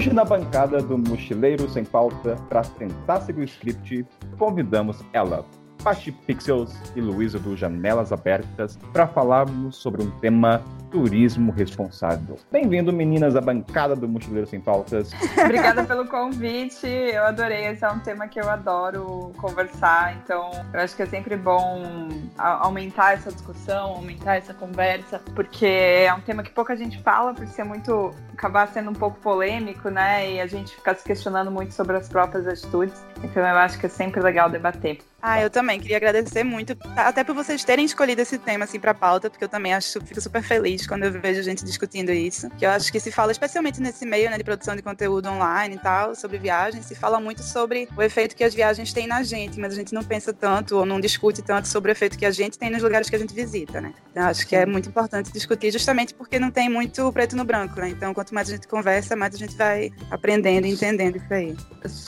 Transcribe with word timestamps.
Hoje, 0.00 0.14
na 0.14 0.24
bancada 0.24 0.80
do 0.80 0.96
Mochileiro 0.96 1.68
Sem 1.68 1.84
Pauta, 1.84 2.34
para 2.48 2.62
tentar 2.62 3.20
seguir 3.20 3.42
o 3.42 3.44
script, 3.44 4.06
convidamos 4.38 5.04
ela, 5.12 5.44
Pati 5.84 6.10
Pixels 6.10 6.74
e 6.96 7.02
Luísa 7.02 7.38
do 7.38 7.54
Janelas 7.54 8.10
Abertas, 8.10 8.78
para 8.94 9.06
falarmos 9.06 9.76
sobre 9.76 10.02
um 10.02 10.10
tema 10.12 10.62
turismo 10.90 11.52
responsável. 11.52 12.36
Bem-vindo, 12.50 12.92
meninas, 12.92 13.36
à 13.36 13.40
bancada 13.40 13.94
do 13.94 14.08
Mochileiro 14.08 14.46
Sem 14.46 14.60
Pautas. 14.60 15.12
Obrigada 15.42 15.84
pelo 15.84 16.06
convite, 16.06 16.86
eu 16.86 17.24
adorei. 17.24 17.66
Esse 17.66 17.84
é 17.84 17.90
um 17.90 18.00
tema 18.00 18.26
que 18.26 18.40
eu 18.40 18.48
adoro 18.50 19.32
conversar, 19.38 20.16
então 20.16 20.50
eu 20.72 20.80
acho 20.80 20.96
que 20.96 21.02
é 21.02 21.06
sempre 21.06 21.36
bom 21.36 22.08
aumentar 22.36 23.14
essa 23.14 23.30
discussão, 23.30 23.94
aumentar 23.94 24.36
essa 24.36 24.52
conversa, 24.52 25.20
porque 25.34 25.66
é 25.66 26.12
um 26.12 26.20
tema 26.20 26.42
que 26.42 26.50
pouca 26.50 26.76
gente 26.76 27.00
fala, 27.02 27.32
por 27.32 27.46
ser 27.46 27.64
muito. 27.64 28.12
acabar 28.32 28.66
sendo 28.68 28.90
um 28.90 28.94
pouco 28.94 29.18
polêmico, 29.20 29.90
né? 29.90 30.32
E 30.32 30.40
a 30.40 30.46
gente 30.46 30.74
ficar 30.74 30.96
se 30.96 31.04
questionando 31.04 31.50
muito 31.50 31.72
sobre 31.72 31.96
as 31.96 32.08
próprias 32.08 32.46
atitudes. 32.46 33.04
Então 33.22 33.46
eu 33.46 33.56
acho 33.56 33.78
que 33.78 33.86
é 33.86 33.88
sempre 33.88 34.20
legal 34.20 34.50
debater. 34.50 34.98
Ah, 35.22 35.40
eu 35.40 35.50
também 35.50 35.78
queria 35.78 35.98
agradecer 35.98 36.42
muito, 36.42 36.74
até 36.96 37.22
por 37.22 37.34
vocês 37.34 37.62
terem 37.62 37.84
escolhido 37.84 38.22
esse 38.22 38.38
tema 38.38 38.64
assim 38.64 38.80
para 38.80 38.94
pauta, 38.94 39.28
porque 39.28 39.44
eu 39.44 39.48
também 39.50 39.74
acho, 39.74 40.00
fico 40.00 40.20
super 40.20 40.42
feliz 40.42 40.79
quando 40.86 41.04
eu 41.04 41.12
vejo 41.12 41.42
gente 41.42 41.64
discutindo 41.64 42.12
isso. 42.12 42.48
Que 42.50 42.66
eu 42.66 42.70
acho 42.70 42.90
que 42.90 43.00
se 43.00 43.10
fala, 43.10 43.32
especialmente 43.32 43.80
nesse 43.80 44.04
meio 44.04 44.30
né, 44.30 44.36
de 44.36 44.44
produção 44.44 44.76
de 44.76 44.82
conteúdo 44.82 45.28
online 45.28 45.76
e 45.76 45.78
tal, 45.78 46.14
sobre 46.14 46.38
viagens, 46.38 46.86
se 46.86 46.94
fala 46.94 47.20
muito 47.20 47.42
sobre 47.42 47.88
o 47.96 48.02
efeito 48.02 48.36
que 48.36 48.44
as 48.44 48.54
viagens 48.54 48.92
têm 48.92 49.06
na 49.06 49.22
gente, 49.22 49.58
mas 49.58 49.72
a 49.72 49.76
gente 49.76 49.92
não 49.92 50.02
pensa 50.02 50.32
tanto 50.32 50.76
ou 50.76 50.86
não 50.86 51.00
discute 51.00 51.42
tanto 51.42 51.68
sobre 51.68 51.90
o 51.90 51.92
efeito 51.92 52.18
que 52.18 52.26
a 52.26 52.30
gente 52.30 52.58
tem 52.58 52.70
nos 52.70 52.82
lugares 52.82 53.08
que 53.08 53.16
a 53.16 53.18
gente 53.18 53.34
visita, 53.34 53.80
né? 53.80 53.92
Então 54.10 54.24
acho 54.24 54.46
que 54.46 54.56
é 54.56 54.66
muito 54.66 54.88
importante 54.88 55.32
discutir, 55.32 55.72
justamente 55.72 56.14
porque 56.14 56.38
não 56.38 56.50
tem 56.50 56.68
muito 56.68 57.12
preto 57.12 57.36
no 57.36 57.44
branco, 57.44 57.80
né? 57.80 57.88
Então 57.88 58.12
quanto 58.12 58.34
mais 58.34 58.48
a 58.48 58.52
gente 58.52 58.66
conversa, 58.66 59.16
mais 59.16 59.34
a 59.34 59.38
gente 59.38 59.56
vai 59.56 59.92
aprendendo 60.10 60.66
e 60.66 60.70
entendendo 60.70 61.16
isso 61.16 61.32
aí. 61.32 61.56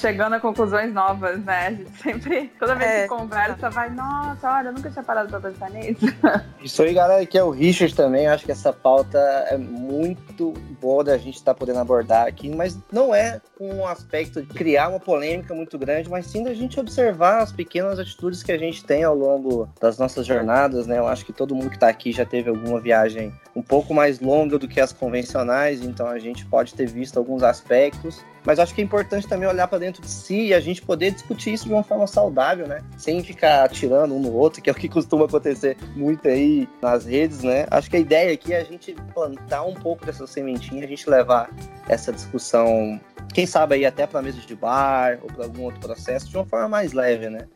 Chegando 0.00 0.34
a 0.34 0.40
conclusões 0.40 0.92
novas, 0.92 1.42
né? 1.44 1.66
A 1.66 1.70
gente 1.70 1.90
sempre, 1.98 2.52
toda 2.58 2.74
vez 2.74 2.90
é 2.90 3.06
conversa, 3.06 3.70
vai, 3.70 3.90
nossa, 3.90 4.50
olha, 4.50 4.68
eu 4.68 4.72
nunca 4.72 4.90
tinha 4.90 5.02
parado 5.02 5.28
pra 5.28 5.40
pensar 5.40 5.70
nisso. 5.70 6.06
Isso 6.62 6.82
aí, 6.82 6.94
galera, 6.94 7.24
que 7.26 7.38
é 7.38 7.42
o 7.42 7.50
Richard 7.50 7.94
também. 7.94 8.26
Acho 8.26 8.44
que 8.44 8.52
essa 8.62 8.72
pauta 8.72 9.18
é 9.50 9.58
muito 9.58 10.52
boa 10.80 11.02
da 11.02 11.18
gente 11.18 11.34
estar 11.34 11.52
tá 11.52 11.58
podendo 11.58 11.80
abordar 11.80 12.28
aqui, 12.28 12.48
mas 12.48 12.78
não 12.92 13.12
é 13.12 13.40
um 13.60 13.84
aspecto 13.84 14.40
de 14.40 14.46
criar 14.54 14.88
uma 14.88 15.00
polêmica 15.00 15.52
muito 15.52 15.76
grande, 15.76 16.08
mas 16.08 16.26
sim 16.26 16.44
da 16.44 16.54
gente 16.54 16.78
observar 16.78 17.42
as 17.42 17.50
pequenas 17.50 17.98
atitudes 17.98 18.42
que 18.42 18.52
a 18.52 18.58
gente 18.58 18.84
tem 18.84 19.02
ao 19.02 19.16
longo 19.16 19.68
das 19.80 19.98
nossas 19.98 20.26
jornadas, 20.26 20.86
né? 20.86 20.98
Eu 20.98 21.08
acho 21.08 21.24
que 21.24 21.32
todo 21.32 21.56
mundo 21.56 21.70
que 21.70 21.76
está 21.76 21.88
aqui 21.88 22.12
já 22.12 22.24
teve 22.24 22.48
alguma 22.48 22.80
viagem 22.80 23.34
um 23.54 23.62
pouco 23.62 23.92
mais 23.92 24.20
longa 24.20 24.56
do 24.58 24.68
que 24.68 24.80
as 24.80 24.92
convencionais, 24.92 25.82
então 25.82 26.06
a 26.06 26.20
gente 26.20 26.46
pode 26.46 26.74
ter 26.74 26.86
visto 26.86 27.18
alguns 27.18 27.42
aspectos 27.42 28.24
mas 28.44 28.58
acho 28.58 28.74
que 28.74 28.80
é 28.80 28.84
importante 28.84 29.26
também 29.26 29.48
olhar 29.48 29.68
para 29.68 29.78
dentro 29.78 30.02
de 30.02 30.08
si 30.08 30.48
e 30.48 30.54
a 30.54 30.60
gente 30.60 30.82
poder 30.82 31.12
discutir 31.12 31.52
isso 31.52 31.66
de 31.66 31.72
uma 31.72 31.82
forma 31.82 32.06
saudável, 32.06 32.66
né? 32.66 32.82
Sem 32.96 33.22
ficar 33.22 33.64
atirando 33.64 34.14
um 34.14 34.20
no 34.20 34.32
outro, 34.32 34.60
que 34.60 34.68
é 34.68 34.72
o 34.72 34.76
que 34.76 34.88
costuma 34.90 35.26
acontecer 35.26 35.76
muito 35.94 36.26
aí 36.28 36.68
nas 36.80 37.04
redes, 37.04 37.42
né? 37.42 37.66
Acho 37.70 37.90
que 37.90 37.96
a 37.96 38.00
ideia 38.00 38.32
aqui 38.32 38.52
é 38.52 38.60
a 38.60 38.64
gente 38.64 38.94
plantar 39.14 39.64
um 39.64 39.74
pouco 39.74 40.04
dessa 40.04 40.26
sementinha, 40.26 40.84
a 40.84 40.88
gente 40.88 41.08
levar 41.08 41.50
essa 41.88 42.12
discussão, 42.12 43.00
quem 43.32 43.46
sabe 43.46 43.76
aí 43.76 43.86
até 43.86 44.06
para 44.06 44.22
mesa 44.22 44.40
de 44.40 44.54
bar 44.54 45.18
ou 45.22 45.28
para 45.28 45.44
algum 45.44 45.62
outro 45.62 45.80
processo 45.80 46.28
de 46.28 46.36
uma 46.36 46.44
forma 46.44 46.68
mais 46.68 46.92
leve, 46.92 47.28
né? 47.28 47.46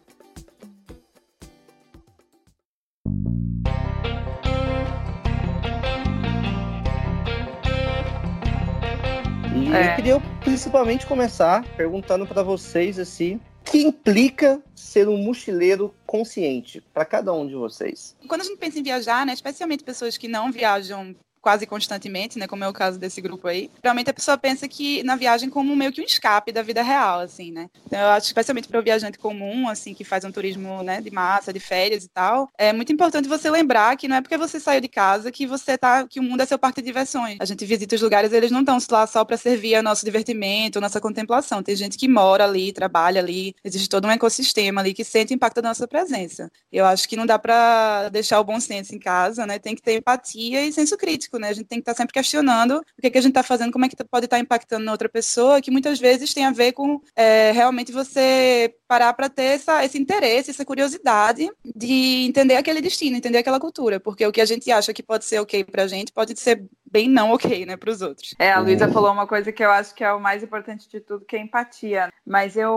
E 9.67 9.69
é. 9.69 9.91
eu 9.91 9.97
queria 9.97 10.21
principalmente 10.45 11.05
começar 11.07 11.65
perguntando 11.77 12.25
para 12.25 12.41
vocês 12.41 13.01
assim, 13.01 13.41
que 13.65 13.79
implica 13.83 14.63
ser 14.77 15.09
um 15.09 15.19
mochileiro 15.19 15.93
consciente 16.07 16.81
para 16.95 17.05
cada 17.05 17.33
um 17.33 17.45
de 17.49 17.57
vocês? 17.57 18.17
Quando 18.29 18.43
a 18.43 18.45
gente 18.45 18.59
pensa 18.59 18.79
em 18.79 18.83
viajar, 18.85 19.27
né, 19.27 19.33
especialmente 19.33 19.83
pessoas 19.83 20.17
que 20.17 20.29
não 20.29 20.53
viajam 20.53 21.17
quase 21.47 21.65
constantemente, 21.65 22.41
né, 22.41 22.49
como 22.49 22.65
é 22.65 22.69
o 22.69 22.73
caso 22.73 22.99
desse 22.99 23.21
grupo 23.21 23.47
aí, 23.47 23.71
realmente 23.81 24.11
a 24.11 24.13
pessoa 24.13 24.37
pensa 24.37 24.67
que 24.67 25.05
na 25.05 25.15
viagem 25.15 25.49
como 25.49 25.77
meio 25.77 25.93
que 25.93 26.01
um 26.01 26.05
escape 26.05 26.51
da 26.51 26.61
vida 26.61 26.83
real, 26.83 27.21
assim, 27.21 27.53
né? 27.53 27.71
Então 27.87 28.01
eu 28.01 28.09
acho, 28.09 28.27
especialmente 28.27 28.67
para 28.67 28.81
o 28.81 28.83
viajante 28.83 29.17
comum, 29.17 29.69
assim, 29.69 29.95
que 29.95 30.03
faz 30.03 30.25
um 30.25 30.33
turismo, 30.33 30.83
né, 30.83 31.01
de 31.01 31.09
massa, 31.09 31.53
de 31.53 31.61
férias 31.61 32.03
e 32.03 32.09
tal, 32.09 32.51
é 32.59 32.73
muito 32.73 32.93
importante 32.93 33.29
você 33.29 33.49
lembrar 33.49 33.97
que 33.97 34.09
não 34.09 34.17
é 34.17 34.21
porque 34.21 34.37
você 34.37 34.59
saiu 34.59 34.81
de 34.81 34.89
casa 34.89 35.31
que 35.31 35.47
você 35.47 35.79
tá, 35.79 36.05
que 36.09 36.19
o 36.19 36.23
mundo 36.25 36.41
é 36.41 36.47
seu 36.47 36.59
parque 36.59 36.81
de 36.83 36.87
diversões. 36.87 37.37
A 37.39 37.45
gente 37.45 37.65
visita 37.65 37.95
os 37.95 38.03
lugares, 38.03 38.33
eles 38.33 38.51
não 38.51 38.61
estão 38.61 38.79
lá 38.91 39.07
só 39.07 39.25
para 39.25 39.37
servir 39.37 39.77
ao 39.77 39.85
nosso 39.85 40.05
divertimento, 40.05 40.81
nossa 40.81 41.01
contemplação. 41.01 41.63
Tem 41.63 41.77
gente 41.77 41.97
que 41.97 42.09
mora 42.09 42.43
ali, 42.43 42.73
trabalha 42.73 43.21
ali, 43.21 43.55
existe 43.63 43.89
todo 43.89 44.09
um 44.09 44.11
ecossistema 44.11 44.81
ali 44.81 44.93
que 44.93 45.05
sente 45.05 45.33
o 45.33 45.37
impacto 45.37 45.63
da 45.63 45.69
nossa 45.69 45.87
presença. 45.87 46.51
Eu 46.73 46.85
acho 46.87 47.09
que 47.09 47.15
não 47.15 47.25
dá 47.25 47.39
para 47.39 48.09
deixar 48.09 48.41
o 48.41 48.45
bom 48.45 48.59
senso 48.59 48.97
em 48.97 48.99
casa, 48.99 49.47
né? 49.47 49.61
Tem 49.61 49.77
que 49.77 49.83
ter 49.83 49.99
empatia 49.99 50.67
e 50.67 50.73
senso 50.73 50.97
crítico 50.97 51.36
né? 51.39 51.49
A 51.49 51.53
gente 51.53 51.67
tem 51.67 51.79
que 51.79 51.83
estar 51.83 51.93
tá 51.93 51.97
sempre 51.97 52.13
questionando 52.13 52.77
o 52.77 53.03
que, 53.03 53.11
que 53.11 53.19
a 53.19 53.21
gente 53.21 53.31
está 53.31 53.43
fazendo, 53.43 53.73
como 53.73 53.85
é 53.85 53.89
que 53.89 53.97
pode 54.05 54.27
estar 54.27 54.37
tá 54.37 54.41
impactando 54.41 54.85
na 54.85 54.93
outra 54.93 55.09
pessoa, 55.09 55.61
que 55.61 55.71
muitas 55.71 55.99
vezes 55.99 56.33
tem 56.33 56.45
a 56.45 56.51
ver 56.51 56.73
com 56.73 57.01
é, 57.15 57.53
realmente 57.53 57.93
você 57.93 58.75
parar 58.89 59.13
para 59.13 59.29
ter 59.29 59.55
essa, 59.55 59.85
esse 59.85 59.99
interesse, 59.99 60.51
essa 60.51 60.65
curiosidade 60.65 61.51
de 61.65 62.27
entender 62.27 62.57
aquele 62.57 62.81
destino, 62.81 63.17
entender 63.17 63.39
aquela 63.39 63.61
cultura, 63.61 63.99
porque 63.99 64.27
o 64.27 64.33
que 64.33 64.41
a 64.41 64.45
gente 64.45 64.71
acha 64.71 64.93
que 64.93 65.03
pode 65.03 65.25
ser 65.25 65.41
ok 65.41 65.65
para 65.65 65.83
a 65.83 65.89
gente 65.89 66.13
pode 66.13 66.39
ser 66.39 66.65
bem 66.91 67.09
não 67.09 67.33
ok, 67.33 67.67
né, 67.67 67.77
para 67.77 67.91
os 67.91 68.01
outros. 68.01 68.35
É, 68.39 68.53
a 68.53 68.61
Luísa 68.61 68.89
falou 68.89 69.13
uma 69.13 69.27
coisa 69.27 69.53
que 69.53 69.63
eu 69.63 69.71
acho 69.71 69.95
que 69.95 70.05
é 70.05 70.13
o 70.13 70.21
mais 70.21 70.43
importante 70.43 70.89
de 70.89 71.01
tudo, 71.01 71.25
que 71.25 71.37
é 71.37 71.41
empatia. 71.41 72.11
Mas 72.25 72.57
eu, 72.57 72.73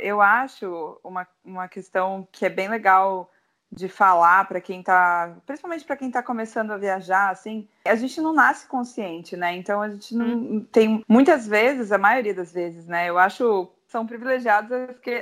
eu 0.00 0.20
acho 0.20 1.00
uma, 1.02 1.26
uma 1.44 1.66
questão 1.66 2.28
que 2.30 2.44
é 2.46 2.48
bem 2.48 2.68
legal 2.68 3.30
de 3.70 3.88
falar 3.88 4.48
para 4.48 4.60
quem 4.60 4.80
está, 4.80 5.36
principalmente 5.46 5.84
para 5.84 5.96
quem 5.96 6.08
está 6.08 6.22
começando 6.22 6.70
a 6.70 6.78
viajar, 6.78 7.30
assim, 7.30 7.68
a 7.84 7.94
gente 7.94 8.20
não 8.20 8.32
nasce 8.32 8.66
consciente, 8.66 9.36
né? 9.36 9.54
Então 9.54 9.82
a 9.82 9.90
gente 9.90 10.14
não 10.14 10.26
hum. 10.26 10.66
tem 10.72 11.04
muitas 11.06 11.46
vezes, 11.46 11.92
a 11.92 11.98
maioria 11.98 12.34
das 12.34 12.52
vezes, 12.52 12.86
né? 12.86 13.08
Eu 13.08 13.18
acho 13.18 13.70
são 13.88 14.06
privilegiados 14.06 14.70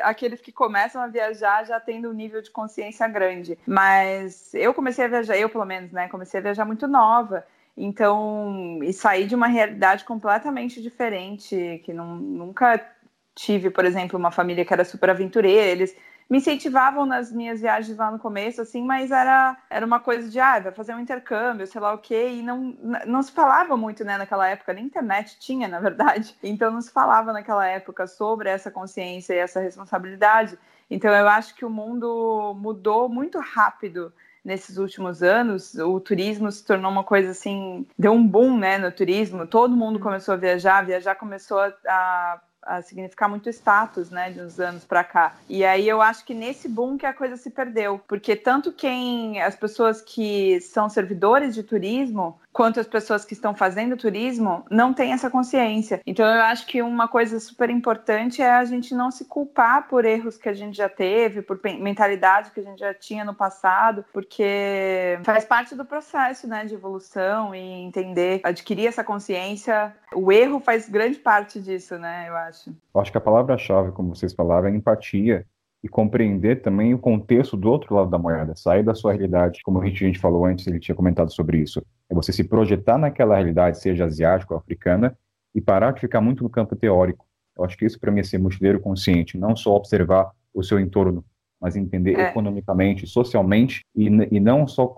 aqueles 0.02 0.40
que 0.40 0.50
começam 0.50 1.00
a 1.00 1.06
viajar 1.06 1.64
já 1.64 1.78
tendo 1.78 2.10
um 2.10 2.12
nível 2.12 2.42
de 2.42 2.50
consciência 2.50 3.06
grande. 3.06 3.56
Mas 3.64 4.52
eu 4.54 4.74
comecei 4.74 5.04
a 5.04 5.08
viajar, 5.08 5.38
eu 5.38 5.48
pelo 5.48 5.64
menos, 5.64 5.92
né? 5.92 6.08
Comecei 6.08 6.40
a 6.40 6.42
viajar 6.42 6.64
muito 6.64 6.88
nova. 6.88 7.46
Então, 7.76 8.80
e 8.82 8.92
saí 8.92 9.26
de 9.26 9.34
uma 9.34 9.46
realidade 9.46 10.04
completamente 10.04 10.82
diferente, 10.82 11.80
que 11.84 11.92
não, 11.92 12.16
nunca 12.16 12.84
tive, 13.34 13.70
por 13.70 13.84
exemplo, 13.84 14.18
uma 14.18 14.30
família 14.30 14.64
que 14.64 14.72
era 14.72 14.84
super 14.84 15.10
aventureira, 15.10 15.70
eles 15.70 15.96
me 16.28 16.38
incentivavam 16.38 17.06
nas 17.06 17.30
minhas 17.32 17.60
viagens 17.60 17.96
lá 17.96 18.10
no 18.10 18.18
começo, 18.18 18.60
assim, 18.60 18.84
mas 18.84 19.10
era, 19.10 19.56
era 19.70 19.86
uma 19.86 20.00
coisa 20.00 20.28
de, 20.28 20.40
ah, 20.40 20.58
vai 20.58 20.72
fazer 20.72 20.94
um 20.94 21.00
intercâmbio, 21.00 21.66
sei 21.66 21.80
lá 21.80 21.94
o 21.94 21.98
quê, 21.98 22.30
e 22.30 22.42
não, 22.42 22.76
não 23.06 23.22
se 23.22 23.30
falava 23.30 23.76
muito, 23.76 24.04
né, 24.04 24.18
naquela 24.18 24.48
época, 24.48 24.72
nem 24.72 24.84
internet 24.84 25.38
tinha, 25.38 25.68
na 25.68 25.78
verdade, 25.78 26.36
então 26.42 26.70
não 26.70 26.80
se 26.80 26.90
falava 26.90 27.32
naquela 27.32 27.66
época 27.66 28.06
sobre 28.06 28.48
essa 28.48 28.70
consciência 28.70 29.34
e 29.34 29.38
essa 29.38 29.60
responsabilidade, 29.60 30.58
então 30.90 31.12
eu 31.12 31.28
acho 31.28 31.54
que 31.54 31.64
o 31.64 31.70
mundo 31.70 32.54
mudou 32.56 33.08
muito 33.08 33.38
rápido 33.38 34.12
nesses 34.44 34.78
últimos 34.78 35.24
anos, 35.24 35.74
o 35.74 35.98
turismo 35.98 36.50
se 36.50 36.64
tornou 36.64 36.90
uma 36.90 37.02
coisa 37.02 37.30
assim, 37.30 37.86
deu 37.98 38.12
um 38.12 38.26
boom, 38.26 38.56
né, 38.58 38.78
no 38.78 38.90
turismo, 38.92 39.46
todo 39.46 39.76
mundo 39.76 39.98
começou 39.98 40.34
a 40.34 40.36
viajar, 40.36 40.86
viajar 40.86 41.16
começou 41.16 41.58
a, 41.58 41.72
a 41.88 42.40
a 42.66 42.82
significar 42.82 43.28
muito 43.28 43.48
status, 43.48 44.10
né, 44.10 44.30
de 44.30 44.40
uns 44.40 44.58
anos 44.58 44.84
para 44.84 45.04
cá. 45.04 45.36
E 45.48 45.64
aí 45.64 45.88
eu 45.88 46.02
acho 46.02 46.24
que 46.24 46.34
nesse 46.34 46.68
boom 46.68 46.98
que 46.98 47.06
a 47.06 47.12
coisa 47.12 47.36
se 47.36 47.48
perdeu, 47.50 48.00
porque 48.06 48.34
tanto 48.34 48.72
quem 48.72 49.40
as 49.40 49.54
pessoas 49.54 50.02
que 50.02 50.60
são 50.60 50.88
servidores 50.88 51.54
de 51.54 51.62
turismo 51.62 52.38
quanto 52.56 52.80
as 52.80 52.86
pessoas 52.86 53.22
que 53.22 53.34
estão 53.34 53.54
fazendo 53.54 53.98
turismo 53.98 54.64
não 54.70 54.94
têm 54.94 55.12
essa 55.12 55.28
consciência. 55.28 56.00
Então 56.06 56.24
eu 56.24 56.40
acho 56.40 56.66
que 56.66 56.80
uma 56.80 57.06
coisa 57.06 57.38
super 57.38 57.68
importante 57.68 58.40
é 58.40 58.50
a 58.50 58.64
gente 58.64 58.94
não 58.94 59.10
se 59.10 59.26
culpar 59.26 59.86
por 59.88 60.06
erros 60.06 60.38
que 60.38 60.48
a 60.48 60.54
gente 60.54 60.74
já 60.74 60.88
teve, 60.88 61.42
por 61.42 61.60
mentalidade 61.62 62.50
que 62.52 62.60
a 62.60 62.62
gente 62.62 62.78
já 62.78 62.94
tinha 62.94 63.26
no 63.26 63.34
passado, 63.34 64.06
porque 64.10 65.18
faz 65.22 65.44
parte 65.44 65.74
do 65.74 65.84
processo, 65.84 66.48
né, 66.48 66.64
de 66.64 66.72
evolução 66.72 67.54
e 67.54 67.58
entender, 67.58 68.40
adquirir 68.42 68.86
essa 68.86 69.04
consciência. 69.04 69.94
O 70.14 70.32
erro 70.32 70.58
faz 70.58 70.88
grande 70.88 71.18
parte 71.18 71.60
disso, 71.60 71.98
né, 71.98 72.24
eu 72.26 72.36
acho. 72.36 72.70
Eu 72.94 73.00
acho 73.02 73.12
que 73.12 73.18
a 73.18 73.20
palavra-chave, 73.20 73.92
como 73.92 74.14
vocês 74.14 74.32
falaram, 74.32 74.68
é 74.68 74.70
empatia 74.70 75.44
e 75.84 75.88
compreender 75.90 76.62
também 76.62 76.94
o 76.94 76.98
contexto 76.98 77.54
do 77.54 77.70
outro 77.70 77.94
lado 77.94 78.08
da 78.08 78.18
moeda, 78.18 78.56
sair 78.56 78.82
da 78.82 78.94
sua 78.94 79.12
realidade, 79.12 79.60
como 79.62 79.82
a 79.82 79.86
gente 79.86 80.18
falou 80.18 80.46
antes, 80.46 80.66
ele 80.66 80.80
tinha 80.80 80.94
comentado 80.94 81.30
sobre 81.30 81.58
isso, 81.58 81.84
é 82.10 82.14
você 82.14 82.32
se 82.32 82.44
projetar 82.44 82.98
naquela 82.98 83.34
realidade, 83.34 83.80
seja 83.80 84.04
asiática 84.04 84.54
ou 84.54 84.58
africana, 84.58 85.16
e 85.54 85.60
parar 85.60 85.92
de 85.92 86.00
ficar 86.00 86.20
muito 86.20 86.42
no 86.42 86.50
campo 86.50 86.76
teórico. 86.76 87.26
Eu 87.56 87.64
acho 87.64 87.76
que 87.76 87.86
isso 87.86 87.98
para 87.98 88.12
mim 88.12 88.20
é 88.20 88.22
ser 88.22 88.38
mochileiro 88.38 88.78
consciente, 88.80 89.38
não 89.38 89.56
só 89.56 89.74
observar 89.74 90.30
o 90.52 90.62
seu 90.62 90.78
entorno, 90.78 91.24
mas 91.60 91.74
entender 91.74 92.18
é. 92.18 92.28
economicamente, 92.28 93.06
socialmente, 93.06 93.82
e, 93.94 94.06
e 94.30 94.38
não 94.38 94.66
só 94.66 94.94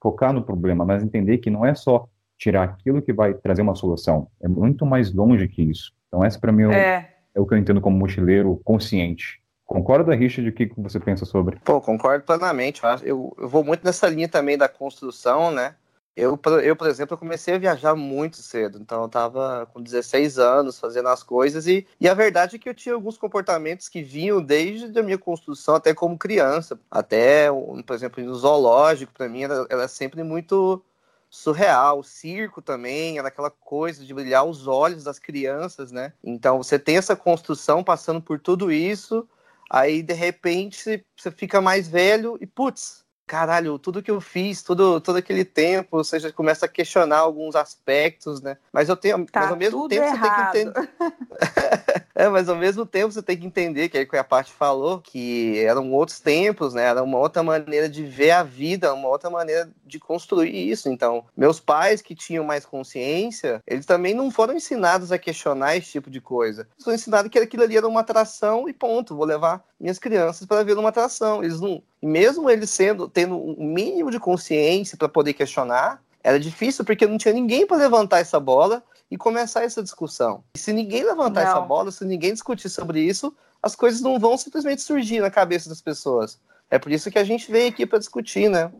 focar 0.00 0.32
no 0.32 0.42
problema, 0.42 0.84
mas 0.84 1.02
entender 1.02 1.38
que 1.38 1.50
não 1.50 1.66
é 1.66 1.74
só 1.74 2.08
tirar 2.38 2.64
aquilo 2.64 3.02
que 3.02 3.12
vai 3.12 3.34
trazer 3.34 3.62
uma 3.62 3.74
solução. 3.74 4.28
É 4.40 4.46
muito 4.46 4.86
mais 4.86 5.12
longe 5.12 5.48
que 5.48 5.62
isso. 5.62 5.92
Então, 6.08 6.24
essa 6.24 6.38
para 6.38 6.52
mim 6.52 6.70
é, 6.72 6.78
é. 6.78 7.10
é 7.34 7.40
o 7.40 7.46
que 7.46 7.54
eu 7.54 7.58
entendo 7.58 7.80
como 7.80 7.98
mochileiro 7.98 8.60
consciente. 8.64 9.42
Concorda, 9.64 10.14
Richard, 10.14 10.48
o 10.48 10.52
que 10.52 10.70
você 10.76 11.00
pensa 11.00 11.24
sobre? 11.24 11.58
Pô, 11.64 11.80
concordo 11.80 12.24
plenamente. 12.24 12.80
Eu, 13.02 13.34
eu 13.36 13.48
vou 13.48 13.64
muito 13.64 13.84
nessa 13.84 14.08
linha 14.08 14.28
também 14.28 14.56
da 14.56 14.68
construção, 14.68 15.50
né? 15.50 15.74
Eu, 16.16 16.40
eu, 16.64 16.74
por 16.74 16.88
exemplo, 16.88 17.18
comecei 17.18 17.54
a 17.54 17.58
viajar 17.58 17.94
muito 17.94 18.38
cedo, 18.38 18.78
então 18.80 19.00
eu 19.00 19.06
estava 19.06 19.66
com 19.66 19.82
16 19.82 20.38
anos 20.38 20.80
fazendo 20.80 21.10
as 21.10 21.22
coisas 21.22 21.66
e, 21.66 21.86
e 22.00 22.08
a 22.08 22.14
verdade 22.14 22.56
é 22.56 22.58
que 22.58 22.70
eu 22.70 22.74
tinha 22.74 22.94
alguns 22.94 23.18
comportamentos 23.18 23.86
que 23.86 24.02
vinham 24.02 24.42
desde 24.42 24.98
a 24.98 25.02
minha 25.02 25.18
construção 25.18 25.74
até 25.74 25.92
como 25.92 26.16
criança, 26.16 26.80
até, 26.90 27.48
por 27.86 27.94
exemplo, 27.94 28.24
no 28.24 28.34
zoológico, 28.34 29.12
para 29.12 29.28
mim 29.28 29.42
era, 29.42 29.66
era 29.68 29.86
sempre 29.88 30.22
muito 30.22 30.82
surreal, 31.28 31.98
o 31.98 32.04
circo 32.04 32.62
também, 32.62 33.18
era 33.18 33.28
aquela 33.28 33.50
coisa 33.50 34.02
de 34.02 34.14
brilhar 34.14 34.46
os 34.46 34.66
olhos 34.66 35.04
das 35.04 35.18
crianças, 35.18 35.92
né? 35.92 36.14
Então 36.24 36.62
você 36.62 36.78
tem 36.78 36.96
essa 36.96 37.14
construção 37.14 37.84
passando 37.84 38.22
por 38.22 38.40
tudo 38.40 38.72
isso, 38.72 39.28
aí 39.68 40.02
de 40.02 40.14
repente 40.14 41.04
você 41.14 41.30
fica 41.30 41.60
mais 41.60 41.86
velho 41.88 42.38
e 42.40 42.46
putz, 42.46 43.04
caralho, 43.26 43.78
tudo 43.78 44.02
que 44.02 44.10
eu 44.10 44.20
fiz, 44.20 44.62
todo, 44.62 45.00
todo 45.00 45.16
aquele 45.16 45.44
tempo, 45.44 45.96
você 45.96 46.20
já 46.20 46.32
começa 46.32 46.66
a 46.66 46.68
questionar 46.68 47.18
alguns 47.18 47.56
aspectos, 47.56 48.40
né? 48.40 48.56
Mas 48.72 48.88
eu 48.88 48.96
tenho, 48.96 49.26
tá 49.26 49.40
mas 49.40 49.50
ao 49.50 49.56
mesmo 49.56 49.88
tempo 49.88 50.04
errado. 50.04 50.52
você 50.52 50.64
tem 50.64 50.72
que 50.72 50.78
entender. 50.78 52.04
é, 52.14 52.28
mas 52.28 52.48
ao 52.48 52.56
mesmo 52.56 52.86
tempo 52.86 53.12
você 53.12 53.22
tem 53.22 53.36
que 53.36 53.46
entender, 53.46 53.88
que 53.88 53.98
é 53.98 54.02
o 54.02 54.08
que 54.08 54.16
a 54.16 54.22
parte 54.22 54.52
falou, 54.52 55.00
que 55.00 55.58
eram 55.58 55.92
outros 55.92 56.20
tempos, 56.20 56.72
né? 56.72 56.84
Era 56.84 57.02
uma 57.02 57.18
outra 57.18 57.42
maneira 57.42 57.88
de 57.88 58.04
ver 58.04 58.30
a 58.30 58.44
vida, 58.44 58.94
uma 58.94 59.08
outra 59.08 59.28
maneira 59.28 59.68
de 59.84 59.98
construir 59.98 60.70
isso. 60.70 60.88
Então, 60.88 61.24
meus 61.36 61.58
pais 61.58 62.00
que 62.00 62.14
tinham 62.14 62.44
mais 62.44 62.64
consciência, 62.64 63.60
eles 63.66 63.86
também 63.86 64.14
não 64.14 64.30
foram 64.30 64.54
ensinados 64.54 65.10
a 65.10 65.18
questionar 65.18 65.76
esse 65.76 65.90
tipo 65.90 66.08
de 66.10 66.20
coisa. 66.20 66.62
Eles 66.74 66.84
foram 66.84 66.94
ensinados 66.94 67.30
que 67.30 67.38
aquilo 67.38 67.64
ali 67.64 67.76
era 67.76 67.88
uma 67.88 68.00
atração 68.00 68.68
e 68.68 68.72
ponto. 68.72 69.16
Vou 69.16 69.26
levar 69.26 69.64
minhas 69.80 69.98
crianças 69.98 70.46
para 70.46 70.62
ver 70.62 70.78
uma 70.78 70.90
atração. 70.90 71.42
Eles 71.42 71.60
não, 71.60 71.82
mesmo 72.02 72.48
eles 72.48 72.70
sendo 72.70 73.08
tendo 73.16 73.34
um 73.34 73.64
mínimo 73.64 74.10
de 74.10 74.20
consciência 74.20 74.94
para 74.94 75.08
poder 75.08 75.32
questionar, 75.32 76.02
era 76.22 76.38
difícil 76.38 76.84
porque 76.84 77.06
não 77.06 77.16
tinha 77.16 77.32
ninguém 77.32 77.66
para 77.66 77.78
levantar 77.78 78.18
essa 78.18 78.38
bola 78.38 78.84
e 79.10 79.16
começar 79.16 79.64
essa 79.64 79.82
discussão. 79.82 80.44
E 80.54 80.58
se 80.58 80.70
ninguém 80.70 81.02
levantar 81.02 81.44
não. 81.44 81.50
essa 81.50 81.60
bola, 81.62 81.90
se 81.90 82.04
ninguém 82.04 82.34
discutir 82.34 82.68
sobre 82.68 83.00
isso, 83.00 83.34
as 83.62 83.74
coisas 83.74 84.02
não 84.02 84.18
vão 84.18 84.36
simplesmente 84.36 84.82
surgir 84.82 85.20
na 85.20 85.30
cabeça 85.30 85.66
das 85.66 85.80
pessoas. 85.80 86.38
É 86.70 86.78
por 86.78 86.92
isso 86.92 87.10
que 87.10 87.18
a 87.18 87.24
gente 87.24 87.50
vem 87.50 87.66
aqui 87.68 87.86
para 87.86 87.98
discutir, 87.98 88.50
né? 88.50 88.70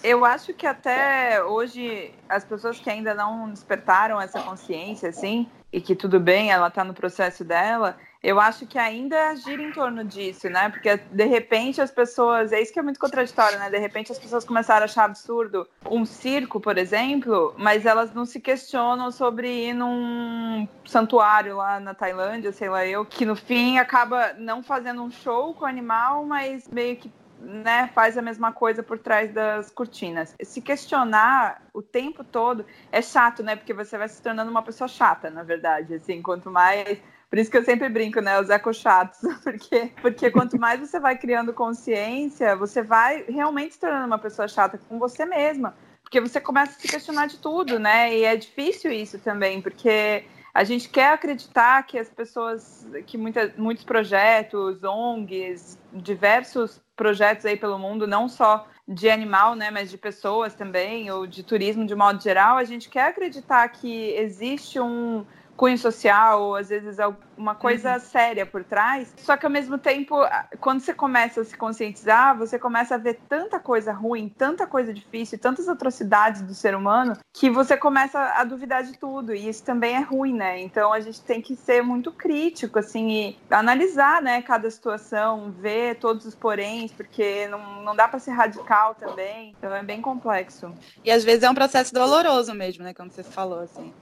Eu 0.00 0.24
acho 0.24 0.54
que 0.54 0.64
até 0.64 1.42
hoje 1.42 2.14
as 2.28 2.44
pessoas 2.44 2.78
que 2.78 2.88
ainda 2.88 3.14
não 3.14 3.50
despertaram 3.50 4.20
essa 4.20 4.40
consciência, 4.40 5.08
assim, 5.08 5.48
e 5.72 5.80
que 5.80 5.96
tudo 5.96 6.20
bem, 6.20 6.52
ela 6.52 6.68
está 6.68 6.84
no 6.84 6.94
processo 6.94 7.44
dela, 7.44 7.96
eu 8.22 8.38
acho 8.38 8.66
que 8.66 8.78
ainda 8.78 9.34
gira 9.36 9.62
em 9.62 9.72
torno 9.72 10.04
disso, 10.04 10.48
né? 10.50 10.68
Porque 10.68 10.96
de 10.96 11.24
repente 11.24 11.80
as 11.80 11.90
pessoas, 11.90 12.52
é 12.52 12.60
isso 12.60 12.72
que 12.72 12.78
é 12.78 12.82
muito 12.82 13.00
contraditório, 13.00 13.58
né? 13.58 13.70
De 13.70 13.78
repente 13.78 14.12
as 14.12 14.18
pessoas 14.18 14.44
começaram 14.44 14.82
a 14.82 14.84
achar 14.84 15.04
absurdo 15.04 15.66
um 15.90 16.04
circo, 16.04 16.60
por 16.60 16.76
exemplo, 16.76 17.54
mas 17.56 17.86
elas 17.86 18.12
não 18.12 18.26
se 18.26 18.38
questionam 18.38 19.10
sobre 19.10 19.68
ir 19.68 19.74
num 19.74 20.68
santuário 20.84 21.56
lá 21.56 21.80
na 21.80 21.94
Tailândia, 21.94 22.52
sei 22.52 22.68
lá 22.68 22.86
eu, 22.86 23.06
que 23.06 23.24
no 23.24 23.34
fim 23.34 23.78
acaba 23.78 24.34
não 24.34 24.62
fazendo 24.62 25.02
um 25.02 25.10
show 25.10 25.54
com 25.54 25.64
o 25.64 25.68
animal, 25.68 26.24
mas 26.26 26.68
meio 26.68 26.96
que 26.96 27.10
né, 27.40 27.90
faz 27.94 28.18
a 28.18 28.22
mesma 28.22 28.52
coisa 28.52 28.82
por 28.82 28.98
trás 28.98 29.32
das 29.32 29.70
cortinas. 29.70 30.34
Se 30.42 30.60
questionar 30.60 31.62
o 31.72 31.80
tempo 31.80 32.22
todo 32.22 32.66
é 32.92 33.00
chato, 33.00 33.42
né? 33.42 33.56
Porque 33.56 33.72
você 33.72 33.96
vai 33.96 34.08
se 34.08 34.20
tornando 34.20 34.50
uma 34.50 34.62
pessoa 34.62 34.86
chata, 34.86 35.30
na 35.30 35.42
verdade. 35.42 35.94
Assim, 35.94 36.20
quanto 36.20 36.50
mais. 36.50 36.98
Por 37.30 37.38
isso 37.38 37.48
que 37.48 37.56
eu 37.56 37.64
sempre 37.64 37.88
brinco, 37.88 38.20
né? 38.20 38.40
Os 38.40 38.50
eco-chatos. 38.50 39.20
Porque, 39.44 39.92
porque 40.02 40.30
quanto 40.30 40.58
mais 40.58 40.80
você 40.80 40.98
vai 40.98 41.16
criando 41.16 41.54
consciência, 41.54 42.56
você 42.56 42.82
vai 42.82 43.24
realmente 43.28 43.74
se 43.74 43.80
tornando 43.80 44.08
uma 44.08 44.18
pessoa 44.18 44.48
chata 44.48 44.78
com 44.88 44.98
você 44.98 45.24
mesma. 45.24 45.74
Porque 46.02 46.20
você 46.20 46.40
começa 46.40 46.72
a 46.72 46.80
se 46.80 46.88
questionar 46.88 47.26
de 47.26 47.38
tudo, 47.38 47.78
né? 47.78 48.12
E 48.12 48.24
é 48.24 48.36
difícil 48.36 48.90
isso 48.90 49.18
também, 49.20 49.62
porque 49.62 50.24
a 50.52 50.64
gente 50.64 50.88
quer 50.88 51.12
acreditar 51.12 51.84
que 51.84 51.96
as 51.96 52.08
pessoas, 52.08 52.86
que 53.06 53.16
muita, 53.16 53.54
muitos 53.56 53.84
projetos, 53.84 54.82
ONGs, 54.82 55.78
diversos 55.92 56.80
projetos 56.96 57.46
aí 57.46 57.56
pelo 57.56 57.78
mundo, 57.78 58.06
não 58.06 58.28
só 58.28 58.66
de 58.86 59.08
animal, 59.08 59.54
né, 59.54 59.70
mas 59.70 59.88
de 59.88 59.96
pessoas 59.96 60.52
também, 60.52 61.08
ou 61.12 61.24
de 61.24 61.44
turismo 61.44 61.86
de 61.86 61.94
modo 61.94 62.20
geral, 62.20 62.56
a 62.56 62.64
gente 62.64 62.88
quer 62.88 63.06
acreditar 63.06 63.68
que 63.68 64.10
existe 64.16 64.80
um, 64.80 65.24
cunho 65.60 65.76
social, 65.76 66.40
ou 66.40 66.56
às 66.56 66.70
vezes 66.70 66.96
uma 67.36 67.54
coisa 67.54 67.92
uhum. 67.92 68.00
séria 68.00 68.46
por 68.46 68.64
trás. 68.64 69.12
Só 69.18 69.36
que 69.36 69.44
ao 69.44 69.52
mesmo 69.52 69.76
tempo, 69.76 70.16
quando 70.58 70.80
você 70.80 70.94
começa 70.94 71.42
a 71.42 71.44
se 71.44 71.54
conscientizar, 71.54 72.34
você 72.34 72.58
começa 72.58 72.94
a 72.94 72.98
ver 72.98 73.20
tanta 73.28 73.60
coisa 73.60 73.92
ruim, 73.92 74.30
tanta 74.30 74.66
coisa 74.66 74.94
difícil, 74.94 75.38
tantas 75.38 75.68
atrocidades 75.68 76.40
do 76.40 76.54
ser 76.54 76.74
humano, 76.74 77.14
que 77.30 77.50
você 77.50 77.76
começa 77.76 78.18
a 78.18 78.42
duvidar 78.42 78.84
de 78.84 78.96
tudo. 78.96 79.34
E 79.34 79.50
isso 79.50 79.62
também 79.62 79.96
é 79.96 80.00
ruim, 80.00 80.32
né? 80.32 80.58
Então 80.62 80.94
a 80.94 81.00
gente 81.00 81.20
tem 81.20 81.42
que 81.42 81.54
ser 81.54 81.82
muito 81.82 82.10
crítico, 82.10 82.78
assim, 82.78 83.10
e 83.10 83.38
analisar, 83.50 84.22
né, 84.22 84.40
cada 84.40 84.70
situação, 84.70 85.50
ver 85.50 85.96
todos 85.96 86.24
os 86.24 86.34
poréns, 86.34 86.90
porque 86.90 87.46
não, 87.48 87.82
não 87.82 87.94
dá 87.94 88.08
para 88.08 88.18
ser 88.18 88.30
radical 88.30 88.94
também. 88.94 89.54
Então 89.58 89.74
é 89.74 89.82
bem 89.82 90.00
complexo. 90.00 90.72
E 91.04 91.10
às 91.10 91.22
vezes 91.22 91.42
é 91.42 91.50
um 91.50 91.54
processo 91.54 91.92
doloroso 91.92 92.54
mesmo, 92.54 92.82
né? 92.82 92.94
Como 92.94 93.10
você 93.10 93.22
falou, 93.22 93.60
assim. 93.60 93.92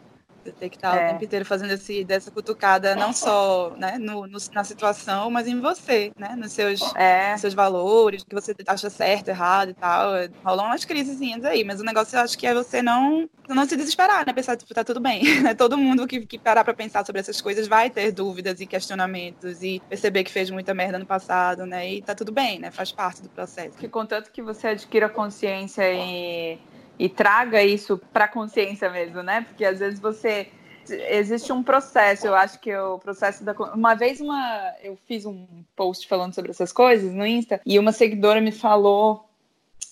Tem 0.52 0.68
que 0.68 0.76
estar 0.76 0.96
é. 0.96 1.06
o 1.06 1.10
tempo 1.12 1.24
inteiro 1.24 1.44
fazendo 1.44 1.72
esse, 1.72 2.04
dessa 2.04 2.30
cutucada, 2.30 2.94
não 2.94 3.12
só 3.12 3.74
né, 3.76 3.98
no, 3.98 4.26
no, 4.26 4.38
na 4.52 4.64
situação, 4.64 5.30
mas 5.30 5.46
em 5.46 5.60
você, 5.60 6.12
né? 6.18 6.34
Nos 6.36 6.52
seus, 6.52 6.80
é. 6.94 7.32
nos 7.32 7.40
seus 7.40 7.54
valores, 7.54 8.24
que 8.24 8.34
você 8.34 8.54
acha 8.66 8.90
certo, 8.90 9.28
errado 9.28 9.70
e 9.70 9.74
tal. 9.74 10.12
Rolam 10.44 10.66
umas 10.66 10.84
crisezinhas 10.84 11.44
aí, 11.44 11.64
mas 11.64 11.80
o 11.80 11.84
negócio 11.84 12.16
eu 12.16 12.22
acho 12.22 12.36
que 12.36 12.46
é 12.46 12.54
você 12.54 12.82
não, 12.82 13.28
não 13.48 13.66
se 13.66 13.76
desesperar, 13.76 14.26
né? 14.26 14.32
Pensar, 14.32 14.56
tipo, 14.56 14.72
tá 14.74 14.84
tudo 14.84 15.00
bem. 15.00 15.22
Todo 15.56 15.78
mundo 15.78 16.06
que, 16.06 16.26
que 16.26 16.38
parar 16.38 16.64
pra 16.64 16.74
pensar 16.74 17.04
sobre 17.04 17.20
essas 17.20 17.40
coisas 17.40 17.66
vai 17.66 17.90
ter 17.90 18.12
dúvidas 18.12 18.60
e 18.60 18.66
questionamentos 18.66 19.62
e 19.62 19.80
perceber 19.88 20.24
que 20.24 20.32
fez 20.32 20.50
muita 20.50 20.74
merda 20.74 20.98
no 20.98 21.06
passado, 21.06 21.66
né? 21.66 21.92
E 21.92 22.02
tá 22.02 22.14
tudo 22.14 22.32
bem, 22.32 22.58
né? 22.58 22.70
Faz 22.70 22.92
parte 22.92 23.22
do 23.22 23.28
processo. 23.28 23.76
Que 23.78 23.88
contanto 23.88 24.30
que 24.30 24.42
você 24.42 24.68
adquira 24.68 25.08
consciência 25.08 25.82
e 25.92 26.58
e 26.98 27.08
traga 27.08 27.62
isso 27.62 27.98
para 28.12 28.24
a 28.24 28.28
consciência 28.28 28.90
mesmo, 28.90 29.22
né? 29.22 29.42
Porque 29.42 29.64
às 29.64 29.78
vezes 29.78 30.00
você 30.00 30.48
existe 30.90 31.52
um 31.52 31.62
processo, 31.62 32.26
eu 32.26 32.34
acho 32.34 32.58
que 32.60 32.74
o 32.74 32.98
processo 32.98 33.44
da 33.44 33.52
uma 33.52 33.94
vez 33.94 34.20
uma 34.20 34.74
eu 34.82 34.96
fiz 35.06 35.26
um 35.26 35.46
post 35.76 36.08
falando 36.08 36.34
sobre 36.34 36.50
essas 36.50 36.72
coisas 36.72 37.12
no 37.12 37.26
Insta 37.26 37.60
e 37.64 37.78
uma 37.78 37.92
seguidora 37.92 38.40
me 38.40 38.52
falou, 38.52 39.28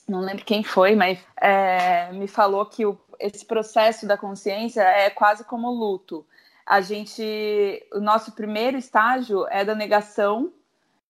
não 0.09 0.21
lembro 0.21 0.45
quem 0.45 0.63
foi, 0.63 0.95
mas 0.95 1.19
é, 1.41 2.11
me 2.13 2.27
falou 2.27 2.65
que 2.67 2.87
o, 2.87 2.99
esse 3.21 3.45
processo 3.45 4.07
da 4.07 4.17
consciência 4.17 4.81
é 4.81 5.11
quase 5.11 5.45
como 5.45 5.71
luto. 5.71 6.27
A 6.65 6.81
gente, 6.81 7.23
o 7.93 8.01
nosso 8.01 8.33
primeiro 8.33 8.77
estágio 8.77 9.47
é 9.49 9.65
da 9.65 9.75
negação 9.75 10.53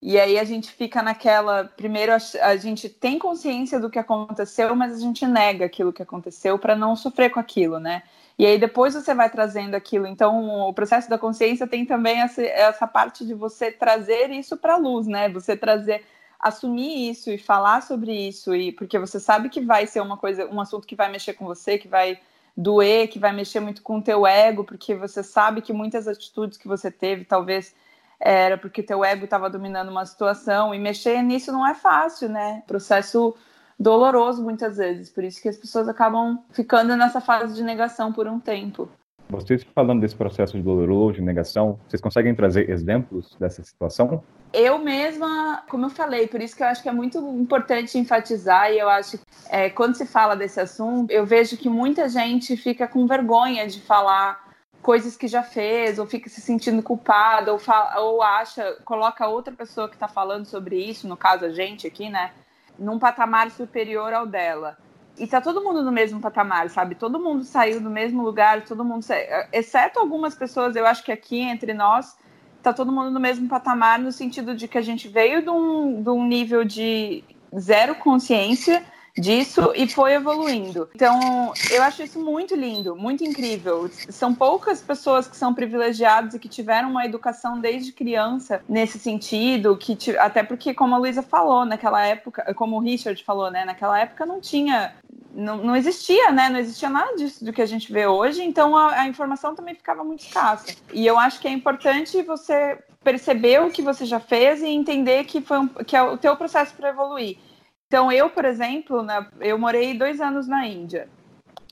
e 0.08 0.20
aí 0.20 0.38
a 0.38 0.44
gente 0.44 0.70
fica 0.70 1.02
naquela. 1.02 1.64
Primeiro, 1.64 2.12
a, 2.12 2.56
gente 2.56 2.88
tem 2.88 3.18
consciência 3.18 3.80
do 3.80 3.90
que 3.90 3.98
aconteceu, 3.98 4.72
mas 4.76 4.92
a 4.94 5.00
gente 5.00 5.26
nega 5.26 5.64
aquilo 5.64 5.92
que 5.92 6.00
aconteceu 6.00 6.56
para 6.60 6.76
não 6.76 6.94
sofrer 6.94 7.28
com 7.28 7.40
aquilo, 7.40 7.80
né? 7.80 8.04
E 8.38 8.46
aí 8.46 8.56
depois 8.56 8.94
você 8.94 9.12
vai 9.12 9.28
trazendo 9.28 9.74
aquilo. 9.74 10.06
Então, 10.06 10.68
o 10.68 10.72
processo 10.72 11.10
da 11.10 11.18
consciência 11.18 11.66
tem 11.66 11.84
também 11.84 12.20
essa, 12.20 12.40
essa 12.40 12.86
parte 12.86 13.26
de 13.26 13.34
você 13.34 13.72
trazer 13.72 14.30
isso 14.30 14.56
para 14.56 14.74
a 14.74 14.76
luz, 14.76 15.08
né? 15.08 15.28
Você 15.30 15.56
trazer, 15.56 16.04
assumir 16.38 17.10
isso 17.10 17.28
e 17.28 17.36
falar 17.36 17.82
sobre 17.82 18.12
isso, 18.28 18.54
e 18.54 18.70
porque 18.70 19.00
você 19.00 19.18
sabe 19.18 19.48
que 19.48 19.60
vai 19.60 19.88
ser 19.88 20.00
uma 20.02 20.16
coisa, 20.16 20.46
um 20.46 20.60
assunto 20.60 20.86
que 20.86 20.94
vai 20.94 21.10
mexer 21.10 21.32
com 21.32 21.44
você, 21.44 21.78
que 21.78 21.88
vai 21.88 22.16
doer, 22.56 23.08
que 23.08 23.18
vai 23.18 23.32
mexer 23.32 23.58
muito 23.58 23.82
com 23.82 23.98
o 23.98 24.02
teu 24.02 24.24
ego, 24.24 24.62
porque 24.62 24.94
você 24.94 25.24
sabe 25.24 25.60
que 25.60 25.72
muitas 25.72 26.06
atitudes 26.06 26.56
que 26.56 26.68
você 26.68 26.92
teve, 26.92 27.24
talvez 27.24 27.74
era 28.20 28.56
porque 28.56 28.82
teu 28.82 29.04
ego 29.04 29.24
estava 29.24 29.50
dominando 29.50 29.90
uma 29.90 30.06
situação 30.06 30.74
e 30.74 30.78
mexer 30.78 31.22
nisso 31.22 31.52
não 31.52 31.66
é 31.66 31.74
fácil, 31.74 32.28
né? 32.28 32.62
Processo 32.66 33.34
doloroso 33.78 34.42
muitas 34.42 34.78
vezes, 34.78 35.10
por 35.10 35.22
isso 35.22 35.40
que 35.40 35.48
as 35.48 35.56
pessoas 35.56 35.88
acabam 35.88 36.42
ficando 36.50 36.96
nessa 36.96 37.20
fase 37.20 37.54
de 37.54 37.62
negação 37.62 38.12
por 38.12 38.26
um 38.26 38.40
tempo. 38.40 38.88
Vocês 39.28 39.66
falando 39.74 40.00
desse 40.00 40.14
processo 40.14 40.56
de 40.56 40.62
doloroso, 40.62 41.14
de 41.14 41.22
negação, 41.22 41.80
vocês 41.88 42.00
conseguem 42.00 42.34
trazer 42.34 42.70
exemplos 42.70 43.36
dessa 43.40 43.62
situação? 43.62 44.22
Eu 44.52 44.78
mesma, 44.78 45.64
como 45.68 45.86
eu 45.86 45.90
falei, 45.90 46.28
por 46.28 46.40
isso 46.40 46.56
que 46.56 46.62
eu 46.62 46.68
acho 46.68 46.80
que 46.82 46.88
é 46.88 46.92
muito 46.92 47.18
importante 47.18 47.98
enfatizar, 47.98 48.72
e 48.72 48.78
eu 48.78 48.88
acho 48.88 49.18
que 49.18 49.24
é, 49.50 49.68
quando 49.68 49.96
se 49.96 50.06
fala 50.06 50.36
desse 50.36 50.60
assunto, 50.60 51.10
eu 51.10 51.26
vejo 51.26 51.56
que 51.56 51.68
muita 51.68 52.08
gente 52.08 52.56
fica 52.56 52.86
com 52.86 53.04
vergonha 53.06 53.66
de 53.66 53.80
falar 53.80 54.45
coisas 54.86 55.16
que 55.16 55.26
já 55.26 55.42
fez, 55.42 55.98
ou 55.98 56.06
fica 56.06 56.30
se 56.30 56.40
sentindo 56.40 56.80
culpada, 56.80 57.52
ou, 57.52 57.60
ou 57.96 58.22
acha, 58.22 58.76
coloca 58.84 59.26
outra 59.26 59.52
pessoa 59.52 59.88
que 59.88 59.96
está 59.96 60.06
falando 60.06 60.44
sobre 60.44 60.76
isso, 60.76 61.08
no 61.08 61.16
caso 61.16 61.44
a 61.44 61.50
gente 61.50 61.88
aqui, 61.88 62.08
né, 62.08 62.30
num 62.78 62.96
patamar 62.96 63.50
superior 63.50 64.12
ao 64.14 64.24
dela. 64.24 64.78
e 65.18 65.26
tá 65.26 65.40
todo 65.40 65.60
mundo 65.60 65.82
no 65.82 65.90
mesmo 65.90 66.20
patamar, 66.20 66.70
sabe? 66.70 66.94
Todo 66.94 67.18
mundo 67.18 67.42
saiu 67.42 67.80
do 67.80 67.90
mesmo 67.90 68.22
lugar, 68.22 68.64
todo 68.64 68.84
mundo, 68.84 69.02
sa... 69.02 69.16
exceto 69.52 69.98
algumas 69.98 70.36
pessoas, 70.36 70.76
eu 70.76 70.86
acho 70.86 71.02
que 71.02 71.10
aqui 71.10 71.40
entre 71.40 71.74
nós 71.74 72.16
tá 72.62 72.72
todo 72.72 72.92
mundo 72.92 73.10
no 73.10 73.18
mesmo 73.18 73.48
patamar 73.48 73.98
no 73.98 74.12
sentido 74.12 74.54
de 74.54 74.68
que 74.68 74.78
a 74.78 74.82
gente 74.82 75.08
veio 75.08 75.42
de 75.42 75.50
um, 75.50 76.00
de 76.00 76.10
um 76.10 76.24
nível 76.24 76.62
de 76.64 77.24
zero 77.58 77.96
consciência 77.96 78.84
disso 79.18 79.72
e 79.74 79.88
foi 79.88 80.14
evoluindo. 80.14 80.88
Então, 80.94 81.52
eu 81.70 81.82
acho 81.82 82.02
isso 82.02 82.20
muito 82.20 82.54
lindo, 82.54 82.94
muito 82.94 83.24
incrível. 83.24 83.90
São 84.08 84.34
poucas 84.34 84.80
pessoas 84.80 85.26
que 85.26 85.36
são 85.36 85.54
privilegiadas 85.54 86.34
e 86.34 86.38
que 86.38 86.48
tiveram 86.48 86.90
uma 86.90 87.04
educação 87.04 87.58
desde 87.60 87.92
criança 87.92 88.62
nesse 88.68 88.98
sentido, 88.98 89.76
que 89.76 89.96
até 90.18 90.42
porque, 90.42 90.74
como 90.74 90.94
a 90.94 90.98
Luísa 90.98 91.22
falou, 91.22 91.64
naquela 91.64 92.04
época, 92.04 92.54
como 92.54 92.76
o 92.76 92.80
Richard 92.80 93.22
falou, 93.24 93.50
né, 93.50 93.64
naquela 93.64 93.98
época 93.98 94.26
não 94.26 94.40
tinha 94.40 94.94
não, 95.36 95.58
não, 95.58 95.76
existia, 95.76 96.32
né? 96.32 96.48
Não 96.48 96.58
existia 96.58 96.88
nada 96.88 97.14
disso 97.14 97.44
do 97.44 97.52
que 97.52 97.60
a 97.60 97.66
gente 97.66 97.92
vê 97.92 98.06
hoje, 98.06 98.42
então 98.42 98.74
a, 98.74 99.00
a, 99.00 99.06
informação 99.06 99.54
também 99.54 99.74
ficava 99.74 100.02
muito 100.02 100.24
escassa. 100.24 100.74
E 100.92 101.06
eu 101.06 101.18
acho 101.18 101.38
que 101.40 101.46
é 101.46 101.50
importante 101.50 102.22
você 102.22 102.78
perceber 103.04 103.62
o 103.62 103.70
que 103.70 103.82
você 103.82 104.04
já 104.06 104.18
fez 104.18 104.62
e 104.62 104.66
entender 104.66 105.24
que 105.24 105.40
foi 105.40 105.58
um, 105.58 105.68
que 105.68 105.94
é 105.94 106.02
o 106.02 106.16
teu 106.16 106.34
processo 106.36 106.74
para 106.74 106.88
evoluir. 106.88 107.36
Então, 107.86 108.10
eu, 108.10 108.28
por 108.30 108.44
exemplo, 108.44 109.02
na, 109.02 109.28
eu 109.40 109.58
morei 109.58 109.96
dois 109.96 110.20
anos 110.20 110.48
na 110.48 110.66
Índia. 110.66 111.08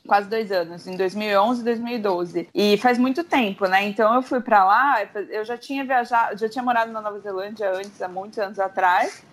Quase 0.06 0.28
dois 0.28 0.52
anos, 0.52 0.87
em 0.87 0.97
2011 0.97 1.62
e 1.62 1.64
2012. 1.64 2.49
E 2.54 2.76
faz 2.76 2.99
muito 2.99 3.25
tempo, 3.25 3.66
né? 3.66 3.85
Então 3.85 4.14
eu 4.14 4.23
fui 4.23 4.38
para 4.38 4.62
lá, 4.62 5.02
eu 5.30 5.44
já 5.47 5.56
tinha 5.56 5.83
viajado, 5.83 6.38
já 6.38 6.47
tinha 6.47 6.62
morado 6.62 6.92
na 6.92 7.00
Nova 7.00 7.18
Zelândia 7.21 7.71
antes, 7.73 8.02
há 8.02 8.09
muitos 8.09 8.38
anos 8.38 8.59
atrás. 8.59 9.25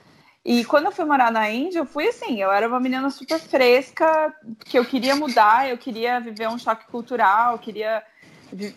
E 0.46 0.64
quando 0.64 0.86
eu 0.86 0.92
fui 0.92 1.04
morar 1.04 1.30
na 1.30 1.50
Índia, 1.50 1.80
eu 1.80 1.86
fui 1.86 2.08
assim, 2.08 2.42
eu 2.42 2.50
era 2.52 2.68
uma 2.70 2.80
menina 2.80 3.10
super 3.10 3.38
fresca, 3.38 4.34
que 4.66 4.80
eu 4.80 4.86
queria 4.86 5.16
mudar, 5.16 5.70
eu 5.70 5.78
queria 5.78 6.22
viver 6.22 6.48
um 6.48 6.58
choque 6.58 6.88
cultural, 6.88 7.54
eu 7.54 7.60
queria 7.60 8.02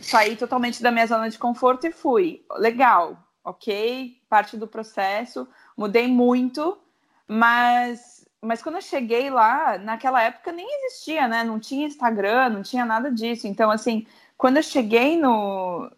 sair 0.00 0.36
totalmente 0.36 0.82
da 0.82 0.90
minha 0.90 1.06
zona 1.06 1.30
de 1.30 1.38
conforto 1.38 1.86
e 1.86 1.92
fui. 1.92 2.44
Legal, 2.56 3.16
ok, 3.44 4.20
parte 4.28 4.56
do 4.56 4.66
processo, 4.66 5.48
mudei 5.76 6.08
muito, 6.08 6.76
mas, 7.28 8.26
mas 8.40 8.62
quando 8.62 8.76
eu 8.76 8.82
cheguei 8.82 9.30
lá, 9.30 9.78
naquela 9.78 10.22
época 10.22 10.52
nem 10.52 10.66
existia, 10.84 11.26
né? 11.26 11.44
Não 11.44 11.58
tinha 11.58 11.86
Instagram, 11.86 12.50
não 12.50 12.62
tinha 12.62 12.84
nada 12.84 13.10
disso. 13.10 13.46
Então, 13.46 13.70
assim, 13.70 14.06
quando 14.36 14.58
eu 14.58 14.62
cheguei 14.62 15.18
no, 15.18 15.90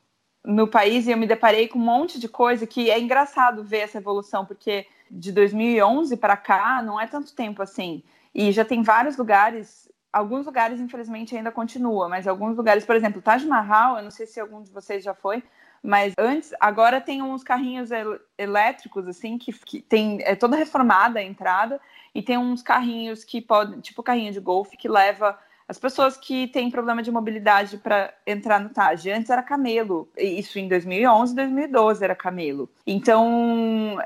no 0.45 0.69
país 0.69 1.07
e 1.07 1.11
eu 1.11 1.17
me 1.17 1.27
deparei 1.27 1.67
com 1.69 1.79
um 1.79 1.83
monte 1.83 2.21
de 2.21 2.29
coisa 2.29 2.67
que 2.67 2.91
é 2.91 2.99
engraçado 2.99 3.65
ver 3.65 3.79
essa 3.79 3.99
evolução, 3.99 4.47
porque 4.47 4.87
de 5.11 5.33
2011 5.33 6.17
para 6.17 6.37
cá 6.37 6.83
não 6.83 7.01
é 7.01 7.07
tanto 7.07 7.35
tempo 7.35 7.63
assim. 7.63 8.03
E 8.35 8.53
já 8.53 8.65
tem 8.65 8.83
vários 8.83 9.17
lugares, 9.17 9.91
alguns 10.13 10.47
lugares 10.47 10.79
infelizmente 10.79 11.37
ainda 11.37 11.51
continua, 11.51 12.09
mas 12.09 12.29
alguns 12.29 12.57
lugares, 12.57 12.85
por 12.85 12.95
exemplo, 12.95 13.21
Taj 13.21 13.45
Mahal, 13.47 13.97
eu 13.97 14.05
não 14.05 14.11
sei 14.11 14.27
se 14.27 14.39
algum 14.39 14.63
de 14.63 14.71
vocês 14.71 15.03
já 15.03 15.15
foi, 15.15 15.43
mas 15.83 16.15
antes, 16.19 16.53
agora 16.61 17.01
tem 17.01 17.23
uns 17.23 17.43
carrinhos 17.43 17.91
el 17.91 18.21
elétricos, 18.37 19.07
assim, 19.09 19.39
que, 19.39 19.53
que 19.53 19.81
tem. 19.81 20.19
É 20.23 20.35
toda 20.35 20.57
reformada 20.57 21.19
a 21.19 21.23
entrada, 21.23 21.81
e 22.15 22.23
tem 22.23 22.39
uns 22.39 22.63
carrinhos 22.63 23.25
que 23.25 23.41
podem, 23.41 23.81
tipo 23.81 24.03
carrinho 24.03 24.33
de 24.33 24.41
golfe, 24.41 24.77
que 24.77 24.89
leva 24.89 25.39
as 25.69 25.79
pessoas 25.79 26.17
que 26.17 26.47
têm 26.49 26.71
problema 26.71 27.03
de 27.03 27.11
mobilidade 27.11 27.77
para 27.79 28.15
entrar 28.27 28.61
no 28.61 28.71
Taj. 28.71 29.11
Antes 29.11 29.31
era 29.31 29.43
camelo, 29.43 30.09
isso 30.17 30.59
em 30.59 30.69
2011, 30.69 31.35
2012 31.35 32.05
era 32.05 32.15
camelo. 32.15 32.71
Então, 32.87 33.99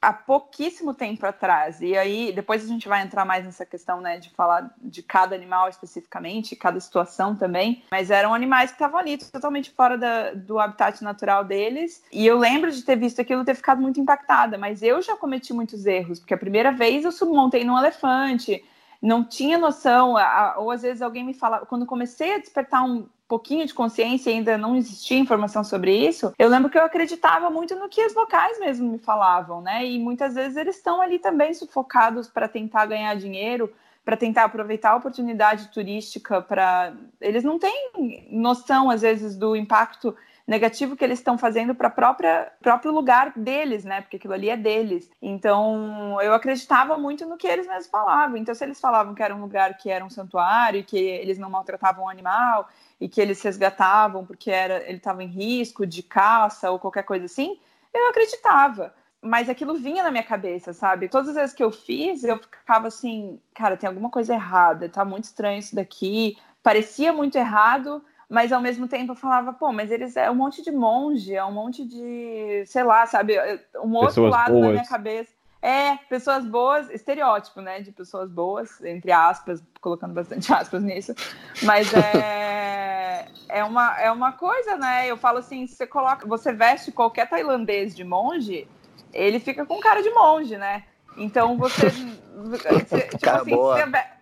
há 0.00 0.12
pouquíssimo 0.12 0.94
tempo 0.94 1.26
atrás. 1.26 1.80
E 1.80 1.96
aí, 1.96 2.32
depois 2.32 2.64
a 2.64 2.68
gente 2.68 2.88
vai 2.88 3.02
entrar 3.02 3.24
mais 3.24 3.44
nessa 3.44 3.66
questão, 3.66 4.00
né, 4.00 4.18
de 4.18 4.30
falar 4.30 4.74
de 4.80 5.02
cada 5.02 5.34
animal 5.34 5.68
especificamente, 5.68 6.56
cada 6.56 6.78
situação 6.80 7.34
também. 7.36 7.82
Mas 7.90 8.10
eram 8.10 8.32
animais 8.32 8.70
que 8.70 8.76
estavam 8.76 8.98
ali 8.98 9.18
totalmente 9.18 9.70
fora 9.70 9.98
da, 9.98 10.32
do 10.32 10.58
habitat 10.58 11.02
natural 11.02 11.44
deles. 11.44 12.02
E 12.12 12.26
eu 12.26 12.38
lembro 12.38 12.70
de 12.70 12.82
ter 12.82 12.96
visto 12.96 13.20
aquilo 13.20 13.44
ter 13.44 13.54
ficado 13.54 13.80
muito 13.80 14.00
impactada. 14.00 14.56
Mas 14.56 14.82
eu 14.82 15.02
já 15.02 15.16
cometi 15.16 15.52
muitos 15.52 15.86
erros, 15.86 16.20
porque 16.20 16.34
a 16.34 16.38
primeira 16.38 16.72
vez 16.72 17.04
eu 17.04 17.12
submontei 17.12 17.64
num 17.64 17.78
elefante. 17.78 18.64
Não 19.00 19.22
tinha 19.22 19.58
noção, 19.58 20.14
ou 20.56 20.70
às 20.72 20.82
vezes 20.82 21.02
alguém 21.02 21.24
me 21.24 21.32
fala, 21.32 21.64
quando 21.66 21.86
comecei 21.86 22.34
a 22.34 22.38
despertar 22.38 22.82
um 22.82 23.08
pouquinho 23.28 23.66
de 23.66 23.74
consciência 23.74 24.32
ainda 24.32 24.56
não 24.56 24.74
existia 24.74 25.18
informação 25.18 25.62
sobre 25.62 25.94
isso, 25.94 26.32
eu 26.38 26.48
lembro 26.48 26.70
que 26.70 26.78
eu 26.78 26.82
acreditava 26.82 27.50
muito 27.50 27.76
no 27.76 27.88
que 27.88 28.04
os 28.04 28.14
locais 28.14 28.58
mesmo 28.58 28.90
me 28.90 28.98
falavam, 28.98 29.60
né? 29.60 29.86
E 29.86 29.98
muitas 29.98 30.34
vezes 30.34 30.56
eles 30.56 30.76
estão 30.76 31.00
ali 31.00 31.18
também 31.18 31.52
sufocados 31.52 32.26
para 32.26 32.48
tentar 32.48 32.86
ganhar 32.86 33.14
dinheiro, 33.14 33.70
para 34.04 34.16
tentar 34.16 34.44
aproveitar 34.44 34.92
a 34.92 34.96
oportunidade 34.96 35.68
turística 35.68 36.40
para 36.40 36.94
eles 37.20 37.44
não 37.44 37.58
têm 37.58 38.26
noção 38.30 38.88
às 38.88 39.02
vezes 39.02 39.36
do 39.36 39.54
impacto 39.54 40.16
negativo 40.48 40.96
que 40.96 41.04
eles 41.04 41.18
estão 41.18 41.36
fazendo 41.36 41.74
para 41.74 41.90
própria 41.90 42.50
próprio 42.62 42.90
lugar 42.90 43.34
deles, 43.36 43.84
né? 43.84 44.00
Porque 44.00 44.16
aquilo 44.16 44.32
ali 44.32 44.48
é 44.48 44.56
deles. 44.56 45.10
Então, 45.20 46.18
eu 46.22 46.32
acreditava 46.32 46.96
muito 46.96 47.26
no 47.26 47.36
que 47.36 47.46
eles 47.46 47.66
mesmos 47.66 47.88
falavam. 47.88 48.38
Então, 48.38 48.54
se 48.54 48.64
eles 48.64 48.80
falavam 48.80 49.14
que 49.14 49.22
era 49.22 49.36
um 49.36 49.42
lugar 49.42 49.76
que 49.76 49.90
era 49.90 50.02
um 50.02 50.08
santuário, 50.08 50.82
que 50.82 50.96
eles 50.96 51.38
não 51.38 51.50
maltratavam 51.50 52.06
o 52.06 52.08
animal, 52.08 52.66
e 53.00 53.08
que 53.08 53.20
eles 53.20 53.40
resgatavam 53.42 54.24
porque 54.24 54.50
era, 54.50 54.82
ele 54.88 54.98
estava 54.98 55.22
em 55.22 55.28
risco 55.28 55.86
de 55.86 56.02
caça 56.02 56.70
ou 56.70 56.78
qualquer 56.78 57.04
coisa 57.04 57.26
assim, 57.26 57.58
eu 57.92 58.08
acreditava. 58.08 58.94
Mas 59.20 59.48
aquilo 59.48 59.74
vinha 59.74 60.02
na 60.02 60.10
minha 60.10 60.22
cabeça, 60.22 60.72
sabe? 60.72 61.08
Todas 61.08 61.30
as 61.30 61.34
vezes 61.34 61.54
que 61.54 61.62
eu 61.62 61.72
fiz, 61.72 62.22
eu 62.22 62.38
ficava 62.38 62.86
assim, 62.86 63.40
cara, 63.52 63.76
tem 63.76 63.88
alguma 63.88 64.10
coisa 64.10 64.32
errada, 64.34 64.88
tá 64.88 65.04
muito 65.04 65.24
estranho 65.24 65.58
isso 65.58 65.74
daqui. 65.74 66.38
Parecia 66.62 67.12
muito 67.12 67.36
errado, 67.36 68.02
mas 68.28 68.52
ao 68.52 68.60
mesmo 68.60 68.86
tempo 68.86 69.12
eu 69.12 69.16
falava, 69.16 69.52
pô, 69.52 69.72
mas 69.72 69.90
eles 69.90 70.16
é 70.16 70.30
um 70.30 70.36
monte 70.36 70.62
de 70.62 70.70
monge, 70.70 71.34
é 71.34 71.44
um 71.44 71.50
monte 71.50 71.84
de, 71.84 72.64
sei 72.66 72.84
lá, 72.84 73.06
sabe, 73.06 73.34
um 73.76 73.92
outro 73.94 74.08
Pessoas 74.08 74.30
lado 74.30 74.52
boas. 74.52 74.66
na 74.66 74.70
minha 74.70 74.86
cabeça. 74.86 75.37
É, 75.60 75.96
pessoas 76.08 76.44
boas, 76.44 76.88
estereótipo, 76.90 77.60
né? 77.60 77.80
De 77.80 77.90
pessoas 77.90 78.30
boas, 78.30 78.80
entre 78.82 79.10
aspas, 79.10 79.62
colocando 79.80 80.14
bastante 80.14 80.50
aspas 80.54 80.82
nisso. 80.82 81.14
Mas 81.62 81.92
é, 81.92 83.28
é, 83.48 83.64
uma, 83.64 84.00
é 84.00 84.10
uma 84.10 84.32
coisa, 84.32 84.76
né? 84.76 85.06
Eu 85.10 85.16
falo 85.16 85.38
assim, 85.38 85.66
você 85.66 85.86
coloca, 85.86 86.26
você 86.26 86.52
veste 86.52 86.92
qualquer 86.92 87.28
tailandês 87.28 87.94
de 87.94 88.04
monge, 88.04 88.68
ele 89.12 89.40
fica 89.40 89.66
com 89.66 89.80
cara 89.80 90.02
de 90.02 90.10
monge, 90.10 90.56
né? 90.56 90.84
Então 91.16 91.56
você. 91.56 91.90
tipo 93.10 93.20
cara 93.20 93.42
assim, 93.42 93.50
boa. 93.50 93.76
Você, 93.76 94.17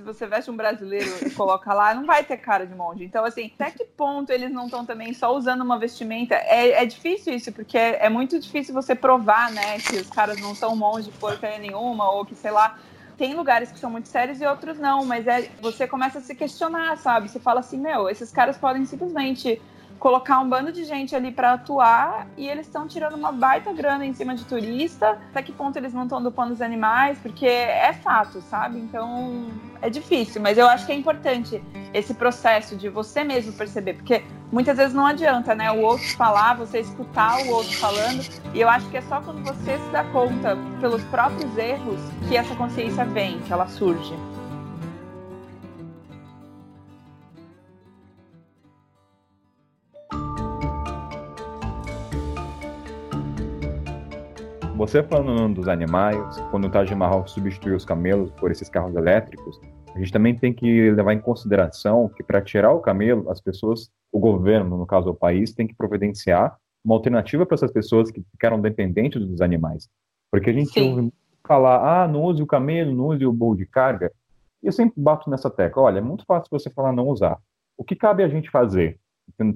se 0.00 0.04
você 0.04 0.26
veste 0.26 0.50
um 0.50 0.56
brasileiro 0.56 1.10
e 1.26 1.30
coloca 1.30 1.72
lá, 1.74 1.94
não 1.94 2.06
vai 2.06 2.24
ter 2.24 2.38
cara 2.38 2.66
de 2.66 2.74
monge. 2.74 3.04
Então, 3.04 3.24
assim, 3.24 3.52
até 3.54 3.70
que 3.70 3.84
ponto 3.84 4.32
eles 4.32 4.50
não 4.50 4.64
estão 4.64 4.84
também 4.84 5.12
só 5.12 5.36
usando 5.36 5.60
uma 5.60 5.78
vestimenta? 5.78 6.34
É, 6.34 6.82
é 6.82 6.86
difícil 6.86 7.34
isso, 7.34 7.52
porque 7.52 7.76
é, 7.76 8.06
é, 8.06 8.08
muito 8.08 8.38
difícil 8.38 8.72
você 8.72 8.94
provar, 8.94 9.52
né, 9.52 9.78
que 9.78 9.96
os 9.96 10.08
caras 10.08 10.40
não 10.40 10.54
são 10.54 10.74
monge 10.74 11.10
porcaria 11.20 11.58
nenhuma, 11.58 12.10
ou 12.10 12.24
que, 12.24 12.34
sei 12.34 12.50
lá, 12.50 12.78
tem 13.18 13.34
lugares 13.34 13.70
que 13.70 13.78
são 13.78 13.90
muito 13.90 14.08
sérios 14.08 14.40
e 14.40 14.46
outros 14.46 14.78
não, 14.78 15.04
mas 15.04 15.26
é 15.26 15.50
você 15.60 15.86
começa 15.86 16.18
a 16.18 16.22
se 16.22 16.34
questionar, 16.34 16.96
sabe? 16.96 17.28
Você 17.28 17.38
fala 17.38 17.60
assim, 17.60 17.78
meu, 17.78 18.08
esses 18.08 18.32
caras 18.32 18.56
podem 18.56 18.86
simplesmente 18.86 19.60
colocar 20.00 20.40
um 20.40 20.48
bando 20.48 20.72
de 20.72 20.82
gente 20.84 21.14
ali 21.14 21.30
para 21.30 21.52
atuar 21.52 22.26
e 22.36 22.48
eles 22.48 22.66
estão 22.66 22.88
tirando 22.88 23.14
uma 23.14 23.30
baita 23.30 23.70
grana 23.70 24.04
em 24.04 24.14
cima 24.14 24.34
de 24.34 24.44
turista. 24.46 25.18
Até 25.30 25.42
que 25.42 25.52
ponto 25.52 25.76
eles 25.76 25.92
não 25.92 26.04
estão 26.04 26.22
dopando 26.22 26.52
os 26.52 26.62
animais? 26.62 27.18
Porque 27.18 27.46
é 27.46 27.92
fato, 27.92 28.40
sabe? 28.40 28.78
Então 28.78 29.48
é 29.82 29.90
difícil, 29.90 30.40
mas 30.40 30.56
eu 30.56 30.66
acho 30.66 30.86
que 30.86 30.92
é 30.92 30.94
importante 30.94 31.62
esse 31.92 32.14
processo 32.14 32.76
de 32.76 32.88
você 32.88 33.22
mesmo 33.22 33.52
perceber, 33.52 33.94
porque 33.94 34.24
muitas 34.50 34.78
vezes 34.78 34.94
não 34.94 35.06
adianta, 35.06 35.54
né? 35.54 35.70
O 35.70 35.80
outro 35.80 36.08
falar, 36.16 36.54
você 36.54 36.80
escutar 36.80 37.38
o 37.44 37.50
outro 37.50 37.76
falando, 37.76 38.26
e 38.54 38.60
eu 38.60 38.68
acho 38.68 38.88
que 38.88 38.96
é 38.96 39.02
só 39.02 39.20
quando 39.20 39.44
você 39.44 39.76
se 39.78 39.88
dá 39.90 40.04
conta 40.04 40.56
pelos 40.80 41.02
próprios 41.04 41.56
erros 41.58 42.00
que 42.28 42.36
essa 42.36 42.54
consciência 42.54 43.04
vem, 43.04 43.38
que 43.40 43.52
ela 43.52 43.68
surge. 43.68 44.14
Você 54.80 55.02
falando 55.02 55.56
dos 55.56 55.68
animais, 55.68 56.38
quando 56.50 56.66
o 56.66 56.70
Taj 56.70 56.94
Mahal 56.94 57.28
substituiu 57.28 57.76
os 57.76 57.84
camelos 57.84 58.30
por 58.30 58.50
esses 58.50 58.66
carros 58.66 58.96
elétricos, 58.96 59.60
a 59.94 59.98
gente 59.98 60.10
também 60.10 60.34
tem 60.34 60.54
que 60.54 60.90
levar 60.92 61.12
em 61.12 61.20
consideração 61.20 62.08
que 62.08 62.22
para 62.22 62.40
tirar 62.40 62.72
o 62.72 62.80
camelo, 62.80 63.30
as 63.30 63.42
pessoas, 63.42 63.90
o 64.10 64.18
governo, 64.18 64.78
no 64.78 64.86
caso 64.86 65.10
o 65.10 65.14
país, 65.14 65.52
tem 65.52 65.66
que 65.66 65.74
providenciar 65.74 66.56
uma 66.82 66.94
alternativa 66.94 67.44
para 67.44 67.56
essas 67.56 67.70
pessoas 67.70 68.10
que 68.10 68.24
ficaram 68.32 68.58
dependentes 68.58 69.20
dos 69.20 69.42
animais. 69.42 69.86
Porque 70.30 70.48
a 70.48 70.54
gente 70.54 70.70
Sim. 70.70 70.88
ouve 70.88 71.12
falar, 71.46 72.04
ah, 72.04 72.08
não 72.08 72.22
use 72.22 72.42
o 72.42 72.46
camelo, 72.46 72.96
não 72.96 73.08
use 73.08 73.26
o 73.26 73.32
bolo 73.34 73.56
de 73.56 73.66
carga. 73.66 74.10
E 74.62 74.66
eu 74.66 74.72
sempre 74.72 74.94
bato 74.96 75.28
nessa 75.28 75.50
tecla, 75.50 75.82
olha, 75.82 75.98
é 75.98 76.02
muito 76.02 76.24
fácil 76.24 76.48
você 76.50 76.70
falar 76.70 76.94
não 76.94 77.06
usar. 77.06 77.38
O 77.76 77.84
que 77.84 77.94
cabe 77.94 78.22
a 78.22 78.28
gente 78.28 78.48
fazer, 78.48 78.98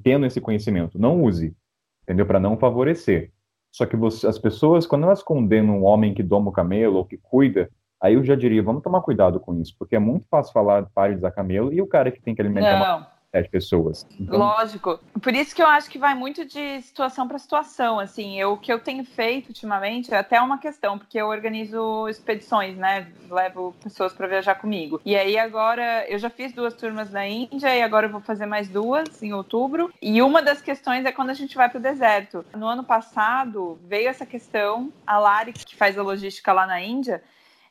tendo 0.02 0.26
esse 0.26 0.38
conhecimento? 0.38 0.98
Não 0.98 1.22
use, 1.22 1.56
entendeu? 2.02 2.26
Para 2.26 2.38
não 2.38 2.58
favorecer. 2.58 3.32
Só 3.74 3.86
que 3.86 3.96
você, 3.96 4.24
as 4.28 4.38
pessoas, 4.38 4.86
quando 4.86 5.02
elas 5.02 5.20
condenam 5.20 5.80
um 5.80 5.84
homem 5.84 6.14
que 6.14 6.22
doma 6.22 6.50
o 6.50 6.52
camelo 6.52 6.98
ou 6.98 7.04
que 7.04 7.18
cuida, 7.18 7.68
Aí 8.04 8.14
eu 8.14 8.22
já 8.22 8.34
diria, 8.34 8.62
vamos 8.62 8.82
tomar 8.82 9.00
cuidado 9.00 9.40
com 9.40 9.58
isso, 9.58 9.74
porque 9.78 9.96
é 9.96 9.98
muito 9.98 10.26
fácil 10.28 10.52
falar 10.52 10.84
pare 10.94 11.14
de 11.14 11.20
usar 11.20 11.30
camelo 11.30 11.72
e 11.72 11.80
o 11.80 11.86
cara 11.86 12.10
que 12.10 12.20
tem 12.20 12.34
que 12.34 12.42
alimentar 12.42 12.76
uma 12.76 13.13
sete 13.34 13.48
pessoas. 13.48 14.06
Então, 14.20 14.38
Lógico. 14.38 15.00
Por 15.20 15.34
isso 15.34 15.54
que 15.54 15.60
eu 15.62 15.66
acho 15.66 15.90
que 15.90 15.98
vai 15.98 16.14
muito 16.14 16.44
de 16.44 16.80
situação 16.82 17.26
para 17.26 17.36
situação. 17.38 17.98
Assim, 17.98 18.38
eu, 18.38 18.52
o 18.52 18.56
que 18.56 18.72
eu 18.72 18.78
tenho 18.78 19.04
feito 19.04 19.48
ultimamente 19.48 20.14
é 20.14 20.18
até 20.18 20.40
uma 20.40 20.58
questão, 20.58 20.96
porque 20.96 21.18
eu 21.18 21.26
organizo 21.26 22.08
expedições, 22.08 22.76
né? 22.76 23.08
Levo 23.28 23.74
pessoas 23.82 24.12
para 24.12 24.28
viajar 24.28 24.54
comigo. 24.54 25.00
E 25.04 25.16
aí 25.16 25.36
agora 25.36 26.08
eu 26.08 26.18
já 26.18 26.30
fiz 26.30 26.52
duas 26.52 26.74
turmas 26.74 27.10
na 27.10 27.26
Índia 27.26 27.74
e 27.74 27.82
agora 27.82 28.06
eu 28.06 28.10
vou 28.10 28.20
fazer 28.20 28.46
mais 28.46 28.68
duas 28.68 29.20
em 29.20 29.32
outubro. 29.32 29.92
E 30.00 30.22
uma 30.22 30.40
das 30.40 30.60
questões 30.62 31.04
é 31.04 31.10
quando 31.10 31.30
a 31.30 31.34
gente 31.34 31.56
vai 31.56 31.68
para 31.68 31.78
o 31.78 31.82
deserto. 31.82 32.44
No 32.54 32.66
ano 32.66 32.84
passado 32.84 33.78
veio 33.88 34.08
essa 34.08 34.24
questão, 34.24 34.92
a 35.04 35.18
Lari, 35.18 35.52
que 35.52 35.74
faz 35.74 35.98
a 35.98 36.02
logística 36.02 36.52
lá 36.52 36.66
na 36.66 36.80
Índia, 36.80 37.20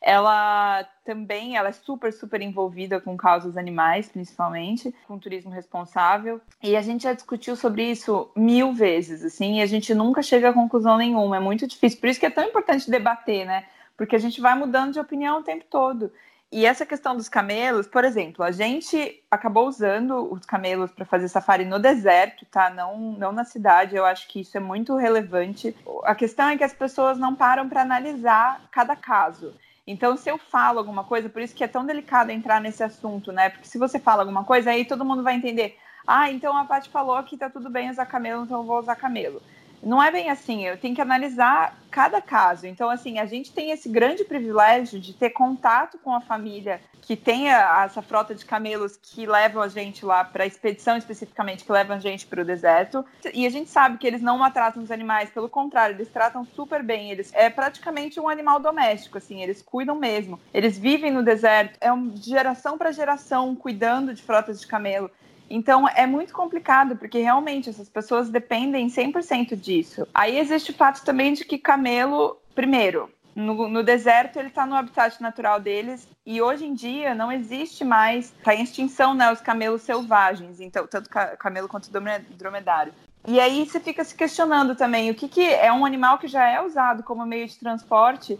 ela 0.03 0.83
também 1.05 1.55
ela 1.55 1.69
é 1.69 1.72
super, 1.72 2.12
super 2.12 2.41
envolvida 2.41 3.00
com 3.00 3.15
causas 3.15 3.55
animais, 3.55 4.10
principalmente, 4.10 4.93
com 5.07 5.17
turismo 5.17 5.50
responsável. 5.50 6.41
E 6.62 6.75
a 6.75 6.81
gente 6.81 7.03
já 7.03 7.13
discutiu 7.13 7.55
sobre 7.55 7.89
isso 7.89 8.29
mil 8.36 8.74
vezes, 8.74 9.24
assim, 9.24 9.60
e 9.60 9.62
a 9.62 9.65
gente 9.65 9.95
nunca 9.95 10.22
chega 10.22 10.50
a 10.50 10.53
conclusão 10.53 10.98
nenhuma. 10.98 11.38
É 11.38 11.39
muito 11.39 11.65
difícil. 11.65 12.01
Por 12.01 12.10
isso 12.10 12.19
que 12.19 12.25
é 12.25 12.29
tão 12.29 12.43
importante 12.43 12.91
debater, 12.91 13.45
né? 13.45 13.65
Porque 13.95 14.15
a 14.15 14.19
gente 14.19 14.41
vai 14.41 14.55
mudando 14.55 14.91
de 14.91 15.00
opinião 15.00 15.39
o 15.39 15.43
tempo 15.43 15.63
todo. 15.69 16.12
E 16.51 16.65
essa 16.65 16.86
questão 16.86 17.15
dos 17.15 17.29
camelos, 17.29 17.88
por 17.88 18.03
exemplo, 18.03 18.43
a 18.43 18.51
gente 18.51 19.24
acabou 19.31 19.67
usando 19.67 20.31
os 20.31 20.45
camelos 20.45 20.91
para 20.91 21.05
fazer 21.05 21.27
safari 21.29 21.63
no 21.65 21.79
deserto, 21.79 22.45
tá? 22.45 22.69
Não, 22.69 23.13
não 23.13 23.31
na 23.31 23.45
cidade. 23.45 23.95
Eu 23.95 24.05
acho 24.05 24.27
que 24.27 24.41
isso 24.41 24.57
é 24.57 24.60
muito 24.60 24.95
relevante. 24.98 25.75
A 26.03 26.13
questão 26.13 26.50
é 26.50 26.57
que 26.57 26.63
as 26.63 26.74
pessoas 26.74 27.17
não 27.17 27.33
param 27.33 27.69
para 27.69 27.81
analisar 27.81 28.62
cada 28.69 28.95
caso. 28.95 29.55
Então, 29.86 30.16
se 30.16 30.30
eu 30.30 30.38
falo 30.38 30.80
alguma 30.80 31.04
coisa, 31.04 31.30
por 31.30 31.42
isso 31.42 31.54
que 31.56 31.63
é 31.63 31.68
tão 31.68 31.86
delicado 31.86 32.30
entrar 32.30 32.62
nesse 32.62 32.84
assunto, 32.84 33.32
né? 33.32 33.50
Porque 33.50 33.68
se 33.68 33.78
você 33.78 34.00
fala 34.00 34.22
alguma 34.22 34.44
coisa, 34.46 34.72
aí 34.72 34.86
todo 34.86 35.04
mundo 35.06 35.24
vai 35.24 35.36
entender. 35.36 35.78
Ah, 36.08 36.32
então 36.32 36.58
a 36.58 36.66
Paty 36.66 36.90
falou 36.90 37.22
que 37.24 37.38
tá 37.38 37.50
tudo 37.50 37.70
bem 37.70 37.90
usar 37.90 38.06
camelo, 38.06 38.44
então 38.44 38.60
eu 38.62 38.66
vou 38.66 38.80
usar 38.80 38.96
camelo. 38.96 39.42
Não 39.84 40.02
é 40.02 40.10
bem 40.10 40.30
assim, 40.30 40.66
eu 40.66 40.78
tenho 40.78 40.96
que 40.96 41.02
analisar 41.02 41.78
cada 41.92 42.22
caso. 42.22 42.66
Então, 42.66 42.90
assim, 42.90 43.20
a 43.20 43.25
gente 43.25 43.52
tem 43.52 43.72
esse 43.72 43.90
grande 43.90 44.24
privilégio 44.24 45.00
de 45.00 45.13
ter 45.13 45.32
contato 45.32 45.98
com 45.98 46.16
a 46.16 46.22
família 46.22 46.80
que 47.02 47.18
tem 47.18 47.50
essa 47.50 48.02
frota 48.02 48.34
de 48.34 48.46
camelos 48.46 48.96
que 48.96 49.25
levam 49.25 49.62
a 49.62 49.68
gente 49.68 50.06
lá 50.06 50.24
para 50.24 50.46
a 50.46 50.48
expedição 50.48 50.96
especificamente, 50.96 51.66
que 51.66 51.72
levam 51.72 51.98
a 51.98 52.00
gente 52.00 52.25
para 52.25 52.42
o 52.42 52.46
deserto. 52.46 53.06
E 53.34 53.46
a 53.46 53.50
gente 53.50 53.70
sabe 53.70 53.98
que 53.98 54.08
eles 54.08 54.22
não 54.22 54.38
maltratam 54.38 54.82
os 54.82 54.90
animais, 54.90 55.30
pelo 55.30 55.50
contrário, 55.50 55.98
eles 55.98 56.08
tratam 56.08 56.46
super 56.46 56.82
bem. 56.82 57.12
Eles 57.12 57.30
é 57.34 57.50
praticamente 57.50 58.20
um 58.22 58.30
animal 58.30 58.60
doméstico, 58.60 59.18
assim, 59.18 59.44
eles 59.44 59.62
cuidam 59.62 59.96
mesmo. 59.96 60.40
Eles 60.54 60.78
vivem 60.78 61.12
no 61.12 61.24
deserto, 61.24 61.78
é 61.82 61.90
de 61.94 62.30
geração 62.30 62.78
para 62.78 62.92
geração 62.94 63.54
cuidando 63.54 64.13
de 64.13 64.22
frotas 64.22 64.62
de 64.62 64.66
camelo. 64.66 65.12
Então 65.50 65.88
é 65.88 66.06
muito 66.08 66.34
complicado, 66.34 66.96
porque 66.96 67.20
realmente 67.20 67.70
essas 67.70 67.90
pessoas 67.90 68.30
dependem 68.30 68.88
100% 68.88 69.56
disso. 69.56 70.08
Aí 70.14 70.38
existe 70.40 70.72
o 70.72 70.76
fato 70.76 71.04
também 71.06 71.34
de 71.34 71.46
que 71.46 71.58
camelo, 71.58 72.38
primeiro, 72.56 73.10
no, 73.36 73.68
no 73.68 73.84
deserto 73.84 74.38
ele 74.38 74.50
está 74.50 74.66
no 74.66 74.76
habitat 74.76 75.22
natural 75.22 75.60
deles 75.60 76.08
e 76.26 76.42
hoje 76.42 76.66
em 76.66 76.74
dia 76.74 77.16
não 77.16 77.32
existe 77.32 77.84
mais, 77.84 78.26
está 78.38 78.54
em 78.56 78.64
extinção, 78.64 79.14
né, 79.14 79.32
os 79.32 79.42
camelos 79.42 79.82
selvagens, 79.82 80.60
então 80.60 80.86
tanto 80.88 81.10
ca- 81.10 81.36
camelo 81.38 81.68
quanto 81.68 81.92
drome- 81.92 82.20
dromedário. 82.38 82.94
E 83.26 83.40
aí 83.40 83.66
você 83.66 83.80
fica 83.80 84.04
se 84.04 84.14
questionando 84.16 84.76
também 84.76 85.10
o 85.10 85.16
que, 85.16 85.28
que 85.28 85.42
é 85.42 85.72
um 85.72 85.86
animal 85.86 86.18
que 86.18 86.28
já 86.28 86.48
é 86.48 86.62
usado 86.62 87.04
como 87.04 87.26
meio 87.26 87.48
de 87.48 87.58
transporte 87.58 88.40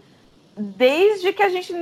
desde 0.56 1.32
que 1.32 1.42
a 1.42 1.48
gente 1.48 1.72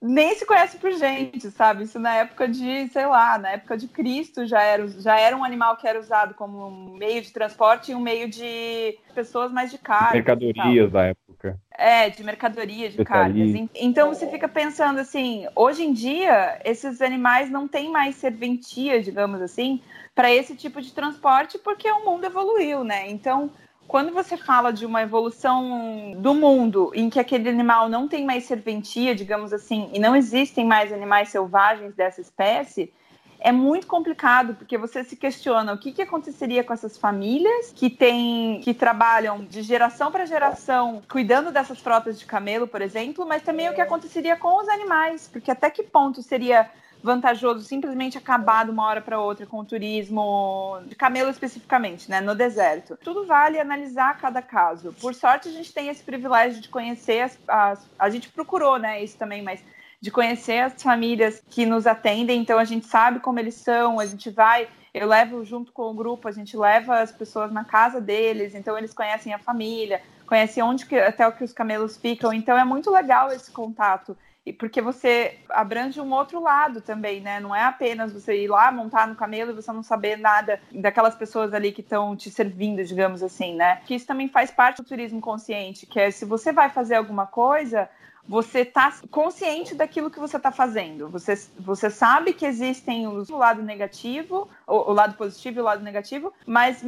nem 0.00 0.34
se 0.36 0.46
conhece 0.46 0.78
por 0.78 0.92
gente, 0.92 1.50
sabe? 1.50 1.84
Isso 1.84 1.98
na 1.98 2.14
época 2.14 2.48
de, 2.48 2.88
sei 2.88 3.06
lá, 3.06 3.38
na 3.38 3.50
época 3.50 3.76
de 3.76 3.88
Cristo 3.88 4.46
já 4.46 4.62
era, 4.62 4.86
já 4.88 5.18
era 5.18 5.36
um 5.36 5.44
animal 5.44 5.76
que 5.76 5.86
era 5.88 5.98
usado 5.98 6.34
como 6.34 6.66
um 6.68 6.96
meio 6.96 7.20
de 7.22 7.32
transporte 7.32 7.90
e 7.92 7.94
um 7.94 8.00
meio 8.00 8.28
de 8.28 8.96
pessoas 9.14 9.50
mais 9.52 9.70
de 9.70 9.78
carga. 9.78 10.18
mercadorias 10.18 10.90
da 10.92 11.04
época. 11.06 11.58
É, 11.80 12.10
de 12.10 12.24
mercadoria, 12.24 12.88
de 12.90 12.98
cargas. 12.98 13.54
En- 13.54 13.70
Então 13.74 14.08
você 14.12 14.26
fica 14.28 14.48
pensando 14.48 14.98
assim, 14.98 15.46
hoje 15.54 15.84
em 15.84 15.92
dia, 15.92 16.60
esses 16.64 17.00
animais 17.00 17.50
não 17.50 17.68
têm 17.68 17.90
mais 17.90 18.16
serventia, 18.16 19.00
digamos 19.00 19.40
assim, 19.40 19.80
para 20.14 20.30
esse 20.32 20.56
tipo 20.56 20.80
de 20.82 20.92
transporte, 20.92 21.56
porque 21.58 21.88
o 21.90 22.04
mundo 22.04 22.24
evoluiu, 22.24 22.82
né? 22.82 23.08
Então, 23.08 23.50
quando 23.88 24.12
você 24.12 24.36
fala 24.36 24.70
de 24.70 24.84
uma 24.84 25.02
evolução 25.02 26.12
do 26.18 26.34
mundo 26.34 26.92
em 26.94 27.08
que 27.08 27.18
aquele 27.18 27.48
animal 27.48 27.88
não 27.88 28.06
tem 28.06 28.24
mais 28.24 28.44
serventia, 28.44 29.14
digamos 29.14 29.50
assim, 29.50 29.88
e 29.94 29.98
não 29.98 30.14
existem 30.14 30.66
mais 30.66 30.92
animais 30.92 31.30
selvagens 31.30 31.94
dessa 31.94 32.20
espécie, 32.20 32.92
é 33.40 33.50
muito 33.50 33.86
complicado, 33.86 34.54
porque 34.54 34.76
você 34.76 35.02
se 35.04 35.16
questiona 35.16 35.72
o 35.72 35.78
que, 35.78 35.92
que 35.92 36.02
aconteceria 36.02 36.62
com 36.62 36.72
essas 36.72 36.98
famílias 36.98 37.72
que 37.74 37.88
têm, 37.88 38.60
que 38.62 38.74
trabalham 38.74 39.44
de 39.44 39.62
geração 39.62 40.12
para 40.12 40.26
geração 40.26 41.00
cuidando 41.10 41.50
dessas 41.50 41.78
frotas 41.78 42.18
de 42.18 42.26
camelo, 42.26 42.68
por 42.68 42.82
exemplo, 42.82 43.24
mas 43.26 43.42
também 43.42 43.70
o 43.70 43.74
que 43.74 43.80
aconteceria 43.80 44.36
com 44.36 44.60
os 44.60 44.68
animais, 44.68 45.30
porque 45.32 45.50
até 45.50 45.70
que 45.70 45.82
ponto 45.82 46.20
seria 46.20 46.68
vantajoso 47.02 47.64
simplesmente 47.64 48.18
acabar 48.18 48.64
de 48.64 48.70
uma 48.70 48.86
hora 48.86 49.00
para 49.00 49.20
outra 49.20 49.46
com 49.46 49.60
o 49.60 49.64
turismo 49.64 50.78
de 50.86 50.94
camelo 50.94 51.30
especificamente, 51.30 52.10
né, 52.10 52.20
no 52.20 52.34
deserto. 52.34 52.98
Tudo 53.02 53.26
vale 53.26 53.58
analisar 53.58 54.18
cada 54.18 54.42
caso. 54.42 54.92
Por 55.00 55.14
sorte 55.14 55.48
a 55.48 55.52
gente 55.52 55.72
tem 55.72 55.88
esse 55.88 56.02
privilégio 56.02 56.60
de 56.60 56.68
conhecer 56.68 57.20
as, 57.20 57.38
as 57.46 57.88
a 57.98 58.10
gente 58.10 58.28
procurou, 58.28 58.78
né, 58.78 59.02
isso 59.02 59.16
também, 59.16 59.42
mas 59.42 59.62
de 60.00 60.10
conhecer 60.10 60.60
as 60.60 60.80
famílias 60.82 61.42
que 61.50 61.66
nos 61.66 61.86
atendem, 61.86 62.40
então 62.40 62.58
a 62.58 62.64
gente 62.64 62.86
sabe 62.86 63.18
como 63.20 63.38
eles 63.40 63.54
são, 63.54 63.98
a 63.98 64.06
gente 64.06 64.30
vai, 64.30 64.68
eu 64.94 65.08
levo 65.08 65.44
junto 65.44 65.72
com 65.72 65.90
o 65.90 65.94
grupo, 65.94 66.28
a 66.28 66.32
gente 66.32 66.56
leva 66.56 67.00
as 67.00 67.10
pessoas 67.10 67.52
na 67.52 67.64
casa 67.64 68.00
deles, 68.00 68.54
então 68.54 68.78
eles 68.78 68.94
conhecem 68.94 69.34
a 69.34 69.38
família, 69.38 70.00
conhecem 70.24 70.62
onde 70.62 70.86
que, 70.86 70.96
até 70.96 71.26
o 71.26 71.32
que 71.32 71.42
os 71.42 71.52
camelos 71.52 71.96
ficam, 71.96 72.32
então 72.32 72.56
é 72.56 72.64
muito 72.64 72.90
legal 72.90 73.32
esse 73.32 73.50
contato. 73.50 74.16
Porque 74.52 74.80
você 74.80 75.38
abrange 75.50 76.00
um 76.00 76.12
outro 76.12 76.40
lado 76.42 76.80
também, 76.80 77.20
né? 77.20 77.40
Não 77.40 77.54
é 77.54 77.64
apenas 77.64 78.12
você 78.12 78.42
ir 78.42 78.48
lá 78.48 78.70
montar 78.70 79.06
no 79.06 79.14
camelo 79.14 79.50
e 79.50 79.54
você 79.54 79.72
não 79.72 79.82
saber 79.82 80.16
nada 80.16 80.60
daquelas 80.72 81.14
pessoas 81.14 81.52
ali 81.52 81.72
que 81.72 81.80
estão 81.80 82.16
te 82.16 82.30
servindo, 82.30 82.84
digamos 82.84 83.22
assim, 83.22 83.54
né? 83.54 83.80
Que 83.86 83.94
isso 83.94 84.06
também 84.06 84.28
faz 84.28 84.50
parte 84.50 84.82
do 84.82 84.88
turismo 84.88 85.20
consciente, 85.20 85.86
que 85.86 86.00
é 86.00 86.10
se 86.10 86.24
você 86.24 86.52
vai 86.52 86.70
fazer 86.70 86.96
alguma 86.96 87.26
coisa, 87.26 87.88
você 88.28 88.60
está 88.60 88.92
consciente 89.10 89.74
daquilo 89.74 90.10
que 90.10 90.20
você 90.20 90.36
está 90.36 90.52
fazendo. 90.52 91.08
Você, 91.08 91.34
você 91.58 91.88
sabe 91.88 92.34
que 92.34 92.44
existem 92.44 93.06
o 93.06 93.24
lado 93.36 93.62
negativo, 93.62 94.48
o, 94.66 94.90
o 94.90 94.92
lado 94.92 95.16
positivo 95.16 95.58
e 95.58 95.62
o 95.62 95.64
lado 95.64 95.82
negativo, 95.82 96.32
mas 96.46 96.84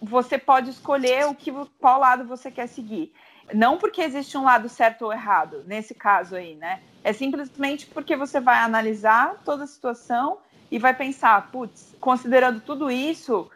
você 0.00 0.38
pode 0.38 0.70
escolher 0.70 1.26
o 1.26 1.34
que, 1.34 1.52
qual 1.80 2.00
lado 2.00 2.24
você 2.24 2.50
quer 2.50 2.68
seguir. 2.68 3.12
Não 3.52 3.78
porque 3.78 4.02
existe 4.02 4.36
um 4.36 4.44
lado 4.44 4.68
certo 4.68 5.02
ou 5.02 5.12
errado, 5.12 5.62
nesse 5.66 5.94
caso 5.94 6.34
aí, 6.34 6.56
né? 6.56 6.80
É 7.04 7.12
simplesmente 7.12 7.86
porque 7.86 8.16
você 8.16 8.40
vai 8.40 8.58
analisar 8.58 9.40
toda 9.44 9.64
a 9.64 9.66
situação 9.66 10.38
e 10.70 10.78
vai 10.78 10.94
pensar, 10.94 11.50
putz, 11.52 11.94
considerando 12.00 12.60
tudo 12.60 12.90
isso, 12.90 13.48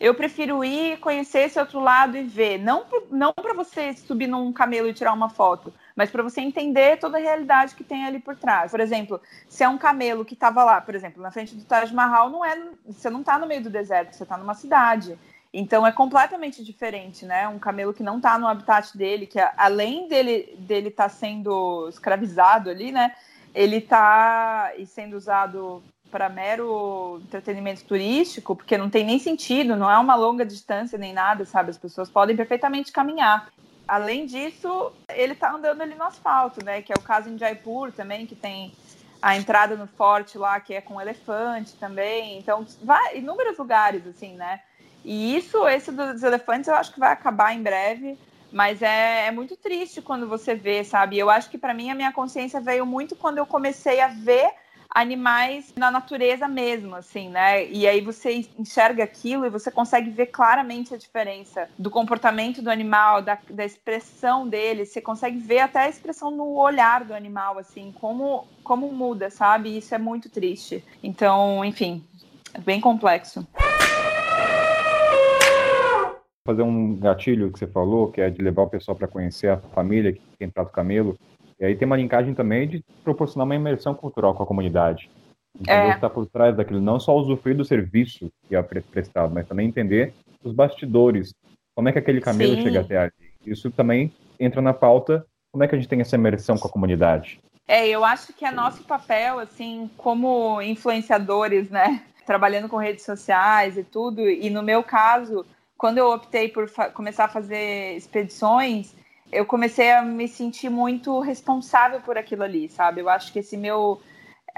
eu 0.00 0.14
prefiro 0.14 0.64
ir 0.64 0.98
conhecer 0.98 1.40
esse 1.40 1.58
outro 1.58 1.80
lado 1.80 2.16
e 2.16 2.22
ver. 2.22 2.58
Não, 2.58 2.84
não 3.10 3.32
para 3.32 3.52
você 3.52 3.92
subir 3.94 4.26
num 4.28 4.52
camelo 4.52 4.88
e 4.88 4.94
tirar 4.94 5.12
uma 5.12 5.28
foto, 5.28 5.72
mas 5.96 6.10
para 6.10 6.22
você 6.22 6.40
entender 6.40 6.98
toda 6.98 7.18
a 7.18 7.20
realidade 7.20 7.74
que 7.74 7.82
tem 7.82 8.04
ali 8.04 8.20
por 8.20 8.36
trás. 8.36 8.70
Por 8.70 8.80
exemplo, 8.80 9.20
se 9.48 9.64
é 9.64 9.68
um 9.68 9.78
camelo 9.78 10.24
que 10.24 10.34
estava 10.34 10.62
lá, 10.62 10.80
por 10.80 10.94
exemplo, 10.94 11.20
na 11.20 11.30
frente 11.30 11.54
do 11.54 11.64
Taj 11.64 11.92
Mahal, 11.92 12.30
não 12.30 12.44
é, 12.44 12.56
você 12.86 13.10
não 13.10 13.20
está 13.20 13.38
no 13.38 13.46
meio 13.46 13.62
do 13.62 13.70
deserto, 13.70 14.14
você 14.14 14.22
está 14.22 14.36
numa 14.36 14.54
cidade. 14.54 15.18
Então 15.52 15.86
é 15.86 15.92
completamente 15.92 16.62
diferente, 16.62 17.24
né? 17.24 17.48
Um 17.48 17.58
camelo 17.58 17.94
que 17.94 18.02
não 18.02 18.18
está 18.18 18.38
no 18.38 18.46
habitat 18.46 18.96
dele, 18.96 19.26
que 19.26 19.38
além 19.56 20.06
dele 20.08 20.54
dele 20.58 20.90
tá 20.90 21.08
sendo 21.08 21.88
escravizado 21.88 22.68
ali, 22.68 22.92
né? 22.92 23.14
Ele 23.54 23.76
está 23.76 24.72
e 24.76 24.84
sendo 24.86 25.16
usado 25.16 25.82
para 26.10 26.28
mero 26.28 27.20
entretenimento 27.24 27.84
turístico, 27.84 28.56
porque 28.56 28.78
não 28.78 28.90
tem 28.90 29.04
nem 29.04 29.18
sentido, 29.18 29.76
não 29.76 29.90
é 29.90 29.98
uma 29.98 30.14
longa 30.14 30.44
distância 30.44 30.98
nem 30.98 31.12
nada, 31.12 31.44
sabe? 31.44 31.70
As 31.70 31.78
pessoas 31.78 32.10
podem 32.10 32.36
perfeitamente 32.36 32.92
caminhar. 32.92 33.50
Além 33.86 34.26
disso, 34.26 34.92
ele 35.08 35.32
está 35.32 35.50
andando 35.50 35.80
ali 35.80 35.94
no 35.94 36.04
asfalto, 36.04 36.62
né? 36.62 36.82
Que 36.82 36.92
é 36.92 36.96
o 36.96 37.02
caso 37.02 37.30
em 37.30 37.38
Jaipur 37.38 37.90
também, 37.90 38.26
que 38.26 38.34
tem 38.34 38.72
a 39.20 39.36
entrada 39.36 39.76
no 39.76 39.86
forte 39.86 40.36
lá, 40.36 40.60
que 40.60 40.74
é 40.74 40.80
com 40.80 41.00
elefante 41.00 41.74
também. 41.76 42.38
Então, 42.38 42.66
vai 42.82 43.16
inúmeros 43.16 43.56
lugares, 43.56 44.06
assim, 44.06 44.34
né? 44.34 44.60
E 45.08 45.34
isso, 45.38 45.66
esse 45.66 45.90
dos 45.90 46.22
elefantes, 46.22 46.68
eu 46.68 46.74
acho 46.74 46.92
que 46.92 47.00
vai 47.00 47.10
acabar 47.10 47.54
em 47.54 47.62
breve. 47.62 48.18
Mas 48.52 48.82
é, 48.82 49.26
é 49.26 49.30
muito 49.30 49.56
triste 49.56 50.02
quando 50.02 50.28
você 50.28 50.54
vê, 50.54 50.84
sabe? 50.84 51.18
Eu 51.18 51.30
acho 51.30 51.48
que 51.48 51.56
para 51.56 51.72
mim 51.72 51.90
a 51.90 51.94
minha 51.94 52.12
consciência 52.12 52.60
veio 52.60 52.84
muito 52.84 53.16
quando 53.16 53.38
eu 53.38 53.46
comecei 53.46 54.00
a 54.00 54.08
ver 54.08 54.50
animais 54.90 55.72
na 55.78 55.90
natureza 55.90 56.46
mesmo, 56.46 56.94
assim, 56.94 57.30
né? 57.30 57.66
E 57.66 57.86
aí 57.86 58.02
você 58.02 58.46
enxerga 58.58 59.04
aquilo 59.04 59.46
e 59.46 59.50
você 59.50 59.70
consegue 59.70 60.10
ver 60.10 60.26
claramente 60.26 60.92
a 60.92 60.98
diferença 60.98 61.70
do 61.78 61.90
comportamento 61.90 62.60
do 62.60 62.70
animal, 62.70 63.22
da, 63.22 63.38
da 63.48 63.64
expressão 63.64 64.46
dele, 64.46 64.84
você 64.84 65.00
consegue 65.00 65.38
ver 65.38 65.60
até 65.60 65.80
a 65.80 65.88
expressão 65.88 66.30
no 66.30 66.54
olhar 66.58 67.04
do 67.04 67.14
animal, 67.14 67.58
assim, 67.58 67.94
como, 67.98 68.46
como 68.62 68.92
muda, 68.92 69.30
sabe? 69.30 69.76
Isso 69.76 69.94
é 69.94 69.98
muito 69.98 70.28
triste. 70.28 70.84
Então, 71.02 71.64
enfim, 71.64 72.04
é 72.52 72.60
bem 72.60 72.78
complexo 72.78 73.46
fazer 76.48 76.62
um 76.62 76.96
gatilho 76.96 77.52
que 77.52 77.58
você 77.58 77.66
falou, 77.66 78.10
que 78.10 78.22
é 78.22 78.30
de 78.30 78.40
levar 78.40 78.62
o 78.62 78.70
pessoal 78.70 78.96
para 78.96 79.06
conhecer 79.06 79.50
a 79.50 79.58
família 79.58 80.14
que 80.14 80.20
tem 80.38 80.48
Prato 80.48 80.72
Camelo. 80.72 81.14
E 81.60 81.64
aí 81.66 81.76
tem 81.76 81.84
uma 81.84 81.98
linkagem 81.98 82.32
também 82.32 82.66
de 82.66 82.82
proporcionar 83.04 83.44
uma 83.44 83.54
imersão 83.54 83.94
cultural 83.94 84.34
com 84.34 84.42
a 84.42 84.46
comunidade. 84.46 85.10
Entender 85.54 85.90
é. 85.90 85.90
está 85.90 86.08
por 86.08 86.24
trás 86.24 86.56
daquilo, 86.56 86.80
não 86.80 86.98
só 86.98 87.14
usufruir 87.14 87.54
do 87.54 87.66
serviço 87.66 88.32
que 88.48 88.56
é 88.56 88.62
prestado, 88.62 89.34
mas 89.34 89.46
também 89.46 89.68
entender 89.68 90.14
os 90.42 90.54
bastidores, 90.54 91.34
como 91.74 91.90
é 91.90 91.92
que 91.92 91.98
aquele 91.98 92.20
camelo 92.20 92.54
Sim. 92.54 92.62
chega 92.62 92.80
até 92.80 92.96
ali. 92.96 93.12
Isso 93.44 93.70
também 93.70 94.10
entra 94.40 94.62
na 94.62 94.72
pauta, 94.72 95.26
como 95.52 95.64
é 95.64 95.68
que 95.68 95.74
a 95.74 95.78
gente 95.78 95.88
tem 95.88 96.00
essa 96.00 96.16
imersão 96.16 96.56
com 96.56 96.66
a 96.66 96.70
comunidade. 96.70 97.38
É, 97.66 97.86
eu 97.86 98.06
acho 98.06 98.32
que 98.32 98.46
é 98.46 98.50
nosso 98.50 98.84
papel, 98.84 99.38
assim, 99.38 99.90
como 99.98 100.62
influenciadores, 100.62 101.68
né, 101.68 102.02
trabalhando 102.24 102.70
com 102.70 102.78
redes 102.78 103.04
sociais 103.04 103.76
e 103.76 103.84
tudo, 103.84 104.26
e 104.26 104.48
no 104.48 104.62
meu 104.62 104.82
caso, 104.82 105.44
quando 105.78 105.98
eu 105.98 106.10
optei 106.10 106.48
por 106.48 106.68
começar 106.92 107.26
a 107.26 107.28
fazer 107.28 107.96
expedições, 107.96 108.94
eu 109.30 109.46
comecei 109.46 109.92
a 109.92 110.02
me 110.02 110.26
sentir 110.26 110.68
muito 110.68 111.20
responsável 111.20 112.00
por 112.00 112.18
aquilo 112.18 112.42
ali, 112.42 112.68
sabe? 112.68 113.00
Eu 113.00 113.08
acho 113.08 113.32
que 113.32 113.38
esse 113.38 113.56
meu 113.56 114.00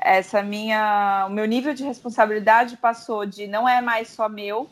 essa 0.03 0.43
minha 0.43 1.27
o 1.29 1.31
meu 1.31 1.45
nível 1.45 1.75
de 1.75 1.85
responsabilidade 1.85 2.79
passou 2.79 3.27
de 3.27 3.47
não 3.47 3.69
é 3.69 3.83
mais 3.83 4.09
só 4.09 4.31
meu, 4.31 4.69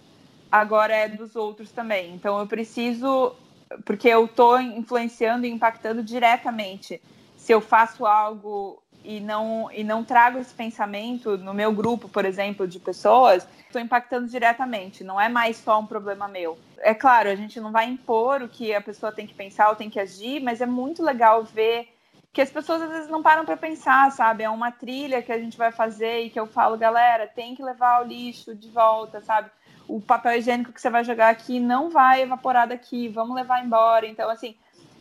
agora 0.51 0.95
é 0.95 1.07
dos 1.07 1.37
outros 1.37 1.71
também. 1.71 2.15
Então 2.15 2.39
eu 2.39 2.47
preciso 2.47 3.37
porque 3.85 4.09
eu 4.09 4.25
estou 4.25 4.59
influenciando 4.59 5.45
e 5.47 5.51
impactando 5.51 6.03
diretamente. 6.03 7.01
Se 7.37 7.53
eu 7.53 7.61
faço 7.61 8.07
algo 8.07 8.83
e 9.05 9.21
não, 9.21 9.71
e 9.73 9.85
não 9.85 10.03
trago 10.03 10.39
esse 10.39 10.55
pensamento 10.55 11.37
no 11.37 11.53
meu 11.53 11.73
grupo, 11.73 12.09
por 12.09 12.25
exemplo, 12.25 12.67
de 12.67 12.79
pessoas, 12.79 13.47
estou 13.69 13.81
impactando 13.81 14.27
diretamente, 14.27 15.05
não 15.05 15.21
é 15.21 15.29
mais 15.29 15.57
só 15.57 15.79
um 15.81 15.87
problema 15.87 16.27
meu. 16.27 16.59
É 16.79 16.95
claro, 16.95 17.29
a 17.29 17.35
gente 17.35 17.61
não 17.61 17.71
vai 17.71 17.87
impor 17.87 18.43
o 18.43 18.49
que 18.49 18.75
a 18.75 18.81
pessoa 18.81 19.13
tem 19.13 19.27
que 19.27 19.35
pensar 19.35 19.69
ou 19.69 19.77
tem 19.77 19.91
que 19.91 20.01
agir, 20.01 20.41
mas 20.41 20.61
é 20.61 20.67
muito 20.67 21.03
legal 21.03 21.45
ver 21.45 21.89
que 22.33 22.43
as 22.43 22.51
pessoas 22.51 22.83
às 22.83 22.91
vezes 22.91 23.09
não 23.09 23.23
param 23.23 23.45
para 23.45 23.57
pensar, 23.57 24.11
sabe? 24.13 24.45
É 24.45 24.51
uma 24.51 24.71
trilha 24.71 25.23
que 25.23 25.33
a 25.33 25.39
gente 25.39 25.57
vai 25.57 25.73
fazer 25.73 26.25
e 26.25 26.31
que 26.31 26.39
eu 26.39 26.47
falo, 26.47 26.77
galera, 26.77 27.27
tem 27.27 27.55
que 27.55 27.63
levar 27.63 28.03
o 28.03 28.07
lixo 28.07 28.55
de 28.55 28.69
volta, 28.69 29.21
sabe? 29.21 29.51
O 29.89 30.01
papel 30.01 30.37
higiênico 30.39 30.73
que 30.73 30.81
você 30.81 30.91
vai 30.91 31.03
jogar 31.03 31.31
aqui 31.31 31.59
não 31.59 31.91
vai 31.91 32.23
evaporar 32.23 32.69
daqui, 32.69 33.09
vamos 33.09 33.35
levar 33.35 33.65
embora. 33.65 34.07
Então, 34.07 34.29
assim, 34.29 34.55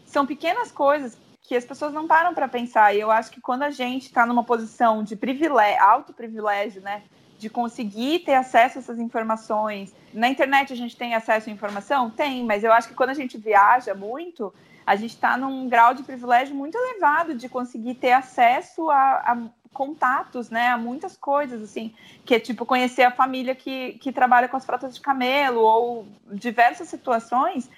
são 0.06 0.26
pequenas 0.26 0.72
coisas 0.72 1.18
que 1.42 1.56
as 1.56 1.66
pessoas 1.66 1.94
não 1.94 2.08
param 2.08 2.34
para 2.34 2.48
pensar. 2.48 2.96
E 2.96 3.00
eu 3.00 3.12
acho 3.12 3.32
que 3.32 3.40
quando 3.40 3.64
a 3.64 3.70
gente 3.70 4.08
está 4.08 4.26
numa 4.26 4.44
posição 4.44 5.04
de 5.04 5.16
privilégio, 5.16 5.82
alto 5.82 6.14
privilégio, 6.14 6.82
né, 6.82 7.04
de 7.38 7.50
conseguir 7.50 8.20
ter 8.20 8.34
acesso 8.34 8.78
a 8.78 8.82
essas 8.82 9.00
informações. 9.00 9.96
Na 10.14 10.28
internet 10.28 10.74
a 10.74 10.76
gente 10.76 10.96
tem 10.96 11.14
acesso 11.14 11.50
à 11.50 11.54
informação? 11.54 12.10
Tem, 12.10 12.44
mas 12.44 12.64
eu 12.64 12.72
acho 12.72 12.88
que 12.88 12.96
quando 12.96 13.12
a 13.12 13.14
gente 13.14 13.38
viaja 13.38 13.94
muito, 13.94 14.54
a 14.86 14.96
gente 14.96 15.14
está 15.14 15.38
num 15.38 15.68
grau 15.70 15.94
de 15.94 16.04
privilégio 16.04 16.56
muito 16.56 16.78
elevado 16.78 17.36
de 17.36 17.48
conseguir 17.48 17.96
ter 17.96 18.14
acesso 18.14 18.90
a, 18.90 18.98
a, 18.98 19.38
contatos, 19.72 20.50
né, 20.50 20.70
a 20.70 20.78
muitas 20.78 21.16
coisas, 21.16 21.62
assim, 21.62 21.94
que 22.26 22.34
é 22.34 22.40
tipo 22.40 22.66
conhecer 22.66 23.04
a 23.04 23.12
família 23.12 23.54
que, 23.54 23.94
que 23.94 24.12
trabalha 24.12 24.48
com 24.48 24.58
as 24.58 24.66
frotas 24.66 24.96
de 24.96 25.02
camelo 25.02 25.62
ou 25.62 26.08
diversas 26.32 26.90
situações 26.90 27.70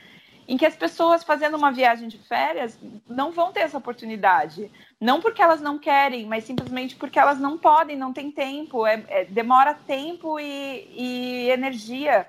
em 0.49 0.57
que 0.57 0.65
as 0.65 0.75
pessoas 0.75 1.23
fazendo 1.23 1.55
uma 1.55 1.71
viagem 1.71 2.07
de 2.07 2.17
férias 2.17 2.75
não 3.07 3.31
vão 3.31 3.51
ter 3.51 3.59
essa 3.59 3.77
oportunidade. 3.77 4.71
Não 4.99 5.21
porque 5.21 5.43
elas 5.43 5.61
não 5.61 5.77
querem, 5.77 6.25
mas 6.25 6.43
simplesmente 6.43 6.95
porque 6.95 7.19
elas 7.19 7.39
não 7.39 7.55
podem, 7.55 7.95
não 7.95 8.11
tem 8.11 8.31
tempo. 8.31 8.83
É, 8.83 9.03
é, 9.09 9.25
demora 9.25 9.75
tempo 9.75 10.39
e, 10.39 10.89
e 10.91 11.49
energia. 11.51 12.25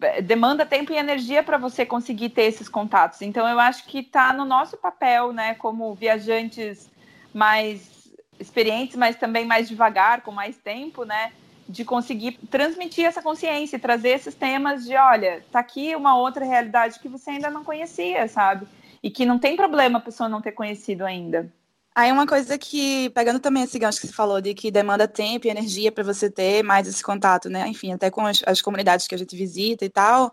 É, 0.00 0.22
demanda 0.22 0.64
tempo 0.64 0.94
e 0.94 0.96
energia 0.96 1.42
para 1.42 1.58
você 1.58 1.84
conseguir 1.84 2.30
ter 2.30 2.44
esses 2.44 2.70
contatos. 2.70 3.20
Então, 3.20 3.46
eu 3.46 3.60
acho 3.60 3.84
que 3.84 3.98
está 3.98 4.32
no 4.32 4.46
nosso 4.46 4.78
papel, 4.78 5.30
né, 5.30 5.52
como 5.56 5.94
viajantes 5.94 6.90
mais 7.34 8.10
experientes, 8.40 8.96
mas 8.96 9.16
também 9.16 9.44
mais 9.44 9.68
devagar, 9.68 10.22
com 10.22 10.32
mais 10.32 10.56
tempo, 10.56 11.04
né, 11.04 11.32
de 11.72 11.84
conseguir 11.84 12.38
transmitir 12.50 13.06
essa 13.06 13.22
consciência, 13.22 13.78
trazer 13.78 14.10
esses 14.10 14.34
temas 14.34 14.84
de, 14.84 14.94
olha, 14.94 15.42
tá 15.50 15.58
aqui 15.58 15.96
uma 15.96 16.16
outra 16.16 16.44
realidade 16.44 17.00
que 17.00 17.08
você 17.08 17.30
ainda 17.30 17.50
não 17.50 17.64
conhecia, 17.64 18.28
sabe? 18.28 18.66
E 19.02 19.10
que 19.10 19.24
não 19.24 19.38
tem 19.38 19.56
problema 19.56 19.98
a 19.98 20.02
pessoa 20.02 20.28
não 20.28 20.42
ter 20.42 20.52
conhecido 20.52 21.04
ainda. 21.04 21.50
Aí 21.94 22.12
uma 22.12 22.26
coisa 22.26 22.58
que, 22.58 23.10
pegando 23.10 23.40
também 23.40 23.62
esse 23.62 23.78
gancho 23.78 24.00
que 24.00 24.06
você 24.06 24.12
falou, 24.12 24.40
de 24.40 24.54
que 24.54 24.70
demanda 24.70 25.08
tempo 25.08 25.46
e 25.46 25.50
energia 25.50 25.90
para 25.90 26.04
você 26.04 26.30
ter 26.30 26.62
mais 26.62 26.86
esse 26.86 27.02
contato, 27.02 27.48
né? 27.48 27.66
Enfim, 27.68 27.92
até 27.92 28.10
com 28.10 28.26
as, 28.26 28.42
as 28.46 28.62
comunidades 28.62 29.06
que 29.06 29.14
a 29.14 29.18
gente 29.18 29.34
visita 29.34 29.84
e 29.84 29.90
tal, 29.90 30.32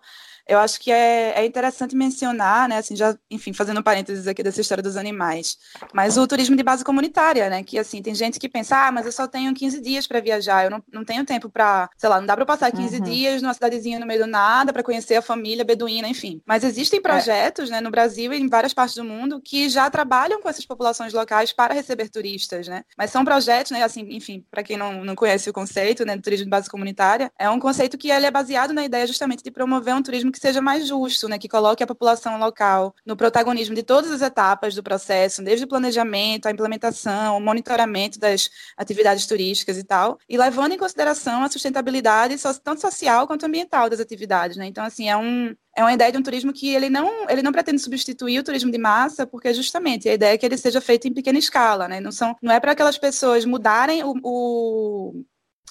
eu 0.50 0.58
acho 0.58 0.80
que 0.80 0.92
é, 0.92 1.34
é, 1.36 1.46
interessante 1.46 1.96
mencionar, 1.96 2.68
né, 2.68 2.80
assim, 2.80 2.96
já, 2.96 3.16
enfim, 3.30 3.54
fazendo 3.54 3.80
um 3.80 3.84
parênteses 3.84 4.28
aqui 4.28 4.42
dessa 4.42 4.60
história 4.60 4.82
dos 4.82 4.98
animais, 4.98 5.60
mas 5.94 6.18
o 6.18 6.26
turismo 6.26 6.56
de 6.56 6.64
base 6.64 6.84
comunitária, 6.84 7.48
né, 7.52 7.64
que, 7.64 7.78
assim, 7.78 8.02
tem 8.02 8.16
gente 8.16 8.40
que 8.40 8.50
pensa, 8.50 8.88
ah, 8.88 8.92
mas 8.92 9.06
eu 9.06 9.12
só 9.12 9.28
tenho 9.28 9.54
15 9.54 9.80
dias 9.80 10.08
para 10.08 10.20
viajar, 10.20 10.66
eu 10.66 10.72
não, 10.72 10.84
não 10.92 11.06
tenho 11.06 11.24
tempo 11.24 11.52
para, 11.52 11.88
sei 11.96 12.10
lá, 12.10 12.20
não 12.20 12.26
dá 12.26 12.36
para 12.36 12.48
passar 12.48 12.72
15 12.72 12.98
uhum. 12.98 13.04
dias 13.04 13.42
numa 13.44 13.54
cidadezinha 13.54 14.00
no 14.00 14.08
meio 14.08 14.22
do 14.22 14.28
nada 14.28 14.74
para 14.74 14.82
conhecer 14.82 15.18
a 15.18 15.22
família 15.22 15.64
beduína, 15.64 16.08
enfim. 16.08 16.42
Mas 16.48 16.64
existem 16.64 17.00
projetos, 17.00 17.70
é. 17.70 17.74
né, 17.74 17.82
no 17.82 17.92
Brasil 17.92 18.34
e 18.34 18.40
em 18.40 18.48
várias 18.48 18.74
partes 18.74 18.96
do 18.96 19.04
mundo 19.04 19.40
que 19.40 19.70
já 19.70 19.88
trabalham 19.88 20.42
com 20.42 20.50
essas 20.50 20.66
populações 20.66 21.14
locais 21.14 21.54
para 21.54 21.76
receber 21.76 22.10
turistas, 22.10 22.68
né, 22.68 22.84
mas 22.98 23.12
são 23.12 23.24
projetos, 23.24 23.72
né, 23.72 23.84
assim, 23.84 24.02
enfim, 24.10 24.44
para 24.50 24.64
quem 24.64 24.78
não, 24.78 25.06
não 25.06 25.14
conhece 25.14 25.48
o 25.48 25.54
conceito, 25.54 26.04
né, 26.06 26.16
do 26.16 26.24
turismo 26.24 26.46
de 26.46 26.50
base 26.50 26.68
comunitária, 26.68 27.32
é 27.38 27.48
um 27.48 27.60
conceito 27.60 28.00
que 28.00 28.10
ele 28.10 28.26
é 28.26 28.32
baseado 28.32 28.74
na 28.74 28.84
ideia 28.84 29.06
justamente 29.06 29.44
de 29.44 29.52
promover 29.52 29.94
um 29.94 30.02
turismo 30.02 30.32
que 30.32 30.39
que 30.40 30.48
seja 30.48 30.62
mais 30.62 30.88
justo, 30.88 31.28
né, 31.28 31.38
que 31.38 31.50
coloque 31.50 31.84
a 31.84 31.88
população 31.88 32.40
local 32.40 32.96
no 33.06 33.18
protagonismo 33.18 33.76
de 33.76 33.84
todas 33.84 34.10
as 34.10 34.22
etapas 34.22 34.74
do 34.74 34.82
processo, 34.82 35.44
desde 35.44 35.66
o 35.66 35.68
planejamento, 35.68 36.48
a 36.48 36.52
implementação, 36.52 37.38
o 37.38 37.42
monitoramento 37.42 38.18
das 38.18 38.50
atividades 38.78 39.28
turísticas 39.28 39.78
e 39.78 39.84
tal, 39.84 40.18
e 40.30 40.38
levando 40.38 40.72
em 40.72 40.78
consideração 40.78 41.44
a 41.44 41.50
sustentabilidade 41.50 42.36
tanto 42.64 42.80
social 42.80 43.28
quanto 43.28 43.46
ambiental 43.46 43.90
das 43.90 44.00
atividades, 44.00 44.56
né? 44.56 44.66
Então, 44.66 44.84
assim, 44.84 45.10
é 45.10 45.18
um 45.18 45.54
é 45.76 45.82
uma 45.82 45.94
ideia 45.94 46.12
de 46.12 46.18
um 46.18 46.24
turismo 46.24 46.52
que 46.52 46.74
ele 46.74 46.90
não, 46.90 47.30
ele 47.30 47.42
não 47.42 47.54
pretende 47.54 47.80
substituir 47.80 48.40
o 48.40 48.44
turismo 48.44 48.72
de 48.72 48.78
massa, 48.78 49.26
porque 49.26 49.54
justamente 49.54 50.10
a 50.10 50.14
ideia 50.14 50.34
é 50.34 50.38
que 50.38 50.46
ele 50.46 50.58
seja 50.58 50.82
feito 50.82 51.08
em 51.08 51.14
pequena 51.14 51.40
escala, 51.40 51.88
né? 51.88 52.02
Não, 52.02 52.12
são, 52.12 52.36
não 52.42 52.52
é 52.52 52.60
para 52.60 52.74
aquelas 52.74 52.98
pessoas 52.98 53.46
mudarem 53.46 54.04
o, 54.04 54.14
o 54.24 55.24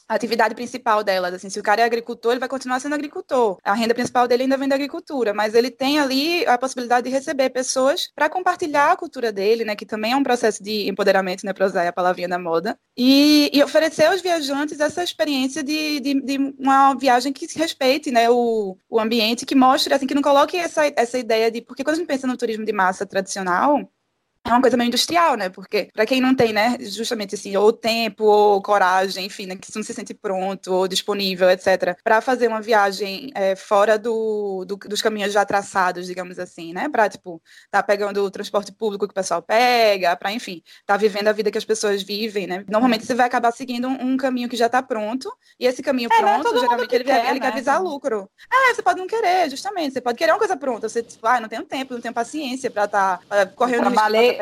a 0.08 0.14
atividade 0.14 0.54
principal 0.54 1.04
delas. 1.04 1.34
Assim, 1.34 1.50
se 1.50 1.60
o 1.60 1.62
cara 1.62 1.82
é 1.82 1.84
agricultor, 1.84 2.32
ele 2.32 2.40
vai 2.40 2.48
continuar 2.48 2.80
sendo 2.80 2.94
agricultor. 2.94 3.58
A 3.62 3.74
renda 3.74 3.94
principal 3.94 4.26
dele 4.26 4.44
ainda 4.44 4.56
vem 4.56 4.68
da 4.68 4.74
agricultura, 4.74 5.34
mas 5.34 5.54
ele 5.54 5.70
tem 5.70 5.98
ali 5.98 6.46
a 6.46 6.56
possibilidade 6.56 7.08
de 7.08 7.14
receber 7.14 7.50
pessoas 7.50 8.10
para 8.14 8.28
compartilhar 8.28 8.92
a 8.92 8.96
cultura 8.96 9.30
dele, 9.30 9.64
né, 9.64 9.76
que 9.76 9.84
também 9.84 10.12
é 10.12 10.16
um 10.16 10.22
processo 10.22 10.62
de 10.62 10.88
empoderamento, 10.88 11.44
né, 11.44 11.52
para 11.52 11.66
usar 11.66 11.86
a 11.86 11.92
palavrinha 11.92 12.28
da 12.28 12.38
moda, 12.38 12.78
e, 12.96 13.50
e, 13.52 13.62
oferecer 13.62 14.06
aos 14.06 14.22
viajantes 14.22 14.80
essa 14.80 15.02
experiência 15.02 15.62
de, 15.62 16.00
de, 16.00 16.20
de, 16.20 16.54
uma 16.58 16.94
viagem 16.94 17.32
que 17.32 17.46
respeite, 17.58 18.10
né, 18.10 18.30
o, 18.30 18.76
o 18.88 18.98
ambiente, 18.98 19.44
que 19.44 19.54
mostre, 19.54 19.92
assim, 19.92 20.06
que 20.06 20.14
não 20.14 20.22
coloque 20.22 20.56
essa, 20.56 20.82
essa 20.96 21.18
ideia 21.18 21.50
de, 21.50 21.60
porque 21.60 21.84
quando 21.84 21.96
a 21.96 21.98
gente 21.98 22.08
pensa 22.08 22.26
no 22.26 22.36
turismo 22.36 22.64
de 22.64 22.72
massa 22.72 23.04
tradicional, 23.04 23.88
é 24.48 24.52
uma 24.52 24.60
coisa 24.60 24.76
meio 24.76 24.88
industrial, 24.88 25.36
né? 25.36 25.48
Porque 25.48 25.88
para 25.92 26.06
quem 26.06 26.20
não 26.20 26.34
tem, 26.34 26.52
né, 26.52 26.76
justamente 26.80 27.34
assim, 27.34 27.56
ou 27.56 27.72
tempo 27.72 28.24
ou 28.24 28.62
coragem, 28.62 29.26
enfim, 29.26 29.46
né, 29.46 29.56
que 29.56 29.74
não 29.74 29.82
se 29.82 29.92
sente 29.92 30.14
pronto 30.14 30.72
ou 30.72 30.88
disponível, 30.88 31.50
etc, 31.50 31.96
para 32.02 32.20
fazer 32.20 32.48
uma 32.48 32.60
viagem 32.60 33.30
é, 33.34 33.54
fora 33.54 33.98
do, 33.98 34.64
do, 34.66 34.76
dos 34.76 35.02
caminhos 35.02 35.32
já 35.32 35.44
traçados, 35.44 36.06
digamos 36.06 36.38
assim, 36.38 36.72
né? 36.72 36.88
Para 36.88 37.08
tipo, 37.08 37.42
tá 37.70 37.82
pegando 37.82 38.24
o 38.24 38.30
transporte 38.30 38.72
público 38.72 39.06
que 39.06 39.12
o 39.12 39.14
pessoal 39.14 39.42
pega, 39.42 40.16
para 40.16 40.32
enfim, 40.32 40.62
tá 40.86 40.96
vivendo 40.96 41.28
a 41.28 41.32
vida 41.32 41.50
que 41.50 41.58
as 41.58 41.64
pessoas 41.64 42.02
vivem, 42.02 42.46
né? 42.46 42.64
Normalmente 42.68 43.04
você 43.04 43.14
vai 43.14 43.26
acabar 43.26 43.52
seguindo 43.52 43.88
um, 43.88 44.12
um 44.12 44.16
caminho 44.16 44.48
que 44.48 44.56
já 44.56 44.68
tá 44.68 44.82
pronto, 44.82 45.30
e 45.58 45.66
esse 45.66 45.82
caminho 45.82 46.08
é, 46.12 46.18
pronto, 46.18 46.56
é 46.56 46.60
geralmente 46.60 46.94
ele, 46.94 47.04
quer, 47.04 47.24
ele 47.30 47.40
né? 47.40 47.50
quer 47.50 47.54
visar 47.54 47.78
lucro. 47.78 48.28
É, 48.50 48.74
você 48.74 48.82
pode 48.82 48.98
não 48.98 49.06
querer, 49.06 49.50
justamente, 49.50 49.92
você 49.92 50.00
pode 50.00 50.16
querer 50.16 50.32
uma 50.32 50.38
coisa 50.38 50.56
pronta, 50.56 50.88
você, 50.88 51.02
tipo, 51.02 51.26
ah, 51.26 51.40
não 51.40 51.48
tenho 51.48 51.64
tempo, 51.64 51.94
não 51.94 52.00
tenho 52.00 52.14
paciência 52.14 52.70
para 52.70 52.84
estar 52.84 53.20
tá, 53.28 53.46
correndo 53.46 53.80
Trabalhei, 53.80 54.37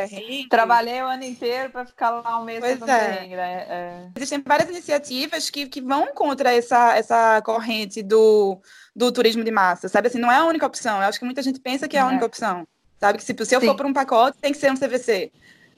Trabalhei 0.48 1.02
o 1.02 1.06
ano 1.06 1.24
inteiro 1.24 1.70
para 1.70 1.86
ficar 1.86 2.10
lá 2.10 2.38
um 2.40 2.44
mês 2.44 2.60
pois 2.60 2.80
é. 2.82 3.26
né? 3.26 3.66
É. 3.68 4.08
Existem 4.16 4.42
várias 4.44 4.68
iniciativas 4.68 5.50
que, 5.50 5.66
que 5.66 5.80
vão 5.80 6.14
contra 6.14 6.52
essa, 6.52 6.96
essa 6.96 7.42
corrente 7.42 8.02
do, 8.02 8.58
do 8.94 9.10
turismo 9.12 9.42
de 9.42 9.50
massa, 9.50 9.88
sabe? 9.88 10.08
Assim, 10.08 10.18
não 10.18 10.30
é 10.30 10.36
a 10.36 10.44
única 10.44 10.66
opção. 10.66 11.00
Eu 11.00 11.08
acho 11.08 11.18
que 11.18 11.24
muita 11.24 11.42
gente 11.42 11.60
pensa 11.60 11.88
que 11.88 11.96
é 11.96 12.00
a 12.00 12.04
é. 12.04 12.08
única 12.08 12.26
opção. 12.26 12.66
Sabe? 12.98 13.18
Que 13.18 13.24
se, 13.24 13.34
se 13.44 13.54
eu 13.54 13.60
Sim. 13.60 13.66
for 13.66 13.76
para 13.76 13.86
um 13.86 13.92
pacote, 13.92 14.38
tem 14.40 14.52
que 14.52 14.58
ser 14.58 14.70
um 14.70 14.76
CVC. 14.76 15.30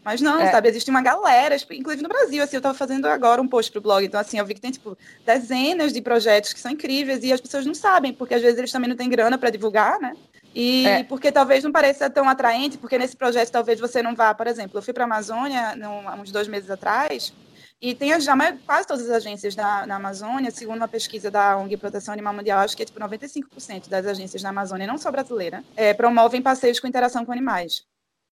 Mas 0.05 0.21
não, 0.21 0.41
é. 0.41 0.51
sabe, 0.51 0.69
existe 0.69 0.91
uma 0.91 1.03
galera, 1.03 1.55
inclusive 1.73 2.03
no 2.03 2.09
Brasil, 2.09 2.43
assim, 2.43 2.57
eu 2.57 2.61
estava 2.61 2.75
fazendo 2.75 3.07
agora 3.07 3.43
um 3.43 3.49
post 3.49 3.71
pro 3.71 3.81
blog, 3.81 4.07
então 4.07 4.19
assim, 4.19 4.39
eu 4.39 4.47
vi 4.47 4.55
que 4.55 4.61
tem, 4.61 4.71
tipo, 4.71 4.97
dezenas 5.27 5.93
de 5.93 6.01
projetos 6.01 6.53
que 6.55 6.61
são 6.61 6.71
incríveis 6.71 7.23
e 7.25 7.31
as 7.31 7.41
pessoas 7.41 7.67
não 7.67 7.75
sabem, 7.75 8.15
porque 8.15 8.33
às 8.33 8.41
vezes 8.41 8.59
eles 8.59 8.73
também 8.73 8.89
não 8.89 8.97
têm 8.97 9.11
grana 9.11 9.37
para 9.37 9.51
divulgar, 9.51 10.01
né? 10.01 10.15
E 10.55 10.87
é. 10.87 11.05
porque 11.05 11.31
talvez 11.31 11.63
não 11.63 11.71
pareça 11.71 12.09
tão 12.11 12.29
atraente, 12.29 12.79
porque 12.79 12.99
nesse 12.99 13.17
projeto 13.17 13.51
talvez 13.51 13.79
você 13.79 14.03
não 14.03 14.15
vá, 14.15 14.35
por 14.35 14.47
exemplo, 14.47 14.79
eu 14.79 14.83
fui 14.83 14.93
para 14.93 15.05
a 15.05 15.07
Amazônia 15.07 15.75
há 16.07 16.15
uns 16.15 16.33
dois 16.33 16.49
meses 16.49 16.71
atrás, 16.71 17.33
e 17.81 17.95
tem 17.95 18.19
já 18.21 18.35
quase 18.67 18.89
todas 18.89 19.09
as 19.09 19.11
agências 19.11 19.55
da, 19.55 19.87
na 19.87 19.97
Amazônia, 19.97 20.51
segundo 20.51 20.79
uma 20.79 20.89
pesquisa 20.89 21.31
da 21.31 21.57
ONG 21.57 21.77
Proteção 21.77 22.13
Animal 22.13 22.35
Mundial, 22.35 22.61
acho 22.61 22.77
que 22.77 22.83
é 22.83 22.87
tipo 22.87 22.99
95% 22.99 23.89
das 23.89 24.05
agências 24.05 24.43
na 24.43 24.49
Amazônia, 24.49 24.87
não 24.87 24.99
só 24.99 25.13
brasileira, 25.13 25.63
é, 25.77 25.95
promovem 25.95 26.43
passeios 26.43 26.81
com 26.81 26.89
interação 26.89 27.25
com 27.25 27.31
animais. 27.31 27.85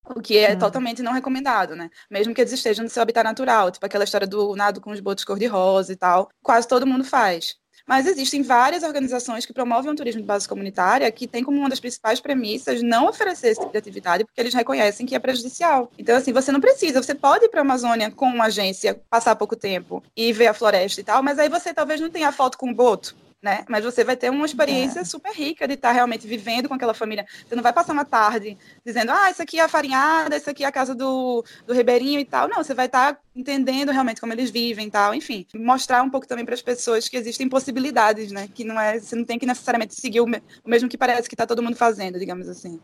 O 0.08 0.20
que 0.20 0.36
é 0.36 0.54
hum. 0.54 0.58
totalmente 0.58 1.02
não 1.02 1.12
recomendado, 1.12 1.76
né? 1.76 1.90
Mesmo 2.10 2.34
que 2.34 2.40
eles 2.40 2.52
estejam 2.52 2.84
no 2.84 2.90
seu 2.90 3.02
habitat 3.02 3.24
natural, 3.24 3.70
tipo 3.70 3.86
aquela 3.86 4.04
história 4.04 4.26
do 4.26 4.54
nado 4.56 4.80
com 4.80 4.90
os 4.90 5.00
botos 5.00 5.24
cor-de-rosa 5.24 5.92
e 5.92 5.96
tal, 5.96 6.28
quase 6.42 6.66
todo 6.66 6.86
mundo 6.86 7.04
faz. 7.04 7.56
Mas 7.86 8.06
existem 8.06 8.42
várias 8.42 8.82
organizações 8.82 9.46
que 9.46 9.52
promovem 9.52 9.92
o 9.92 9.94
turismo 9.94 10.20
de 10.20 10.26
base 10.26 10.48
comunitária 10.48 11.10
que 11.12 11.26
tem 11.26 11.44
como 11.44 11.58
uma 11.58 11.68
das 11.68 11.78
principais 11.78 12.20
premissas 12.20 12.82
não 12.82 13.08
oferecer 13.08 13.48
esse 13.48 13.60
tipo 13.60 13.72
de 13.72 13.78
atividade 13.78 14.24
porque 14.24 14.40
eles 14.40 14.54
reconhecem 14.54 15.06
que 15.06 15.14
é 15.14 15.18
prejudicial. 15.18 15.90
Então, 15.96 16.16
assim, 16.16 16.32
você 16.32 16.50
não 16.50 16.60
precisa, 16.60 17.00
você 17.00 17.14
pode 17.14 17.44
ir 17.44 17.48
para 17.48 17.60
a 17.60 17.62
Amazônia 17.62 18.10
com 18.10 18.26
uma 18.26 18.46
agência, 18.46 19.00
passar 19.08 19.36
pouco 19.36 19.54
tempo 19.54 20.02
e 20.16 20.32
ver 20.32 20.48
a 20.48 20.54
floresta 20.54 21.00
e 21.00 21.04
tal, 21.04 21.22
mas 21.22 21.38
aí 21.38 21.48
você 21.48 21.72
talvez 21.72 22.00
não 22.00 22.10
tenha 22.10 22.32
foto 22.32 22.58
com 22.58 22.70
o 22.70 22.74
boto, 22.74 23.14
né? 23.46 23.64
Mas 23.68 23.84
você 23.84 24.02
vai 24.02 24.16
ter 24.16 24.28
uma 24.28 24.44
experiência 24.44 25.00
é. 25.00 25.04
super 25.04 25.32
rica 25.32 25.68
de 25.68 25.74
estar 25.74 25.92
realmente 25.92 26.26
vivendo 26.26 26.68
com 26.68 26.74
aquela 26.74 26.92
família. 26.92 27.24
Você 27.46 27.54
não 27.54 27.62
vai 27.62 27.72
passar 27.72 27.92
uma 27.92 28.04
tarde 28.04 28.58
dizendo, 28.84 29.12
ah, 29.12 29.30
isso 29.30 29.40
aqui 29.40 29.60
é 29.60 29.62
a 29.62 29.68
farinhada, 29.68 30.36
isso 30.36 30.50
aqui 30.50 30.64
é 30.64 30.66
a 30.66 30.72
casa 30.72 30.96
do, 30.96 31.44
do 31.64 31.72
Ribeirinho 31.72 32.18
e 32.18 32.24
tal. 32.24 32.48
Não, 32.48 32.56
você 32.56 32.74
vai 32.74 32.86
estar 32.86 33.20
entendendo 33.36 33.92
realmente 33.92 34.20
como 34.20 34.32
eles 34.32 34.50
vivem 34.50 34.88
e 34.88 34.90
tal. 34.90 35.14
Enfim, 35.14 35.46
mostrar 35.54 36.02
um 36.02 36.10
pouco 36.10 36.26
também 36.26 36.44
para 36.44 36.54
as 36.54 36.62
pessoas 36.62 37.08
que 37.08 37.16
existem 37.16 37.48
possibilidades, 37.48 38.32
né? 38.32 38.48
Que 38.52 38.64
não 38.64 38.80
é, 38.80 38.98
você 38.98 39.14
não 39.14 39.24
tem 39.24 39.38
que 39.38 39.46
necessariamente 39.46 39.94
seguir 39.94 40.20
o, 40.20 40.26
me, 40.26 40.42
o 40.64 40.68
mesmo 40.68 40.88
que 40.88 40.98
parece 40.98 41.28
que 41.28 41.36
está 41.36 41.46
todo 41.46 41.62
mundo 41.62 41.76
fazendo, 41.76 42.18
digamos 42.18 42.48
assim. 42.48 42.80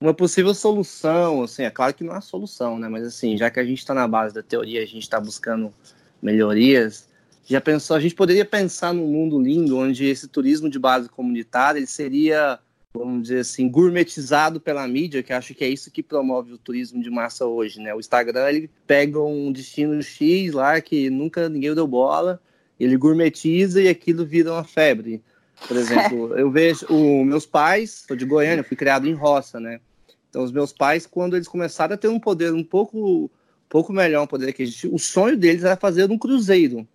Uma 0.00 0.14
possível 0.14 0.54
solução, 0.54 1.42
assim, 1.42 1.64
é 1.64 1.70
claro 1.70 1.92
que 1.92 2.04
não 2.04 2.14
é 2.14 2.20
solução, 2.20 2.78
né? 2.78 2.88
Mas 2.88 3.04
assim, 3.04 3.36
já 3.36 3.50
que 3.50 3.58
a 3.58 3.64
gente 3.64 3.80
está 3.80 3.92
na 3.92 4.06
base 4.06 4.32
da 4.32 4.42
teoria, 4.42 4.82
a 4.82 4.86
gente 4.86 5.02
está 5.02 5.20
buscando 5.20 5.74
melhorias, 6.22 7.09
já 7.50 7.60
pensou, 7.60 7.96
a 7.96 8.00
gente 8.00 8.14
poderia 8.14 8.44
pensar 8.44 8.94
num 8.94 9.08
mundo 9.08 9.40
lindo 9.40 9.76
onde 9.76 10.06
esse 10.06 10.28
turismo 10.28 10.70
de 10.70 10.78
base 10.78 11.08
comunitária 11.08 11.80
ele 11.80 11.86
seria, 11.86 12.60
vamos 12.94 13.22
dizer 13.22 13.40
assim, 13.40 13.68
gourmetizado 13.68 14.60
pela 14.60 14.86
mídia, 14.86 15.20
que 15.20 15.32
acho 15.32 15.52
que 15.52 15.64
é 15.64 15.68
isso 15.68 15.90
que 15.90 16.00
promove 16.00 16.52
o 16.52 16.58
turismo 16.58 17.02
de 17.02 17.10
massa 17.10 17.44
hoje, 17.46 17.80
né? 17.80 17.92
O 17.92 17.98
Instagram 17.98 18.48
ele 18.48 18.70
pega 18.86 19.20
um 19.20 19.50
destino 19.50 20.00
X 20.00 20.52
lá 20.52 20.80
que 20.80 21.10
nunca 21.10 21.48
ninguém 21.48 21.74
deu 21.74 21.88
bola, 21.88 22.40
ele 22.78 22.96
gourmetiza 22.96 23.82
e 23.82 23.88
aquilo 23.88 24.24
vira 24.24 24.52
uma 24.52 24.62
febre. 24.62 25.20
Por 25.66 25.76
exemplo, 25.76 26.32
eu 26.38 26.52
vejo 26.52 26.86
os 26.88 27.26
meus 27.26 27.46
pais, 27.46 28.04
sou 28.06 28.16
de 28.16 28.24
Goiânia, 28.24 28.62
fui 28.62 28.76
criado 28.76 29.08
em 29.08 29.12
roça, 29.12 29.58
né? 29.58 29.80
Então 30.28 30.44
os 30.44 30.52
meus 30.52 30.72
pais, 30.72 31.04
quando 31.04 31.34
eles 31.34 31.48
começaram 31.48 31.94
a 31.94 31.98
ter 31.98 32.06
um 32.06 32.20
poder 32.20 32.52
um 32.54 32.62
pouco, 32.62 33.28
pouco 33.68 33.92
melhor, 33.92 34.22
um 34.22 34.28
poder 34.28 34.52
que 34.52 34.62
o 34.92 35.00
sonho 35.00 35.36
deles 35.36 35.64
era 35.64 35.74
fazer 35.74 36.08
um 36.08 36.16
cruzeiro 36.16 36.86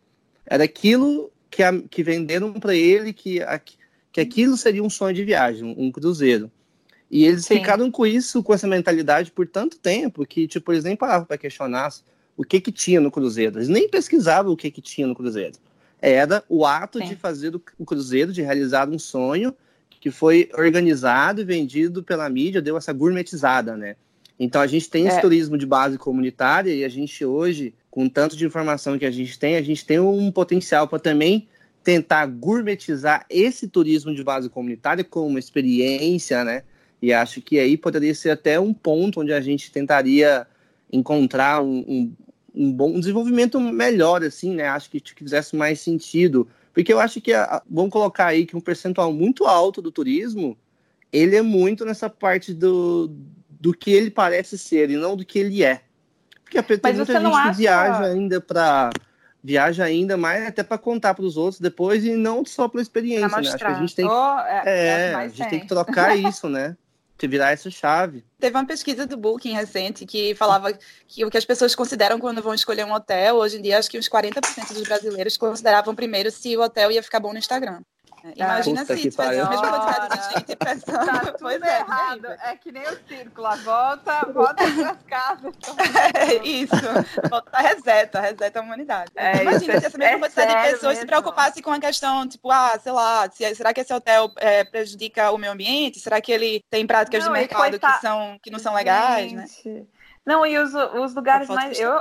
era 0.46 0.64
aquilo 0.64 1.32
que, 1.50 1.64
a, 1.64 1.82
que 1.82 2.04
venderam 2.04 2.54
para 2.54 2.76
ele, 2.76 3.14
que, 3.14 3.42
a, 3.42 3.60
que 4.12 4.22
aquilo 4.22 4.56
seria 4.58 4.84
um 4.84 4.90
sonho 4.90 5.16
de 5.16 5.24
viagem, 5.24 5.76
um, 5.78 5.92
cruzeiro. 5.92 6.52
E 7.10 7.26
eles 7.26 7.46
Sim. 7.46 7.56
ficaram 7.56 7.90
com 7.92 8.06
isso, 8.06 8.44
com 8.44 8.54
essa 8.54 8.68
mentalidade 8.68 9.32
por 9.32 9.48
tanto 9.48 9.78
tempo, 9.78 10.26
que 10.26 10.48
tipo, 10.48 10.72
eles 10.72 10.84
nem 10.84 10.96
paravam 10.96 11.26
para 11.26 11.38
questionar 11.38 11.94
o 12.36 12.44
que 12.44 12.60
que 12.60 12.72
tinha 12.72 13.00
no 13.00 13.12
cruzeiro. 13.12 13.58
Eles 13.58 13.70
nem 13.70 13.90
pesquisavam 13.90 14.52
o 14.52 14.58
que 14.58 14.72
que 14.72 14.82
tinha 14.82 15.08
no 15.08 15.16
cruzeiro. 15.16 15.58
Era 16.02 16.44
o 16.50 16.66
ato 16.66 17.00
Sim. 17.00 17.06
de 17.06 17.16
fazer 17.16 17.56
o 17.56 17.86
cruzeiro, 17.86 18.34
de 18.34 18.42
realizar 18.42 18.90
um 18.90 19.00
sonho 19.00 19.56
que 20.00 20.12
foi 20.12 20.50
organizado 20.54 21.42
e 21.42 21.44
vendido 21.44 22.04
pela 22.04 22.30
mídia, 22.30 22.62
deu 22.62 22.78
essa 22.78 22.94
gourmetizada, 22.94 23.76
né? 23.76 23.96
Então 24.40 24.62
a 24.62 24.68
gente 24.68 24.90
tem 24.90 25.08
esse 25.08 25.18
é. 25.18 25.22
turismo 25.22 25.58
de 25.58 25.66
base 25.66 25.98
comunitária 25.98 26.74
e 26.74 26.84
a 26.84 26.90
gente 26.90 27.24
hoje 27.26 27.74
com 27.96 28.10
tanto 28.10 28.36
de 28.36 28.46
informação 28.46 29.00
que 29.00 29.06
a 29.06 29.10
gente 29.12 29.40
tem, 29.40 29.56
a 29.56 29.62
gente 29.62 29.86
tem 29.86 30.02
um 30.02 30.30
potencial 30.30 30.86
para 30.86 31.00
também 31.00 31.48
tentar 31.82 32.26
gourmetizar 32.26 33.26
esse 33.30 33.70
turismo 33.70 34.14
de 34.14 34.22
base 34.22 34.50
comunitária 34.50 35.02
como 35.02 35.28
uma 35.28 35.40
experiência, 35.40 36.44
né? 36.44 36.64
E 37.02 37.14
acho 37.14 37.42
que 37.42 37.58
aí 37.58 37.78
poderia 37.78 38.14
ser 38.14 38.32
até 38.32 38.60
um 38.60 38.74
ponto 38.74 39.22
onde 39.22 39.32
a 39.32 39.40
gente 39.40 39.72
tentaria 39.72 40.46
encontrar 40.92 41.64
um, 41.64 41.86
um, 41.88 42.14
um 42.54 42.74
bom 42.74 43.00
desenvolvimento 43.00 43.62
melhor, 43.62 44.26
assim, 44.26 44.54
né? 44.54 44.68
Acho 44.68 44.90
que, 44.90 45.02
fizesse 45.16 45.56
mais 45.56 45.80
sentido. 45.80 46.50
Porque 46.74 46.92
eu 46.92 47.00
acho 47.00 47.22
que, 47.22 47.32
vamos 47.70 47.94
colocar 47.94 48.26
aí 48.26 48.46
que 48.46 48.58
um 48.58 48.62
percentual 48.62 49.14
muito 49.14 49.46
alto 49.46 49.82
do 49.82 49.90
turismo, 49.90 50.58
ele 51.14 51.38
é 51.38 51.42
muito 51.42 51.86
nessa 51.86 52.10
parte 52.10 52.54
do, 52.54 53.16
do 53.50 53.74
que 53.74 53.92
ele 53.92 54.12
parece 54.12 54.58
ser 54.58 54.90
e 54.90 54.98
não 54.98 55.16
do 55.16 55.26
que 55.26 55.40
ele 55.40 55.64
é. 55.64 55.85
Porque 56.64 56.78
tem 56.78 56.92
Mas 56.92 56.98
muita 56.98 57.20
gente 57.20 57.34
acha... 57.34 57.50
que 57.52 57.58
viaja 57.58 58.04
ainda 58.06 58.42
para 58.42 58.90
viaja 59.44 59.84
ainda 59.84 60.18
mais 60.18 60.48
até 60.48 60.64
para 60.64 60.76
contar 60.76 61.14
para 61.14 61.24
os 61.24 61.38
outros 61.38 61.62
depois 61.62 62.04
e 62.04 62.16
não 62.16 62.44
só 62.44 62.68
pela 62.68 62.82
experiência, 62.82 63.28
né? 63.28 63.48
Acho 63.48 63.58
que 63.58 63.64
a 63.64 63.74
gente 63.76 63.96
tem 63.96 64.06
oh, 64.08 64.40
é, 64.40 64.64
é, 64.66 64.88
é 64.88 65.16
a 65.16 65.28
gente 65.28 65.38
tem. 65.38 65.50
tem 65.50 65.60
que 65.60 65.68
trocar 65.68 66.18
isso, 66.18 66.50
né? 66.50 66.76
Que 67.16 67.28
virar 67.28 67.52
essa 67.52 67.70
chave. 67.70 68.26
Teve 68.40 68.58
uma 68.58 68.66
pesquisa 68.66 69.06
do 69.06 69.16
Booking 69.16 69.54
recente 69.54 70.06
que 70.06 70.34
falava 70.34 70.74
que 71.08 71.24
o 71.24 71.30
que 71.30 71.38
as 71.38 71.46
pessoas 71.46 71.76
consideram 71.76 72.20
quando 72.20 72.42
vão 72.42 72.56
escolher 72.56 72.86
um 72.86 72.92
hotel, 72.92 73.36
hoje 73.36 73.60
em 73.60 73.62
dia 73.62 73.78
acho 73.78 73.90
que 73.90 74.00
uns 74.00 74.10
40% 74.10 74.74
dos 74.74 74.84
brasileiros 74.84 75.38
consideravam 75.38 75.94
primeiro 75.94 76.32
se 76.32 76.58
o 76.58 76.62
hotel 76.62 76.92
ia 76.92 77.04
ficar 77.04 77.20
bom 77.20 77.32
no 77.32 77.40
Instagram. 77.40 77.82
Imagina 78.36 78.82
Puta 78.82 78.98
se 78.98 79.12
fazer 79.12 79.40
a 79.40 79.50
mesma 79.50 79.80
quantidade 79.80 80.18
de 80.18 80.34
gente 80.34 80.56
pensando. 80.56 81.06
Tá 81.06 81.20
tudo 81.26 81.38
pois 81.40 81.62
é, 81.62 81.80
errado. 81.80 82.26
É, 82.26 82.52
é 82.52 82.56
que 82.56 82.72
nem 82.72 82.84
o 82.84 83.00
círculo. 83.08 83.48
A 83.48 83.56
volta, 83.58 84.26
volta 84.34 84.64
para 84.64 84.96
casas. 85.08 85.54
É 86.16 86.48
isso. 86.48 86.76
Volta, 87.30 87.58
reseta, 87.58 88.22
reseta 88.22 88.60
a 88.60 88.64
humanidade. 88.64 89.12
É, 89.16 89.42
Imagina 89.42 89.80
se 89.80 89.86
essa 89.86 89.98
mesma 89.98 90.16
é 90.16 90.20
quantidade 90.20 90.54
de 90.54 90.72
pessoas 90.72 90.82
mesmo. 90.82 91.02
se 91.02 91.06
preocupasse 91.06 91.62
com 91.62 91.72
a 91.72 91.80
questão, 91.80 92.28
tipo, 92.28 92.50
ah, 92.50 92.80
sei 92.82 92.92
lá, 92.92 93.30
se, 93.30 93.56
será 93.56 93.74
que 93.74 93.82
esse 93.82 93.94
hotel 93.94 94.32
é, 94.38 94.64
prejudica 94.64 95.32
o 95.32 95.38
meio 95.38 95.54
ambiente? 95.54 96.00
Será 96.00 96.20
que 96.22 96.32
ele 96.32 96.64
tem 96.70 96.88
práticas 96.88 97.24
não, 97.24 97.34
de 97.34 97.40
mercado 97.40 97.80
que, 97.80 98.00
são, 98.00 98.40
que 98.42 98.50
não 98.50 98.60
são 98.60 98.74
legais, 98.74 99.32
né? 99.32 99.46
Não, 100.26 100.46
e 100.46 100.58
os, 100.58 100.74
os 100.74 101.14
lugares 101.14 101.48
mais. 101.48 101.80
Eu, 101.80 101.94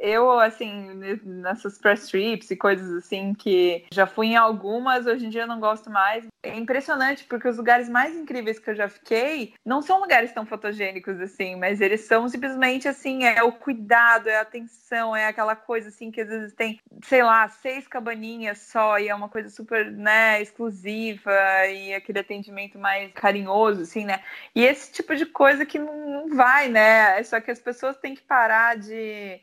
eu, 0.00 0.38
assim, 0.38 0.94
nessas 1.24 1.78
press 1.78 2.08
trips 2.08 2.50
e 2.50 2.56
coisas 2.56 2.90
assim, 2.94 3.34
que 3.34 3.84
já 3.92 4.06
fui 4.06 4.28
em 4.28 4.36
algumas, 4.36 5.06
hoje 5.06 5.26
em 5.26 5.30
dia 5.30 5.46
não 5.46 5.60
gosto 5.60 5.90
mais. 5.90 6.26
É 6.42 6.56
impressionante, 6.56 7.24
porque 7.24 7.48
os 7.48 7.56
lugares 7.56 7.88
mais 7.88 8.16
incríveis 8.16 8.58
que 8.58 8.70
eu 8.70 8.74
já 8.74 8.88
fiquei 8.88 9.54
não 9.64 9.82
são 9.82 10.00
lugares 10.00 10.32
tão 10.32 10.46
fotogênicos 10.46 11.20
assim, 11.20 11.56
mas 11.56 11.80
eles 11.80 12.02
são 12.02 12.28
simplesmente 12.28 12.86
assim, 12.88 13.24
é 13.24 13.42
o 13.42 13.52
cuidado, 13.52 14.28
é 14.28 14.36
a 14.36 14.42
atenção, 14.42 15.14
é 15.14 15.26
aquela 15.26 15.56
coisa 15.56 15.88
assim 15.88 16.10
que 16.10 16.20
às 16.20 16.28
vezes 16.28 16.54
tem, 16.54 16.80
sei 17.02 17.22
lá, 17.22 17.48
seis 17.48 17.88
cabaninhas 17.88 18.58
só 18.58 18.98
e 18.98 19.08
é 19.08 19.14
uma 19.14 19.28
coisa 19.28 19.48
super, 19.48 19.90
né, 19.90 20.40
exclusiva 20.40 21.32
e 21.68 21.94
aquele 21.94 22.20
atendimento 22.20 22.78
mais 22.78 23.12
carinhoso, 23.12 23.82
assim, 23.82 24.04
né? 24.04 24.22
E 24.54 24.64
esse 24.64 24.92
tipo 24.92 25.14
de 25.16 25.26
coisa 25.26 25.66
que 25.66 25.78
não, 25.78 26.10
não 26.10 26.36
vai, 26.36 26.68
né? 26.68 27.18
É 27.18 27.22
só 27.22 27.40
que 27.40 27.50
as 27.50 27.58
pessoas 27.58 27.96
têm 27.96 28.14
que 28.14 28.22
parar 28.22 28.76
de 28.76 29.40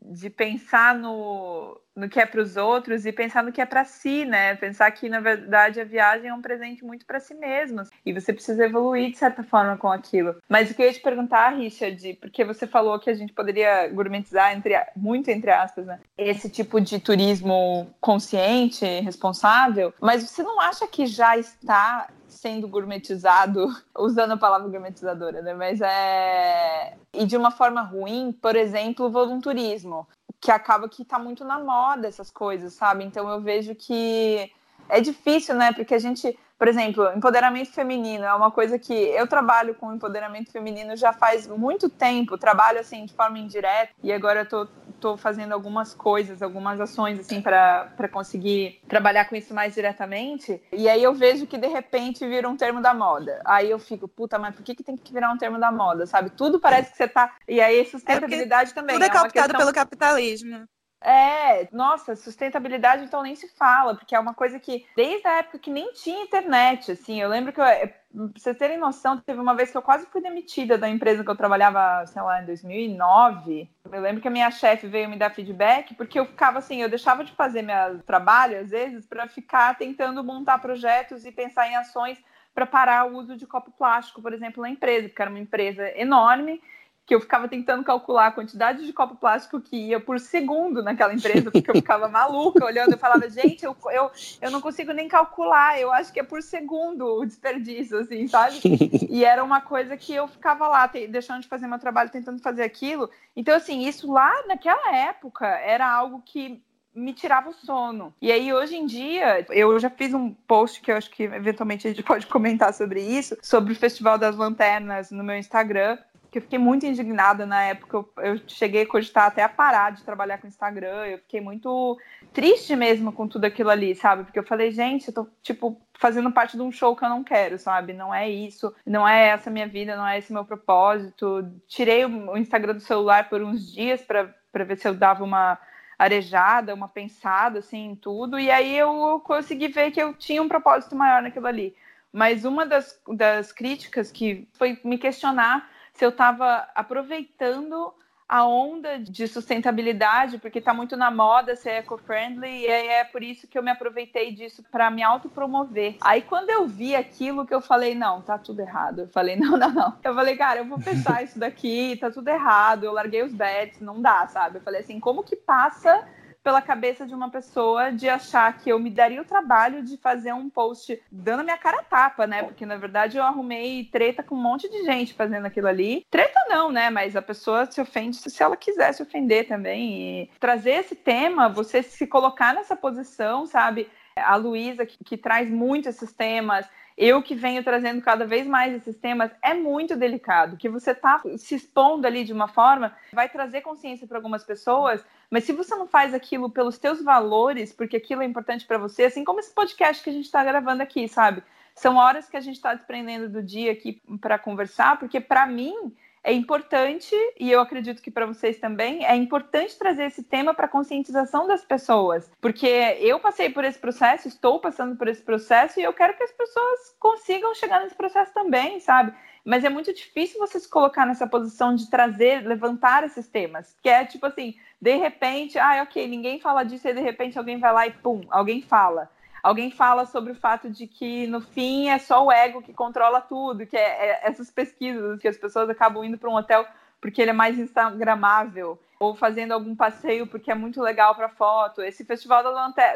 de 0.00 0.30
pensar 0.30 0.96
no, 0.96 1.80
no 1.96 2.08
que 2.08 2.20
é 2.20 2.26
para 2.26 2.42
os 2.42 2.56
outros 2.56 3.06
e 3.06 3.12
pensar 3.12 3.42
no 3.42 3.50
que 3.50 3.60
é 3.60 3.64
para 3.64 3.84
si, 3.84 4.24
né? 4.24 4.54
Pensar 4.56 4.90
que 4.90 5.08
na 5.08 5.18
verdade 5.18 5.80
a 5.80 5.84
viagem 5.84 6.28
é 6.28 6.34
um 6.34 6.42
presente 6.42 6.84
muito 6.84 7.06
para 7.06 7.18
si 7.18 7.34
mesmo 7.34 7.82
e 8.04 8.12
você 8.12 8.32
precisa 8.32 8.66
evoluir 8.66 9.10
de 9.10 9.16
certa 9.16 9.42
forma 9.42 9.76
com 9.78 9.90
aquilo. 9.90 10.36
Mas 10.48 10.70
o 10.70 10.74
que 10.74 10.82
eu 10.82 10.86
ia 10.86 10.92
te 10.92 11.00
perguntar, 11.00 11.50
Richard, 11.50 12.14
porque 12.20 12.44
você 12.44 12.66
falou 12.66 12.98
que 12.98 13.08
a 13.08 13.14
gente 13.14 13.32
poderia 13.32 13.88
gourmetizar 13.88 14.54
entre 14.54 14.74
muito 14.94 15.30
entre 15.30 15.50
aspas, 15.50 15.86
né? 15.86 15.98
Esse 16.18 16.50
tipo 16.50 16.80
de 16.80 17.00
turismo 17.00 17.88
consciente, 18.00 18.84
responsável, 19.00 19.94
mas 20.00 20.22
você 20.22 20.42
não 20.42 20.60
acha 20.60 20.86
que 20.86 21.06
já 21.06 21.38
está 21.38 22.08
sendo 22.28 22.68
gourmetizado, 22.68 23.68
usando 23.98 24.32
a 24.32 24.36
palavra 24.36 24.68
gourmetizadora, 24.68 25.42
né? 25.42 25.54
Mas 25.54 25.80
é. 25.80 26.94
E 27.12 27.24
de 27.24 27.36
uma 27.36 27.50
forma 27.50 27.80
ruim, 27.80 28.32
por 28.32 28.54
exemplo, 28.54 29.06
o 29.06 29.10
volunturismo, 29.10 30.06
que 30.46 30.50
acaba 30.52 30.88
que 30.88 31.04
tá 31.04 31.18
muito 31.18 31.44
na 31.44 31.58
moda 31.58 32.06
essas 32.06 32.30
coisas, 32.30 32.72
sabe? 32.72 33.02
Então 33.02 33.28
eu 33.28 33.40
vejo 33.40 33.74
que 33.74 34.48
é 34.88 35.00
difícil, 35.00 35.56
né? 35.56 35.72
Porque 35.72 35.92
a 35.92 35.98
gente, 35.98 36.38
por 36.56 36.68
exemplo, 36.68 37.04
empoderamento 37.16 37.72
feminino 37.72 38.24
é 38.24 38.32
uma 38.32 38.52
coisa 38.52 38.78
que 38.78 38.94
eu 38.94 39.26
trabalho 39.26 39.74
com 39.74 39.92
empoderamento 39.92 40.52
feminino 40.52 40.96
já 40.96 41.12
faz 41.12 41.48
muito 41.48 41.88
tempo, 41.88 42.38
trabalho 42.38 42.78
assim 42.78 43.06
de 43.06 43.12
forma 43.12 43.40
indireta 43.40 43.90
e 44.04 44.12
agora 44.12 44.42
eu 44.42 44.48
tô 44.48 44.68
tô 45.00 45.16
fazendo 45.16 45.52
algumas 45.52 45.94
coisas, 45.94 46.42
algumas 46.42 46.80
ações, 46.80 47.18
assim, 47.18 47.40
para 47.40 48.08
conseguir 48.10 48.80
trabalhar 48.88 49.26
com 49.26 49.36
isso 49.36 49.54
mais 49.54 49.74
diretamente. 49.74 50.60
E 50.72 50.88
aí 50.88 51.02
eu 51.02 51.14
vejo 51.14 51.46
que 51.46 51.58
de 51.58 51.66
repente 51.66 52.26
vira 52.26 52.48
um 52.48 52.56
termo 52.56 52.80
da 52.80 52.94
moda. 52.94 53.40
Aí 53.44 53.70
eu 53.70 53.78
fico, 53.78 54.08
puta, 54.08 54.38
mas 54.38 54.54
por 54.54 54.64
que, 54.64 54.74
que 54.74 54.82
tem 54.82 54.96
que 54.96 55.12
virar 55.12 55.30
um 55.30 55.38
termo 55.38 55.58
da 55.58 55.70
moda, 55.70 56.06
sabe? 56.06 56.30
Tudo 56.30 56.60
parece 56.60 56.90
que 56.90 56.96
você 56.96 57.08
tá. 57.08 57.34
E 57.48 57.60
aí 57.60 57.84
sustentabilidade 57.84 58.70
é 58.70 58.74
também. 58.74 58.96
Tudo 58.96 59.04
é, 59.04 59.06
é 59.06 59.10
captado 59.10 59.32
questão... 59.32 59.60
pelo 59.60 59.72
capitalismo. 59.72 60.66
É, 61.00 61.68
nossa, 61.72 62.16
sustentabilidade 62.16 63.04
então 63.04 63.22
nem 63.22 63.36
se 63.36 63.48
fala, 63.48 63.94
porque 63.94 64.14
é 64.14 64.18
uma 64.18 64.34
coisa 64.34 64.58
que 64.58 64.86
desde 64.96 65.26
a 65.28 65.38
época 65.38 65.58
que 65.58 65.70
nem 65.70 65.92
tinha 65.92 66.22
internet, 66.22 66.92
assim, 66.92 67.20
eu 67.20 67.28
lembro 67.28 67.52
que 67.52 67.60
eu, 67.60 67.64
é, 67.64 67.86
pra 67.86 68.00
vocês 68.34 68.56
terem 68.56 68.78
noção, 68.78 69.18
teve 69.20 69.38
uma 69.38 69.54
vez 69.54 69.70
que 69.70 69.76
eu 69.76 69.82
quase 69.82 70.06
fui 70.06 70.22
demitida 70.22 70.78
da 70.78 70.88
empresa 70.88 71.22
que 71.22 71.30
eu 71.30 71.36
trabalhava, 71.36 72.04
sei 72.06 72.22
lá, 72.22 72.42
em 72.42 72.46
2009. 72.46 73.70
Eu 73.92 74.00
lembro 74.00 74.22
que 74.22 74.28
a 74.28 74.30
minha 74.30 74.50
chefe 74.50 74.86
veio 74.86 75.08
me 75.08 75.18
dar 75.18 75.30
feedback, 75.34 75.94
porque 75.94 76.18
eu 76.18 76.26
ficava 76.26 76.58
assim, 76.58 76.80
eu 76.82 76.88
deixava 76.88 77.22
de 77.22 77.32
fazer 77.32 77.62
meu 77.62 78.02
trabalho 78.02 78.58
às 78.58 78.70
vezes 78.70 79.06
para 79.06 79.28
ficar 79.28 79.76
tentando 79.76 80.24
montar 80.24 80.58
projetos 80.58 81.26
e 81.26 81.30
pensar 81.30 81.68
em 81.68 81.76
ações 81.76 82.18
para 82.54 82.66
parar 82.66 83.06
o 83.06 83.18
uso 83.18 83.36
de 83.36 83.46
copo 83.46 83.70
plástico, 83.70 84.22
por 84.22 84.32
exemplo, 84.32 84.62
na 84.62 84.70
empresa, 84.70 85.08
porque 85.08 85.20
era 85.20 85.30
uma 85.30 85.38
empresa 85.38 85.86
enorme 85.94 86.60
que 87.06 87.14
eu 87.14 87.20
ficava 87.20 87.46
tentando 87.46 87.84
calcular 87.84 88.26
a 88.26 88.32
quantidade 88.32 88.84
de 88.84 88.92
copo 88.92 89.14
plástico 89.14 89.60
que 89.60 89.76
ia 89.76 90.00
por 90.00 90.18
segundo 90.18 90.82
naquela 90.82 91.14
empresa, 91.14 91.52
porque 91.52 91.70
eu 91.70 91.76
ficava 91.76 92.08
maluca 92.08 92.64
olhando, 92.64 92.92
eu 92.92 92.98
falava, 92.98 93.30
gente, 93.30 93.64
eu, 93.64 93.76
eu, 93.92 94.10
eu 94.42 94.50
não 94.50 94.60
consigo 94.60 94.92
nem 94.92 95.06
calcular, 95.06 95.80
eu 95.80 95.92
acho 95.92 96.12
que 96.12 96.18
é 96.18 96.24
por 96.24 96.42
segundo 96.42 97.06
o 97.20 97.24
desperdício, 97.24 97.98
assim, 97.98 98.26
sabe? 98.26 98.60
E 99.08 99.24
era 99.24 99.44
uma 99.44 99.60
coisa 99.60 99.96
que 99.96 100.12
eu 100.12 100.26
ficava 100.26 100.66
lá, 100.66 100.88
te, 100.88 101.06
deixando 101.06 101.40
de 101.40 101.48
fazer 101.48 101.68
meu 101.68 101.78
trabalho, 101.78 102.10
tentando 102.10 102.42
fazer 102.42 102.64
aquilo. 102.64 103.08
Então, 103.36 103.54
assim, 103.54 103.86
isso 103.86 104.10
lá 104.10 104.44
naquela 104.46 104.94
época 104.96 105.46
era 105.46 105.88
algo 105.88 106.20
que 106.24 106.60
me 106.92 107.12
tirava 107.12 107.50
o 107.50 107.52
sono. 107.52 108.12
E 108.20 108.32
aí, 108.32 108.52
hoje 108.52 108.74
em 108.74 108.84
dia, 108.84 109.46
eu 109.50 109.78
já 109.78 109.88
fiz 109.88 110.12
um 110.12 110.32
post 110.32 110.80
que 110.80 110.90
eu 110.90 110.96
acho 110.96 111.10
que 111.10 111.22
eventualmente 111.22 111.86
a 111.86 111.90
gente 111.90 112.02
pode 112.02 112.26
comentar 112.26 112.74
sobre 112.74 113.00
isso, 113.00 113.36
sobre 113.42 113.72
o 113.72 113.76
Festival 113.76 114.18
das 114.18 114.36
Lanternas 114.36 115.10
no 115.10 115.22
meu 115.22 115.36
Instagram 115.36 115.98
que 116.36 116.38
eu 116.38 116.42
fiquei 116.42 116.58
muito 116.58 116.84
indignada 116.84 117.46
na 117.46 117.62
época. 117.62 117.96
Eu, 117.96 118.12
eu, 118.18 118.40
cheguei 118.46 118.82
a 118.82 118.86
cogitar 118.86 119.24
até 119.24 119.42
a 119.42 119.48
parar 119.48 119.92
de 119.92 120.02
trabalhar 120.02 120.38
com 120.38 120.46
Instagram. 120.46 121.06
Eu 121.06 121.18
fiquei 121.18 121.40
muito 121.40 121.98
triste 122.32 122.76
mesmo 122.76 123.10
com 123.10 123.26
tudo 123.26 123.46
aquilo 123.46 123.70
ali, 123.70 123.94
sabe? 123.94 124.24
Porque 124.24 124.38
eu 124.38 124.44
falei, 124.44 124.70
gente, 124.70 125.08
eu 125.08 125.14
tô, 125.14 125.26
tipo, 125.42 125.80
fazendo 125.94 126.30
parte 126.30 126.56
de 126.56 126.62
um 126.62 126.70
show 126.70 126.94
que 126.94 127.04
eu 127.04 127.08
não 127.08 127.24
quero, 127.24 127.58
sabe? 127.58 127.94
Não 127.94 128.14
é 128.14 128.28
isso, 128.28 128.74
não 128.84 129.08
é 129.08 129.28
essa 129.28 129.50
minha 129.50 129.66
vida, 129.66 129.96
não 129.96 130.06
é 130.06 130.18
esse 130.18 130.30
meu 130.30 130.44
propósito. 130.44 131.50
Tirei 131.66 132.04
o 132.04 132.36
Instagram 132.36 132.74
do 132.74 132.80
celular 132.80 133.30
por 133.30 133.40
uns 133.40 133.72
dias 133.72 134.02
para 134.02 134.64
ver 134.64 134.76
se 134.76 134.86
eu 134.86 134.94
dava 134.94 135.24
uma 135.24 135.58
arejada, 135.98 136.74
uma 136.74 136.88
pensada, 136.88 137.60
assim, 137.60 137.92
em 137.92 137.96
tudo. 137.96 138.38
E 138.38 138.50
aí 138.50 138.76
eu 138.76 139.20
consegui 139.24 139.68
ver 139.68 139.90
que 139.90 140.02
eu 140.02 140.12
tinha 140.12 140.42
um 140.42 140.48
propósito 140.48 140.94
maior 140.94 141.22
naquilo 141.22 141.46
ali. 141.46 141.74
Mas 142.12 142.44
uma 142.44 142.66
das, 142.66 143.00
das 143.08 143.52
críticas 143.52 144.12
que 144.12 144.46
foi 144.52 144.78
me 144.84 144.98
questionar 144.98 145.66
se 145.96 146.04
eu 146.04 146.10
estava 146.10 146.68
aproveitando 146.74 147.92
a 148.28 148.44
onda 148.44 148.98
de 148.98 149.28
sustentabilidade, 149.28 150.38
porque 150.38 150.58
está 150.58 150.74
muito 150.74 150.96
na 150.96 151.12
moda 151.12 151.54
ser 151.54 151.70
eco-friendly, 151.70 152.48
e 152.48 152.66
é 152.66 153.04
por 153.04 153.22
isso 153.22 153.46
que 153.46 153.56
eu 153.56 153.62
me 153.62 153.70
aproveitei 153.70 154.32
disso 154.32 154.64
para 154.70 154.90
me 154.90 155.02
autopromover. 155.02 155.96
Aí 156.00 156.22
quando 156.22 156.50
eu 156.50 156.66
vi 156.66 156.96
aquilo 156.96 157.46
que 157.46 157.54
eu 157.54 157.60
falei, 157.60 157.94
não, 157.94 158.20
tá 158.20 158.36
tudo 158.36 158.60
errado. 158.60 159.02
Eu 159.02 159.08
falei, 159.08 159.36
não, 159.38 159.56
não, 159.56 159.70
não. 159.72 159.96
Eu 160.02 160.14
falei, 160.14 160.36
cara, 160.36 160.60
eu 160.60 160.64
vou 160.66 160.80
pensar 160.80 161.22
isso 161.22 161.38
daqui, 161.38 161.96
tá 162.00 162.10
tudo 162.10 162.28
errado. 162.28 162.84
Eu 162.84 162.92
larguei 162.92 163.22
os 163.22 163.32
bets, 163.32 163.80
não 163.80 164.02
dá, 164.02 164.26
sabe? 164.26 164.58
Eu 164.58 164.62
falei 164.62 164.80
assim, 164.80 164.98
como 164.98 165.22
que 165.22 165.36
passa 165.36 166.04
pela 166.46 166.62
cabeça 166.62 167.04
de 167.04 167.12
uma 167.12 167.28
pessoa 167.28 167.90
de 167.90 168.08
achar 168.08 168.56
que 168.56 168.70
eu 168.70 168.78
me 168.78 168.88
daria 168.88 169.20
o 169.20 169.24
trabalho 169.24 169.82
de 169.82 169.96
fazer 169.96 170.32
um 170.32 170.48
post 170.48 171.02
dando 171.10 171.42
minha 171.42 171.58
cara 171.58 171.82
tapa, 171.82 172.24
né? 172.24 172.44
Porque 172.44 172.64
na 172.64 172.76
verdade 172.76 173.16
eu 173.18 173.24
arrumei 173.24 173.82
treta 173.90 174.22
com 174.22 174.36
um 174.36 174.40
monte 174.40 174.70
de 174.70 174.84
gente 174.84 175.12
fazendo 175.12 175.44
aquilo 175.44 175.66
ali. 175.66 176.06
Treta 176.08 176.38
não, 176.48 176.70
né? 176.70 176.88
Mas 176.88 177.16
a 177.16 177.20
pessoa 177.20 177.66
se 177.68 177.80
ofende 177.80 178.16
se 178.16 178.42
ela 178.44 178.56
quiser 178.56 178.92
se 178.92 179.02
ofender 179.02 179.48
também. 179.48 180.22
E 180.22 180.30
trazer 180.38 180.74
esse 180.74 180.94
tema, 180.94 181.48
você 181.48 181.82
se 181.82 182.06
colocar 182.06 182.54
nessa 182.54 182.76
posição, 182.76 183.44
sabe? 183.44 183.90
A 184.14 184.36
Luísa, 184.36 184.86
que, 184.86 185.02
que 185.02 185.16
traz 185.16 185.50
muito 185.50 185.88
esses 185.88 186.12
temas, 186.12 186.64
eu 186.96 187.22
que 187.22 187.34
venho 187.34 187.62
trazendo 187.62 188.00
cada 188.00 188.24
vez 188.24 188.46
mais 188.46 188.74
esses 188.74 188.96
temas, 188.96 189.30
é 189.42 189.52
muito 189.52 189.94
delicado, 189.94 190.56
que 190.56 190.68
você 190.68 190.92
está 190.92 191.20
se 191.36 191.54
expondo 191.54 192.06
ali 192.06 192.24
de 192.24 192.32
uma 192.32 192.48
forma, 192.48 192.96
vai 193.12 193.28
trazer 193.28 193.60
consciência 193.60 194.06
para 194.06 194.16
algumas 194.16 194.42
pessoas, 194.44 195.04
mas 195.30 195.44
se 195.44 195.52
você 195.52 195.74
não 195.74 195.86
faz 195.86 196.14
aquilo 196.14 196.48
pelos 196.48 196.78
teus 196.78 197.02
valores, 197.02 197.72
porque 197.72 197.96
aquilo 197.96 198.22
é 198.22 198.24
importante 198.24 198.64
para 198.64 198.78
você, 198.78 199.04
assim 199.04 199.24
como 199.24 199.40
esse 199.40 199.52
podcast 199.52 200.02
que 200.02 200.10
a 200.10 200.12
gente 200.12 200.24
está 200.24 200.42
gravando 200.42 200.82
aqui, 200.82 201.06
sabe? 201.06 201.42
São 201.74 201.96
horas 201.96 202.28
que 202.28 202.36
a 202.38 202.40
gente 202.40 202.56
está 202.56 202.72
desprendendo 202.72 203.28
do 203.28 203.42
dia 203.42 203.72
aqui 203.72 204.00
para 204.18 204.38
conversar, 204.38 204.98
porque 204.98 205.20
para 205.20 205.46
mim 205.46 205.94
é 206.26 206.32
importante, 206.32 207.14
e 207.38 207.52
eu 207.52 207.60
acredito 207.60 208.02
que 208.02 208.10
para 208.10 208.26
vocês 208.26 208.58
também, 208.58 209.06
é 209.06 209.14
importante 209.14 209.78
trazer 209.78 210.06
esse 210.06 210.24
tema 210.24 210.52
para 210.52 210.66
a 210.66 210.68
conscientização 210.68 211.46
das 211.46 211.64
pessoas. 211.64 212.28
Porque 212.40 212.66
eu 212.66 213.20
passei 213.20 213.48
por 213.48 213.62
esse 213.62 213.78
processo, 213.78 214.26
estou 214.26 214.58
passando 214.58 214.96
por 214.96 215.06
esse 215.06 215.22
processo, 215.22 215.78
e 215.78 215.84
eu 215.84 215.92
quero 215.92 216.16
que 216.16 216.24
as 216.24 216.32
pessoas 216.32 216.96
consigam 216.98 217.54
chegar 217.54 217.80
nesse 217.80 217.94
processo 217.94 218.34
também, 218.34 218.80
sabe? 218.80 219.14
Mas 219.44 219.62
é 219.62 219.68
muito 219.68 219.94
difícil 219.94 220.40
você 220.40 220.58
se 220.58 220.68
colocar 220.68 221.06
nessa 221.06 221.28
posição 221.28 221.76
de 221.76 221.88
trazer, 221.88 222.44
levantar 222.44 223.04
esses 223.04 223.28
temas. 223.28 223.76
Que 223.80 223.88
é 223.88 224.04
tipo 224.04 224.26
assim, 224.26 224.56
de 224.82 224.96
repente, 224.96 225.56
ah, 225.60 225.80
ok, 225.84 226.08
ninguém 226.08 226.40
fala 226.40 226.64
disso, 226.64 226.88
e 226.88 226.92
de 226.92 227.00
repente 227.00 227.38
alguém 227.38 227.60
vai 227.60 227.72
lá 227.72 227.86
e 227.86 227.92
pum, 227.92 228.22
alguém 228.30 228.60
fala 228.60 229.08
alguém 229.46 229.70
fala 229.70 230.06
sobre 230.06 230.32
o 230.32 230.34
fato 230.34 230.68
de 230.68 230.88
que 230.88 231.24
no 231.28 231.40
fim 231.40 231.88
é 231.88 232.00
só 232.00 232.24
o 232.24 232.32
ego 232.32 232.60
que 232.60 232.72
controla 232.72 233.20
tudo, 233.20 233.64
que 233.64 233.76
é, 233.76 233.80
é 233.80 234.20
essas 234.24 234.50
pesquisas 234.50 235.20
que 235.20 235.28
as 235.28 235.36
pessoas 235.36 235.70
acabam 235.70 236.02
indo 236.02 236.18
para 236.18 236.28
um 236.28 236.34
hotel 236.34 236.66
porque 237.00 237.22
ele 237.22 237.30
é 237.30 237.34
mais 237.34 237.56
instagramável, 237.56 238.76
ou 238.98 239.14
fazendo 239.14 239.52
algum 239.52 239.76
passeio 239.76 240.26
porque 240.26 240.50
é 240.50 240.54
muito 240.54 240.82
legal 240.82 241.14
para 241.14 241.28
foto. 241.28 241.80
Esse 241.80 242.04
Festival 242.04 242.42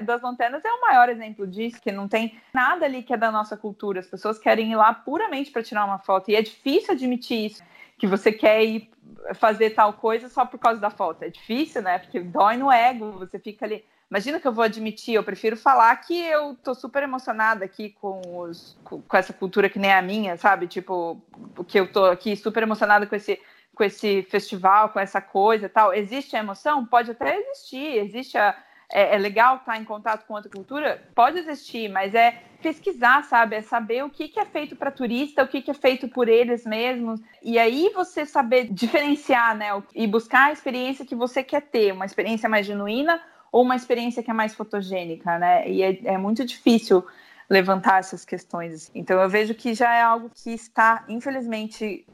das 0.03 0.23
Lanternas 0.23 0.65
é 0.65 0.73
o 0.73 0.81
maior 0.81 1.09
exemplo 1.09 1.47
disso, 1.47 1.81
que 1.81 1.93
não 1.93 2.09
tem 2.09 2.37
nada 2.53 2.85
ali 2.85 3.05
que 3.05 3.13
é 3.13 3.17
da 3.17 3.31
nossa 3.31 3.57
cultura. 3.57 4.01
As 4.01 4.09
pessoas 4.09 4.37
querem 4.37 4.73
ir 4.73 4.77
lá 4.77 4.93
puramente 4.93 5.53
para 5.53 5.63
tirar 5.63 5.85
uma 5.85 5.99
foto, 5.99 6.31
e 6.31 6.35
é 6.35 6.43
difícil 6.43 6.95
admitir 6.95 7.47
isso, 7.47 7.63
que 7.97 8.09
você 8.09 8.33
quer 8.33 8.65
ir 8.65 8.91
fazer 9.35 9.71
tal 9.71 9.93
coisa 9.93 10.29
só 10.29 10.45
por 10.45 10.59
causa 10.59 10.81
da 10.81 10.91
foto. 10.91 11.23
É 11.23 11.29
difícil, 11.29 11.83
né? 11.83 11.99
Porque 12.01 12.19
dói 12.19 12.57
no 12.57 12.73
ego, 12.73 13.13
você 13.13 13.39
fica 13.39 13.67
ali 13.67 13.85
Imagina 14.11 14.41
que 14.41 14.49
eu 14.49 14.53
vou 14.53 14.65
admitir, 14.65 15.15
eu 15.15 15.23
prefiro 15.23 15.57
falar 15.57 15.95
que 15.99 16.21
eu 16.21 16.57
tô 16.65 16.75
super 16.75 17.05
emocionada 17.05 17.65
aqui 17.65 17.91
com, 18.01 18.21
os, 18.41 18.77
com, 18.83 19.01
essa 19.13 19.33
cultura 19.33 19.71
que 19.71 19.79
nem 19.79 19.93
a 19.93 20.03
minha, 20.03 20.37
sabe? 20.37 20.67
Tipo, 20.67 21.23
que 21.69 21.79
eu 21.79 21.91
tô 21.93 22.07
aqui 22.07 22.35
super 22.35 22.65
emocionada 22.65 23.07
com 23.07 23.15
esse, 23.15 23.41
com 23.73 23.85
esse 23.85 24.23
festival, 24.25 24.89
com 24.89 24.99
essa 24.99 25.21
coisa 25.21 25.67
e 25.67 25.69
tal. 25.69 25.95
Existe 25.95 26.35
a 26.35 26.41
emoção? 26.41 26.85
Pode 26.85 27.13
até 27.13 27.39
existir, 27.39 27.99
existe 27.99 28.37
a. 28.37 28.59
É, 28.93 29.15
é 29.15 29.19
legal 29.19 29.59
estar 29.59 29.77
em 29.77 29.85
contato 29.85 30.27
com 30.27 30.35
outra 30.35 30.51
cultura? 30.51 31.01
Pode 31.15 31.39
existir, 31.39 31.89
mas 31.89 32.13
é 32.13 32.43
pesquisar, 32.61 33.23
sabe? 33.23 33.55
É 33.55 33.63
saber 33.63 34.03
o 34.03 34.11
que, 34.11 34.27
que 34.27 34.41
é 34.41 34.45
feito 34.45 34.75
para 34.75 34.91
turista, 34.91 35.45
o 35.45 35.47
que, 35.47 35.63
que 35.63 35.71
é 35.71 35.75
feito 35.75 36.09
por 36.09 36.29
eles 36.29 36.65
mesmos. 36.67 37.21
E 37.41 37.61
aí 37.61 37.93
você 37.95 38.27
saber 38.27 38.65
diferenciar, 38.75 39.57
né? 39.57 39.69
E 39.95 40.05
buscar 40.09 40.47
a 40.47 40.53
experiência 40.53 41.07
que 41.07 41.15
você 41.15 41.45
quer 41.45 41.63
ter, 41.63 41.93
uma 41.93 42.05
experiência 42.05 42.49
mais 42.49 42.67
genuína 42.67 43.23
ou 43.53 43.63
uma 43.63 43.77
experiência 43.77 44.23
que 44.23 44.31
é 44.31 44.35
mais 44.35 44.55
fotogênica, 44.55 45.39
né? 45.39 45.69
E 45.69 45.83
é, 45.83 45.99
é 46.05 46.19
muito 46.19 46.45
difícil 46.45 47.05
levantar 47.49 47.99
essas 47.99 48.25
questões. 48.25 48.91
Então 48.95 49.21
eu 49.21 49.29
vejo 49.29 49.55
que 49.55 49.75
já 49.75 49.93
é 49.95 50.03
algo 50.03 50.31
que 50.33 50.51
está, 50.51 51.05
infelizmente, 51.09 52.07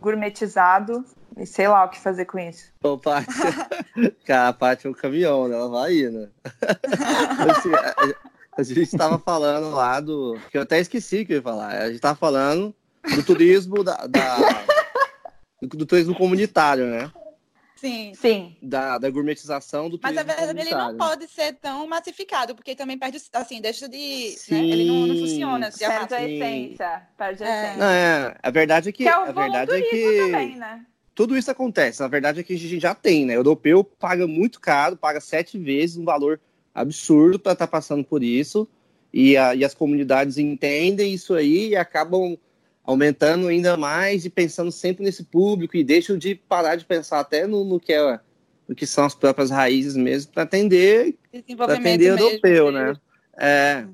gourmetizado 0.00 1.04
e 1.36 1.46
sei 1.46 1.68
lá 1.68 1.84
o 1.84 1.88
que 1.88 2.00
fazer 2.00 2.24
com 2.24 2.38
isso. 2.38 2.72
Ô, 2.82 2.96
Paty, 2.96 3.28
a 4.32 4.52
Paty 4.52 4.86
é 4.86 4.90
um 4.90 4.94
caminhão, 4.94 5.46
né? 5.46 5.56
Ela 5.56 5.68
vai 5.68 5.92
ir, 5.92 6.10
né? 6.10 6.28
assim, 7.50 7.74
a, 7.74 8.60
a, 8.60 8.62
gente 8.62 8.82
estava 8.82 9.18
falando 9.18 9.70
lá 9.70 10.00
do. 10.00 10.38
que 10.50 10.56
eu 10.56 10.62
até 10.62 10.80
esqueci 10.80 11.24
que 11.24 11.34
eu 11.34 11.36
ia 11.36 11.42
falar. 11.42 11.68
A 11.68 11.86
gente 11.86 11.96
estava 11.96 12.16
falando 12.16 12.74
do 13.14 13.22
turismo 13.22 13.84
da, 13.84 14.06
da 14.06 14.36
do, 15.62 15.68
do 15.68 15.86
turismo 15.86 16.14
comunitário, 16.14 16.86
né? 16.86 17.10
Sim. 17.80 18.12
Sim. 18.14 18.56
Da, 18.60 18.98
da 18.98 19.08
gourmetização 19.08 19.88
do 19.88 20.00
Mas 20.02 20.14
na 20.14 20.24
verdade 20.24 20.60
ele 20.60 20.70
não 20.70 20.96
pode 20.96 21.28
ser 21.28 21.54
tão 21.54 21.86
massificado, 21.86 22.54
porque 22.54 22.74
também 22.74 22.98
perde, 22.98 23.18
assim, 23.32 23.60
deixa 23.60 23.88
de. 23.88 24.36
Né? 24.50 24.64
Ele 24.64 24.84
não, 24.84 25.06
não 25.06 25.16
funciona. 25.16 25.70
Se 25.70 25.78
perde 25.78 26.14
a 26.14 26.28
essência. 26.28 27.02
Perde 27.16 27.44
a 27.44 27.46
é. 27.46 27.62
essência. 27.62 27.78
Não, 27.78 27.90
é, 27.90 28.36
a 28.42 28.50
verdade 28.50 28.88
é 28.88 28.92
que. 28.92 29.04
que 29.04 29.08
é 29.08 29.12
a 29.12 29.30
verdade 29.30 29.72
é 29.72 29.80
que. 29.80 30.18
Também, 30.18 30.56
né? 30.56 30.84
Tudo 31.14 31.36
isso 31.36 31.50
acontece. 31.50 32.00
Na 32.00 32.08
verdade 32.08 32.40
é 32.40 32.42
que 32.42 32.52
a 32.52 32.58
gente 32.58 32.80
já 32.80 32.94
tem, 32.94 33.24
né? 33.24 33.36
O 33.36 33.40
europeu 33.40 33.84
paga 33.84 34.26
muito 34.26 34.60
caro, 34.60 34.96
paga 34.96 35.20
sete 35.20 35.56
vezes 35.56 35.96
um 35.96 36.04
valor 36.04 36.40
absurdo 36.74 37.38
para 37.38 37.52
estar 37.52 37.66
tá 37.66 37.70
passando 37.70 38.04
por 38.04 38.22
isso. 38.22 38.68
E, 39.12 39.36
a, 39.36 39.54
e 39.54 39.64
as 39.64 39.74
comunidades 39.74 40.36
entendem 40.36 41.14
isso 41.14 41.34
aí 41.34 41.68
e 41.68 41.76
acabam 41.76 42.36
aumentando 42.88 43.48
ainda 43.48 43.76
mais 43.76 44.24
e 44.24 44.30
pensando 44.30 44.72
sempre 44.72 45.04
nesse 45.04 45.22
público 45.22 45.76
e 45.76 45.84
deixam 45.84 46.16
de 46.16 46.34
parar 46.34 46.74
de 46.74 46.86
pensar 46.86 47.20
até 47.20 47.46
no, 47.46 47.62
no 47.62 47.78
que 47.78 47.92
é 47.92 48.18
do 48.66 48.74
que 48.74 48.86
são 48.86 49.04
as 49.04 49.14
próprias 49.14 49.50
raízes 49.50 49.94
mesmo 49.94 50.32
para 50.32 50.44
atender, 50.44 51.14
para 51.54 51.74
atender 51.74 52.18
europeu, 52.18 52.72
né? 52.72 52.94
É, 53.36 53.84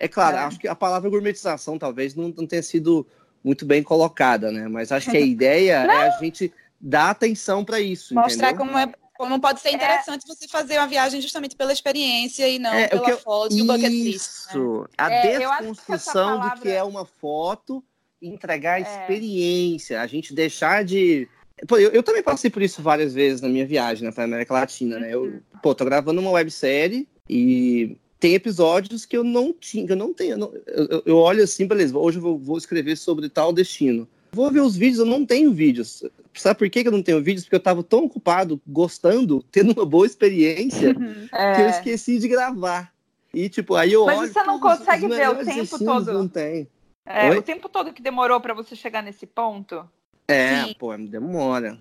é 0.00 0.08
claro, 0.08 0.36
é. 0.36 0.40
acho 0.40 0.58
que 0.58 0.66
a 0.66 0.74
palavra 0.74 1.08
gourmetização 1.08 1.78
talvez 1.78 2.16
não, 2.16 2.34
não 2.36 2.44
tenha 2.44 2.62
sido 2.62 3.06
muito 3.42 3.64
bem 3.64 3.84
colocada, 3.84 4.50
né? 4.50 4.66
Mas 4.66 4.90
acho 4.90 5.08
que 5.12 5.16
a 5.16 5.20
ideia 5.22 5.84
é 5.84 6.08
a 6.08 6.18
gente 6.18 6.52
dar 6.80 7.10
atenção 7.10 7.64
para 7.64 7.78
isso. 7.78 8.14
Mostrar 8.14 8.48
entendeu? 8.48 8.66
como 8.66 8.76
é 8.76 8.92
como 9.16 9.38
pode 9.38 9.60
ser 9.60 9.68
é. 9.68 9.72
interessante 9.74 10.24
é. 10.24 10.34
você 10.34 10.48
fazer 10.48 10.78
uma 10.78 10.88
viagem 10.88 11.20
justamente 11.20 11.54
pela 11.54 11.72
experiência 11.72 12.48
e 12.48 12.58
não 12.58 12.72
é, 12.72 12.88
pela 12.88 13.10
eu, 13.10 13.18
foto 13.18 13.54
e 13.54 13.62
o 13.62 13.66
bucket 13.66 13.90
list. 13.90 14.16
Isso, 14.16 14.80
né? 14.80 14.88
a 14.98 15.12
é, 15.12 15.38
desconstrução 15.38 16.38
palavra... 16.38 16.56
do 16.56 16.62
que 16.62 16.68
é 16.70 16.82
uma 16.82 17.04
foto 17.04 17.84
entregar 18.20 18.78
é. 18.78 18.82
experiência, 18.82 20.00
a 20.00 20.06
gente 20.06 20.34
deixar 20.34 20.84
de 20.84 21.28
Pô, 21.66 21.76
eu, 21.76 21.90
eu, 21.90 22.02
também 22.02 22.22
passei 22.22 22.50
por 22.50 22.62
isso 22.62 22.80
várias 22.80 23.12
vezes 23.12 23.40
na 23.40 23.48
minha 23.48 23.66
viagem 23.66 24.04
né, 24.04 24.12
para 24.12 24.24
América 24.24 24.54
Latina, 24.54 24.98
né? 24.98 25.12
Eu, 25.12 25.24
uhum. 25.24 25.40
pô, 25.62 25.74
tô 25.74 25.84
gravando 25.84 26.20
uma 26.20 26.30
websérie 26.30 27.06
e 27.28 27.98
tem 28.18 28.34
episódios 28.34 29.04
que 29.04 29.16
eu 29.16 29.24
não 29.24 29.52
tinha, 29.52 29.86
que 29.86 29.92
eu 29.92 29.96
não 29.96 30.12
tenho. 30.12 30.32
Eu, 30.32 30.38
não, 30.38 30.52
eu, 30.66 31.02
eu, 31.04 31.16
olho 31.16 31.42
assim, 31.42 31.66
beleza, 31.66 31.96
hoje 31.96 32.18
eu 32.18 32.22
vou, 32.22 32.38
vou, 32.38 32.58
escrever 32.58 32.96
sobre 32.96 33.28
tal 33.28 33.52
destino. 33.52 34.08
Vou 34.32 34.50
ver 34.50 34.60
os 34.60 34.76
vídeos, 34.76 35.00
eu 35.00 35.06
não 35.06 35.26
tenho 35.26 35.52
vídeos. 35.52 36.02
Sabe 36.34 36.58
por 36.58 36.70
que 36.70 36.86
eu 36.86 36.92
não 36.92 37.02
tenho 37.02 37.22
vídeos? 37.22 37.44
Porque 37.44 37.56
eu 37.56 37.58
estava 37.58 37.82
tão 37.82 38.04
ocupado, 38.04 38.60
gostando, 38.66 39.44
tendo 39.52 39.72
uma 39.72 39.84
boa 39.84 40.06
experiência, 40.06 40.96
é. 41.32 41.54
que 41.54 41.62
eu 41.62 41.68
esqueci 41.68 42.18
de 42.18 42.28
gravar. 42.28 42.92
E, 43.34 43.48
tipo, 43.48 43.74
aí 43.74 43.92
eu 43.92 44.04
Mas 44.06 44.18
olho. 44.18 44.26
Mas 44.26 44.32
você 44.32 44.42
não 44.44 44.58
consegue 44.60 45.08
ver 45.08 45.28
o 45.28 45.44
tempo 45.44 45.78
todo. 45.78 46.12
Não 46.12 46.26
tem. 46.26 46.68
É, 47.06 47.30
o 47.30 47.42
tempo 47.42 47.68
todo 47.68 47.92
que 47.92 48.02
demorou 48.02 48.40
para 48.40 48.54
você 48.54 48.76
chegar 48.76 49.02
nesse 49.02 49.26
ponto? 49.26 49.88
É, 50.28 50.64
Sim. 50.64 50.74
pô, 50.78 50.96
demora. 50.96 51.78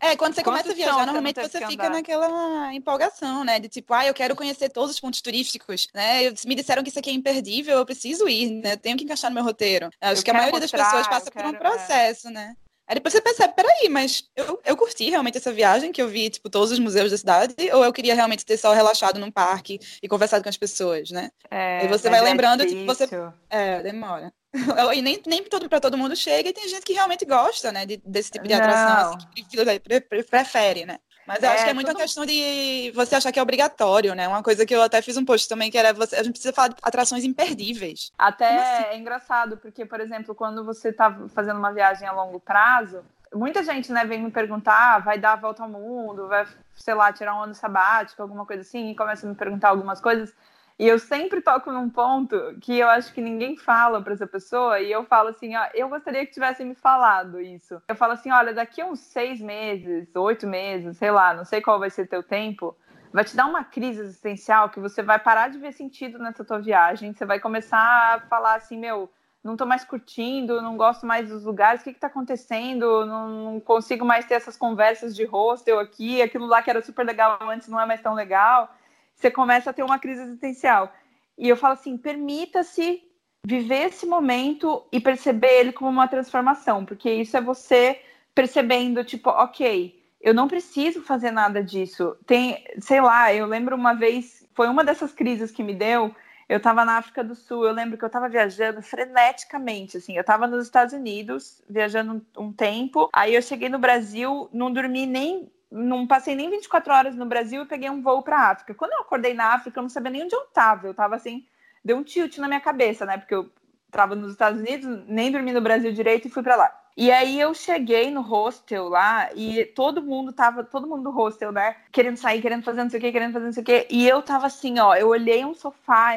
É, 0.00 0.14
quando 0.14 0.34
você 0.34 0.42
Quanto 0.42 0.62
começa 0.62 0.72
a 0.72 0.74
viajar, 0.74 1.06
normalmente 1.06 1.40
você 1.40 1.66
fica 1.66 1.88
naquela 1.88 2.74
empolgação, 2.74 3.44
né? 3.44 3.58
De 3.58 3.68
tipo, 3.68 3.94
ah, 3.94 4.06
eu 4.06 4.12
quero 4.12 4.36
conhecer 4.36 4.68
todos 4.68 4.90
os 4.90 5.00
pontos 5.00 5.22
turísticos, 5.22 5.88
né? 5.94 6.30
Me 6.46 6.54
disseram 6.54 6.82
que 6.82 6.90
isso 6.90 6.98
aqui 6.98 7.10
é 7.10 7.14
imperdível, 7.14 7.78
eu 7.78 7.86
preciso 7.86 8.28
ir, 8.28 8.50
né? 8.50 8.74
Eu 8.74 8.76
tenho 8.76 8.96
que 8.96 9.04
encaixar 9.04 9.30
no 9.30 9.34
meu 9.34 9.44
roteiro. 9.44 9.88
Acho 10.00 10.20
eu 10.20 10.24
que 10.24 10.30
a 10.30 10.34
maioria 10.34 10.60
mostrar, 10.60 10.78
das 10.78 10.88
pessoas 10.88 11.08
passa 11.08 11.30
quero, 11.30 11.48
por 11.48 11.54
um 11.54 11.56
é. 11.56 11.58
processo, 11.58 12.28
é. 12.28 12.30
né? 12.30 12.56
Aí 12.88 12.94
depois 12.94 13.12
você 13.12 13.20
percebe, 13.20 13.52
peraí, 13.54 13.88
mas 13.88 14.24
eu, 14.36 14.60
eu 14.64 14.76
curti 14.76 15.10
realmente 15.10 15.36
essa 15.38 15.52
viagem, 15.52 15.90
que 15.90 16.00
eu 16.00 16.06
vi, 16.06 16.30
tipo, 16.30 16.48
todos 16.48 16.70
os 16.70 16.78
museus 16.78 17.10
da 17.10 17.18
cidade, 17.18 17.54
ou 17.72 17.84
eu 17.84 17.92
queria 17.92 18.14
realmente 18.14 18.46
ter 18.46 18.56
só 18.56 18.72
relaxado 18.72 19.18
num 19.18 19.30
parque 19.30 19.80
e 20.00 20.06
conversado 20.06 20.44
com 20.44 20.48
as 20.48 20.56
pessoas, 20.56 21.10
né? 21.10 21.30
É, 21.50 21.84
e 21.84 21.88
você 21.88 22.08
vai 22.08 22.20
é 22.20 22.22
lembrando, 22.22 22.64
tipo, 22.64 22.86
você... 22.86 23.08
É, 23.50 23.82
demora. 23.82 24.32
E 24.94 25.02
nem, 25.02 25.20
nem 25.26 25.44
todo, 25.44 25.68
para 25.68 25.80
todo 25.80 25.98
mundo 25.98 26.16
chega, 26.16 26.48
e 26.48 26.52
tem 26.52 26.68
gente 26.68 26.84
que 26.84 26.92
realmente 26.92 27.24
gosta, 27.24 27.70
né, 27.70 27.84
de, 27.84 27.96
desse 28.04 28.30
tipo 28.30 28.46
de 28.46 28.54
atração, 28.54 29.16
assim, 29.16 29.44
que 29.44 30.22
prefere, 30.22 30.86
né? 30.86 30.98
Mas 31.26 31.42
eu 31.42 31.50
é, 31.50 31.54
acho 31.54 31.64
que 31.64 31.70
é 31.70 31.74
muito 31.74 31.90
uma 31.90 31.98
questão 31.98 32.24
de 32.24 32.92
você 32.94 33.16
achar 33.16 33.32
que 33.32 33.38
é 33.38 33.42
obrigatório, 33.42 34.14
né? 34.14 34.28
Uma 34.28 34.44
coisa 34.44 34.64
que 34.64 34.74
eu 34.74 34.80
até 34.80 35.02
fiz 35.02 35.16
um 35.16 35.24
post 35.24 35.48
também, 35.48 35.70
que 35.70 35.76
era 35.76 35.92
você, 35.92 36.14
a 36.14 36.22
gente 36.22 36.34
precisa 36.34 36.54
falar 36.54 36.68
de 36.68 36.76
atrações 36.80 37.24
imperdíveis. 37.24 38.12
Até 38.16 38.46
assim? 38.46 38.84
é 38.90 38.96
engraçado, 38.96 39.56
porque, 39.56 39.84
por 39.84 40.00
exemplo, 40.00 40.34
quando 40.36 40.64
você 40.64 40.90
está 40.90 41.12
fazendo 41.34 41.58
uma 41.58 41.72
viagem 41.72 42.06
a 42.06 42.12
longo 42.12 42.38
prazo, 42.38 43.02
muita 43.34 43.64
gente, 43.64 43.90
né, 43.90 44.04
vem 44.04 44.22
me 44.22 44.30
perguntar, 44.30 44.94
ah, 44.94 44.98
vai 45.00 45.18
dar 45.18 45.32
a 45.32 45.36
volta 45.36 45.64
ao 45.64 45.68
mundo, 45.68 46.28
vai, 46.28 46.46
sei 46.76 46.94
lá, 46.94 47.12
tirar 47.12 47.34
um 47.34 47.42
ano 47.42 47.54
sabático, 47.54 48.22
alguma 48.22 48.46
coisa 48.46 48.62
assim, 48.62 48.90
e 48.90 48.96
começa 48.96 49.26
a 49.26 49.28
me 49.28 49.34
perguntar 49.34 49.70
algumas 49.70 50.00
coisas. 50.00 50.32
E 50.78 50.86
eu 50.86 50.98
sempre 50.98 51.40
toco 51.40 51.72
num 51.72 51.88
ponto 51.88 52.36
que 52.60 52.78
eu 52.78 52.88
acho 52.88 53.12
que 53.14 53.20
ninguém 53.22 53.56
fala 53.56 54.02
para 54.02 54.12
essa 54.12 54.26
pessoa, 54.26 54.78
e 54.78 54.92
eu 54.92 55.04
falo 55.04 55.30
assim, 55.30 55.56
ó, 55.56 55.66
eu 55.72 55.88
gostaria 55.88 56.26
que 56.26 56.32
tivessem 56.32 56.66
me 56.66 56.74
falado 56.74 57.40
isso. 57.40 57.80
Eu 57.88 57.96
falo 57.96 58.12
assim, 58.12 58.30
olha, 58.30 58.52
daqui 58.52 58.84
uns 58.84 59.00
seis 59.00 59.40
meses, 59.40 60.14
oito 60.14 60.46
meses, 60.46 60.98
sei 60.98 61.10
lá, 61.10 61.32
não 61.32 61.46
sei 61.46 61.62
qual 61.62 61.78
vai 61.78 61.88
ser 61.88 62.06
teu 62.06 62.22
tempo, 62.22 62.76
vai 63.10 63.24
te 63.24 63.34
dar 63.34 63.46
uma 63.46 63.64
crise 63.64 64.02
existencial 64.02 64.68
que 64.68 64.78
você 64.78 65.02
vai 65.02 65.18
parar 65.18 65.48
de 65.48 65.58
ver 65.58 65.72
sentido 65.72 66.18
nessa 66.18 66.44
tua 66.44 66.58
viagem, 66.58 67.14
você 67.14 67.24
vai 67.24 67.40
começar 67.40 67.78
a 68.14 68.20
falar 68.28 68.56
assim, 68.56 68.78
meu, 68.78 69.10
não 69.42 69.56
tô 69.56 69.64
mais 69.64 69.82
curtindo, 69.82 70.60
não 70.60 70.76
gosto 70.76 71.06
mais 71.06 71.30
dos 71.30 71.42
lugares, 71.42 71.80
o 71.80 71.84
que 71.84 71.94
que 71.94 72.00
tá 72.00 72.08
acontecendo? 72.08 73.06
Não, 73.06 73.28
não 73.28 73.60
consigo 73.60 74.04
mais 74.04 74.26
ter 74.26 74.34
essas 74.34 74.58
conversas 74.58 75.16
de 75.16 75.24
hostel 75.24 75.80
aqui, 75.80 76.20
aquilo 76.20 76.44
lá 76.44 76.60
que 76.60 76.68
era 76.68 76.82
super 76.82 77.06
legal 77.06 77.38
antes 77.42 77.68
não 77.68 77.80
é 77.80 77.86
mais 77.86 78.02
tão 78.02 78.12
legal 78.12 78.70
você 79.16 79.30
começa 79.30 79.70
a 79.70 79.72
ter 79.72 79.82
uma 79.82 79.98
crise 79.98 80.22
existencial. 80.22 80.92
E 81.36 81.48
eu 81.48 81.56
falo 81.56 81.74
assim: 81.74 81.96
permita-se 81.96 83.02
viver 83.44 83.86
esse 83.86 84.06
momento 84.06 84.84
e 84.92 85.00
perceber 85.00 85.60
ele 85.60 85.72
como 85.72 85.90
uma 85.90 86.08
transformação, 86.08 86.84
porque 86.84 87.10
isso 87.10 87.36
é 87.36 87.40
você 87.40 88.00
percebendo, 88.34 89.02
tipo, 89.02 89.30
ok, 89.30 89.98
eu 90.20 90.34
não 90.34 90.48
preciso 90.48 91.02
fazer 91.02 91.30
nada 91.30 91.62
disso. 91.62 92.16
Tem, 92.26 92.64
sei 92.80 93.00
lá, 93.00 93.32
eu 93.32 93.46
lembro 93.46 93.74
uma 93.74 93.94
vez, 93.94 94.46
foi 94.54 94.68
uma 94.68 94.84
dessas 94.84 95.12
crises 95.12 95.50
que 95.50 95.62
me 95.62 95.74
deu. 95.74 96.14
Eu 96.48 96.58
estava 96.58 96.84
na 96.84 96.98
África 96.98 97.24
do 97.24 97.34
Sul, 97.34 97.64
eu 97.64 97.72
lembro 97.72 97.98
que 97.98 98.04
eu 98.04 98.08
estava 98.08 98.28
viajando 98.28 98.80
freneticamente, 98.80 99.96
assim, 99.96 100.14
eu 100.14 100.20
estava 100.20 100.46
nos 100.46 100.64
Estados 100.64 100.94
Unidos, 100.94 101.60
viajando 101.68 102.24
um 102.38 102.52
tempo, 102.52 103.08
aí 103.12 103.34
eu 103.34 103.42
cheguei 103.42 103.68
no 103.68 103.80
Brasil, 103.80 104.48
não 104.52 104.72
dormi 104.72 105.06
nem 105.06 105.50
não 105.76 106.06
passei 106.06 106.34
nem 106.34 106.48
24 106.48 106.92
horas 106.92 107.14
no 107.14 107.26
Brasil 107.26 107.62
e 107.62 107.66
peguei 107.66 107.90
um 107.90 108.00
voo 108.00 108.22
para 108.22 108.50
África. 108.50 108.74
Quando 108.74 108.92
eu 108.92 109.00
acordei 109.00 109.34
na 109.34 109.52
África, 109.52 109.78
eu 109.78 109.82
não 109.82 109.90
sabia 109.90 110.10
nem 110.10 110.24
onde 110.24 110.34
eu 110.34 110.42
estava. 110.44 110.86
Eu 110.86 110.92
estava 110.92 111.14
assim, 111.16 111.44
deu 111.84 111.98
um 111.98 112.02
tilt 112.02 112.38
na 112.38 112.48
minha 112.48 112.60
cabeça, 112.60 113.04
né? 113.04 113.18
Porque 113.18 113.34
eu 113.34 113.50
estava 113.86 114.14
nos 114.14 114.32
Estados 114.32 114.60
Unidos, 114.60 115.04
nem 115.06 115.30
dormi 115.30 115.52
no 115.52 115.60
Brasil 115.60 115.92
direito 115.92 116.26
e 116.26 116.30
fui 116.30 116.42
para 116.42 116.56
lá. 116.56 116.82
E 116.96 117.10
aí 117.10 117.38
eu 117.38 117.52
cheguei 117.52 118.10
no 118.10 118.22
hostel 118.22 118.88
lá 118.88 119.28
e 119.34 119.66
todo 119.66 120.02
mundo 120.02 120.32
tava, 120.32 120.64
todo 120.64 120.86
mundo 120.86 121.02
do 121.02 121.10
hostel, 121.10 121.52
né? 121.52 121.76
Querendo 121.92 122.16
sair, 122.16 122.40
querendo 122.40 122.64
fazer 122.64 122.82
não 122.82 122.88
sei 122.88 122.98
o 122.98 123.02
que, 123.02 123.12
querendo 123.12 123.34
fazer 123.34 123.44
não 123.44 123.52
sei 123.52 123.62
o 123.62 123.66
que. 123.66 123.86
E 123.90 124.08
eu 124.08 124.22
tava 124.22 124.46
assim, 124.46 124.78
ó, 124.78 124.94
eu 124.94 125.08
olhei 125.08 125.44
um 125.44 125.52
sofá, 125.52 126.12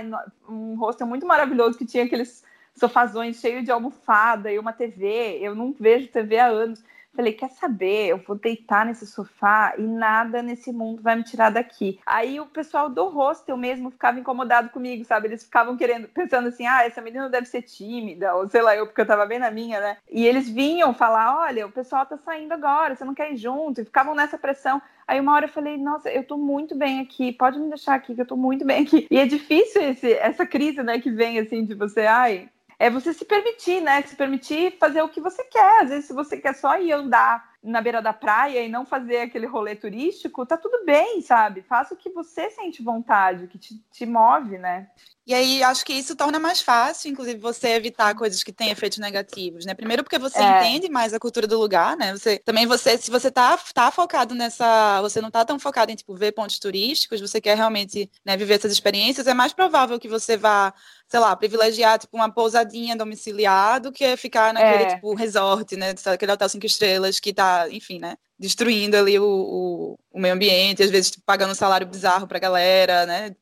um 0.47 0.75
hostel 0.75 1.05
muito 1.05 1.25
maravilhoso 1.25 1.77
que 1.77 1.85
tinha 1.85 2.05
aqueles 2.05 2.45
sofazões 2.73 3.41
cheios 3.41 3.65
de 3.65 3.71
almofada 3.71 4.49
e 4.49 4.57
uma 4.57 4.71
TV. 4.71 5.37
Eu 5.41 5.53
não 5.53 5.75
vejo 5.77 6.07
TV 6.07 6.39
há 6.39 6.47
anos. 6.47 6.81
Falei, 7.19 7.33
quer 7.33 7.49
saber? 7.49 8.07
Eu 8.07 8.17
vou 8.19 8.37
deitar 8.37 8.85
nesse 8.85 9.05
sofá 9.05 9.73
e 9.77 9.81
nada 9.81 10.41
nesse 10.41 10.71
mundo 10.71 11.01
vai 11.01 11.17
me 11.17 11.23
tirar 11.25 11.49
daqui. 11.49 11.99
Aí 12.05 12.39
o 12.39 12.45
pessoal 12.45 12.89
do 12.89 13.09
hostel 13.09 13.57
mesmo 13.57 13.91
ficava 13.91 14.17
incomodado 14.17 14.69
comigo, 14.69 15.03
sabe? 15.03 15.27
Eles 15.27 15.43
ficavam 15.43 15.75
querendo, 15.75 16.07
pensando 16.07 16.47
assim, 16.47 16.65
ah, 16.65 16.85
essa 16.85 17.01
menina 17.01 17.27
deve 17.27 17.45
ser 17.45 17.63
tímida, 17.63 18.33
ou 18.35 18.47
sei 18.47 18.61
lá, 18.61 18.73
eu, 18.73 18.87
porque 18.87 19.01
eu 19.01 19.05
tava 19.05 19.25
bem 19.25 19.37
na 19.37 19.51
minha, 19.51 19.81
né? 19.81 19.97
E 20.09 20.25
eles 20.25 20.47
vinham 20.47 20.93
falar, 20.93 21.41
olha, 21.41 21.67
o 21.67 21.71
pessoal 21.73 22.05
tá 22.05 22.15
saindo 22.15 22.53
agora, 22.53 22.95
você 22.95 23.03
não 23.03 23.13
quer 23.13 23.33
ir 23.33 23.35
junto? 23.35 23.81
E 23.81 23.83
ficavam 23.83 24.15
nessa 24.15 24.37
pressão. 24.37 24.81
Aí 25.05 25.19
uma 25.19 25.33
hora 25.33 25.43
eu 25.43 25.49
falei, 25.49 25.75
nossa, 25.75 26.09
eu 26.09 26.23
tô 26.23 26.37
muito 26.37 26.73
bem 26.73 27.01
aqui, 27.01 27.33
pode 27.33 27.59
me 27.59 27.67
deixar 27.67 27.95
aqui, 27.95 28.15
que 28.15 28.21
eu 28.21 28.27
tô 28.27 28.37
muito 28.37 28.63
bem 28.63 28.83
aqui. 28.83 29.07
E 29.11 29.17
é 29.17 29.25
difícil 29.25 29.81
esse, 29.81 30.13
essa 30.13 30.45
crise, 30.45 30.81
né, 30.81 31.01
que 31.01 31.11
vem 31.11 31.37
assim 31.37 31.65
de 31.65 31.75
você, 31.75 32.05
ai, 32.05 32.47
é 32.79 32.89
você 32.89 33.13
se 33.13 33.25
permitir, 33.25 33.81
né? 33.81 34.01
Se 34.03 34.15
permitir 34.15 34.77
fazer 34.79 35.01
o 35.01 35.09
que 35.09 35.19
você 35.19 35.43
quer. 35.43 35.83
Às 35.83 35.89
vezes, 35.89 36.05
se 36.05 36.13
você 36.13 36.37
quer 36.37 36.55
só 36.55 36.79
ir 36.79 36.93
andar 36.93 37.58
na 37.61 37.81
beira 37.81 38.01
da 38.01 38.13
praia 38.13 38.63
e 38.63 38.69
não 38.69 38.85
fazer 38.85 39.17
aquele 39.17 39.45
rolê 39.45 39.75
turístico, 39.75 40.45
tá 40.45 40.57
tudo 40.57 40.85
bem, 40.85 41.21
sabe? 41.21 41.61
Faça 41.61 41.93
o 41.93 41.97
que 41.97 42.09
você 42.09 42.49
sente 42.49 42.81
vontade, 42.81 43.45
o 43.45 43.47
que 43.47 43.57
te, 43.57 43.83
te 43.91 44.05
move, 44.05 44.57
né? 44.57 44.87
E 45.29 45.33
aí 45.35 45.61
acho 45.61 45.85
que 45.85 45.93
isso 45.93 46.15
torna 46.15 46.39
mais 46.39 46.59
fácil, 46.59 47.11
inclusive, 47.11 47.39
você 47.39 47.67
evitar 47.67 48.15
coisas 48.15 48.41
que 48.41 48.51
têm 48.51 48.71
efeitos 48.71 48.97
negativos, 48.97 49.63
né? 49.63 49.75
Primeiro 49.75 50.03
porque 50.03 50.17
você 50.17 50.39
é. 50.39 50.57
entende 50.57 50.89
mais 50.89 51.13
a 51.13 51.19
cultura 51.19 51.45
do 51.45 51.59
lugar, 51.59 51.95
né? 51.95 52.17
Você 52.17 52.39
também 52.39 52.65
você, 52.65 52.97
se 52.97 53.11
você 53.11 53.29
tá, 53.29 53.55
tá 53.71 53.91
focado 53.91 54.33
nessa, 54.33 54.99
você 55.03 55.21
não 55.21 55.29
tá 55.29 55.45
tão 55.45 55.59
focado 55.59 55.91
em 55.91 55.95
tipo 55.95 56.15
ver 56.15 56.31
pontos 56.31 56.57
turísticos, 56.57 57.21
você 57.21 57.39
quer 57.39 57.55
realmente 57.55 58.09
né, 58.25 58.35
viver 58.35 58.55
essas 58.55 58.71
experiências, 58.71 59.27
é 59.27 59.33
mais 59.35 59.53
provável 59.53 59.99
que 59.99 60.07
você 60.07 60.35
vá, 60.35 60.73
sei 61.07 61.19
lá, 61.19 61.35
privilegiar 61.35 61.99
tipo 61.99 62.17
uma 62.17 62.31
pousadinha 62.31 62.95
domiciliar 62.95 63.79
do 63.79 63.91
que 63.91 64.17
ficar 64.17 64.51
naquele 64.51 64.85
é. 64.85 64.95
tipo 64.95 65.13
resort, 65.13 65.75
né? 65.75 65.93
Aquele 66.05 66.31
hotel 66.31 66.49
cinco 66.49 66.65
estrelas 66.65 67.19
que 67.19 67.31
tá, 67.31 67.48
enfim, 67.71 67.99
né? 67.99 68.17
Destruindo 68.37 68.95
ali 68.97 69.19
o, 69.19 69.25
o, 69.25 69.99
o 70.11 70.19
meio 70.19 70.33
ambiente, 70.33 70.83
às 70.83 70.89
vezes 70.89 71.11
pagando 71.25 71.51
um 71.51 71.55
salário 71.55 71.87
bizarro 71.87 72.27
pra 72.27 72.39
galera, 72.39 73.05
né? 73.05 73.35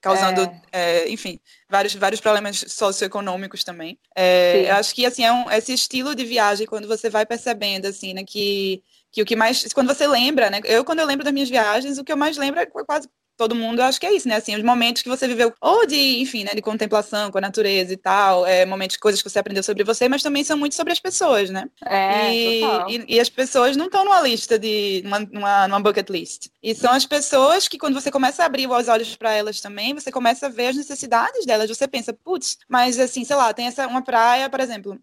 causando, 0.00 0.42
é. 0.72 1.04
É, 1.04 1.10
enfim, 1.10 1.38
vários, 1.68 1.94
vários 1.94 2.20
problemas 2.20 2.64
socioeconômicos 2.68 3.62
também. 3.62 3.98
É, 4.16 4.70
eu 4.70 4.74
acho 4.76 4.94
que, 4.94 5.04
assim, 5.04 5.24
é 5.24 5.32
um, 5.32 5.50
esse 5.50 5.72
estilo 5.72 6.14
de 6.14 6.24
viagem, 6.24 6.66
quando 6.66 6.88
você 6.88 7.10
vai 7.10 7.26
percebendo, 7.26 7.86
assim, 7.86 8.14
né, 8.14 8.24
que, 8.24 8.82
que 9.12 9.22
o 9.22 9.26
que 9.26 9.36
mais, 9.36 9.72
quando 9.72 9.88
você 9.88 10.06
lembra, 10.06 10.50
né, 10.50 10.60
eu, 10.64 10.84
quando 10.84 11.00
eu 11.00 11.06
lembro 11.06 11.24
das 11.24 11.34
minhas 11.34 11.50
viagens, 11.50 11.98
o 11.98 12.04
que 12.04 12.12
eu 12.12 12.16
mais 12.16 12.36
lembro 12.36 12.60
é 12.60 12.66
quase 12.66 13.08
todo 13.36 13.54
mundo, 13.54 13.80
acho 13.80 14.00
que 14.00 14.06
é 14.06 14.12
isso, 14.12 14.28
né? 14.28 14.36
Assim, 14.36 14.56
os 14.56 14.62
momentos 14.62 15.02
que 15.02 15.08
você 15.08 15.26
viveu, 15.26 15.52
ou 15.60 15.86
de, 15.86 16.20
enfim, 16.20 16.44
né, 16.44 16.52
de 16.54 16.62
contemplação 16.62 17.30
com 17.30 17.38
a 17.38 17.40
natureza 17.40 17.92
e 17.92 17.96
tal, 17.96 18.46
é, 18.46 18.64
momentos, 18.64 18.96
coisas 18.96 19.20
que 19.20 19.28
você 19.28 19.38
aprendeu 19.38 19.62
sobre 19.62 19.84
você, 19.84 20.08
mas 20.08 20.22
também 20.22 20.44
são 20.44 20.56
muito 20.56 20.74
sobre 20.74 20.92
as 20.92 21.00
pessoas, 21.00 21.50
né? 21.50 21.68
É, 21.84 22.34
e, 22.34 22.62
e, 22.88 23.04
e, 23.16 23.20
as 23.20 23.28
pessoas 23.28 23.76
não 23.76 23.86
estão 23.86 24.04
numa 24.04 24.20
lista 24.20 24.58
de, 24.58 25.02
numa, 25.04 25.20
numa, 25.20 25.68
numa, 25.68 25.80
bucket 25.80 26.08
list. 26.10 26.48
E 26.62 26.74
são 26.74 26.92
as 26.92 27.06
pessoas 27.06 27.68
que, 27.68 27.78
quando 27.78 27.94
você 27.94 28.10
começa 28.10 28.42
a 28.42 28.46
abrir 28.46 28.68
os 28.68 28.88
olhos 28.88 29.16
para 29.16 29.32
elas 29.32 29.60
também, 29.60 29.94
você 29.94 30.10
começa 30.10 30.46
a 30.46 30.48
ver 30.48 30.68
as 30.68 30.76
necessidades 30.76 31.44
delas. 31.44 31.68
Você 31.68 31.88
pensa, 31.88 32.12
putz, 32.12 32.58
mas 32.68 32.98
assim, 32.98 33.24
sei 33.24 33.36
lá, 33.36 33.52
tem 33.52 33.66
essa 33.66 33.86
uma 33.86 34.02
praia, 34.02 34.48
por 34.48 34.60
exemplo, 34.60 34.98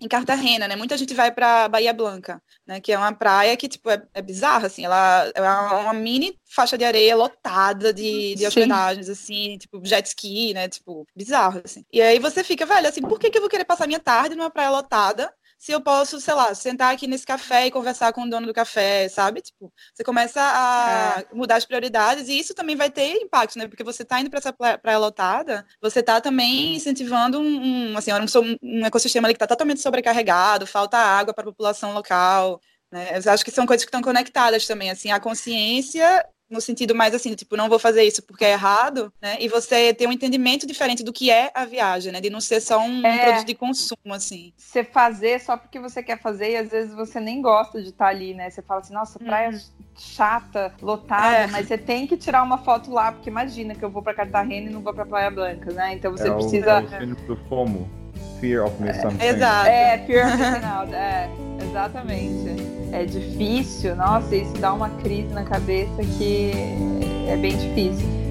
em 0.00 0.08
Cartagena, 0.08 0.68
né? 0.68 0.76
Muita 0.76 0.96
gente 0.96 1.14
vai 1.14 1.32
para 1.32 1.68
Bahia 1.68 1.92
Blanca, 1.92 2.42
né? 2.66 2.80
Que 2.80 2.92
é 2.92 2.98
uma 2.98 3.12
praia 3.12 3.56
que, 3.56 3.68
tipo, 3.68 3.88
é, 3.90 4.02
é 4.12 4.20
bizarra, 4.20 4.66
assim. 4.66 4.84
Ela 4.84 5.30
é 5.34 5.40
uma, 5.40 5.94
mini 5.94 6.38
faixa 6.48 6.76
de 6.76 6.84
areia 6.84 7.16
lotada 7.16 7.92
de, 7.92 8.34
de 8.34 8.46
hospedagens, 8.46 9.08
assim, 9.08 9.56
tipo, 9.58 9.80
jet 9.84 10.06
ski, 10.06 10.52
né? 10.52 10.68
Tipo, 10.68 11.06
bizarro, 11.16 11.62
assim. 11.64 11.84
E 11.92 12.02
aí 12.02 12.18
você 12.18 12.44
fica, 12.44 12.66
velho, 12.66 12.88
assim, 12.88 13.02
por 13.02 13.18
que, 13.18 13.30
que 13.30 13.38
eu 13.38 13.42
vou 13.42 13.50
querer 13.50 13.64
passar 13.64 13.86
minha 13.86 14.00
tarde 14.00 14.34
numa 14.34 14.50
praia 14.50 14.70
lotada 14.70 15.32
se 15.64 15.72
eu 15.72 15.80
posso, 15.80 16.20
sei 16.20 16.34
lá, 16.34 16.54
sentar 16.54 16.92
aqui 16.92 17.06
nesse 17.06 17.24
café 17.24 17.66
e 17.66 17.70
conversar 17.70 18.12
com 18.12 18.24
o 18.24 18.28
dono 18.28 18.46
do 18.46 18.52
café, 18.52 19.08
sabe? 19.08 19.40
Tipo, 19.40 19.72
você 19.94 20.04
começa 20.04 20.38
a 20.38 21.20
é. 21.22 21.34
mudar 21.34 21.56
as 21.56 21.64
prioridades 21.64 22.28
e 22.28 22.38
isso 22.38 22.52
também 22.52 22.76
vai 22.76 22.90
ter 22.90 23.14
impacto, 23.16 23.58
né? 23.58 23.66
Porque 23.66 23.82
você 23.82 24.02
está 24.02 24.20
indo 24.20 24.28
para 24.28 24.40
essa 24.40 24.52
praia 24.52 24.98
lotada, 24.98 25.64
você 25.80 26.00
está 26.00 26.20
também 26.20 26.74
incentivando 26.76 27.40
um, 27.40 27.92
um 27.92 27.96
assim, 27.96 28.10
um, 28.12 28.58
um 28.62 28.84
ecossistema 28.84 29.26
ali 29.26 29.32
que 29.32 29.36
está 29.36 29.46
totalmente 29.46 29.80
sobrecarregado, 29.80 30.66
falta 30.66 30.98
água 30.98 31.32
para 31.32 31.44
a 31.44 31.46
população 31.46 31.94
local. 31.94 32.60
Né? 32.92 33.18
Eu 33.24 33.32
acho 33.32 33.42
que 33.42 33.50
são 33.50 33.64
coisas 33.64 33.86
que 33.86 33.88
estão 33.88 34.02
conectadas 34.02 34.66
também, 34.66 34.90
assim, 34.90 35.10
a 35.12 35.18
consciência 35.18 36.28
no 36.54 36.60
sentido 36.60 36.94
mais 36.94 37.14
assim, 37.14 37.34
tipo, 37.34 37.56
não 37.56 37.68
vou 37.68 37.78
fazer 37.78 38.04
isso 38.04 38.22
porque 38.22 38.44
é 38.44 38.52
errado, 38.52 39.12
né? 39.20 39.36
E 39.40 39.48
você 39.48 39.92
ter 39.92 40.06
um 40.06 40.12
entendimento 40.12 40.66
diferente 40.66 41.02
do 41.02 41.12
que 41.12 41.30
é 41.30 41.50
a 41.54 41.64
viagem, 41.64 42.12
né? 42.12 42.20
De 42.20 42.30
não 42.30 42.40
ser 42.40 42.60
só 42.60 42.78
um, 42.78 43.04
é, 43.04 43.24
produto 43.24 43.46
de 43.46 43.54
consumo, 43.54 44.14
assim. 44.14 44.52
Você 44.56 44.84
fazer 44.84 45.40
só 45.40 45.56
porque 45.56 45.78
você 45.78 46.02
quer 46.02 46.18
fazer 46.20 46.52
e 46.52 46.56
às 46.56 46.70
vezes 46.70 46.94
você 46.94 47.20
nem 47.20 47.42
gosta 47.42 47.82
de 47.82 47.88
estar 47.88 48.06
ali, 48.06 48.32
né? 48.32 48.48
Você 48.48 48.62
fala 48.62 48.80
assim, 48.80 48.94
nossa, 48.94 49.18
praia 49.18 49.50
hum. 49.50 49.60
chata, 49.96 50.72
lotada, 50.80 51.36
é. 51.36 51.46
mas 51.48 51.66
você 51.66 51.76
tem 51.76 52.06
que 52.06 52.16
tirar 52.16 52.42
uma 52.42 52.58
foto 52.58 52.90
lá, 52.90 53.12
porque 53.12 53.28
imagina 53.28 53.74
que 53.74 53.84
eu 53.84 53.90
vou 53.90 54.02
para 54.02 54.14
Cartagena 54.14 54.70
e 54.70 54.72
não 54.72 54.80
vou 54.80 54.94
para 54.94 55.04
Praia 55.04 55.30
Blanca, 55.30 55.72
né? 55.72 55.94
Então 55.94 56.12
você 56.12 56.28
é 56.28 56.32
precisa. 56.32 56.80
O, 56.80 56.94
é 56.94 57.04
o 57.04 57.16
do 57.26 57.36
FOMO. 57.48 58.03
Fear 58.40 58.64
of 58.64 58.80
missing 58.80 59.02
something. 59.02 59.26
Exato. 59.26 59.68
É, 59.68 59.98
fear 60.06 60.26
of 60.26 60.36
missing 60.36 60.64
out. 60.64 60.94
É, 60.94 61.30
exatamente 61.62 62.74
é 62.94 63.04
difícil, 63.04 63.96
nossa, 63.96 64.36
isso 64.36 64.52
dá 64.58 64.72
uma 64.72 64.88
crise 64.88 65.34
na 65.34 65.42
cabeça 65.42 65.96
que 66.16 66.52
é 67.28 67.36
bem 67.36 67.56
difícil. 67.56 68.23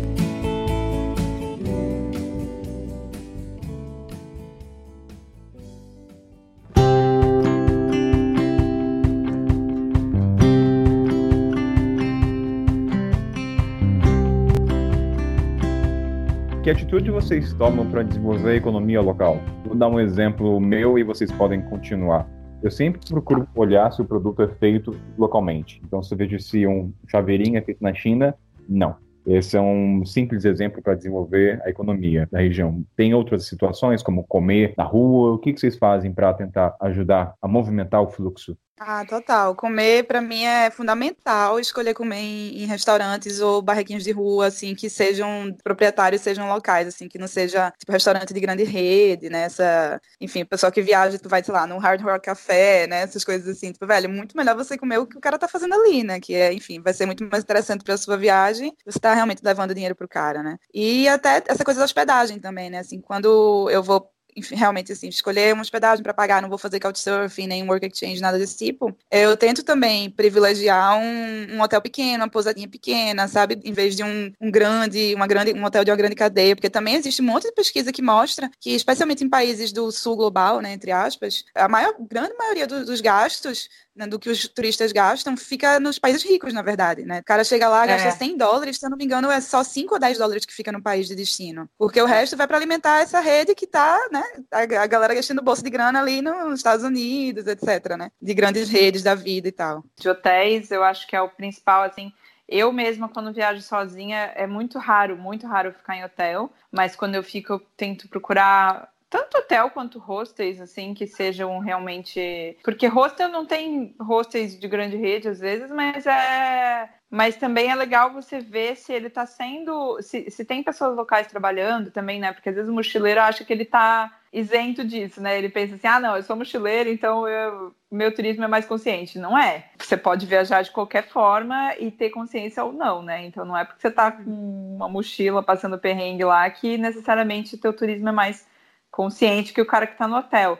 Que 16.63 16.69
atitude 16.69 17.11
vocês 17.11 17.53
tomam 17.55 17.85
para 17.91 18.03
desenvolver 18.03 18.51
a 18.51 18.55
economia 18.55 19.01
local? 19.01 19.37
Vou 19.65 19.75
dar 19.75 19.89
um 19.89 19.99
exemplo 19.99 20.61
meu 20.61 20.97
e 20.97 21.03
vocês 21.03 21.29
podem 21.29 21.61
continuar. 21.61 22.25
Eu 22.63 22.71
sempre 22.71 23.01
procuro 23.05 23.45
olhar 23.53 23.91
se 23.91 24.01
o 24.01 24.05
produto 24.05 24.41
é 24.43 24.47
feito 24.47 24.97
localmente. 25.17 25.81
Então, 25.83 26.01
se 26.01 26.13
eu 26.13 26.17
vejo 26.17 26.39
se 26.39 26.65
um 26.65 26.93
chaveirinho 27.11 27.57
é 27.57 27.61
feito 27.61 27.83
na 27.83 27.93
China, 27.93 28.33
não. 28.69 28.95
Esse 29.27 29.57
é 29.57 29.61
um 29.61 30.05
simples 30.05 30.45
exemplo 30.45 30.81
para 30.81 30.95
desenvolver 30.95 31.61
a 31.65 31.69
economia 31.69 32.29
da 32.31 32.39
região. 32.39 32.85
Tem 32.95 33.13
outras 33.13 33.45
situações, 33.45 34.01
como 34.01 34.23
comer 34.23 34.73
na 34.77 34.85
rua? 34.85 35.33
O 35.33 35.39
que, 35.39 35.51
que 35.51 35.59
vocês 35.59 35.77
fazem 35.77 36.13
para 36.13 36.33
tentar 36.33 36.77
ajudar 36.79 37.33
a 37.41 37.47
movimentar 37.47 38.01
o 38.01 38.07
fluxo 38.07 38.57
ah, 38.79 39.05
total. 39.05 39.55
Comer 39.55 40.03
para 40.03 40.21
mim 40.21 40.43
é 40.43 40.69
fundamental. 40.71 41.59
Escolher 41.59 41.93
comer 41.93 42.17
em, 42.17 42.65
restaurantes 42.65 43.39
ou 43.39 43.61
barraquinhos 43.61 44.03
de 44.03 44.11
rua, 44.11 44.47
assim, 44.47 44.75
que 44.75 44.89
sejam 44.89 45.55
proprietários, 45.63 46.21
sejam 46.21 46.47
locais, 46.49 46.87
assim, 46.87 47.07
que 47.07 47.17
não 47.17 47.27
seja 47.27 47.71
tipo 47.77 47.91
restaurante 47.91 48.33
de 48.33 48.39
grande 48.39 48.63
rede, 48.63 49.29
né? 49.29 49.43
Essa, 49.43 50.01
enfim, 50.19 50.43
pessoal 50.43 50.71
que 50.71 50.81
viaja, 50.81 51.19
tu 51.19 51.29
vai, 51.29 51.43
sei 51.43 51.53
lá, 51.53 51.67
num 51.67 51.77
Hard 51.77 52.01
Rock 52.01 52.25
Café, 52.25 52.87
né? 52.87 53.01
Essas 53.01 53.23
coisas 53.23 53.47
assim, 53.47 53.71
tipo, 53.71 53.85
velho, 53.85 54.09
muito 54.09 54.35
melhor 54.35 54.55
você 54.55 54.77
comer 54.77 54.97
o 54.97 55.07
que 55.07 55.17
o 55.17 55.21
cara 55.21 55.37
tá 55.37 55.47
fazendo 55.47 55.75
ali, 55.75 56.03
né? 56.03 56.19
Que 56.19 56.35
é, 56.35 56.53
enfim, 56.53 56.81
vai 56.81 56.93
ser 56.93 57.05
muito 57.05 57.27
mais 57.31 57.43
interessante 57.43 57.83
para 57.83 57.95
sua 57.97 58.17
viagem. 58.17 58.75
Você 58.85 58.99
tá 58.99 59.13
realmente 59.13 59.41
levando 59.43 59.73
dinheiro 59.73 59.95
pro 59.95 60.07
cara, 60.07 60.43
né? 60.43 60.57
E 60.73 61.07
até 61.07 61.43
essa 61.47 61.63
coisa 61.63 61.79
da 61.79 61.85
hospedagem 61.85 62.39
também, 62.39 62.69
né? 62.69 62.79
Assim, 62.79 62.99
quando 62.99 63.69
eu 63.69 63.83
vou 63.83 64.12
realmente, 64.51 64.91
assim, 64.91 65.07
escolher 65.07 65.53
uma 65.53 65.61
hospedagem 65.61 66.03
para 66.03 66.13
pagar, 66.13 66.41
não 66.41 66.49
vou 66.49 66.57
fazer 66.57 66.79
couchsurfing, 66.79 67.47
nem 67.47 67.67
work 67.67 67.85
exchange, 67.85 68.21
nada 68.21 68.37
desse 68.37 68.57
tipo, 68.57 68.95
eu 69.11 69.35
tento 69.37 69.63
também 69.63 70.09
privilegiar 70.09 70.97
um, 70.97 71.55
um 71.55 71.61
hotel 71.61 71.81
pequeno, 71.81 72.23
uma 72.23 72.29
pousadinha 72.29 72.67
pequena, 72.67 73.27
sabe? 73.27 73.59
Em 73.63 73.71
vez 73.71 73.95
de 73.95 74.03
um, 74.03 74.31
um, 74.41 74.51
grande, 74.51 75.13
uma 75.15 75.27
grande, 75.27 75.53
um 75.53 75.63
hotel 75.63 75.83
de 75.83 75.91
uma 75.91 75.97
grande 75.97 76.15
cadeia, 76.15 76.55
porque 76.55 76.69
também 76.69 76.95
existe 76.95 77.21
um 77.21 77.25
monte 77.25 77.43
de 77.43 77.53
pesquisa 77.53 77.91
que 77.91 78.01
mostra 78.01 78.49
que, 78.59 78.71
especialmente 78.71 79.23
em 79.23 79.29
países 79.29 79.71
do 79.71 79.91
sul 79.91 80.15
global, 80.15 80.61
né, 80.61 80.73
entre 80.73 80.91
aspas, 80.91 81.43
a 81.55 81.67
maior, 81.67 81.93
grande 81.99 82.35
maioria 82.37 82.67
do, 82.67 82.85
dos 82.85 83.01
gastos 83.01 83.69
do 83.95 84.19
que 84.19 84.29
os 84.29 84.47
turistas 84.47 84.91
gastam 84.91 85.37
fica 85.37 85.79
nos 85.79 85.99
países 85.99 86.23
ricos, 86.23 86.53
na 86.53 86.61
verdade, 86.61 87.03
né? 87.03 87.19
O 87.19 87.23
cara 87.23 87.43
chega 87.43 87.69
lá, 87.69 87.85
gasta 87.85 88.07
é. 88.07 88.11
100 88.11 88.37
dólares, 88.37 88.77
se 88.77 88.85
eu 88.85 88.89
não 88.89 88.97
me 88.97 89.05
engano, 89.05 89.29
é 89.29 89.39
só 89.39 89.63
5 89.63 89.93
ou 89.93 89.99
10 89.99 90.17
dólares 90.17 90.45
que 90.45 90.53
fica 90.53 90.71
no 90.71 90.81
país 90.81 91.07
de 91.07 91.15
destino. 91.15 91.69
Porque 91.77 92.01
o 92.01 92.05
resto 92.05 92.35
vai 92.35 92.47
para 92.47 92.57
alimentar 92.57 93.01
essa 93.01 93.19
rede 93.19 93.53
que 93.53 93.67
tá, 93.67 93.99
né? 94.11 94.23
A, 94.51 94.61
a 94.83 94.87
galera 94.87 95.13
gastando 95.13 95.41
bolsa 95.41 95.63
de 95.63 95.69
grana 95.69 95.99
ali 95.99 96.21
nos 96.21 96.59
Estados 96.59 96.83
Unidos, 96.83 97.45
etc, 97.47 97.95
né? 97.97 98.11
De 98.21 98.33
grandes 98.33 98.69
redes 98.69 99.03
da 99.03 99.15
vida 99.15 99.47
e 99.47 99.51
tal. 99.51 99.83
De 99.99 100.09
hotéis, 100.09 100.71
eu 100.71 100.83
acho 100.83 101.07
que 101.07 101.15
é 101.15 101.21
o 101.21 101.29
principal, 101.29 101.83
assim, 101.83 102.11
eu 102.47 102.71
mesma, 102.71 103.09
quando 103.09 103.33
viajo 103.33 103.61
sozinha, 103.61 104.31
é 104.35 104.45
muito 104.45 104.77
raro, 104.77 105.17
muito 105.17 105.47
raro 105.47 105.73
ficar 105.73 105.95
em 105.95 106.03
hotel, 106.03 106.51
mas 106.71 106.95
quando 106.95 107.15
eu 107.15 107.23
fico, 107.23 107.53
eu 107.53 107.59
tento 107.77 108.07
procurar 108.09 108.92
tanto 109.13 109.37
hotel 109.37 109.69
quanto 109.69 109.99
hostels, 109.99 110.59
assim, 110.59 110.95
que 110.95 111.05
sejam 111.05 111.59
realmente. 111.59 112.57
Porque 112.63 112.87
hostel 112.87 113.29
não 113.29 113.45
tem 113.45 113.95
hostels 113.99 114.59
de 114.59 114.67
grande 114.67 114.97
rede 114.97 115.27
às 115.27 115.39
vezes, 115.39 115.69
mas 115.69 116.07
é. 116.07 116.89
Mas 117.11 117.35
também 117.35 117.69
é 117.69 117.75
legal 117.75 118.11
você 118.11 118.39
ver 118.39 118.75
se 118.75 118.91
ele 118.91 119.05
está 119.05 119.23
sendo. 119.27 120.01
Se, 120.01 120.31
se 120.31 120.43
tem 120.43 120.63
pessoas 120.63 120.95
locais 120.95 121.27
trabalhando 121.27 121.91
também, 121.91 122.19
né? 122.19 122.33
Porque 122.33 122.49
às 122.49 122.55
vezes 122.55 122.71
o 122.71 122.73
mochileiro 122.73 123.21
acha 123.21 123.45
que 123.45 123.53
ele 123.53 123.61
está 123.61 124.11
isento 124.33 124.83
disso, 124.83 125.21
né? 125.21 125.37
Ele 125.37 125.47
pensa 125.47 125.75
assim: 125.75 125.85
ah, 125.85 125.99
não, 125.99 126.17
eu 126.17 126.23
sou 126.23 126.35
mochileiro, 126.35 126.89
então 126.89 127.27
eu, 127.27 127.71
meu 127.91 128.11
turismo 128.15 128.43
é 128.43 128.47
mais 128.47 128.65
consciente. 128.65 129.19
Não 129.19 129.37
é. 129.37 129.65
Você 129.77 129.95
pode 129.95 130.25
viajar 130.25 130.63
de 130.63 130.71
qualquer 130.71 131.07
forma 131.07 131.75
e 131.77 131.91
ter 131.91 132.09
consciência 132.09 132.63
ou 132.63 132.73
não, 132.73 133.03
né? 133.03 133.23
Então 133.27 133.45
não 133.45 133.55
é 133.55 133.63
porque 133.63 133.79
você 133.79 133.89
está 133.89 134.11
com 134.11 134.75
uma 134.75 134.89
mochila 134.89 135.43
passando 135.43 135.77
perrengue 135.77 136.23
lá 136.23 136.49
que 136.49 136.79
necessariamente 136.79 137.53
o 137.53 137.59
teu 137.59 137.73
turismo 137.73 138.09
é 138.09 138.11
mais 138.11 138.51
consciente 138.93 139.51
que 139.51 139.61
o 139.61 139.65
cara 139.65 139.87
que 139.87 139.93
está 139.93 140.07
no 140.07 140.15
hotel. 140.15 140.59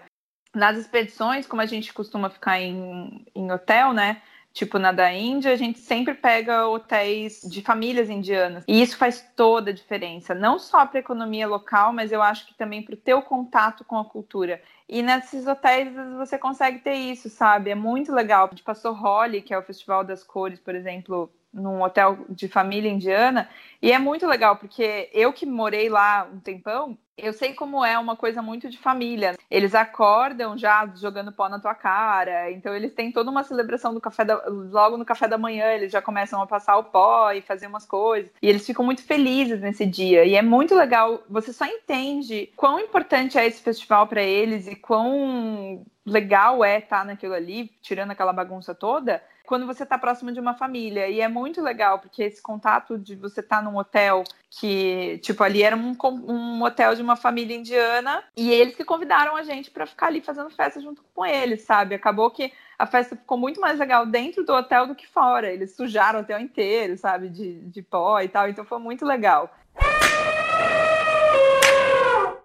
Nas 0.54 0.78
expedições, 0.78 1.48
como 1.48 1.62
a 1.62 1.66
gente 1.66 1.94
costuma 1.94 2.30
ficar 2.30 2.60
em, 2.60 3.26
em 3.34 3.52
hotel, 3.52 3.94
né? 3.94 4.22
Tipo 4.52 4.78
na 4.78 4.92
da 4.92 5.12
Índia, 5.12 5.52
a 5.52 5.56
gente 5.56 5.80
sempre 5.80 6.14
pega 6.14 6.68
hotéis 6.68 7.42
de 7.42 7.62
famílias 7.62 8.10
indianas. 8.10 8.64
E 8.68 8.82
isso 8.82 8.98
faz 8.98 9.28
toda 9.36 9.72
a 9.72 9.74
diferença, 9.74 10.36
não 10.36 10.60
só 10.60 10.86
para 10.86 11.00
a 11.00 11.02
economia 11.02 11.48
local, 11.48 11.92
mas 11.92 12.12
eu 12.12 12.22
acho 12.22 12.46
que 12.46 12.54
também 12.54 12.84
para 12.84 12.94
o 12.94 12.98
teu 12.98 13.22
contato 13.22 13.84
com 13.84 13.98
a 13.98 14.06
cultura. 14.06 14.62
E 14.88 15.02
nesses 15.02 15.48
hotéis 15.48 15.92
você 16.18 16.38
consegue 16.38 16.80
ter 16.80 16.94
isso, 16.94 17.30
sabe? 17.30 17.72
É 17.72 17.76
muito 17.76 18.14
legal. 18.14 18.46
A 18.46 18.50
gente 18.50 18.64
passou 18.64 18.94
Holi, 18.94 19.42
que 19.42 19.54
é 19.54 19.58
o 19.58 19.64
Festival 19.64 20.04
das 20.04 20.24
Cores, 20.24 20.60
por 20.60 20.76
exemplo, 20.76 21.32
num 21.52 21.82
hotel 21.82 22.26
de 22.30 22.48
família 22.48 22.92
indiana, 22.92 23.50
e 23.82 23.92
é 23.92 24.00
muito 24.00 24.26
legal, 24.26 24.58
porque 24.58 25.10
eu 25.14 25.32
que 25.32 25.46
morei 25.46 25.88
lá 25.88 26.28
um 26.32 26.40
tempão, 26.40 26.98
eu 27.18 27.34
sei 27.34 27.54
como 27.54 27.84
é 27.84 27.98
uma 27.98 28.16
coisa 28.16 28.42
muito 28.42 28.70
de 28.70 28.78
família. 28.78 29.36
Eles 29.50 29.76
acordam 29.76 30.58
já 30.58 30.86
jogando 30.96 31.32
pó 31.32 31.48
na 31.48 31.60
tua 31.60 31.76
cara, 31.76 32.52
então 32.52 32.76
eles 32.76 32.94
têm 32.94 33.12
toda 33.12 33.30
uma 33.30 33.44
celebração 33.44 33.94
do 33.94 34.02
café 34.02 34.26
da... 34.26 34.42
logo 34.48 34.98
no 34.98 35.06
café 35.06 35.28
da 35.28 35.38
manhã, 35.38 35.72
eles 35.72 35.92
já 35.92 36.02
começam 36.02 36.42
a 36.42 36.48
passar 36.48 36.78
o 36.78 36.86
pó 36.86 37.32
e 37.32 37.42
fazer 37.42 37.68
umas 37.68 37.86
coisas, 37.86 38.32
e 38.42 38.50
eles 38.50 38.66
ficam 38.66 38.84
muito 38.84 39.04
felizes 39.04 39.62
nesse 39.62 39.86
dia. 39.86 40.26
E 40.26 40.36
é 40.36 40.42
muito 40.42 40.76
legal, 40.76 41.24
você 41.30 41.54
só 41.54 41.66
entende 41.66 42.52
quão 42.56 42.80
importante 42.80 43.38
é 43.38 43.46
esse 43.46 43.62
festival 43.62 44.08
para 44.08 44.22
eles 44.22 44.68
e 44.68 44.76
quão 44.76 45.86
legal 46.06 46.64
é 46.64 46.80
estar 46.80 47.06
naquilo 47.06 47.34
ali, 47.34 47.72
tirando 47.82 48.12
aquela 48.12 48.34
bagunça 48.34 48.74
toda, 48.76 49.22
quando 49.46 49.66
você 49.66 49.84
está 49.84 49.98
próximo 49.98 50.32
de 50.32 50.40
uma 50.40 50.54
família. 50.54 51.08
E 51.10 51.20
é 51.20 51.28
muito 51.28 51.62
legal, 51.62 52.00
porque 52.00 52.24
esse 52.24 52.42
contato 52.42 52.98
de 52.98 53.16
você 53.16 53.42
estar 53.42 53.58
tá 53.58 53.62
num 53.62 53.78
hotel 53.78 54.24
que, 54.50 55.20
tipo, 55.22 55.44
ali 55.44 55.64
era 55.64 55.76
um, 55.76 55.96
um 56.28 56.64
hotel 56.64 56.96
de 56.96 57.02
uma 57.02 57.16
família 57.16 57.56
indiana, 57.56 58.24
e 58.36 58.52
eles 58.52 58.76
que 58.76 58.86
convidaram 58.86 59.36
a 59.36 59.44
gente 59.44 59.72
para 59.72 59.86
ficar 59.86 60.08
ali 60.08 60.22
fazendo 60.22 60.50
festa 60.50 60.80
junto 60.80 61.04
com 61.14 61.26
eles, 61.26 61.64
sabe? 61.64 61.96
Acabou 61.96 62.30
que 62.32 62.52
a 62.78 62.86
festa 62.86 63.16
ficou 63.16 63.38
muito 63.38 63.60
mais 63.60 63.80
legal 63.80 64.06
dentro 64.06 64.44
do 64.44 64.54
hotel 64.54 64.88
do 64.88 64.96
que 64.96 65.08
fora. 65.08 65.52
Eles 65.52 65.76
sujaram 65.76 66.20
o 66.20 66.22
hotel 66.22 66.40
inteiro, 66.40 66.98
sabe? 66.98 67.30
De, 67.30 67.60
de 67.62 67.82
pó 67.82 68.22
e 68.22 68.28
tal, 68.28 68.48
então 68.48 68.66
foi 68.66 68.80
muito 68.80 69.06
legal 69.06 69.54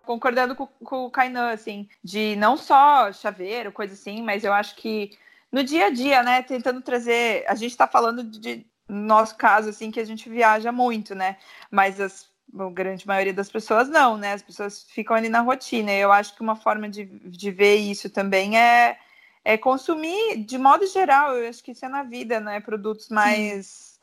concordando 0.09 0.57
com, 0.57 0.67
com, 0.67 1.05
o 1.05 1.11
Kainan, 1.11 1.51
assim, 1.51 1.87
de 2.03 2.35
não 2.37 2.57
só 2.57 3.13
chaveiro, 3.13 3.71
coisa 3.71 3.93
assim, 3.93 4.23
mas 4.23 4.43
eu 4.43 4.55
acho 4.55 4.75
que 4.77 5.11
no 5.53 5.63
dia 5.65 5.87
a 5.87 5.91
dia, 5.91 6.23
né, 6.23 6.43
tentando 6.43 6.81
trazer. 6.81 7.45
A 7.49 7.55
gente 7.55 7.71
está 7.71 7.87
falando 7.87 8.23
de, 8.23 8.67
no 8.89 9.07
nosso 9.07 9.37
caso, 9.37 9.71
assim, 9.71 9.91
que 9.91 10.01
a 10.01 10.05
gente 10.05 10.29
viaja 10.29 10.73
muito, 10.73 11.15
né? 11.15 11.37
Mas 11.71 12.01
as 12.01 12.29
a 12.59 12.71
grande 12.71 13.07
maioria 13.07 13.35
das 13.35 13.51
pessoas 13.51 13.89
não, 13.89 14.17
né? 14.17 14.33
As 14.33 14.43
pessoas 14.43 14.83
ficam 14.85 15.15
ali 15.17 15.29
na 15.29 15.41
rotina. 15.41 15.93
Eu 15.93 16.11
acho 16.13 16.35
que 16.35 16.41
uma 16.41 16.57
forma 16.57 16.89
de, 16.89 17.05
de 17.05 17.51
ver 17.51 17.77
isso 17.77 18.09
também 18.09 18.59
é, 18.59 18.99
é 19.45 19.59
consumir, 19.59 20.45
de 20.45 20.57
modo 20.57 20.87
geral, 20.87 21.37
eu 21.37 21.49
acho 21.49 21.63
que 21.63 21.73
isso 21.73 21.85
é 21.85 21.89
na 21.89 22.03
vida, 22.03 22.41
né? 22.41 22.61
Produtos 22.61 23.09
mais 23.09 23.67
Sim. 23.67 23.98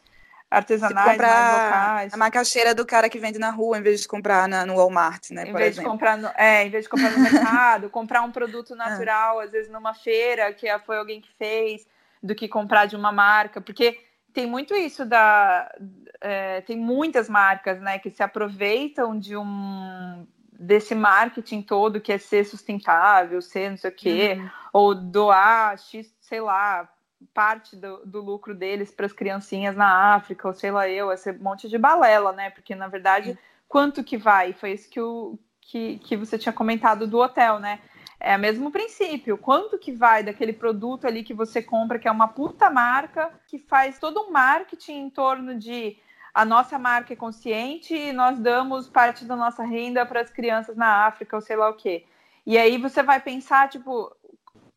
Artesanais, 0.57 1.17
mais 1.17 1.17
locais. 1.17 2.13
A 2.13 2.17
macaxeira 2.17 2.73
do 2.73 2.85
cara 2.85 3.09
que 3.09 3.19
vende 3.19 3.37
na 3.37 3.49
rua, 3.49 3.77
em 3.77 3.81
vez 3.81 4.01
de 4.01 4.07
comprar 4.07 4.47
na, 4.47 4.65
no 4.65 4.75
Walmart, 4.75 5.31
né? 5.31 5.43
Em 5.47 5.53
vez 5.53 5.73
exemplo. 5.73 5.83
de 5.83 5.89
comprar 5.89 6.17
no, 6.17 6.29
é, 6.35 6.65
em 6.65 6.69
vez 6.69 6.83
de 6.85 6.89
comprar 6.89 7.11
no 7.11 7.19
mercado, 7.23 7.89
comprar 7.89 8.21
um 8.21 8.31
produto 8.31 8.73
ah. 8.73 8.77
natural, 8.77 9.39
às 9.39 9.51
vezes 9.51 9.71
numa 9.71 9.93
feira, 9.93 10.51
que 10.53 10.67
foi 10.79 10.97
alguém 10.97 11.19
que 11.19 11.29
fez, 11.37 11.85
do 12.21 12.33
que 12.33 12.47
comprar 12.47 12.85
de 12.85 12.95
uma 12.95 13.11
marca, 13.11 13.59
porque 13.59 13.99
tem 14.33 14.45
muito 14.45 14.73
isso 14.75 15.05
da. 15.05 15.73
É, 16.21 16.61
tem 16.61 16.77
muitas 16.77 17.29
marcas 17.29 17.79
né, 17.79 17.99
que 17.99 18.09
se 18.09 18.23
aproveitam 18.23 19.17
de 19.17 19.35
um 19.35 20.25
desse 20.57 20.95
marketing 20.95 21.61
todo 21.61 21.99
que 21.99 22.13
é 22.13 22.17
ser 22.17 22.45
sustentável, 22.45 23.41
ser 23.41 23.69
não 23.69 23.77
sei 23.77 23.89
o 23.89 23.93
quê, 23.93 24.37
uhum. 24.39 24.49
ou 24.71 24.95
doar 24.95 25.77
X, 25.77 26.13
sei 26.21 26.39
lá, 26.39 26.89
parte 27.33 27.75
do, 27.75 28.05
do 28.05 28.21
lucro 28.21 28.53
deles 28.55 28.91
para 28.91 29.05
as 29.05 29.13
criancinhas 29.13 29.75
na 29.75 30.15
África, 30.15 30.47
ou 30.47 30.53
sei 30.53 30.71
lá 30.71 30.87
eu, 30.87 31.11
esse 31.11 31.31
monte 31.33 31.67
de 31.67 31.77
balela, 31.77 32.31
né? 32.31 32.49
Porque, 32.49 32.75
na 32.75 32.87
verdade, 32.87 33.31
uhum. 33.31 33.37
quanto 33.67 34.03
que 34.03 34.17
vai? 34.17 34.53
Foi 34.53 34.71
isso 34.71 34.89
que, 34.89 34.99
o, 34.99 35.37
que, 35.61 35.99
que 35.99 36.15
você 36.17 36.37
tinha 36.37 36.53
comentado 36.53 37.07
do 37.07 37.19
hotel, 37.19 37.59
né? 37.59 37.79
É 38.19 38.35
o 38.35 38.39
mesmo 38.39 38.71
princípio. 38.71 39.37
Quanto 39.37 39.77
que 39.77 39.91
vai 39.91 40.23
daquele 40.23 40.53
produto 40.53 41.05
ali 41.05 41.23
que 41.23 41.33
você 41.33 41.61
compra, 41.61 41.99
que 41.99 42.07
é 42.07 42.11
uma 42.11 42.27
puta 42.27 42.69
marca, 42.69 43.31
que 43.47 43.59
faz 43.59 43.99
todo 43.99 44.21
um 44.21 44.31
marketing 44.31 44.93
em 44.93 45.09
torno 45.09 45.55
de 45.57 45.97
a 46.33 46.43
nossa 46.43 46.77
marca 46.77 47.13
é 47.13 47.15
consciente 47.15 47.95
e 47.95 48.11
nós 48.11 48.37
damos 48.37 48.89
parte 48.89 49.23
da 49.23 49.37
nossa 49.37 49.63
renda 49.63 50.05
para 50.05 50.19
as 50.19 50.29
crianças 50.29 50.75
na 50.75 51.05
África 51.05 51.37
ou 51.37 51.41
sei 51.41 51.55
lá 51.55 51.69
o 51.69 51.75
quê. 51.75 52.05
E 52.45 52.57
aí 52.57 52.77
você 52.77 53.01
vai 53.01 53.21
pensar, 53.21 53.69
tipo, 53.69 54.13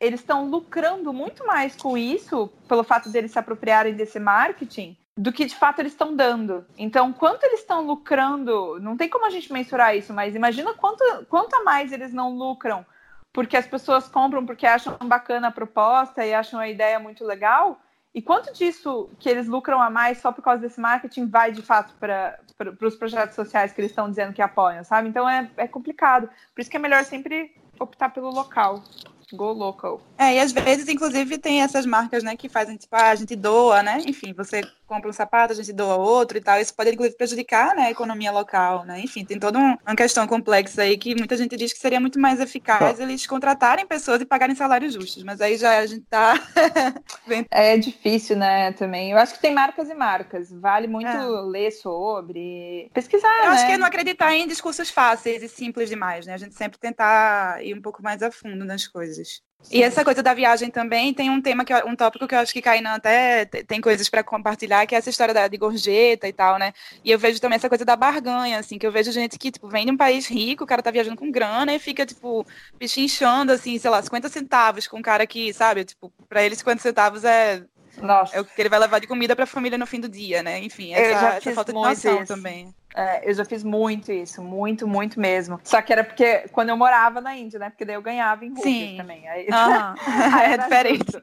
eles 0.01 0.20
estão 0.20 0.49
lucrando 0.49 1.12
muito 1.12 1.46
mais 1.46 1.74
com 1.76 1.96
isso, 1.96 2.51
pelo 2.68 2.84
fato 2.84 3.09
deles 3.11 3.32
se 3.32 3.38
apropriarem 3.38 3.94
desse 3.94 4.18
marketing, 4.20 4.96
do 5.16 5.32
que 5.32 5.44
de 5.44 5.57
fato 5.57 5.80
eles 5.80 5.92
estão 5.92 6.14
dando. 6.14 6.64
Então, 6.76 7.12
quanto 7.12 7.44
eles 7.44 7.61
estão 7.61 7.84
lucrando, 7.84 8.78
não 8.80 8.96
tem 8.96 9.09
como 9.09 9.26
a 9.26 9.30
gente 9.30 9.53
mensurar 9.53 9.96
isso, 9.96 10.12
mas 10.12 10.36
imagina 10.36 10.74
quanto, 10.74 11.03
quanto 11.28 11.55
a 11.57 11.64
mais 11.64 11.92
eles 11.92 12.12
não 12.12 12.36
lucram 12.36 12.86
porque 13.38 13.57
as 13.57 13.66
pessoas 13.66 14.09
compram 14.09 14.44
porque 14.44 14.66
acham 14.66 14.96
bacana 15.05 15.46
a 15.46 15.53
proposta 15.53 16.26
e 16.26 16.34
acham 16.34 16.59
a 16.59 16.68
ideia 16.68 16.99
muito 16.99 17.24
legal. 17.24 17.80
E 18.14 18.22
quanto 18.22 18.53
disso 18.53 19.11
que 19.18 19.28
eles 19.28 19.46
lucram 19.46 19.80
a 19.80 19.90
mais 19.90 20.18
só 20.18 20.32
por 20.32 20.42
causa 20.42 20.61
desse 20.61 20.80
marketing 20.80 21.28
vai 21.28 21.53
de 21.53 21.62
fato 21.62 21.94
para 22.01 22.40
os 22.82 22.96
projetos 22.96 23.36
sociais 23.36 23.72
que 23.72 23.80
eles 23.80 23.92
estão 23.92 24.09
dizendo 24.09 24.32
que 24.32 24.42
apoiam, 24.42 24.82
sabe? 24.82 25.09
Então 25.09 25.28
é, 25.28 25.49
é 25.57 25.68
complicado. 25.68 26.28
Por 26.53 26.61
isso 26.61 26.68
que 26.68 26.76
é 26.76 26.80
melhor 26.80 27.05
sempre 27.05 27.55
optar 27.78 28.09
pelo 28.09 28.30
local. 28.30 28.82
Go 29.33 29.53
local. 29.53 30.01
É, 30.16 30.35
e 30.35 30.41
às 30.41 30.53
vezes, 30.53 30.89
inclusive, 30.89 31.39
tem 31.39 31.62
essas 31.62 31.85
marcas, 31.85 32.22
né, 32.22 32.37
que 32.37 32.49
fazem, 32.49 32.76
tipo, 32.76 32.95
ah, 32.97 33.11
a 33.11 33.14
gente 33.14 33.37
doa, 33.37 33.83
né? 33.83 34.03
Enfim, 34.07 34.33
você 34.33 34.62
compra 34.89 35.11
um 35.11 35.12
sapato, 35.12 35.53
a 35.53 35.57
gente 35.57 35.72
doa 35.72 35.97
outro 35.97 36.39
e 36.39 36.41
tal. 36.41 36.59
Isso 36.59 36.74
pode, 36.74 36.91
inclusive, 36.91 37.16
prejudicar, 37.16 37.76
né, 37.76 37.82
a 37.84 37.91
economia 37.91 38.32
local, 38.32 38.84
né? 38.84 39.01
Enfim, 39.01 39.24
tem 39.24 39.39
toda 39.39 39.59
um, 39.59 39.76
uma 39.86 39.95
questão 39.95 40.26
complexa 40.26 40.82
aí 40.82 40.97
que 40.97 41.14
muita 41.14 41.36
gente 41.36 41.57
diz 41.57 41.72
que 41.72 41.78
seria 41.78 42.01
muito 42.01 42.18
mais 42.18 42.41
eficaz 42.41 42.99
eles 42.99 43.26
contratarem 43.26 43.86
pessoas 43.86 44.20
e 44.20 44.24
pagarem 44.24 44.57
salários 44.57 44.95
justos. 44.95 45.22
Mas 45.22 45.41
aí 45.41 45.57
já 45.57 45.78
a 45.78 45.86
gente 45.86 46.07
tá... 46.07 46.34
é 47.51 47.76
difícil, 47.76 48.36
né, 48.36 48.72
também. 48.72 49.12
Eu 49.12 49.18
acho 49.18 49.34
que 49.34 49.41
tem 49.41 49.53
marcas 49.53 49.91
e 49.91 49.95
marcas. 49.95 50.51
Vale 50.51 50.89
muito 50.89 51.07
é. 51.07 51.26
ler 51.26 51.70
sobre, 51.70 52.91
pesquisar, 52.95 53.45
Eu 53.45 53.51
né? 53.51 53.57
acho 53.57 53.66
que 53.66 53.72
é 53.72 53.78
não 53.78 53.86
acreditar 53.86 54.34
em 54.34 54.49
discursos 54.49 54.91
fáceis 54.91 55.43
e 55.43 55.49
simples 55.49 55.91
demais, 55.91 56.26
né? 56.26 56.34
A 56.34 56.39
gente 56.39 56.55
sempre 56.55 56.78
tentar 56.78 57.62
ir 57.62 57.74
um 57.74 57.82
pouco 57.82 58.03
mais 58.03 58.22
a 58.22 58.30
fundo 58.30 58.64
nas 58.64 58.86
coisas. 58.86 59.43
E 59.70 59.82
essa 59.82 60.04
coisa 60.04 60.22
da 60.22 60.32
viagem 60.32 60.70
também 60.70 61.12
tem 61.12 61.28
um 61.30 61.42
tema 61.42 61.64
que 61.64 61.74
um 61.84 61.94
tópico 61.94 62.26
que 62.26 62.34
eu 62.34 62.38
acho 62.38 62.52
que 62.52 62.62
Kainan 62.62 62.94
até 62.94 63.44
tem 63.44 63.80
coisas 63.80 64.09
para 64.09 64.22
compartilhar, 64.22 64.86
que 64.86 64.94
é 64.94 64.98
essa 64.98 65.11
história 65.11 65.34
da, 65.34 65.46
de 65.48 65.56
gorjeta 65.59 66.26
e 66.28 66.32
tal, 66.32 66.59
né? 66.59 66.72
E 67.04 67.11
eu 67.11 67.18
vejo 67.18 67.40
também 67.40 67.56
essa 67.56 67.68
coisa 67.68 67.84
da 67.84 67.96
barganha, 67.96 68.59
assim, 68.59 68.78
que 68.78 68.86
eu 68.86 68.92
vejo 68.92 69.12
gente 69.12 69.38
que, 69.38 69.50
tipo, 69.50 69.68
vem 69.68 69.84
de 69.84 69.92
um 69.92 69.96
país 69.96 70.26
rico, 70.26 70.64
o 70.64 70.66
cara 70.66 70.82
tá 70.82 70.90
viajando 70.90 71.16
com 71.16 71.30
grana 71.30 71.74
e 71.74 71.78
fica, 71.78 72.06
tipo, 72.06 72.46
pichinchando, 72.78 73.52
assim, 73.52 73.78
sei 73.78 73.90
lá, 73.90 74.00
50 74.00 74.28
centavos 74.28 74.86
com 74.86 74.98
um 74.98 75.02
cara 75.02 75.26
que, 75.26 75.52
sabe, 75.52 75.84
tipo, 75.84 76.11
para 76.28 76.42
ele 76.42 76.56
50 76.56 76.80
centavos 76.80 77.24
é 77.24 77.62
nossa. 78.03 78.36
É 78.36 78.40
o 78.40 78.44
que 78.44 78.61
ele 78.61 78.68
vai 78.68 78.78
levar 78.78 78.99
de 78.99 79.07
comida 79.07 79.34
para 79.34 79.44
a 79.44 79.46
família 79.46 79.78
no 79.78 79.86
fim 79.86 80.01
do 80.01 80.09
dia, 80.09 80.42
né? 80.42 80.59
Enfim, 80.61 80.92
essa, 80.92 81.36
essa 81.36 81.53
falta 81.53 81.72
de 81.72 81.78
noção 81.78 82.22
isso. 82.22 82.34
também. 82.34 82.74
É, 82.94 83.28
eu 83.28 83.34
já 83.34 83.44
fiz 83.44 83.62
muito 83.62 84.11
isso, 84.11 84.42
muito, 84.42 84.86
muito 84.88 85.20
mesmo. 85.20 85.61
Só 85.62 85.80
que 85.82 85.92
era 85.92 86.03
porque 86.03 86.49
quando 86.51 86.70
eu 86.70 86.76
morava 86.76 87.20
na 87.20 87.36
Índia, 87.36 87.59
né? 87.59 87.70
Porque 87.70 87.84
daí 87.84 87.94
eu 87.94 88.03
ganhava 88.03 88.44
em 88.44 88.49
rupias 88.49 88.96
também. 88.96 89.28
Aí, 89.28 89.46
uhum. 89.46 89.94
aí 90.34 90.53
é 90.55 90.59
diferente. 90.59 91.22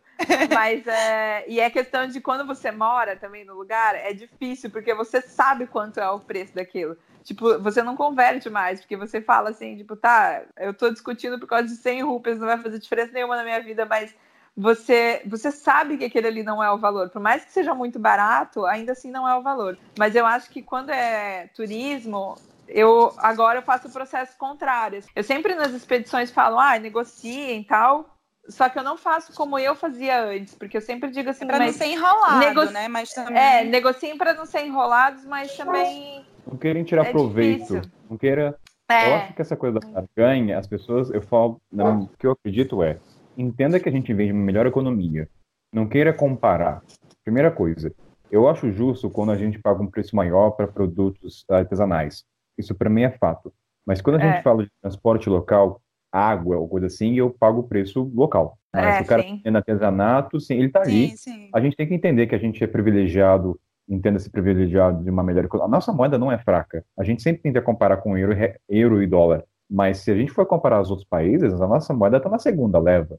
Mas 0.53 0.87
é, 0.87 1.45
e 1.47 1.59
é 1.59 1.69
questão 1.69 2.07
de 2.07 2.21
quando 2.21 2.45
você 2.45 2.71
mora 2.71 3.15
também 3.15 3.43
no 3.43 3.53
lugar, 3.55 3.95
é 3.95 4.13
difícil, 4.13 4.69
porque 4.69 4.93
você 4.93 5.21
sabe 5.21 5.67
quanto 5.67 5.99
é 5.99 6.09
o 6.09 6.19
preço 6.19 6.55
daquilo. 6.55 6.95
Tipo, 7.23 7.59
você 7.59 7.81
não 7.81 7.97
converte 7.97 8.49
mais, 8.51 8.79
porque 8.79 8.95
você 8.95 9.19
fala 9.19 9.49
assim, 9.49 9.75
tipo, 9.75 9.95
tá, 9.95 10.43
eu 10.57 10.75
tô 10.75 10.91
discutindo 10.91 11.39
por 11.39 11.47
causa 11.47 11.67
de 11.67 11.75
100 11.75 12.03
rupias, 12.03 12.37
não 12.37 12.45
vai 12.45 12.59
fazer 12.59 12.77
diferença 12.77 13.11
nenhuma 13.11 13.35
na 13.35 13.43
minha 13.43 13.59
vida, 13.61 13.83
mas 13.83 14.15
você, 14.55 15.21
você 15.25 15.51
sabe 15.51 15.97
que 15.97 16.05
aquele 16.05 16.27
ali 16.27 16.43
não 16.43 16.63
é 16.63 16.71
o 16.71 16.77
valor. 16.77 17.09
Por 17.09 17.21
mais 17.21 17.43
que 17.43 17.51
seja 17.51 17.73
muito 17.73 17.99
barato, 17.99 18.65
ainda 18.65 18.93
assim 18.93 19.11
não 19.11 19.27
é 19.27 19.35
o 19.37 19.41
valor. 19.41 19.77
Mas 19.97 20.15
eu 20.15 20.25
acho 20.25 20.49
que 20.49 20.61
quando 20.61 20.91
é 20.91 21.47
turismo, 21.55 22.35
eu 22.67 23.13
agora 23.17 23.59
eu 23.59 23.63
faço 23.63 23.87
o 23.87 23.91
processo 23.91 24.37
contrário. 24.37 25.01
Eu 25.15 25.23
sempre 25.23 25.55
nas 25.55 25.73
expedições 25.73 26.31
falo, 26.31 26.57
ah, 26.57 26.79
negociem 26.79 27.61
e 27.61 27.65
tal. 27.65 28.09
Só 28.47 28.69
que 28.69 28.77
eu 28.77 28.83
não 28.83 28.95
faço 28.95 29.33
como 29.33 29.57
eu 29.57 29.75
fazia 29.75 30.23
antes, 30.23 30.53
porque 30.53 30.77
eu 30.77 30.81
sempre 30.81 31.09
digo 31.09 31.31
assim, 31.31 31.47
para 31.47 31.57
não 31.57 31.73
ser 31.73 31.87
enrolado, 31.87 32.39
nego... 32.39 32.65
né? 32.65 32.87
Mas 32.87 33.09
também 33.09 33.35
É, 33.35 33.63
negociem 33.63 34.17
para 34.17 34.35
não 34.35 34.45
ser 34.45 34.63
enrolados, 34.65 35.25
mas 35.25 35.57
também 35.57 36.23
não 36.45 36.55
querem 36.55 36.83
tirar 36.83 37.07
é 37.07 37.11
proveito, 37.11 37.73
difícil. 37.73 37.81
não 38.07 38.17
queira 38.17 38.55
é. 38.87 39.09
Eu 39.09 39.15
acho 39.15 39.33
que 39.33 39.41
essa 39.41 39.55
coisa 39.55 39.79
da 39.79 40.03
ganha, 40.15 40.59
as 40.59 40.67
pessoas, 40.67 41.09
eu 41.09 41.21
falo, 41.21 41.59
não, 41.71 42.01
o 42.01 42.09
que 42.19 42.27
eu 42.27 42.31
acredito 42.33 42.83
é, 42.83 42.99
entenda 43.37 43.79
que 43.79 43.89
a 43.89 43.91
gente 43.91 44.13
vende 44.13 44.31
uma 44.31 44.43
melhor 44.43 44.65
economia. 44.65 45.27
Não 45.73 45.87
queira 45.87 46.13
comparar. 46.13 46.81
Primeira 47.23 47.51
coisa, 47.51 47.93
eu 48.31 48.47
acho 48.47 48.71
justo 48.71 49.09
quando 49.09 49.31
a 49.31 49.37
gente 49.37 49.59
paga 49.59 49.81
um 49.81 49.87
preço 49.87 50.15
maior 50.15 50.51
para 50.51 50.67
produtos 50.67 51.45
artesanais. 51.49 52.23
Isso 52.57 52.73
para 52.73 52.89
mim 52.89 53.03
é 53.03 53.11
fato. 53.11 53.53
Mas 53.85 54.01
quando 54.01 54.17
a 54.17 54.23
é. 54.23 54.33
gente 54.33 54.43
fala 54.43 54.63
de 54.63 54.71
transporte 54.81 55.29
local, 55.29 55.81
água 56.11 56.57
ou 56.57 56.67
coisa 56.67 56.87
assim, 56.87 57.15
eu 57.15 57.29
pago 57.29 57.59
o 57.59 57.67
preço 57.67 58.11
local. 58.15 58.57
Mas 58.73 58.97
é, 58.97 59.01
o 59.01 59.05
cara 59.05 59.21
sim. 59.21 59.41
artesanato, 59.53 60.39
sim, 60.39 60.55
ele 60.55 60.67
está 60.67 60.81
ali. 60.81 61.09
Sim. 61.17 61.49
A 61.53 61.59
gente 61.59 61.75
tem 61.75 61.87
que 61.87 61.93
entender 61.93 62.27
que 62.27 62.35
a 62.35 62.37
gente 62.37 62.63
é 62.63 62.67
privilegiado, 62.67 63.59
entenda-se 63.87 64.29
privilegiado 64.29 65.03
de 65.03 65.09
uma 65.09 65.23
melhor 65.23 65.45
economia. 65.45 65.67
A 65.67 65.77
nossa 65.77 65.93
moeda 65.93 66.17
não 66.17 66.31
é 66.31 66.37
fraca. 66.37 66.83
A 66.97 67.03
gente 67.03 67.21
sempre 67.21 67.41
tenta 67.41 67.61
comparar 67.61 67.97
com 67.97 68.17
euro, 68.17 68.33
euro 68.69 69.03
e 69.03 69.07
dólar. 69.07 69.43
Mas 69.69 69.99
se 69.99 70.11
a 70.11 70.15
gente 70.15 70.31
for 70.31 70.45
comparar 70.45 70.81
os 70.81 70.89
outros 70.89 71.07
países, 71.07 71.53
a 71.53 71.67
nossa 71.67 71.93
moeda 71.93 72.17
está 72.17 72.29
na 72.29 72.39
segunda 72.39 72.79
leva. 72.79 73.17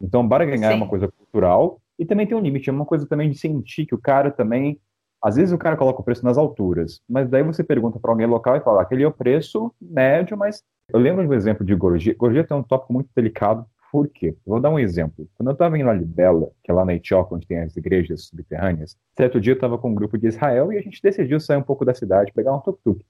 Então, 0.00 0.26
barganhar 0.26 0.72
Sim. 0.72 0.78
é 0.78 0.82
uma 0.82 0.88
coisa 0.88 1.08
cultural 1.08 1.80
e 1.98 2.04
também 2.04 2.26
tem 2.26 2.36
um 2.36 2.40
limite, 2.40 2.68
é 2.68 2.72
uma 2.72 2.84
coisa 2.84 3.06
também 3.06 3.30
de 3.30 3.38
sentir 3.38 3.86
que 3.86 3.94
o 3.94 4.00
cara 4.00 4.30
também. 4.30 4.78
Às 5.22 5.36
vezes 5.36 5.52
o 5.52 5.58
cara 5.58 5.76
coloca 5.76 6.00
o 6.00 6.04
preço 6.04 6.24
nas 6.24 6.36
alturas, 6.36 7.00
mas 7.08 7.28
daí 7.28 7.42
você 7.42 7.64
pergunta 7.64 7.98
para 7.98 8.10
alguém 8.10 8.26
local 8.26 8.56
e 8.56 8.60
fala: 8.60 8.82
aquele 8.82 9.02
é 9.02 9.06
o 9.06 9.12
preço 9.12 9.72
médio, 9.80 10.36
mas. 10.36 10.62
Eu 10.92 11.00
lembro 11.00 11.22
de 11.22 11.28
um 11.28 11.34
exemplo 11.34 11.66
de 11.66 11.74
gorjeta. 11.74 12.16
Gorjeta 12.16 12.54
é 12.54 12.56
um 12.56 12.62
tópico 12.62 12.92
muito 12.92 13.08
delicado, 13.16 13.66
por 13.90 14.08
quê? 14.08 14.36
Vou 14.46 14.60
dar 14.60 14.70
um 14.70 14.78
exemplo. 14.78 15.28
Quando 15.34 15.48
eu 15.48 15.52
estava 15.52 15.78
em 15.78 15.82
Lalibela, 15.82 16.50
que 16.62 16.70
é 16.70 16.74
lá 16.74 16.84
na 16.84 16.94
Etiópia, 16.94 17.36
onde 17.36 17.46
tem 17.46 17.60
as 17.60 17.76
igrejas 17.76 18.26
subterrâneas, 18.26 18.96
certo 19.16 19.40
dia 19.40 19.52
eu 19.52 19.56
estava 19.56 19.78
com 19.78 19.90
um 19.90 19.94
grupo 19.94 20.18
de 20.18 20.26
Israel 20.26 20.72
e 20.72 20.78
a 20.78 20.82
gente 20.82 21.02
decidiu 21.02 21.40
sair 21.40 21.56
um 21.56 21.62
pouco 21.62 21.84
da 21.84 21.94
cidade, 21.94 22.32
pegar 22.32 22.54
um 22.54 22.60
tuk-tuk. 22.60 23.02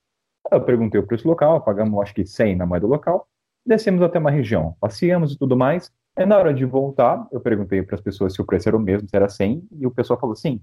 Eu 0.51 0.61
perguntei 0.61 1.01
o 1.01 1.07
preço 1.07 1.26
local, 1.26 1.61
pagamos 1.61 2.01
acho 2.01 2.14
que 2.14 2.24
100 2.24 2.57
na 2.57 2.66
moeda 2.66 2.86
local, 2.86 3.28
descemos 3.64 4.03
até 4.03 4.18
uma 4.18 4.30
região, 4.30 4.76
passeamos 4.80 5.32
e 5.32 5.38
tudo 5.38 5.57
mais. 5.57 5.92
E 6.16 6.24
na 6.24 6.38
hora 6.38 6.55
de 6.55 6.64
voltar, 6.64 7.26
eu 7.32 7.40
perguntei 7.40 7.82
para 7.82 7.97
as 7.97 8.01
pessoas 8.01 8.32
se 8.32 8.40
o 8.40 8.44
preço 8.44 8.68
era 8.68 8.76
o 8.76 8.80
mesmo, 8.80 9.09
se 9.09 9.16
era 9.16 9.28
100, 9.28 9.68
e 9.72 9.86
o 9.86 9.90
pessoal 9.90 10.18
falou 10.18 10.36
sim. 10.36 10.61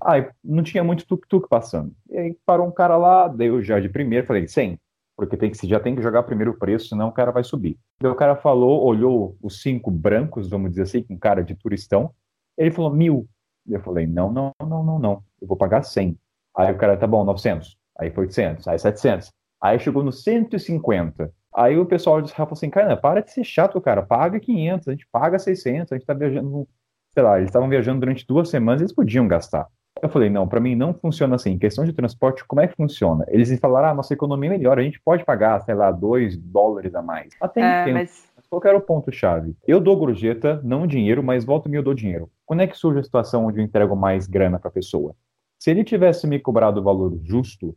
Ah, 0.00 0.30
não 0.42 0.62
tinha 0.62 0.84
muito 0.84 1.06
tuk-tuk 1.06 1.48
passando. 1.48 1.92
E 2.10 2.16
aí 2.16 2.38
parou 2.44 2.66
um 2.66 2.70
cara 2.70 2.96
lá, 2.96 3.26
deu 3.26 3.62
já 3.62 3.80
de 3.80 3.88
primeiro, 3.88 4.26
falei 4.26 4.46
100, 4.46 4.78
porque 5.16 5.36
tem 5.36 5.50
que, 5.50 5.66
já 5.66 5.80
tem 5.80 5.96
que 5.96 6.02
jogar 6.02 6.22
primeiro 6.24 6.52
o 6.52 6.58
preço, 6.58 6.88
senão 6.88 7.08
o 7.08 7.12
cara 7.12 7.32
vai 7.32 7.42
subir. 7.42 7.78
Daí 8.00 8.12
o 8.12 8.14
cara 8.14 8.36
falou, 8.36 8.84
olhou 8.84 9.36
os 9.42 9.62
cinco 9.62 9.90
brancos, 9.90 10.50
vamos 10.50 10.70
dizer 10.70 10.82
assim, 10.82 11.02
com 11.02 11.18
cara 11.18 11.42
de 11.42 11.54
turistão, 11.54 12.12
ele 12.56 12.70
falou 12.70 12.92
mil. 12.92 13.26
Eu 13.66 13.80
falei, 13.80 14.06
não, 14.06 14.30
não, 14.30 14.52
não, 14.60 14.84
não, 14.84 14.98
não, 14.98 15.24
eu 15.40 15.48
vou 15.48 15.56
pagar 15.56 15.82
100. 15.82 16.18
Aí 16.56 16.72
o 16.72 16.76
cara, 16.76 16.96
tá 16.96 17.06
bom, 17.06 17.24
900 17.24 17.76
aí 17.98 18.10
foi 18.10 18.24
800, 18.24 18.66
aí 18.68 18.78
700, 18.78 19.30
aí 19.60 19.78
chegou 19.78 20.02
no 20.02 20.12
150. 20.12 21.32
Aí 21.54 21.78
o 21.78 21.86
pessoal 21.86 22.20
disse, 22.20 22.34
falou 22.34 22.52
assim, 22.52 22.68
cara, 22.68 22.96
para 22.96 23.20
de 23.20 23.30
ser 23.30 23.44
chato, 23.44 23.80
cara, 23.80 24.02
paga 24.02 24.40
500, 24.40 24.88
a 24.88 24.90
gente 24.92 25.06
paga 25.10 25.38
600, 25.38 25.92
a 25.92 25.96
gente 25.96 26.06
tá 26.06 26.12
viajando, 26.12 26.66
sei 27.12 27.22
lá, 27.22 27.36
eles 27.36 27.48
estavam 27.48 27.68
viajando 27.68 28.00
durante 28.00 28.26
duas 28.26 28.48
semanas, 28.48 28.80
eles 28.80 28.92
podiam 28.92 29.28
gastar. 29.28 29.68
Eu 30.02 30.08
falei, 30.08 30.28
não, 30.28 30.48
para 30.48 30.60
mim 30.60 30.74
não 30.74 30.92
funciona 30.92 31.36
assim. 31.36 31.52
Em 31.52 31.58
questão 31.58 31.84
de 31.84 31.92
transporte, 31.92 32.44
como 32.44 32.60
é 32.60 32.66
que 32.66 32.74
funciona? 32.74 33.24
Eles 33.28 33.56
falaram, 33.60 33.90
ah, 33.90 33.94
nossa 33.94 34.12
economia 34.12 34.50
é 34.50 34.58
melhor, 34.58 34.78
a 34.78 34.82
gente 34.82 35.00
pode 35.00 35.24
pagar, 35.24 35.60
sei 35.60 35.74
lá, 35.74 35.92
2 35.92 36.36
dólares 36.36 36.94
a 36.96 37.00
mais. 37.00 37.28
Até 37.40 37.60
É, 37.60 37.82
entendo. 37.82 37.94
mas 37.94 38.28
Mas 38.36 38.46
qual 38.48 38.60
era 38.64 38.76
o 38.76 38.80
ponto-chave? 38.80 39.56
Eu 39.66 39.80
dou 39.80 39.96
gorjeta, 39.96 40.60
não 40.64 40.86
dinheiro, 40.86 41.22
mas 41.22 41.44
volta 41.44 41.68
e 41.70 41.74
eu 41.74 41.82
dou 41.82 41.94
dinheiro. 41.94 42.28
Quando 42.44 42.62
é 42.62 42.66
que 42.66 42.76
surge 42.76 42.98
a 42.98 43.04
situação 43.04 43.46
onde 43.46 43.60
eu 43.60 43.64
entrego 43.64 43.94
mais 43.94 44.26
grana 44.26 44.58
para 44.58 44.68
a 44.68 44.72
pessoa? 44.72 45.14
Se 45.58 45.70
ele 45.70 45.84
tivesse 45.84 46.26
me 46.26 46.38
cobrado 46.38 46.80
o 46.80 46.84
valor 46.84 47.18
justo, 47.22 47.74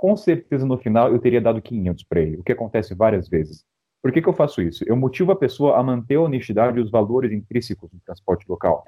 com 0.00 0.16
certeza 0.16 0.64
no 0.64 0.78
final 0.78 1.12
eu 1.12 1.18
teria 1.18 1.42
dado 1.42 1.60
500 1.60 2.04
para 2.04 2.20
ele, 2.20 2.38
o 2.38 2.42
que 2.42 2.52
acontece 2.52 2.94
várias 2.94 3.28
vezes. 3.28 3.66
Por 4.02 4.10
que, 4.10 4.22
que 4.22 4.28
eu 4.30 4.32
faço 4.32 4.62
isso? 4.62 4.82
Eu 4.86 4.96
motivo 4.96 5.30
a 5.30 5.36
pessoa 5.36 5.76
a 5.76 5.82
manter 5.82 6.14
a 6.14 6.22
honestidade 6.22 6.78
e 6.78 6.82
os 6.82 6.90
valores 6.90 7.30
intrínsecos 7.30 7.90
do 7.90 8.00
transporte 8.00 8.46
local. 8.48 8.82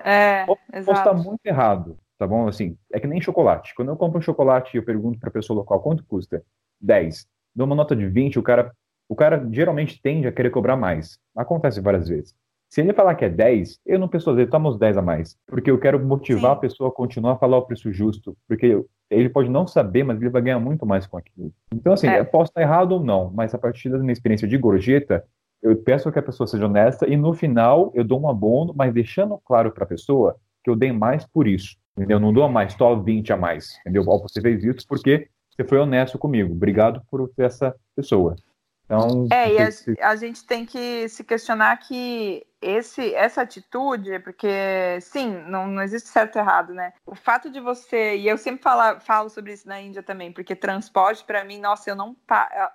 é, 0.72 0.82
Posso 0.86 1.00
estar 1.00 1.12
muito 1.12 1.44
errado, 1.44 1.98
tá 2.18 2.26
bom? 2.26 2.48
Assim, 2.48 2.78
é 2.90 2.98
que 2.98 3.06
nem 3.06 3.20
chocolate. 3.20 3.74
Quando 3.74 3.90
eu 3.90 3.96
compro 3.96 4.18
um 4.18 4.22
chocolate 4.22 4.74
e 4.74 4.78
eu 4.78 4.84
pergunto 4.84 5.18
para 5.20 5.28
a 5.28 5.32
pessoa 5.32 5.58
local 5.58 5.82
quanto 5.82 6.02
custa, 6.06 6.42
10. 6.80 7.26
Dou 7.54 7.66
uma 7.66 7.76
nota 7.76 7.94
de 7.94 8.06
20, 8.06 8.38
o 8.38 8.42
cara, 8.42 8.72
o 9.06 9.14
cara 9.14 9.46
geralmente 9.52 10.00
tende 10.00 10.26
a 10.26 10.32
querer 10.32 10.48
cobrar 10.48 10.78
mais. 10.78 11.18
Acontece 11.36 11.78
várias 11.82 12.08
vezes. 12.08 12.34
Se 12.70 12.80
ele 12.80 12.94
falar 12.94 13.14
que 13.16 13.26
é 13.26 13.28
10, 13.28 13.80
eu 13.84 13.98
não 13.98 14.08
dizer, 14.08 14.48
toma 14.48 14.70
os 14.70 14.78
10 14.78 14.96
a 14.96 15.02
mais. 15.02 15.36
Porque 15.46 15.70
eu 15.70 15.78
quero 15.78 16.02
motivar 16.02 16.52
Sim. 16.52 16.56
a 16.56 16.60
pessoa 16.60 16.88
a 16.88 16.92
continuar 16.92 17.32
a 17.34 17.36
falar 17.36 17.58
o 17.58 17.66
preço 17.66 17.92
justo. 17.92 18.34
Porque 18.48 18.82
ele 19.14 19.28
pode 19.28 19.48
não 19.48 19.66
saber, 19.66 20.04
mas 20.04 20.20
ele 20.20 20.30
vai 20.30 20.42
ganhar 20.42 20.58
muito 20.58 20.84
mais 20.86 21.06
com 21.06 21.16
aquilo. 21.16 21.52
Então, 21.72 21.92
assim, 21.92 22.08
É. 22.08 22.20
eu 22.20 22.24
posso 22.24 22.50
estar 22.50 22.60
errado 22.62 22.92
ou 22.92 23.00
não, 23.00 23.30
mas 23.32 23.54
a 23.54 23.58
partir 23.58 23.88
da 23.90 23.98
minha 23.98 24.12
experiência 24.12 24.48
de 24.48 24.56
gorjeta, 24.58 25.24
eu 25.62 25.76
peço 25.76 26.10
que 26.10 26.18
a 26.18 26.22
pessoa 26.22 26.46
seja 26.46 26.66
honesta 26.66 27.08
e 27.08 27.16
no 27.16 27.32
final 27.32 27.92
eu 27.94 28.02
dou 28.02 28.20
um 28.20 28.28
abono, 28.28 28.74
mas 28.76 28.92
deixando 28.92 29.38
claro 29.44 29.70
para 29.70 29.84
a 29.84 29.86
pessoa 29.86 30.36
que 30.64 30.70
eu 30.70 30.76
dei 30.76 30.92
mais 30.92 31.24
por 31.26 31.46
isso. 31.46 31.76
Entendeu? 31.96 32.18
Não 32.18 32.32
dou 32.32 32.42
a 32.44 32.48
mais, 32.48 32.72
só 32.72 32.94
20 32.96 33.32
a 33.32 33.36
mais. 33.36 33.78
Entendeu? 33.80 34.02
Você 34.02 34.40
fez 34.40 34.64
isso 34.64 34.86
porque 34.88 35.28
você 35.50 35.62
foi 35.62 35.78
honesto 35.78 36.18
comigo. 36.18 36.52
Obrigado 36.52 37.02
por 37.10 37.30
essa 37.38 37.74
pessoa. 37.94 38.34
Então, 38.92 39.26
É, 39.30 39.50
e 39.50 39.58
a, 39.58 39.70
se- 39.70 39.96
a 40.00 40.16
gente 40.16 40.44
tem 40.44 40.66
que 40.66 41.08
se 41.08 41.24
questionar 41.24 41.76
que 41.78 42.46
esse, 42.60 43.14
essa 43.14 43.40
atitude, 43.42 44.18
porque 44.20 44.48
sim, 45.00 45.30
não, 45.48 45.66
não 45.66 45.82
existe 45.82 46.08
certo 46.10 46.36
e 46.36 46.38
errado, 46.38 46.74
né? 46.74 46.92
O 47.06 47.14
fato 47.14 47.50
de 47.50 47.58
você, 47.58 48.16
e 48.16 48.28
eu 48.28 48.36
sempre 48.36 48.62
falo, 48.62 49.00
falo 49.00 49.28
sobre 49.30 49.52
isso 49.54 49.66
na 49.66 49.80
Índia 49.80 50.02
também, 50.02 50.30
porque 50.30 50.54
transporte 50.54 51.24
pra 51.24 51.42
mim, 51.42 51.58
nossa, 51.58 51.90
eu 51.90 51.96
não. 51.96 52.14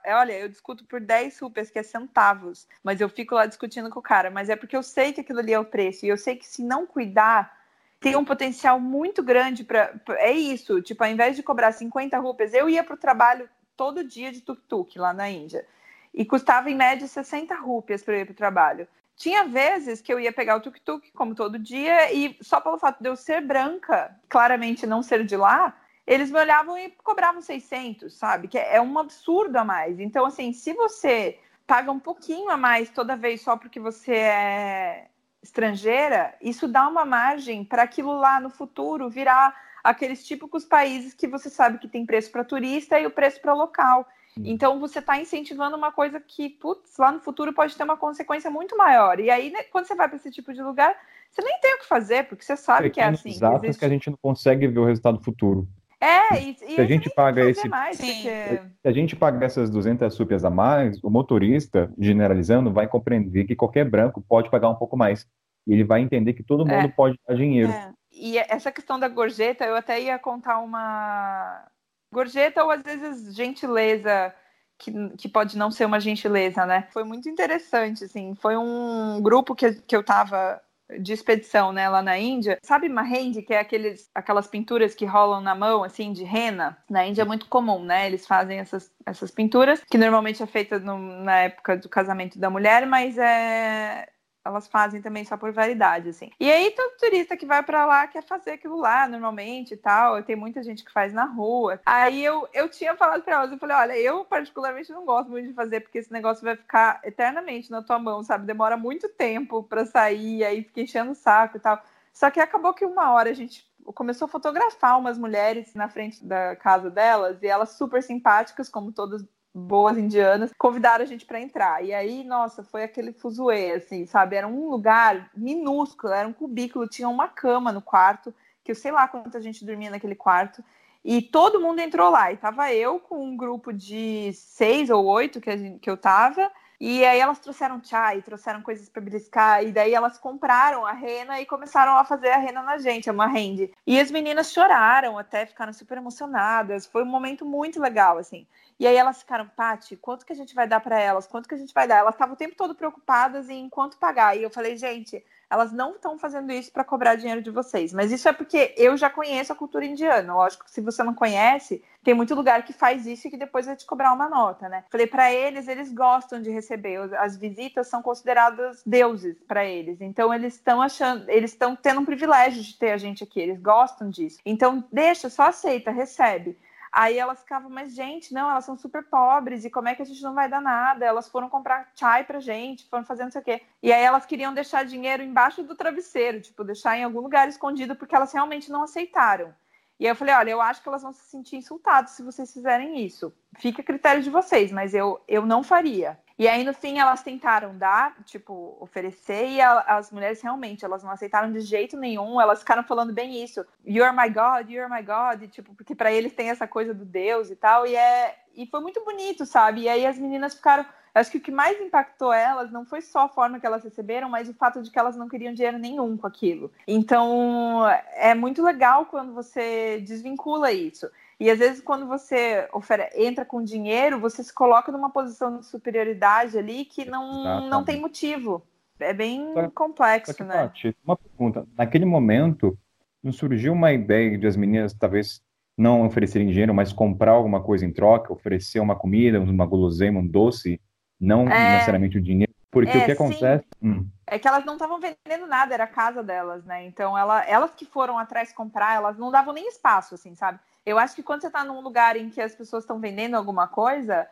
é, 0.04 0.16
Olha, 0.16 0.34
eu 0.34 0.50
discuto 0.50 0.84
por 0.86 1.00
10 1.00 1.40
rupias, 1.40 1.70
que 1.70 1.80
é 1.80 1.84
centavos, 1.84 2.68
mas 2.84 3.00
eu 3.00 3.08
fico 3.08 3.36
lá 3.36 3.46
discutindo 3.46 3.90
com 3.90 4.00
o 4.00 4.04
cara, 4.04 4.30
mas 4.32 4.50
é 4.50 4.56
porque 4.56 4.76
eu 4.76 4.84
sei 4.84 5.14
que 5.14 5.22
aquilo 5.22 5.40
ali 5.40 5.54
é 5.54 5.60
o 5.60 5.66
preço, 5.66 6.06
e 6.06 6.10
eu 6.10 6.18
sei 6.18 6.36
que 6.36 6.46
se 6.48 6.64
não 6.64 6.86
cuidar, 6.86 7.56
tem 8.00 8.16
um 8.16 8.26
potencial 8.26 8.80
muito 8.80 9.24
grande 9.24 9.64
para. 9.64 9.94
É 10.18 10.32
isso, 10.32 10.82
tipo, 10.82 11.04
ao 11.04 11.10
invés 11.10 11.36
de 11.36 11.44
cobrar 11.44 11.72
50 11.72 12.18
rupias, 12.20 12.54
eu 12.54 12.68
ia 12.70 12.84
pro 12.84 12.98
trabalho 12.98 13.48
todo 13.76 14.04
dia 14.04 14.32
de 14.32 14.42
tuk-tuk 14.42 14.98
lá 15.00 15.14
na 15.14 15.30
Índia 15.30 15.66
e 16.14 16.26
custava 16.26 16.70
em 16.70 16.76
média 16.76 17.08
60 17.08 17.56
rúpias 17.56 18.04
para 18.04 18.18
ir 18.18 18.26
para 18.26 18.32
o 18.32 18.36
trabalho. 18.36 18.88
Tinha 19.16 19.46
vezes 19.46 20.00
que 20.00 20.14
eu 20.14 20.20
ia 20.20 20.32
pegar 20.32 20.58
o 20.58 20.62
tuk-tuk, 20.62 21.12
como 21.12 21.34
todo 21.34 21.58
dia, 21.58 22.14
e 22.14 22.38
só 22.42 22.62
pelo 22.62 22.78
fato 22.78 23.02
de 23.02 23.10
eu 23.10 23.16
ser 23.16 23.42
branca, 23.42 24.16
claramente 24.30 24.86
não 24.86 25.02
ser 25.02 25.26
de 25.26 25.36
lá, 25.36 25.76
eles 26.06 26.32
me 26.32 26.40
olhavam 26.40 26.78
e 26.78 26.90
cobravam 27.04 27.42
600, 27.42 28.14
sabe? 28.14 28.48
Que 28.48 28.58
é 28.58 28.80
um 28.80 28.98
absurdo 28.98 29.58
a 29.58 29.66
mais. 29.66 30.00
Então, 30.00 30.26
assim, 30.26 30.54
se 30.54 30.72
você 30.74 31.40
paga 31.66 31.92
um 31.92 32.00
pouquinho 32.00 32.50
a 32.50 32.56
mais 32.56 32.90
toda 32.90 33.18
vez 33.18 33.42
só 33.42 33.58
porque 33.58 33.80
você 33.80 34.14
é 34.14 35.08
estrangeira, 35.44 36.34
isso 36.42 36.68
dá 36.68 36.88
uma 36.88 37.04
margem 37.04 37.64
para 37.64 37.84
aquilo 37.84 38.14
lá 38.14 38.40
no 38.40 38.50
futuro 38.50 39.10
virar 39.10 39.54
aqueles 39.84 40.26
típicos 40.26 40.66
países 40.66 41.14
que 41.14 41.28
você 41.28 41.50
sabe 41.50 41.78
que 41.78 41.88
tem 41.88 42.06
preço 42.06 42.32
para 42.32 42.44
turista 42.44 43.00
e 43.00 43.06
o 43.06 43.12
preço 43.12 43.42
para 43.42 43.54
local. 43.54 44.08
Então 44.44 44.80
você 44.80 45.00
está 45.00 45.18
incentivando 45.20 45.76
uma 45.76 45.92
coisa 45.92 46.20
que, 46.20 46.50
putz, 46.50 46.98
lá 46.98 47.12
no 47.12 47.20
futuro 47.20 47.54
pode 47.54 47.76
ter 47.76 47.84
uma 47.84 47.98
consequência 47.98 48.50
muito 48.50 48.76
maior. 48.78 49.20
E 49.20 49.30
aí, 49.30 49.50
né, 49.52 49.64
quando 49.64 49.86
você 49.86 49.96
vai 49.96 50.08
para 50.08 50.18
esse 50.18 50.32
tipo 50.32 50.54
de 50.54 50.62
lugar, 50.62 50.96
você 51.32 51.42
nem 51.44 51.60
tem 51.60 51.76
o 51.76 51.80
que 51.80 51.88
fazer, 51.88 52.28
porque 52.28 52.44
você 52.44 52.56
sabe 52.56 52.90
que 52.90 53.00
é 53.00 53.06
assim. 53.06 53.30
atos 53.44 53.64
existe- 53.64 53.80
que 53.80 53.86
a 53.86 53.90
gente 53.90 54.10
não 54.10 54.18
consegue 54.22 54.68
ver 54.68 54.80
o 54.80 54.86
resultado 54.86 55.20
futuro. 55.24 55.68
É, 56.00 56.40
e, 56.42 56.52
e 56.62 56.76
Se 56.76 56.82
a 56.82 56.86
gente 56.86 57.10
paga 57.10 57.44
que 57.44 57.50
esse- 57.52 57.68
mais, 57.68 57.98
porque... 57.98 58.14
Se 58.22 58.88
a 58.88 58.92
gente 58.92 59.16
pagar 59.16 59.48
essas 59.48 59.70
200 59.70 60.14
súpias 60.14 60.46
a 60.46 60.50
mais, 60.50 61.04
o 61.04 61.10
motorista, 61.10 61.92
generalizando, 61.98 62.72
vai 62.72 62.88
compreender 62.88 63.46
que 63.46 63.56
qualquer 63.56 63.84
branco 63.90 64.22
pode 64.22 64.50
pagar 64.52 64.70
um 64.70 64.76
pouco 64.76 64.96
mais. 64.96 65.26
E 65.66 65.74
ele 65.74 65.84
vai 65.84 66.02
entender 66.02 66.34
que 66.34 66.44
todo 66.44 66.70
É. 66.70 66.76
mundo 66.82 66.94
pode 66.96 67.20
dar 67.28 67.36
dinheiro. 67.36 67.72
É. 67.72 67.92
E 68.12 68.38
essa 68.38 68.72
questão 68.72 69.00
da 69.00 69.08
gorjeta, 69.08 69.66
eu 69.66 69.76
até 69.76 70.00
ia 70.00 70.18
contar 70.20 70.60
uma 70.60 71.64
gorjeta 72.12 72.64
ou 72.64 72.72
às 72.72 72.82
vezes 72.82 73.36
gentileza, 73.36 74.34
que, 74.78 74.92
que 75.18 75.30
pode 75.30 75.58
não 75.58 75.72
ser 75.72 75.86
uma 75.86 76.00
gentileza, 76.00 76.66
né? 76.66 76.88
Foi 76.92 77.04
muito 77.04 77.30
interessante, 77.30 78.04
assim. 78.06 78.36
Foi 78.36 78.56
um 78.58 79.22
grupo 79.22 79.56
que, 79.56 79.74
que 79.82 79.96
eu 79.96 80.04
tava 80.04 80.62
de 81.02 81.12
expedição, 81.12 81.74
né, 81.74 81.90
lá 81.90 82.02
na 82.02 82.18
Índia. 82.18 82.58
Sabe 82.64 82.88
Mahend, 82.88 83.42
que 83.42 83.54
é 83.54 83.60
aqueles, 83.60 84.10
aquelas 84.16 84.48
pinturas 84.48 84.96
que 84.96 85.06
rolam 85.06 85.42
na 85.42 85.54
mão, 85.54 85.84
assim, 85.84 86.14
de 86.14 86.24
rena? 86.24 86.78
Na 86.90 87.06
Índia 87.06 87.24
é 87.24 87.26
muito 87.26 87.48
comum, 87.48 87.84
né? 87.84 88.08
Eles 88.08 88.26
fazem 88.26 88.60
essas, 88.60 88.90
essas 89.06 89.30
pinturas, 89.32 89.84
que 89.90 89.98
normalmente 89.98 90.42
é 90.42 90.46
feita 90.48 90.80
no- 90.80 90.98
na 91.24 91.40
época 91.40 91.76
do 91.78 91.90
casamento 91.90 92.40
da 92.40 92.50
mulher, 92.50 92.86
mas 92.86 93.18
é 93.18 94.08
elas 94.48 94.68
fazem 94.68 95.02
também 95.02 95.26
só 95.26 95.38
por 95.38 95.52
variedade, 95.52 96.10
assim. 96.10 96.32
E 96.40 96.52
aí, 96.52 96.72
todo 96.72 96.98
turista 96.98 97.38
que 97.38 97.46
vai 97.46 97.62
pra 97.64 97.86
lá 97.86 98.08
quer 98.08 98.24
fazer 98.24 98.52
aquilo 98.52 98.78
lá, 98.78 99.08
normalmente 99.08 99.74
e 99.74 99.78
tal. 99.78 100.22
Tem 100.24 100.36
muita 100.36 100.64
gente 100.64 100.84
que 100.84 100.92
faz 100.92 101.14
na 101.14 101.26
rua. 101.26 101.80
Aí 101.86 102.24
eu, 102.24 102.48
eu 102.54 102.70
tinha 102.70 102.96
falado 102.96 103.24
pra 103.24 103.36
elas, 103.36 103.52
eu 103.52 103.58
falei, 103.58 103.76
olha, 103.76 103.98
eu 103.98 104.26
particularmente 104.26 104.92
não 104.92 105.06
gosto 105.06 105.30
muito 105.30 105.48
de 105.48 105.54
fazer, 105.54 105.82
porque 105.82 105.98
esse 105.98 106.12
negócio 106.12 106.44
vai 106.44 106.56
ficar 106.56 107.00
eternamente 107.04 107.72
na 107.72 107.82
tua 107.82 108.00
mão, 108.00 108.24
sabe? 108.24 108.46
Demora 108.46 108.78
muito 108.78 109.10
tempo 109.10 109.64
pra 109.64 109.86
sair, 109.86 110.44
aí 110.44 110.64
fica 110.64 110.82
enchendo 110.82 111.12
o 111.12 111.16
saco 111.16 111.58
e 111.58 111.60
tal. 111.60 111.82
Só 112.14 112.32
que 112.32 112.40
acabou 112.40 112.74
que 112.74 112.86
uma 112.86 113.12
hora 113.14 113.30
a 113.30 113.34
gente 113.34 113.68
começou 113.94 114.26
a 114.26 114.30
fotografar 114.30 115.00
umas 115.00 115.18
mulheres 115.18 115.74
na 115.74 115.88
frente 115.88 116.26
da 116.26 116.56
casa 116.56 116.90
delas, 116.90 117.42
e 117.42 117.48
elas 117.48 117.78
super 117.78 118.02
simpáticas, 118.04 118.70
como 118.70 118.92
todas 118.92 119.24
boas 119.58 119.98
indianas, 119.98 120.52
convidaram 120.58 121.04
a 121.04 121.08
gente 121.08 121.26
para 121.26 121.42
entrar. 121.42 121.84
E 121.84 121.94
aí, 121.94 122.24
nossa, 122.24 122.64
foi 122.64 122.84
aquele 122.84 123.12
fuzuê, 123.12 123.72
assim, 123.72 124.06
sabe? 124.06 124.36
Era 124.36 124.48
um 124.48 124.70
lugar 124.70 125.32
minúsculo, 125.36 126.14
era 126.14 126.28
um 126.28 126.34
cubículo, 126.34 126.88
tinha 126.88 127.10
uma 127.10 127.28
cama 127.28 127.72
no 127.72 127.82
quarto, 127.82 128.34
que 128.64 128.72
eu 128.72 128.76
sei 128.76 128.92
lá 128.92 129.08
quanta 129.08 129.42
gente 129.42 129.66
dormia 129.66 129.90
naquele 129.90 130.16
quarto. 130.16 130.64
E 131.04 131.22
todo 131.22 131.60
mundo 131.60 131.80
entrou 131.80 132.10
lá. 132.10 132.32
E 132.32 132.38
tava 132.38 132.72
eu 132.74 133.00
com 133.00 133.24
um 133.24 133.36
grupo 133.36 133.74
de 133.74 134.32
seis 134.34 134.90
ou 134.90 135.06
oito 135.06 135.42
que, 135.42 135.50
a 135.50 135.58
gente, 135.58 135.80
que 135.80 135.90
eu 135.90 135.98
tava. 135.98 136.52
E 136.80 137.04
aí 137.04 137.20
elas 137.20 137.40
trouxeram 137.40 137.82
chai, 137.84 138.22
trouxeram 138.22 138.62
coisas 138.62 138.88
para 138.88 139.02
beliscar, 139.02 139.64
e 139.64 139.72
daí 139.72 139.96
elas 139.96 140.20
compraram 140.20 140.86
a 140.86 140.92
rena 140.92 141.42
e 141.42 141.46
começaram 141.46 141.98
a 141.98 142.06
fazer 142.06 142.30
a 142.30 142.38
rena 142.38 142.62
na 142.62 142.78
gente, 142.78 143.10
é 143.10 143.12
uma 143.12 143.26
rende. 143.26 143.74
E 143.86 144.00
as 144.00 144.12
meninas 144.12 144.52
choraram, 144.52 145.18
até 145.18 145.46
ficaram 145.48 145.74
super 145.74 145.98
emocionadas. 145.98 146.86
Foi 146.86 147.02
um 147.02 147.08
momento 147.08 147.44
muito 147.44 147.80
legal, 147.82 148.20
assim. 148.20 148.46
E 148.80 148.86
aí 148.86 148.96
elas 148.96 149.20
ficaram, 149.20 149.48
Pati, 149.48 149.96
quanto 149.96 150.26
que 150.26 150.34
a 150.34 150.36
gente 150.36 150.54
vai 150.54 150.68
dar 150.68 150.80
para 150.80 151.00
elas? 151.00 151.26
Quanto 151.26 151.50
que 151.50 151.56
a 151.56 151.58
gente 151.58 151.74
vai 151.74 151.88
dar? 151.88 151.98
Elas 151.98 152.14
estavam 152.14 152.36
o 152.36 152.38
tempo 152.38 152.56
todo 152.56 152.76
preocupadas 152.76 153.50
em 153.50 153.68
quanto 153.70 153.98
pagar. 153.98 154.38
E 154.38 154.44
eu 154.44 154.52
falei, 154.52 154.78
gente, 154.78 155.24
elas 155.50 155.72
não 155.72 155.96
estão 155.96 156.20
fazendo 156.20 156.52
isso 156.52 156.72
para 156.72 156.84
cobrar 156.84 157.16
dinheiro 157.16 157.42
de 157.42 157.50
vocês. 157.50 157.94
Mas 157.94 158.12
isso 158.12 158.28
é 158.28 158.34
porque 158.34 158.74
eu 158.78 158.96
já 158.98 159.10
conheço 159.10 159.52
a 159.52 159.56
cultura 159.56 159.86
indiana. 159.86 160.36
Lógico 160.36 160.66
que 160.66 160.72
se 160.72 160.82
você 160.82 161.04
não 161.04 161.14
conhece, 161.14 161.84
tem 162.04 162.14
muito 162.14 162.36
lugar 162.36 162.64
que 162.64 162.74
faz 162.74 163.06
isso 163.08 163.28
e 163.28 163.32
que 163.32 163.38
depois 163.38 163.66
vai 163.66 163.76
te 163.76 163.86
cobrar 163.86 164.14
uma 164.14 164.30
nota, 164.30 164.70
né? 164.70 164.84
Falei 164.92 165.08
para 165.08 165.34
eles, 165.34 165.68
eles 165.68 165.92
gostam 165.92 166.42
de 166.42 166.52
receber. 166.52 167.00
As 167.16 167.38
visitas 167.38 167.88
são 167.88 168.02
consideradas 168.02 168.84
deuses 168.86 169.38
para 169.48 169.66
eles. 169.66 170.02
Então 170.02 170.34
eles 170.34 170.56
estão 170.56 170.82
achando, 170.82 171.30
eles 171.30 171.52
estão 171.52 171.76
tendo 171.76 172.02
um 172.02 172.06
privilégio 172.06 172.62
de 172.62 172.78
ter 172.78 172.92
a 172.92 172.98
gente 172.98 173.24
aqui. 173.24 173.40
Eles 173.40 173.60
gostam 173.60 174.10
disso. 174.10 174.40
Então 174.46 174.84
deixa, 174.92 175.30
só 175.30 175.44
aceita, 175.44 175.92
recebe. 175.92 176.58
Aí 177.00 177.20
elas 177.20 177.42
ficavam, 177.42 177.70
mas 177.70 177.94
gente, 177.94 178.34
não, 178.34 178.50
elas 178.50 178.66
são 178.66 178.76
super 178.76 179.04
pobres 179.04 179.64
e 179.64 179.70
como 179.70 179.88
é 179.88 179.94
que 179.94 180.02
a 180.02 180.06
gente 180.06 180.24
não 180.24 180.34
vai 180.34 180.50
dar 180.50 180.60
nada? 180.60 181.06
Elas 181.06 181.30
foram 181.30 181.48
comprar 181.48 181.92
chai 181.94 182.24
pra 182.24 182.40
gente, 182.40 182.90
foram 182.90 183.04
fazendo 183.04 183.30
isso 183.30 183.38
aqui. 183.38 183.62
E 183.84 183.94
aí 183.94 184.02
elas 184.04 184.26
queriam 184.26 184.52
deixar 184.52 184.84
dinheiro 184.84 185.22
embaixo 185.22 185.62
do 185.62 185.76
travesseiro, 185.76 186.42
tipo, 186.42 186.64
deixar 186.64 186.98
em 186.98 187.04
algum 187.04 187.20
lugar 187.20 187.48
escondido, 187.48 187.96
porque 187.96 188.16
elas 188.16 188.34
realmente 188.34 188.72
não 188.72 188.82
aceitaram. 188.82 189.54
E 190.00 190.06
aí 190.06 190.12
eu 190.12 190.16
falei, 190.16 190.34
olha, 190.34 190.50
eu 190.50 190.60
acho 190.60 190.82
que 190.82 190.90
elas 190.90 191.04
vão 191.04 191.14
se 191.14 191.24
sentir 191.30 191.58
insultadas 191.58 192.14
se 192.14 192.24
vocês 192.24 192.52
fizerem 192.52 193.06
isso. 193.06 193.32
Fica 193.60 193.84
a 193.84 193.86
critério 193.86 194.24
de 194.24 194.32
vocês, 194.32 194.72
mas 194.72 194.96
eu, 194.96 195.22
eu 195.28 195.46
não 195.46 195.62
faria. 195.62 196.18
E 196.40 196.48
aí, 196.48 196.64
no 196.64 196.74
fim, 196.74 197.00
elas 197.00 197.24
tentaram 197.24 197.76
dar, 197.76 198.16
tipo, 198.24 198.78
oferecer, 198.80 199.48
e 199.48 199.60
a, 199.60 199.80
as 199.80 200.12
mulheres 200.12 200.40
realmente, 200.40 200.86
elas 200.86 201.04
não 201.04 201.10
aceitaram 201.10 201.52
de 201.52 201.62
jeito 201.62 201.98
nenhum, 201.98 202.40
elas 202.40 202.60
ficaram 202.60 202.84
falando 202.84 203.12
bem 203.12 203.44
isso. 203.44 203.66
You're 203.84 204.16
my 204.16 204.30
God, 204.30 204.70
you're 204.70 204.88
my 204.88 205.02
God, 205.02 205.42
e, 205.42 205.48
tipo, 205.48 205.74
porque 205.74 205.96
para 205.96 206.12
eles 206.12 206.34
tem 206.34 206.50
essa 206.52 206.68
coisa 206.68 206.94
do 206.94 207.04
Deus 207.04 207.50
e 207.50 207.56
tal, 207.56 207.88
e 207.88 207.96
é. 207.96 208.36
E 208.56 208.68
foi 208.68 208.82
muito 208.82 209.04
bonito, 209.04 209.46
sabe? 209.46 209.82
E 209.82 209.90
aí 209.90 210.06
as 210.06 210.18
meninas 210.20 210.54
ficaram. 210.54 210.86
Acho 211.14 211.32
que 211.32 211.40
o 211.40 211.42
que 211.42 211.52
mais 211.52 211.82
impactou 211.82 212.32
elas 212.32 212.72
não 212.72 212.86
foi 212.86 213.02
só 213.02 213.22
a 213.22 213.30
forma 213.30 213.60
que 213.60 213.66
elas 213.66 213.84
receberam, 213.84 214.30
mas 214.30 214.48
o 214.48 214.54
fato 214.54 214.84
de 214.84 214.92
que 214.92 215.00
elas 215.00 215.16
não 215.16 215.28
queriam 215.28 215.52
dinheiro 215.52 215.80
nenhum 215.80 216.16
com 216.16 216.28
aquilo. 216.28 216.72
Então, 216.88 217.84
é 218.14 218.36
muito 218.36 218.64
legal 218.64 219.08
quando 219.08 219.34
você 219.34 220.00
desvincula 220.02 220.72
isso. 220.72 221.10
E 221.40 221.52
às 221.52 221.60
vezes, 221.60 221.82
quando 221.82 222.08
você 222.08 222.68
entra 223.16 223.46
com 223.46 223.64
dinheiro, 223.64 224.20
você 224.20 224.44
se 224.44 224.54
coloca 224.54 224.92
numa 224.92 225.12
posição 225.12 225.60
de 225.60 225.66
superioridade 225.68 226.58
ali 226.58 226.84
que 226.86 227.06
não, 227.06 227.70
não 227.70 227.84
tem 227.84 228.02
motivo. 228.02 228.66
É 229.00 229.14
bem 229.14 229.54
só, 229.54 229.70
complexo, 229.70 230.32
só 230.32 230.38
que, 230.38 230.44
né? 230.44 230.54
Tati, 230.56 230.98
uma 231.06 231.16
pergunta. 231.16 231.68
Naquele 231.78 232.06
momento, 232.06 232.76
não 233.22 233.32
surgiu 233.32 233.74
uma 233.74 233.94
ideia 233.94 234.36
de 234.36 234.48
as 234.48 234.56
meninas 234.56 234.94
talvez 234.94 235.42
não 235.78 236.08
oferecerem 236.08 236.48
dinheiro, 236.48 236.74
mas 236.74 236.92
comprar 236.92 237.34
alguma 237.34 237.62
coisa 237.62 237.86
em 237.86 237.94
troca, 237.94 238.34
oferecer 238.34 238.80
uma 238.80 238.96
comida, 238.96 239.40
uma 239.40 239.66
guloseima, 239.66 240.20
um 240.20 240.26
doce, 240.26 240.82
não 241.20 241.48
é... 241.48 241.74
necessariamente 241.74 242.18
o 242.18 242.22
dinheiro. 242.22 242.52
Porque 242.72 242.98
é, 242.98 243.02
o 243.02 243.06
que 243.06 243.12
acontece. 243.12 243.66
Hum. 243.82 244.08
É 244.26 244.38
que 244.38 244.48
elas 244.48 244.66
não 244.66 244.74
estavam 244.74 245.00
vendendo 245.00 245.48
nada, 245.48 245.74
era 245.74 245.86
a 245.86 245.88
casa 245.88 246.22
delas, 246.22 246.66
né? 246.66 246.86
Então 246.86 247.18
ela, 247.18 247.44
elas 247.46 247.72
que 247.74 247.86
foram 247.86 248.18
atrás 248.18 248.52
comprar, 248.52 248.96
elas 248.96 249.18
não 249.18 249.32
davam 249.32 249.54
nem 249.54 249.68
espaço, 249.68 250.16
assim, 250.16 250.36
sabe? 250.36 250.60
Eu 250.88 250.98
acho 250.98 251.14
que 251.14 251.22
quando 251.22 251.42
você 251.42 251.48
está 251.48 251.66
num 251.66 251.82
lugar 251.82 252.16
em 252.16 252.30
que 252.30 252.40
as 252.40 252.56
pessoas 252.56 252.86
estão 252.86 252.98
vendendo 252.98 253.36
alguma 253.36 253.68
coisa, 253.68 254.26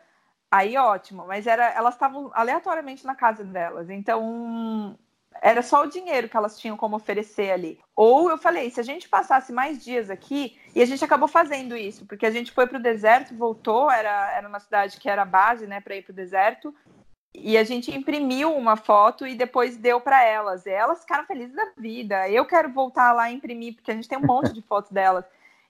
aí 0.50 0.74
ótimo. 0.78 1.26
Mas 1.26 1.46
era, 1.46 1.68
elas 1.68 1.92
estavam 1.92 2.30
aleatoriamente 2.32 3.04
na 3.04 3.14
casa 3.14 3.44
delas. 3.44 3.90
Então 3.90 4.96
era 5.42 5.60
só 5.60 5.82
o 5.82 5.86
dinheiro 5.86 6.30
que 6.30 6.36
elas 6.36 6.58
tinham 6.58 6.74
como 6.74 6.96
oferecer 6.96 7.50
ali. 7.50 7.78
Ou 7.94 8.30
eu 8.30 8.38
falei, 8.38 8.70
se 8.70 8.80
a 8.80 8.82
gente 8.82 9.06
passasse 9.06 9.52
mais 9.52 9.84
dias 9.84 10.08
aqui, 10.08 10.58
e 10.74 10.80
a 10.80 10.86
gente 10.86 11.04
acabou 11.04 11.28
fazendo 11.28 11.76
isso, 11.76 12.06
porque 12.06 12.24
a 12.24 12.30
gente 12.30 12.50
foi 12.52 12.66
para 12.66 12.78
o 12.78 12.82
deserto, 12.82 13.36
voltou, 13.36 13.90
era, 13.90 14.32
era 14.32 14.48
uma 14.48 14.58
cidade 14.58 14.98
que 14.98 15.10
era 15.10 15.26
base, 15.26 15.66
né, 15.66 15.82
para 15.82 15.96
ir 15.96 16.04
para 16.04 16.12
o 16.12 16.16
deserto, 16.16 16.74
e 17.34 17.58
a 17.58 17.64
gente 17.64 17.94
imprimiu 17.94 18.56
uma 18.56 18.76
foto 18.76 19.26
e 19.26 19.34
depois 19.34 19.76
deu 19.76 20.00
para 20.00 20.24
elas. 20.24 20.64
E 20.64 20.70
elas 20.70 21.00
ficaram 21.00 21.26
felizes 21.26 21.54
da 21.54 21.70
vida. 21.76 22.30
Eu 22.30 22.46
quero 22.46 22.72
voltar 22.72 23.12
lá 23.12 23.30
e 23.30 23.34
imprimir, 23.34 23.74
porque 23.74 23.90
a 23.90 23.94
gente 23.94 24.08
tem 24.08 24.16
um 24.16 24.26
monte 24.26 24.54
de 24.54 24.62
fotos 24.62 24.90
delas. 24.90 25.26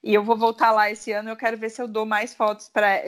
E 0.07 0.13
eu 0.13 0.23
vou 0.23 0.37
voltar 0.37 0.71
lá 0.71 0.89
esse 0.89 1.11
ano, 1.11 1.29
eu 1.29 1.35
quero 1.35 1.57
ver 1.57 1.69
se 1.69 1.81
eu 1.81 1.87
dou 1.87 2.05
mais 2.05 2.33
fotos 2.33 2.69
para, 2.69 3.01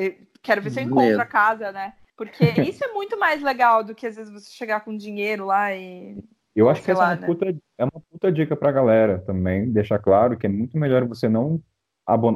quero 0.44 0.62
ver 0.62 0.70
se 0.70 0.82
eu 0.82 0.84
encontro 0.84 1.22
a 1.22 1.26
casa, 1.26 1.72
né? 1.72 1.94
Porque 2.18 2.44
isso 2.70 2.84
é 2.84 2.90
muito 2.90 3.18
mais 3.18 3.42
legal 3.42 3.86
do 3.86 3.96
que 3.96 4.06
às 4.06 4.18
vezes 4.18 4.30
você 4.30 4.52
chegar 4.52 4.82
com 4.82 4.98
dinheiro 4.98 5.46
lá 5.46 5.74
e 5.74 6.18
eu 6.54 6.70
acho 6.70 6.84
que 6.84 6.92
essa 6.92 7.00
lá, 7.00 7.12
é, 7.12 7.16
uma 7.16 7.22
né? 7.22 7.28
puta, 7.28 7.46
é 7.78 7.84
uma 7.86 8.04
puta 8.12 8.30
dica 8.30 8.54
pra 8.54 8.74
galera 8.74 9.20
também, 9.20 9.72
deixar 9.72 9.98
claro 10.00 10.38
que 10.38 10.46
é 10.46 10.50
muito 10.50 10.78
melhor 10.78 11.06
você 11.06 11.30
não 11.30 11.62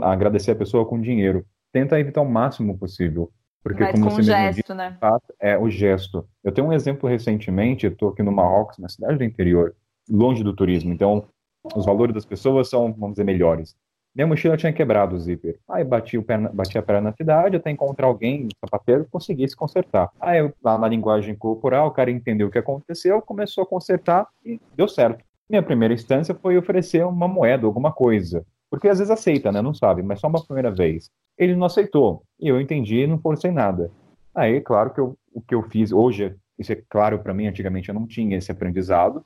agradecer 0.01 0.51
a 0.51 0.55
pessoa 0.55 0.85
com 0.85 1.01
dinheiro. 1.01 1.45
Tenta 1.73 1.99
evitar 1.99 2.21
o 2.21 2.29
máximo 2.29 2.77
possível. 2.77 3.29
Porque 3.61 3.83
Mas 3.83 3.91
como 3.91 4.05
com 4.05 4.11
você 4.11 4.21
um 4.21 4.23
gesto, 4.23 4.61
disse, 4.61 4.73
né? 4.73 4.97
É 5.41 5.57
o 5.57 5.69
gesto. 5.69 6.25
Eu 6.41 6.53
tenho 6.53 6.67
um 6.67 6.73
exemplo 6.73 7.09
recentemente, 7.09 7.85
eu 7.85 7.91
estou 7.91 8.09
aqui 8.09 8.23
no 8.23 8.31
Marrocos, 8.31 8.77
na 8.77 8.87
cidade 8.87 9.17
do 9.17 9.23
interior, 9.25 9.75
longe 10.09 10.41
do 10.41 10.55
turismo, 10.55 10.93
então 10.93 11.27
os 11.75 11.85
valores 11.85 12.13
das 12.13 12.25
pessoas 12.25 12.69
são, 12.69 12.93
vamos 12.93 13.15
dizer, 13.15 13.25
melhores. 13.25 13.75
Minha 14.15 14.27
mochila 14.27 14.55
tinha 14.55 14.71
quebrado 14.71 15.15
o 15.15 15.19
zíper. 15.19 15.59
Aí 15.67 15.83
bati, 15.83 16.19
o 16.19 16.25
bati 16.53 16.77
a 16.77 16.83
perna 16.83 17.09
na 17.09 17.13
cidade 17.13 17.55
até 17.55 17.71
encontrar 17.71 18.05
alguém, 18.05 18.45
um 18.45 18.49
sapateiro, 18.63 19.07
conseguisse 19.09 19.55
consertar. 19.55 20.09
Aí 20.21 20.53
lá 20.63 20.77
na 20.77 20.87
linguagem 20.87 21.33
corporal, 21.35 21.87
o 21.87 21.91
cara 21.91 22.11
entendeu 22.11 22.47
o 22.47 22.51
que 22.51 22.59
aconteceu, 22.59 23.21
começou 23.23 23.63
a 23.63 23.67
consertar 23.67 24.27
e 24.45 24.59
deu 24.75 24.87
certo. 24.87 25.23
Minha 25.49 25.63
primeira 25.63 25.95
instância 25.95 26.35
foi 26.35 26.57
oferecer 26.57 27.03
uma 27.05 27.27
moeda, 27.27 27.65
alguma 27.65 27.91
coisa. 27.91 28.45
Porque 28.69 28.87
às 28.87 28.99
vezes 28.99 29.11
aceita, 29.11 29.51
né? 29.51 29.61
Não 29.61 29.73
sabe, 29.73 30.03
mas 30.03 30.19
só 30.19 30.27
uma 30.27 30.43
primeira 30.43 30.71
vez. 30.71 31.09
Ele 31.37 31.55
não 31.55 31.65
aceitou. 31.65 32.23
E 32.39 32.47
eu 32.47 32.61
entendi 32.61 32.97
e 32.97 33.07
não 33.07 33.19
forcei 33.19 33.51
nada. 33.51 33.91
Aí, 34.33 34.61
claro 34.61 34.93
que 34.93 34.99
eu, 34.99 35.17
o 35.33 35.41
que 35.41 35.55
eu 35.55 35.63
fiz 35.63 35.91
hoje, 35.91 36.35
isso 36.57 36.71
é 36.71 36.81
claro 36.87 37.19
para 37.19 37.33
mim, 37.33 37.47
antigamente 37.47 37.89
eu 37.89 37.95
não 37.95 38.05
tinha 38.05 38.37
esse 38.37 38.51
aprendizado 38.51 39.25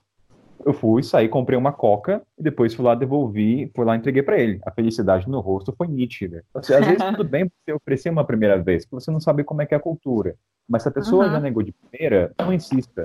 eu 0.66 0.74
fui, 0.74 1.04
saí, 1.04 1.30
comprei 1.30 1.58
uma 1.58 1.72
coca 1.72 2.22
e 2.38 2.44
depois 2.44 2.74
fui 2.74 2.84
lá, 2.84 2.96
devolvi, 2.96 3.72
fui 3.76 3.86
lá 3.86 3.96
entreguei 3.96 4.22
para 4.22 4.38
ele. 4.38 4.60
A 4.66 4.72
felicidade 4.72 5.30
no 5.30 5.40
rosto 5.40 5.74
foi 5.78 5.88
nítida. 5.88 6.44
Às 6.54 6.68
vezes 6.68 6.98
tudo 6.98 7.24
bem 7.24 7.50
você 7.66 7.74
oferecer 7.74 8.10
uma 8.10 8.26
primeira 8.26 8.62
vez, 8.62 8.86
porque 8.86 9.04
você 9.04 9.12
não 9.12 9.20
sabe 9.20 9.44
como 9.44 9.62
é 9.62 9.66
que 9.66 9.74
é 9.74 9.78
a 9.78 9.82
cultura. 9.82 10.36
Mas 10.68 10.84
se 10.84 10.90
a 10.90 10.92
pessoa 10.92 11.26
uhum. 11.26 11.32
já 11.32 11.40
negou 11.40 11.64
de 11.64 11.72
primeira, 11.74 12.34
não 12.40 12.52
insista. 12.52 13.04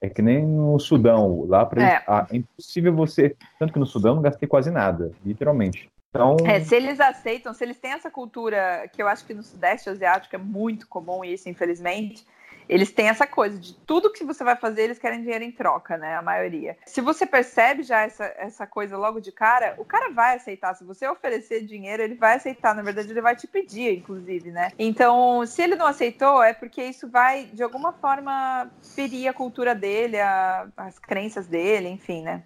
É 0.00 0.08
que 0.08 0.20
nem 0.20 0.44
no 0.44 0.78
Sudão, 0.80 1.44
lá 1.46 1.64
para 1.64 1.82
é. 1.82 2.04
Ah, 2.08 2.26
é 2.30 2.36
impossível 2.36 2.92
você, 2.92 3.36
tanto 3.58 3.72
que 3.72 3.78
no 3.78 3.86
Sudão 3.86 4.16
não 4.16 4.22
gastei 4.22 4.48
quase 4.48 4.70
nada, 4.70 5.12
literalmente. 5.24 5.88
Então... 6.10 6.36
É, 6.44 6.60
se 6.60 6.74
eles 6.74 7.00
aceitam, 7.00 7.54
se 7.54 7.64
eles 7.64 7.78
têm 7.78 7.92
essa 7.92 8.10
cultura, 8.10 8.88
que 8.92 9.02
eu 9.02 9.08
acho 9.08 9.24
que 9.24 9.32
no 9.32 9.42
Sudeste 9.42 9.88
Asiático 9.88 10.34
é 10.34 10.38
muito 10.38 10.88
comum 10.88 11.24
isso, 11.24 11.48
infelizmente, 11.48 12.26
eles 12.68 12.90
têm 12.92 13.08
essa 13.08 13.26
coisa 13.26 13.58
de 13.58 13.74
tudo 13.74 14.12
que 14.12 14.24
você 14.24 14.44
vai 14.44 14.56
fazer, 14.56 14.82
eles 14.82 14.98
querem 14.98 15.20
dinheiro 15.20 15.44
em 15.44 15.52
troca, 15.52 15.96
né? 15.96 16.16
A 16.16 16.22
maioria. 16.22 16.76
Se 16.86 17.00
você 17.00 17.26
percebe 17.26 17.82
já 17.82 18.00
essa, 18.00 18.24
essa 18.36 18.66
coisa 18.66 18.96
logo 18.96 19.20
de 19.20 19.32
cara, 19.32 19.74
o 19.78 19.84
cara 19.84 20.10
vai 20.10 20.36
aceitar. 20.36 20.74
Se 20.74 20.84
você 20.84 21.06
oferecer 21.06 21.64
dinheiro, 21.64 22.02
ele 22.02 22.14
vai 22.14 22.36
aceitar. 22.36 22.74
Na 22.74 22.82
verdade, 22.82 23.10
ele 23.10 23.20
vai 23.20 23.36
te 23.36 23.46
pedir, 23.46 23.98
inclusive, 23.98 24.50
né? 24.50 24.70
Então, 24.78 25.44
se 25.46 25.62
ele 25.62 25.76
não 25.76 25.86
aceitou, 25.86 26.42
é 26.42 26.52
porque 26.52 26.82
isso 26.82 27.08
vai, 27.08 27.44
de 27.52 27.62
alguma 27.62 27.92
forma, 27.92 28.70
ferir 28.94 29.28
a 29.28 29.32
cultura 29.32 29.74
dele, 29.74 30.20
a, 30.20 30.68
as 30.76 30.98
crenças 30.98 31.46
dele, 31.46 31.88
enfim, 31.88 32.22
né? 32.22 32.42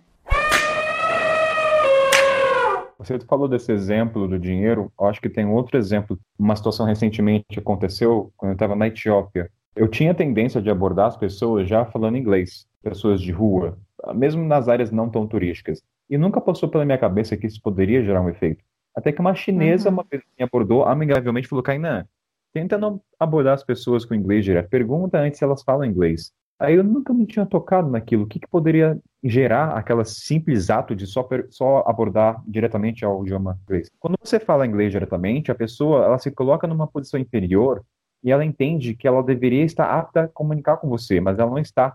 Você 2.99 3.19
falou 3.21 3.47
desse 3.47 3.71
exemplo 3.71 4.27
do 4.27 4.39
dinheiro, 4.39 4.91
eu 4.99 5.07
acho 5.07 5.21
que 5.21 5.29
tem 5.29 5.47
outro 5.47 5.79
exemplo. 5.79 6.19
Uma 6.39 6.57
situação 6.57 6.87
recentemente 6.87 7.59
aconteceu 7.59 8.33
quando 8.37 8.51
eu 8.51 8.55
estava 8.55 8.75
na 8.75 8.89
Etiópia. 8.89 9.51
Eu 9.77 9.87
tinha 9.87 10.15
tendência 10.15 10.61
de 10.63 10.71
abordar 10.71 11.07
as 11.07 11.19
pessoas 11.19 11.69
já 11.69 11.85
falando 11.85 12.17
inglês, 12.17 12.67
pessoas 12.83 13.21
de 13.21 13.31
rua, 13.31 13.79
mesmo 14.15 14.43
nas 14.43 14.69
áreas 14.69 14.91
não 14.91 15.11
tão 15.11 15.27
turísticas. 15.27 15.83
E 16.09 16.17
nunca 16.17 16.41
passou 16.41 16.67
pela 16.67 16.85
minha 16.85 16.97
cabeça 16.97 17.37
que 17.37 17.47
isso 17.47 17.61
poderia 17.61 18.03
gerar 18.03 18.23
um 18.23 18.31
efeito. 18.31 18.65
Até 18.95 19.13
que 19.13 19.21
uma 19.21 19.35
chinesa, 19.35 19.91
uhum. 19.91 19.97
uma 19.97 20.07
vez 20.11 20.23
me 20.39 20.45
abordou 20.45 20.85
amigavelmente 20.85 21.47
falou: 21.47 21.63
Kainan, 21.63 22.07
tenta 22.55 22.79
não 22.79 23.03
abordar 23.21 23.53
as 23.53 23.63
pessoas 23.63 24.07
com 24.07 24.15
inglês 24.15 24.47
direto. 24.47 24.71
Pergunta 24.71 25.19
antes 25.19 25.39
se 25.39 25.45
elas 25.45 25.63
falam 25.63 25.85
inglês. 25.85 26.33
Aí 26.59 26.75
eu 26.75 26.83
nunca 26.83 27.13
me 27.13 27.27
tinha 27.27 27.45
tocado 27.45 27.91
naquilo. 27.91 28.23
O 28.23 28.27
que, 28.27 28.39
que 28.39 28.49
poderia 28.49 28.99
gerar 29.23 29.77
aquele 29.77 30.07
simples 30.07 30.71
ato 30.71 30.97
de 30.97 31.07
só, 31.07 31.29
só 31.51 31.85
abordar 31.87 32.43
diretamente 32.49 33.05
ao 33.05 33.23
idioma 33.23 33.59
inglês? 33.65 33.91
Quando 34.01 34.17
você 34.23 34.41
fala 34.41 34.67
inglês 34.67 34.91
diretamente, 34.91 35.51
a 35.51 35.55
pessoa 35.55 36.07
ela 36.07 36.19
se 36.19 36.31
coloca 36.31 36.67
numa 36.67 36.87
posição 36.87 37.21
inferior 37.21 37.85
e 38.27 38.33
ela 38.33 38.45
entende 38.45 38.97
que 38.97 39.07
ela 39.07 39.23
deveria 39.23 39.63
estar 39.63 39.89
apta 39.89 40.25
a 40.25 40.29
comunicar 40.29 40.79
com 40.79 40.89
você, 40.89 41.21
mas 41.21 41.39
ela 41.39 41.49
não 41.49 41.61
está. 41.61 41.95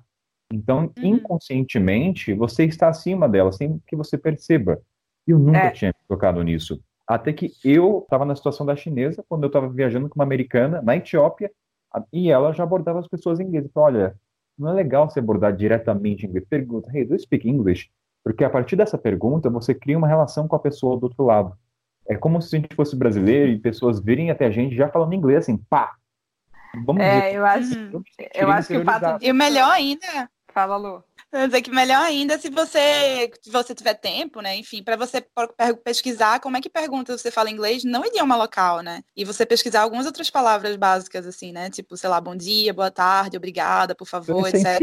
Então, 0.51 0.89
uhum. 0.97 1.05
inconscientemente, 1.05 2.33
você 2.33 2.63
está 2.63 2.87
acima 2.87 3.27
dela, 3.27 3.51
sem 3.51 3.81
que 3.85 3.97
você 3.97 4.17
perceba. 4.17 4.79
Eu 5.27 5.37
nunca 5.37 5.57
é. 5.57 5.71
tinha 5.71 5.93
tocado 6.07 6.41
nisso. 6.41 6.81
Até 7.05 7.33
que 7.33 7.51
eu 7.65 7.99
estava 8.03 8.23
na 8.23 8.33
situação 8.33 8.65
da 8.65 8.77
chinesa, 8.77 9.25
quando 9.27 9.43
eu 9.43 9.47
estava 9.47 9.67
viajando 9.67 10.07
com 10.07 10.15
uma 10.15 10.23
americana 10.23 10.81
na 10.81 10.95
Etiópia, 10.95 11.51
e 12.13 12.31
ela 12.31 12.53
já 12.53 12.63
abordava 12.63 12.99
as 12.99 13.09
pessoas 13.09 13.41
em 13.41 13.43
inglês. 13.43 13.65
Então, 13.65 13.83
olha, 13.83 14.15
não 14.57 14.69
é 14.69 14.73
legal 14.73 15.09
você 15.09 15.19
abordar 15.19 15.53
diretamente 15.53 16.25
em 16.25 16.29
inglês. 16.29 16.45
Pergunta, 16.49 16.89
hey, 16.95 17.03
do 17.03 17.13
you 17.13 17.19
speak 17.19 17.45
English? 17.47 17.89
Porque 18.23 18.45
a 18.45 18.49
partir 18.49 18.77
dessa 18.77 18.97
pergunta, 18.97 19.49
você 19.49 19.75
cria 19.75 19.97
uma 19.97 20.07
relação 20.07 20.47
com 20.47 20.55
a 20.55 20.59
pessoa 20.59 20.97
do 20.97 21.03
outro 21.03 21.25
lado. 21.25 21.53
É 22.07 22.15
como 22.15 22.41
se 22.41 22.55
a 22.55 22.59
gente 22.59 22.73
fosse 22.73 22.95
brasileiro 22.95 23.51
e 23.51 23.59
pessoas 23.59 23.99
virem 23.99 24.31
até 24.31 24.45
a 24.45 24.51
gente 24.51 24.77
já 24.77 24.87
falando 24.87 25.13
inglês, 25.13 25.39
assim, 25.39 25.57
pá, 25.57 25.95
Vamos 26.85 27.03
é, 27.03 27.21
ver. 27.21 27.35
eu 27.35 27.45
acho, 27.45 27.77
uhum. 27.77 28.03
eu 28.33 28.51
acho 28.51 28.67
que 28.67 28.77
o 28.77 28.85
fato. 28.85 29.23
E 29.23 29.31
o 29.31 29.35
melhor 29.35 29.71
ainda... 29.71 30.29
Fala, 30.53 30.75
Lu. 30.75 31.03
Quer 31.31 31.47
dizer 31.47 31.61
que 31.61 31.71
melhor 31.71 32.01
ainda 32.01 32.37
se 32.37 32.49
você, 32.49 33.31
se 33.41 33.49
você 33.49 33.73
tiver 33.73 33.93
tempo, 33.93 34.41
né? 34.41 34.57
Enfim, 34.57 34.83
para 34.83 34.97
você 34.97 35.25
pesquisar 35.81 36.41
como 36.41 36.57
é 36.57 36.61
que 36.61 36.69
pergunta 36.69 37.17
você 37.17 37.31
fala 37.31 37.49
inglês 37.49 37.85
no 37.85 38.05
idioma 38.05 38.35
local, 38.35 38.81
né? 38.81 39.01
E 39.15 39.23
você 39.23 39.45
pesquisar 39.45 39.81
algumas 39.81 40.05
outras 40.05 40.29
palavras 40.29 40.75
básicas, 40.75 41.25
assim, 41.25 41.53
né? 41.53 41.69
Tipo, 41.69 41.95
sei 41.95 42.09
lá, 42.09 42.19
bom 42.19 42.35
dia, 42.35 42.73
boa 42.73 42.91
tarde, 42.91 43.37
obrigada, 43.37 43.95
por 43.95 44.05
favor, 44.05 44.45
é 44.45 44.49
etc. 44.49 44.81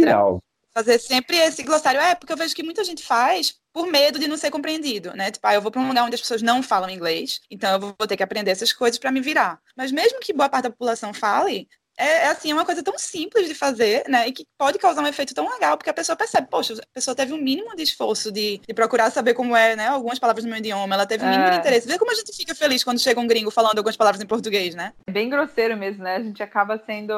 Fazer 0.72 0.98
sempre 0.98 1.36
esse 1.36 1.62
glossário. 1.62 2.00
É, 2.00 2.14
porque 2.14 2.32
eu 2.32 2.36
vejo 2.36 2.54
que 2.54 2.62
muita 2.62 2.82
gente 2.82 3.04
faz 3.04 3.56
por 3.70 3.86
medo 3.86 4.18
de 4.18 4.26
não 4.26 4.38
ser 4.38 4.50
compreendido, 4.50 5.12
né? 5.14 5.30
Tipo, 5.30 5.46
ah, 5.48 5.54
eu 5.54 5.60
vou 5.60 5.70
para 5.70 5.82
um 5.82 5.88
lugar 5.88 6.04
onde 6.04 6.14
as 6.14 6.20
pessoas 6.20 6.40
não 6.40 6.62
falam 6.62 6.88
inglês, 6.88 7.40
então 7.50 7.72
eu 7.72 7.78
vou 7.78 8.06
ter 8.06 8.16
que 8.16 8.22
aprender 8.22 8.52
essas 8.52 8.72
coisas 8.72 8.98
para 8.98 9.12
me 9.12 9.20
virar. 9.20 9.60
Mas 9.76 9.92
mesmo 9.92 10.18
que 10.18 10.32
boa 10.32 10.48
parte 10.48 10.64
da 10.64 10.70
população 10.70 11.12
fale, 11.12 11.68
é, 11.98 12.26
é, 12.26 12.26
assim, 12.28 12.52
é 12.52 12.54
uma 12.54 12.64
coisa 12.64 12.80
tão 12.80 12.96
simples 12.96 13.48
de 13.48 13.54
fazer, 13.54 14.04
né? 14.08 14.28
E 14.28 14.32
que 14.32 14.46
pode 14.56 14.78
causar 14.78 15.02
um 15.02 15.06
efeito 15.06 15.34
tão 15.34 15.50
legal, 15.50 15.76
porque 15.76 15.90
a 15.90 15.94
pessoa 15.94 16.14
percebe, 16.14 16.46
poxa, 16.48 16.74
a 16.74 16.94
pessoa 16.94 17.14
teve 17.14 17.32
um 17.32 17.42
mínimo 17.42 17.74
de 17.74 17.82
esforço 17.82 18.30
de, 18.30 18.60
de 18.66 18.72
procurar 18.72 19.10
saber 19.10 19.34
como 19.34 19.56
é, 19.56 19.74
né? 19.74 19.88
Algumas 19.88 20.18
palavras 20.18 20.44
no 20.44 20.50
meu 20.50 20.60
idioma, 20.60 20.94
ela 20.94 21.06
teve 21.06 21.24
um 21.24 21.28
mínimo 21.28 21.50
de 21.50 21.56
é. 21.56 21.58
interesse. 21.58 21.88
Vê 21.88 21.98
como 21.98 22.12
a 22.12 22.14
gente 22.14 22.34
fica 22.36 22.54
feliz 22.54 22.84
quando 22.84 23.00
chega 23.00 23.20
um 23.20 23.26
gringo 23.26 23.50
falando 23.50 23.78
algumas 23.78 23.96
palavras 23.96 24.22
em 24.22 24.26
português, 24.26 24.76
né? 24.76 24.92
É 25.08 25.10
bem 25.10 25.28
grosseiro 25.28 25.76
mesmo, 25.76 26.04
né? 26.04 26.16
A 26.16 26.22
gente 26.22 26.40
acaba 26.40 26.80
sendo. 26.86 27.12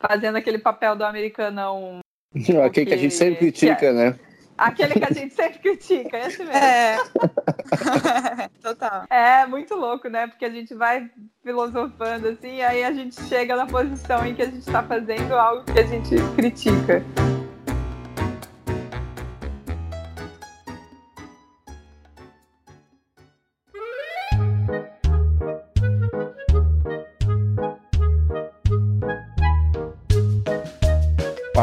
fazendo 0.00 0.36
aquele 0.36 0.58
papel 0.58 0.96
do 0.96 1.04
americanão. 1.04 2.00
Aquele 2.66 2.86
que 2.86 2.94
a 2.94 2.98
gente 2.98 3.14
sempre 3.14 3.38
critica, 3.38 3.92
né? 3.92 4.18
Aquele 4.56 4.94
que 4.94 5.04
a 5.04 5.12
gente 5.12 5.32
sempre 5.34 5.58
critica, 5.58 6.18
esse 6.18 6.38
mesmo. 6.38 6.52
É. 6.54 6.98
Total. 8.62 9.04
É 9.10 9.46
muito 9.46 9.74
louco, 9.74 10.08
né? 10.08 10.26
Porque 10.26 10.44
a 10.44 10.50
gente 10.50 10.74
vai 10.74 11.10
filosofando 11.42 12.28
assim, 12.28 12.62
aí 12.62 12.82
a 12.82 12.92
gente 12.92 13.20
chega 13.24 13.56
na 13.56 13.66
posição 13.66 14.24
em 14.26 14.34
que 14.34 14.42
a 14.42 14.46
gente 14.46 14.58
está 14.58 14.82
fazendo 14.82 15.34
algo 15.34 15.64
que 15.64 15.78
a 15.78 15.86
gente 15.86 16.16
critica. 16.34 17.04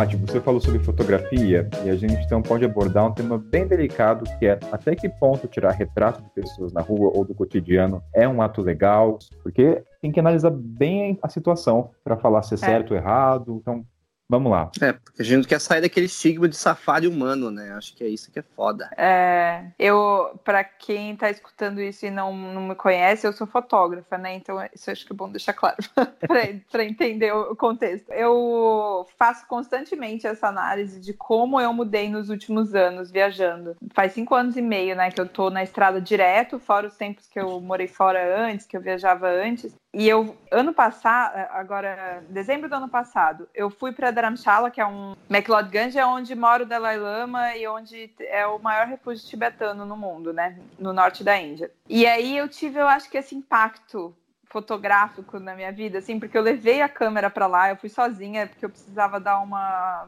Paty, 0.03 0.17
você 0.17 0.41
falou 0.41 0.59
sobre 0.59 0.79
fotografia 0.79 1.69
e 1.85 1.89
a 1.89 1.95
gente 1.95 2.25
então 2.25 2.41
pode 2.41 2.65
abordar 2.65 3.05
um 3.05 3.13
tema 3.13 3.37
bem 3.37 3.65
delicado 3.65 4.25
que 4.37 4.45
é 4.45 4.59
até 4.69 4.95
que 4.95 5.07
ponto 5.07 5.47
tirar 5.47 5.71
retrato 5.71 6.21
de 6.21 6.29
pessoas 6.31 6.73
na 6.73 6.81
rua 6.81 7.09
ou 7.15 7.23
do 7.23 7.33
cotidiano 7.33 8.03
é 8.13 8.27
um 8.27 8.41
ato 8.41 8.61
legal, 8.61 9.17
porque 9.41 9.81
tem 10.01 10.11
que 10.11 10.19
analisar 10.19 10.51
bem 10.51 11.17
a 11.23 11.29
situação 11.29 11.91
para 12.03 12.17
falar 12.17 12.41
se 12.41 12.53
é, 12.53 12.55
é 12.55 12.57
certo 12.57 12.91
ou 12.91 12.97
errado. 12.97 13.59
Então, 13.61 13.85
Vamos 14.29 14.51
lá. 14.51 14.71
É, 14.81 14.93
porque 14.93 15.21
a 15.21 15.25
gente 15.25 15.37
não 15.37 15.43
quer 15.43 15.59
sair 15.59 15.81
daquele 15.81 16.05
estigma 16.05 16.47
de 16.47 16.55
safari 16.55 17.07
humano, 17.07 17.51
né? 17.51 17.73
Acho 17.73 17.95
que 17.95 18.03
é 18.03 18.07
isso 18.07 18.31
que 18.31 18.39
é 18.39 18.43
foda. 18.55 18.89
É, 18.97 19.65
eu, 19.77 20.39
para 20.43 20.63
quem 20.63 21.15
tá 21.15 21.29
escutando 21.29 21.81
isso 21.81 22.05
e 22.05 22.09
não, 22.09 22.35
não 22.35 22.61
me 22.69 22.75
conhece, 22.75 23.27
eu 23.27 23.33
sou 23.33 23.45
fotógrafa, 23.45 24.17
né? 24.17 24.35
Então, 24.35 24.57
isso 24.73 24.89
acho 24.89 25.05
que 25.05 25.13
é 25.13 25.15
bom 25.15 25.29
deixar 25.29 25.53
claro 25.53 25.77
para 26.71 26.83
entender 26.83 27.31
o 27.33 27.55
contexto. 27.55 28.11
Eu 28.11 29.05
faço 29.17 29.45
constantemente 29.47 30.25
essa 30.25 30.47
análise 30.47 30.99
de 30.99 31.13
como 31.13 31.59
eu 31.59 31.73
mudei 31.73 32.09
nos 32.09 32.29
últimos 32.29 32.73
anos 32.73 33.11
viajando. 33.11 33.75
Faz 33.93 34.13
cinco 34.13 34.33
anos 34.35 34.55
e 34.57 34.61
meio, 34.61 34.95
né, 34.95 35.11
que 35.11 35.19
eu 35.19 35.27
tô 35.27 35.49
na 35.49 35.63
estrada 35.63 36.01
direto, 36.01 36.59
fora 36.59 36.87
os 36.87 36.95
tempos 36.95 37.27
que 37.27 37.39
eu 37.39 37.59
morei 37.59 37.87
fora 37.87 38.47
antes, 38.47 38.65
que 38.65 38.75
eu 38.75 38.81
viajava 38.81 39.29
antes. 39.29 39.75
E 39.93 40.09
eu, 40.09 40.35
ano 40.49 40.73
passado, 40.73 41.35
agora, 41.51 42.23
dezembro 42.27 42.67
do 42.67 42.73
ano 42.73 42.89
passado, 42.89 43.47
eu 43.53 43.69
fui 43.69 43.91
para 43.91 44.09
Dharamshala, 44.09 44.71
que 44.71 44.81
é 44.81 44.85
um 44.85 45.15
McLeodganj, 45.29 45.95
é 45.95 46.05
onde 46.05 46.33
mora 46.33 46.63
o 46.63 46.65
Dalai 46.65 46.97
Lama 46.97 47.55
e 47.55 47.67
onde 47.67 48.09
é 48.19 48.47
o 48.47 48.57
maior 48.57 48.87
refúgio 48.87 49.23
tibetano 49.27 49.85
no 49.85 49.95
mundo, 49.95 50.33
né? 50.33 50.57
No 50.79 50.93
norte 50.93 51.23
da 51.23 51.37
Índia. 51.37 51.69
E 51.87 52.07
aí 52.07 52.35
eu 52.35 52.49
tive, 52.49 52.79
eu 52.79 52.87
acho 52.87 53.07
que 53.07 53.19
esse 53.19 53.35
impacto 53.35 54.15
fotográfico 54.45 55.39
na 55.39 55.53
minha 55.53 55.71
vida, 55.71 55.99
assim, 55.99 56.19
porque 56.19 56.37
eu 56.37 56.41
levei 56.41 56.81
a 56.81 56.89
câmera 56.89 57.29
para 57.29 57.45
lá, 57.45 57.69
eu 57.69 57.75
fui 57.75 57.89
sozinha, 57.89 58.47
porque 58.47 58.65
eu 58.65 58.69
precisava 58.71 59.19
dar 59.19 59.39
uma 59.39 60.07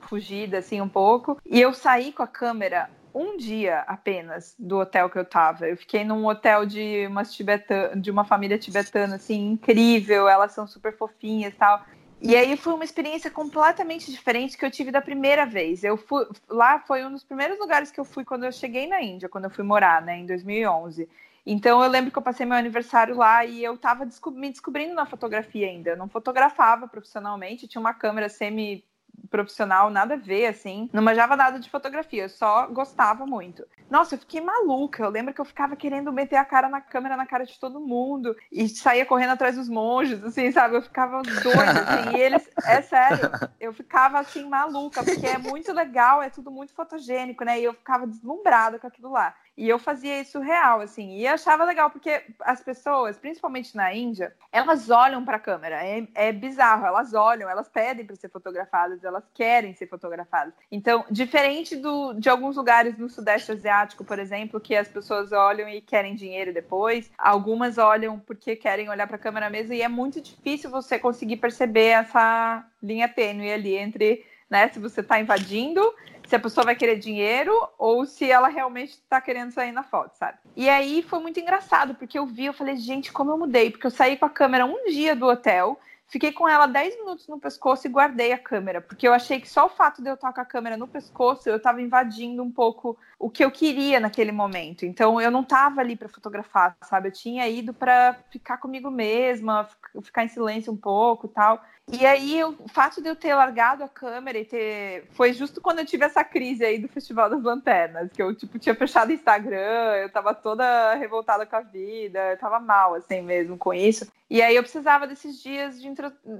fugida, 0.00 0.58
assim, 0.58 0.80
um 0.80 0.88
pouco. 0.88 1.38
E 1.44 1.60
eu 1.60 1.74
saí 1.74 2.12
com 2.12 2.22
a 2.22 2.26
câmera 2.26 2.88
um 3.14 3.36
dia 3.36 3.80
apenas 3.80 4.54
do 4.58 4.78
hotel 4.78 5.08
que 5.10 5.18
eu 5.18 5.24
tava. 5.24 5.68
Eu 5.68 5.76
fiquei 5.76 6.04
num 6.04 6.26
hotel 6.26 6.66
de 6.66 7.06
umas 7.06 7.32
tibetana, 7.34 8.00
de 8.00 8.10
uma 8.10 8.24
família 8.24 8.58
tibetana 8.58 9.16
assim 9.16 9.50
incrível, 9.50 10.28
elas 10.28 10.52
são 10.52 10.66
super 10.66 10.96
fofinhas 10.96 11.52
e 11.52 11.56
tal. 11.56 11.84
E 12.20 12.34
aí 12.34 12.56
foi 12.56 12.74
uma 12.74 12.84
experiência 12.84 13.30
completamente 13.30 14.10
diferente 14.10 14.58
que 14.58 14.64
eu 14.64 14.70
tive 14.70 14.90
da 14.90 15.00
primeira 15.00 15.46
vez. 15.46 15.84
Eu 15.84 15.96
fui 15.96 16.26
lá 16.48 16.80
foi 16.80 17.04
um 17.04 17.12
dos 17.12 17.22
primeiros 17.22 17.58
lugares 17.58 17.90
que 17.90 18.00
eu 18.00 18.04
fui 18.04 18.24
quando 18.24 18.44
eu 18.44 18.52
cheguei 18.52 18.88
na 18.88 19.00
Índia, 19.00 19.28
quando 19.28 19.44
eu 19.44 19.50
fui 19.50 19.64
morar, 19.64 20.02
né, 20.02 20.18
em 20.18 20.26
2011. 20.26 21.08
Então 21.46 21.82
eu 21.82 21.88
lembro 21.88 22.10
que 22.10 22.18
eu 22.18 22.22
passei 22.22 22.44
meu 22.44 22.56
aniversário 22.56 23.16
lá 23.16 23.44
e 23.44 23.64
eu 23.64 23.74
estava 23.74 24.04
descob 24.04 24.38
me 24.38 24.50
descobrindo 24.50 24.94
na 24.94 25.06
fotografia 25.06 25.68
ainda. 25.68 25.90
Eu 25.90 25.96
não 25.96 26.08
fotografava 26.08 26.88
profissionalmente, 26.88 27.68
tinha 27.68 27.80
uma 27.80 27.94
câmera 27.94 28.28
semi 28.28 28.84
profissional, 29.30 29.90
nada 29.90 30.14
a 30.14 30.16
ver, 30.16 30.46
assim. 30.46 30.88
Não 30.92 31.02
manjava 31.02 31.36
nada 31.36 31.58
de 31.58 31.70
fotografia, 31.70 32.28
só 32.28 32.66
gostava 32.66 33.26
muito. 33.26 33.64
Nossa, 33.90 34.14
eu 34.14 34.18
fiquei 34.18 34.40
maluca. 34.40 35.02
Eu 35.02 35.10
lembro 35.10 35.32
que 35.32 35.40
eu 35.40 35.44
ficava 35.44 35.74
querendo 35.74 36.12
meter 36.12 36.36
a 36.36 36.44
cara 36.44 36.68
na 36.68 36.80
câmera, 36.80 37.16
na 37.16 37.26
cara 37.26 37.44
de 37.44 37.58
todo 37.58 37.80
mundo. 37.80 38.36
E 38.52 38.68
saía 38.68 39.06
correndo 39.06 39.30
atrás 39.30 39.56
dos 39.56 39.68
monges, 39.68 40.22
assim, 40.24 40.52
sabe? 40.52 40.76
Eu 40.76 40.82
ficava 40.82 41.22
doida, 41.22 41.80
assim. 41.80 42.16
E 42.16 42.20
eles, 42.20 42.48
é 42.64 42.82
sério, 42.82 43.30
eu 43.58 43.72
ficava, 43.72 44.18
assim, 44.18 44.48
maluca, 44.48 45.02
porque 45.02 45.26
é 45.26 45.38
muito 45.38 45.72
legal, 45.72 46.22
é 46.22 46.28
tudo 46.28 46.50
muito 46.50 46.74
fotogênico, 46.74 47.44
né? 47.44 47.60
E 47.60 47.64
eu 47.64 47.72
ficava 47.72 48.06
deslumbrada 48.06 48.78
com 48.78 48.86
aquilo 48.86 49.10
lá. 49.10 49.34
E 49.58 49.68
eu 49.68 49.76
fazia 49.76 50.20
isso 50.20 50.38
real, 50.38 50.80
assim, 50.80 51.16
e 51.16 51.26
achava 51.26 51.64
legal, 51.64 51.90
porque 51.90 52.22
as 52.42 52.62
pessoas, 52.62 53.18
principalmente 53.18 53.74
na 53.74 53.92
Índia, 53.92 54.32
elas 54.52 54.88
olham 54.88 55.24
para 55.24 55.36
a 55.36 55.40
câmera, 55.40 55.84
é, 55.84 56.06
é, 56.14 56.30
bizarro, 56.30 56.86
elas 56.86 57.12
olham, 57.12 57.50
elas 57.50 57.68
pedem 57.68 58.06
para 58.06 58.14
ser 58.14 58.28
fotografadas, 58.28 59.02
elas 59.02 59.24
querem 59.34 59.74
ser 59.74 59.88
fotografadas. 59.88 60.54
Então, 60.70 61.04
diferente 61.10 61.74
do, 61.74 62.12
de 62.12 62.28
alguns 62.28 62.56
lugares 62.56 62.96
no 62.96 63.08
Sudeste 63.08 63.50
Asiático, 63.50 64.04
por 64.04 64.20
exemplo, 64.20 64.60
que 64.60 64.76
as 64.76 64.86
pessoas 64.86 65.32
olham 65.32 65.68
e 65.68 65.80
querem 65.80 66.14
dinheiro 66.14 66.54
depois, 66.54 67.10
algumas 67.18 67.78
olham 67.78 68.16
porque 68.16 68.54
querem 68.54 68.88
olhar 68.88 69.08
para 69.08 69.16
a 69.16 69.18
câmera 69.18 69.50
mesmo, 69.50 69.74
e 69.74 69.82
é 69.82 69.88
muito 69.88 70.20
difícil 70.20 70.70
você 70.70 71.00
conseguir 71.00 71.38
perceber 71.38 71.88
essa 71.88 72.64
linha 72.80 73.08
tênue 73.08 73.52
ali 73.52 73.76
entre 73.76 74.24
né? 74.48 74.68
Se 74.68 74.78
você 74.78 75.00
está 75.00 75.20
invadindo, 75.20 75.82
se 76.28 76.36
a 76.36 76.38
pessoa 76.38 76.62
vai 76.62 76.76
querer 76.76 76.98
dinheiro 76.98 77.52
ou 77.78 78.04
se 78.04 78.30
ela 78.30 78.48
realmente 78.48 78.90
está 78.90 79.18
querendo 79.18 79.50
sair 79.50 79.72
na 79.72 79.82
foto, 79.82 80.14
sabe? 80.14 80.36
E 80.54 80.68
aí 80.68 81.02
foi 81.02 81.20
muito 81.20 81.40
engraçado, 81.40 81.94
porque 81.94 82.18
eu 82.18 82.26
vi, 82.26 82.44
eu 82.44 82.52
falei, 82.52 82.76
gente, 82.76 83.10
como 83.10 83.30
eu 83.30 83.38
mudei, 83.38 83.70
porque 83.70 83.86
eu 83.86 83.90
saí 83.90 84.14
com 84.14 84.26
a 84.26 84.30
câmera 84.30 84.66
um 84.66 84.84
dia 84.90 85.16
do 85.16 85.26
hotel, 85.26 85.80
Fiquei 86.10 86.32
com 86.32 86.48
ela 86.48 86.66
10 86.66 86.96
minutos 87.00 87.28
no 87.28 87.38
pescoço 87.38 87.86
e 87.86 87.90
guardei 87.90 88.32
a 88.32 88.38
câmera, 88.38 88.80
porque 88.80 89.06
eu 89.06 89.12
achei 89.12 89.38
que 89.38 89.48
só 89.48 89.66
o 89.66 89.68
fato 89.68 90.00
de 90.00 90.08
eu 90.08 90.14
estar 90.14 90.32
com 90.32 90.40
a 90.40 90.44
câmera 90.44 90.74
no 90.74 90.88
pescoço, 90.88 91.50
eu 91.50 91.56
estava 91.56 91.82
invadindo 91.82 92.42
um 92.42 92.50
pouco 92.50 92.96
o 93.18 93.28
que 93.28 93.44
eu 93.44 93.50
queria 93.50 94.00
naquele 94.00 94.32
momento. 94.32 94.86
Então 94.86 95.20
eu 95.20 95.30
não 95.30 95.42
estava 95.42 95.82
ali 95.82 95.96
para 95.96 96.08
fotografar, 96.08 96.74
sabe? 96.82 97.08
Eu 97.08 97.12
tinha 97.12 97.46
ido 97.46 97.74
para 97.74 98.16
ficar 98.30 98.56
comigo 98.56 98.90
mesma, 98.90 99.68
ficar 100.02 100.24
em 100.24 100.28
silêncio 100.28 100.72
um 100.72 100.78
pouco, 100.78 101.28
tal. 101.28 101.62
E 101.90 102.04
aí, 102.04 102.44
o 102.44 102.68
fato 102.68 103.00
de 103.00 103.08
eu 103.08 103.16
ter 103.16 103.34
largado 103.34 103.82
a 103.82 103.88
câmera 103.88 104.38
e 104.38 104.44
ter. 104.44 105.04
Foi 105.12 105.32
justo 105.32 105.60
quando 105.60 105.78
eu 105.78 105.86
tive 105.86 106.04
essa 106.04 106.22
crise 106.22 106.64
aí 106.64 106.78
do 106.78 106.88
Festival 106.88 107.30
das 107.30 107.42
Lanternas, 107.42 108.10
que 108.12 108.22
eu, 108.22 108.34
tipo, 108.34 108.58
tinha 108.58 108.74
fechado 108.74 109.08
o 109.08 109.12
Instagram, 109.12 109.96
eu 110.02 110.10
tava 110.10 110.34
toda 110.34 110.94
revoltada 110.94 111.46
com 111.46 111.56
a 111.56 111.60
vida, 111.60 112.32
eu 112.32 112.38
tava 112.38 112.60
mal, 112.60 112.94
assim 112.94 113.22
mesmo, 113.22 113.56
com 113.56 113.72
isso. 113.72 114.06
E 114.28 114.42
aí 114.42 114.54
eu 114.54 114.62
precisava 114.62 115.06
desses 115.06 115.42
dias 115.42 115.80
de 115.80 115.88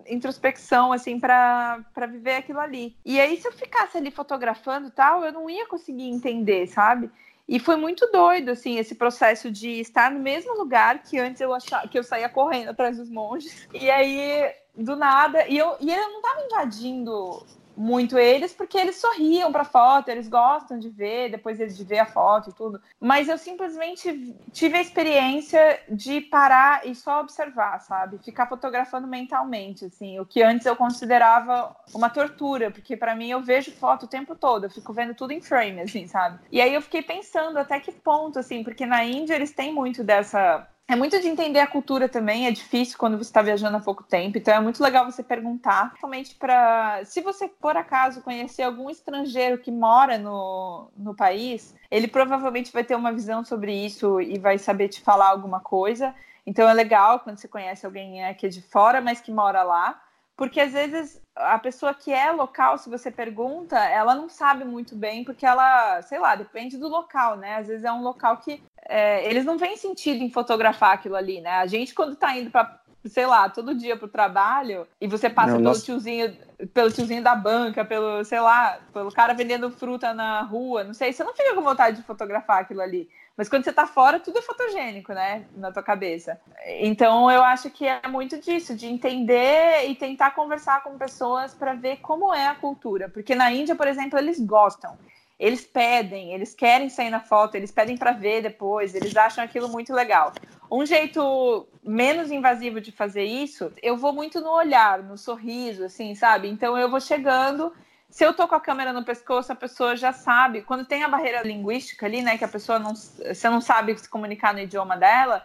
introspecção, 0.06 0.92
assim, 0.92 1.18
para 1.18 1.82
viver 2.10 2.36
aquilo 2.36 2.60
ali. 2.60 2.94
E 3.04 3.18
aí, 3.18 3.40
se 3.40 3.48
eu 3.48 3.52
ficasse 3.52 3.96
ali 3.96 4.10
fotografando 4.10 4.88
e 4.88 4.90
tal, 4.90 5.24
eu 5.24 5.32
não 5.32 5.48
ia 5.48 5.66
conseguir 5.66 6.08
entender, 6.08 6.66
sabe? 6.66 7.10
E 7.48 7.58
foi 7.58 7.76
muito 7.76 8.06
doido, 8.12 8.50
assim, 8.50 8.76
esse 8.76 8.94
processo 8.94 9.50
de 9.50 9.80
estar 9.80 10.10
no 10.10 10.20
mesmo 10.20 10.52
lugar 10.54 11.02
que 11.02 11.18
antes 11.18 11.40
eu 11.40 11.54
achava 11.54 11.88
que 11.88 11.98
eu 11.98 12.04
saía 12.04 12.28
correndo 12.28 12.68
atrás 12.68 12.98
dos 12.98 13.08
monges. 13.08 13.66
E 13.72 13.90
aí, 13.90 14.52
do 14.78 14.96
nada, 14.96 15.46
e 15.48 15.56
eu, 15.58 15.76
e 15.80 15.92
eu 15.92 16.10
não 16.10 16.20
estava 16.20 16.44
invadindo 16.44 17.44
muito 17.78 18.18
eles, 18.18 18.52
porque 18.52 18.76
eles 18.76 18.96
sorriam 18.96 19.52
para 19.52 19.64
foto, 19.64 20.08
eles 20.08 20.28
gostam 20.28 20.80
de 20.80 20.88
ver, 20.88 21.30
depois 21.30 21.58
de 21.58 21.84
ver 21.84 22.00
a 22.00 22.06
foto 22.06 22.50
e 22.50 22.52
tudo. 22.52 22.80
Mas 23.00 23.28
eu 23.28 23.38
simplesmente 23.38 24.34
tive 24.52 24.78
a 24.78 24.80
experiência 24.80 25.80
de 25.88 26.20
parar 26.20 26.84
e 26.84 26.94
só 26.94 27.20
observar, 27.20 27.78
sabe? 27.78 28.18
Ficar 28.18 28.48
fotografando 28.48 29.06
mentalmente, 29.06 29.84
assim, 29.84 30.18
o 30.18 30.26
que 30.26 30.42
antes 30.42 30.66
eu 30.66 30.74
considerava 30.74 31.74
uma 31.94 32.10
tortura, 32.10 32.68
porque 32.68 32.96
para 32.96 33.14
mim 33.14 33.30
eu 33.30 33.40
vejo 33.40 33.70
foto 33.70 34.06
o 34.06 34.08
tempo 34.08 34.34
todo, 34.34 34.64
eu 34.64 34.70
fico 34.70 34.92
vendo 34.92 35.14
tudo 35.14 35.30
em 35.30 35.40
frame, 35.40 35.82
assim, 35.82 36.08
sabe? 36.08 36.40
E 36.50 36.60
aí 36.60 36.74
eu 36.74 36.82
fiquei 36.82 37.02
pensando 37.02 37.58
até 37.58 37.78
que 37.78 37.92
ponto, 37.92 38.40
assim, 38.40 38.64
porque 38.64 38.84
na 38.84 39.04
Índia 39.04 39.34
eles 39.34 39.52
têm 39.52 39.72
muito 39.72 40.02
dessa 40.02 40.66
é 40.88 40.96
muito 40.96 41.20
de 41.20 41.28
entender 41.28 41.60
a 41.60 41.66
cultura 41.66 42.08
também, 42.08 42.46
é 42.46 42.50
difícil 42.50 42.96
quando 42.96 43.18
você 43.18 43.28
está 43.28 43.42
viajando 43.42 43.76
há 43.76 43.80
pouco 43.80 44.02
tempo, 44.02 44.38
então 44.38 44.54
é 44.54 44.58
muito 44.58 44.82
legal 44.82 45.04
você 45.04 45.22
perguntar, 45.22 45.92
somente 46.00 46.34
para. 46.34 47.04
Se 47.04 47.20
você, 47.20 47.46
por 47.46 47.76
acaso, 47.76 48.22
conhecer 48.22 48.62
algum 48.62 48.88
estrangeiro 48.88 49.58
que 49.58 49.70
mora 49.70 50.16
no, 50.16 50.90
no 50.96 51.14
país, 51.14 51.76
ele 51.90 52.08
provavelmente 52.08 52.72
vai 52.72 52.82
ter 52.82 52.94
uma 52.94 53.12
visão 53.12 53.44
sobre 53.44 53.72
isso 53.72 54.18
e 54.18 54.38
vai 54.38 54.56
saber 54.56 54.88
te 54.88 55.02
falar 55.02 55.28
alguma 55.28 55.60
coisa. 55.60 56.14
Então 56.46 56.66
é 56.66 56.72
legal 56.72 57.20
quando 57.20 57.36
você 57.36 57.46
conhece 57.46 57.84
alguém 57.84 58.34
que 58.36 58.46
é 58.46 58.48
de 58.48 58.62
fora, 58.62 59.02
mas 59.02 59.20
que 59.20 59.30
mora 59.30 59.62
lá, 59.62 60.02
porque 60.38 60.60
às 60.60 60.72
vezes 60.72 61.20
a 61.36 61.58
pessoa 61.58 61.92
que 61.92 62.12
é 62.12 62.30
local, 62.30 62.78
se 62.78 62.88
você 62.88 63.10
pergunta, 63.10 63.76
ela 63.76 64.14
não 64.14 64.28
sabe 64.28 64.64
muito 64.64 64.96
bem, 64.96 65.24
porque 65.24 65.44
ela, 65.44 66.00
sei 66.02 66.18
lá, 66.18 66.34
depende 66.34 66.78
do 66.78 66.88
local, 66.88 67.36
né? 67.36 67.56
Às 67.56 67.66
vezes 67.66 67.84
é 67.84 67.92
um 67.92 68.02
local 68.02 68.38
que 68.38 68.62
é, 68.88 69.28
eles 69.28 69.44
não 69.44 69.58
veem 69.58 69.76
sentido 69.76 70.24
em 70.24 70.30
fotografar 70.30 70.94
aquilo 70.94 71.14
ali, 71.14 71.40
né? 71.40 71.50
A 71.50 71.66
gente, 71.66 71.94
quando 71.94 72.16
tá 72.16 72.36
indo 72.36 72.50
para 72.50 72.80
sei 73.04 73.26
lá, 73.26 73.48
todo 73.48 73.74
dia 73.74 73.96
pro 73.96 74.08
trabalho 74.08 74.86
e 75.00 75.06
você 75.06 75.30
passa 75.30 75.52
não, 75.52 75.58
pelo 75.58 75.68
nossa... 75.68 75.84
tiozinho, 75.84 76.36
pelo 76.74 76.90
tiozinho 76.90 77.22
da 77.22 77.34
banca, 77.34 77.84
pelo, 77.84 78.24
sei 78.24 78.40
lá, 78.40 78.80
pelo 78.92 79.12
cara 79.12 79.32
vendendo 79.34 79.70
fruta 79.70 80.12
na 80.12 80.42
rua, 80.42 80.82
não 80.84 80.92
sei, 80.92 81.12
você 81.12 81.22
não 81.22 81.34
fica 81.34 81.54
com 81.54 81.62
vontade 81.62 81.98
de 81.98 82.02
fotografar 82.02 82.60
aquilo 82.60 82.80
ali. 82.80 83.08
Mas 83.36 83.48
quando 83.48 83.62
você 83.62 83.72
tá 83.72 83.86
fora, 83.86 84.18
tudo 84.18 84.40
é 84.40 84.42
fotogênico, 84.42 85.12
né? 85.12 85.44
Na 85.56 85.70
tua 85.70 85.82
cabeça. 85.82 86.40
Então 86.80 87.30
eu 87.30 87.44
acho 87.44 87.70
que 87.70 87.86
é 87.86 88.00
muito 88.08 88.40
disso, 88.40 88.74
de 88.74 88.86
entender 88.86 89.88
e 89.88 89.94
tentar 89.94 90.32
conversar 90.32 90.82
com 90.82 90.98
pessoas 90.98 91.54
para 91.54 91.72
ver 91.72 91.98
como 91.98 92.34
é 92.34 92.48
a 92.48 92.56
cultura. 92.56 93.08
Porque 93.08 93.36
na 93.36 93.52
Índia, 93.52 93.76
por 93.76 93.86
exemplo, 93.86 94.18
eles 94.18 94.40
gostam. 94.40 94.98
Eles 95.38 95.64
pedem, 95.64 96.32
eles 96.32 96.54
querem 96.54 96.88
sair 96.88 97.10
na 97.10 97.20
foto, 97.20 97.54
eles 97.54 97.70
pedem 97.70 97.96
para 97.96 98.12
ver 98.12 98.42
depois, 98.42 98.94
eles 98.94 99.16
acham 99.16 99.44
aquilo 99.44 99.68
muito 99.68 99.92
legal. 99.92 100.32
Um 100.70 100.84
jeito 100.84 101.68
menos 101.82 102.30
invasivo 102.30 102.80
de 102.80 102.90
fazer 102.90 103.24
isso, 103.24 103.72
eu 103.82 103.96
vou 103.96 104.12
muito 104.12 104.40
no 104.40 104.50
olhar, 104.50 105.02
no 105.02 105.16
sorriso, 105.16 105.84
assim, 105.84 106.14
sabe? 106.14 106.48
Então 106.48 106.76
eu 106.76 106.90
vou 106.90 107.00
chegando 107.00 107.72
se 108.10 108.24
eu 108.24 108.32
tô 108.32 108.48
com 108.48 108.54
a 108.54 108.60
câmera 108.60 108.92
no 108.92 109.04
pescoço, 109.04 109.52
a 109.52 109.56
pessoa 109.56 109.94
já 109.94 110.12
sabe. 110.12 110.62
Quando 110.62 110.84
tem 110.84 111.04
a 111.04 111.08
barreira 111.08 111.42
linguística 111.42 112.06
ali, 112.06 112.22
né, 112.22 112.38
que 112.38 112.44
a 112.44 112.48
pessoa 112.48 112.78
não, 112.78 112.94
você 112.94 113.48
não 113.48 113.60
sabe 113.60 113.96
se 113.98 114.08
comunicar 114.08 114.54
no 114.54 114.60
idioma 114.60 114.96
dela, 114.96 115.44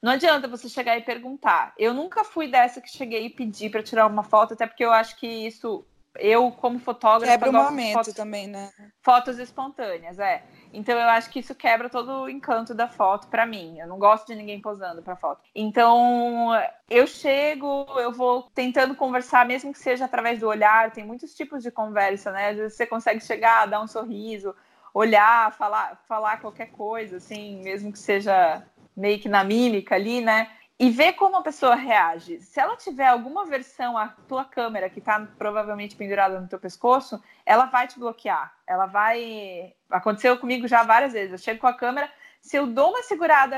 não 0.00 0.12
adianta 0.12 0.46
você 0.46 0.68
chegar 0.68 0.96
e 0.96 1.02
perguntar. 1.02 1.72
Eu 1.78 1.94
nunca 1.94 2.22
fui 2.22 2.48
dessa 2.48 2.80
que 2.80 2.90
cheguei 2.90 3.26
e 3.26 3.30
pedi 3.30 3.70
para 3.70 3.82
tirar 3.82 4.06
uma 4.06 4.22
foto, 4.22 4.52
até 4.52 4.66
porque 4.66 4.84
eu 4.84 4.92
acho 4.92 5.16
que 5.16 5.26
isso 5.26 5.86
eu, 6.18 6.50
como 6.50 6.78
fotógrafa. 6.78 7.32
Quebra 7.32 7.50
o 7.50 7.52
momento 7.52 7.94
fotos, 7.94 8.14
também, 8.14 8.46
né? 8.46 8.70
Fotos 9.00 9.38
espontâneas, 9.38 10.18
é. 10.18 10.44
Então 10.72 10.98
eu 10.98 11.08
acho 11.08 11.30
que 11.30 11.40
isso 11.40 11.54
quebra 11.54 11.88
todo 11.88 12.22
o 12.22 12.28
encanto 12.28 12.74
da 12.74 12.88
foto 12.88 13.28
para 13.28 13.46
mim. 13.46 13.78
Eu 13.78 13.86
não 13.86 13.98
gosto 13.98 14.26
de 14.26 14.34
ninguém 14.34 14.60
posando 14.60 15.02
para 15.02 15.16
foto. 15.16 15.42
Então 15.54 16.50
eu 16.88 17.06
chego, 17.06 17.86
eu 17.98 18.12
vou 18.12 18.50
tentando 18.54 18.94
conversar, 18.94 19.46
mesmo 19.46 19.72
que 19.72 19.78
seja 19.78 20.04
através 20.04 20.40
do 20.40 20.48
olhar. 20.48 20.90
Tem 20.90 21.04
muitos 21.04 21.34
tipos 21.34 21.62
de 21.62 21.70
conversa, 21.70 22.30
né? 22.32 22.50
Às 22.50 22.56
vezes 22.56 22.76
você 22.76 22.86
consegue 22.86 23.20
chegar, 23.20 23.66
dar 23.66 23.80
um 23.80 23.88
sorriso, 23.88 24.54
olhar, 24.92 25.52
falar, 25.52 25.98
falar 26.06 26.40
qualquer 26.40 26.70
coisa, 26.72 27.16
assim, 27.16 27.62
mesmo 27.62 27.90
que 27.92 27.98
seja 27.98 28.62
meio 28.96 29.18
que 29.18 29.28
na 29.28 29.42
mímica 29.42 29.94
ali, 29.94 30.20
né? 30.20 30.50
E 30.78 30.90
ver 30.90 31.12
como 31.14 31.36
a 31.36 31.42
pessoa 31.42 31.74
reage. 31.74 32.40
Se 32.40 32.58
ela 32.58 32.76
tiver 32.76 33.06
alguma 33.06 33.44
versão 33.44 33.96
a 33.96 34.08
tua 34.08 34.44
câmera 34.44 34.90
que 34.90 34.98
está 34.98 35.20
provavelmente 35.38 35.96
pendurada 35.96 36.40
no 36.40 36.48
teu 36.48 36.58
pescoço, 36.58 37.22
ela 37.46 37.66
vai 37.66 37.86
te 37.86 37.98
bloquear. 37.98 38.52
Ela 38.66 38.86
vai. 38.86 39.74
Aconteceu 39.90 40.36
comigo 40.38 40.66
já 40.66 40.82
várias 40.82 41.12
vezes. 41.12 41.32
Eu 41.32 41.38
chego 41.38 41.60
com 41.60 41.66
a 41.66 41.74
câmera, 41.74 42.10
se 42.40 42.56
eu 42.56 42.66
dou 42.66 42.90
uma 42.90 43.02
segurada 43.02 43.56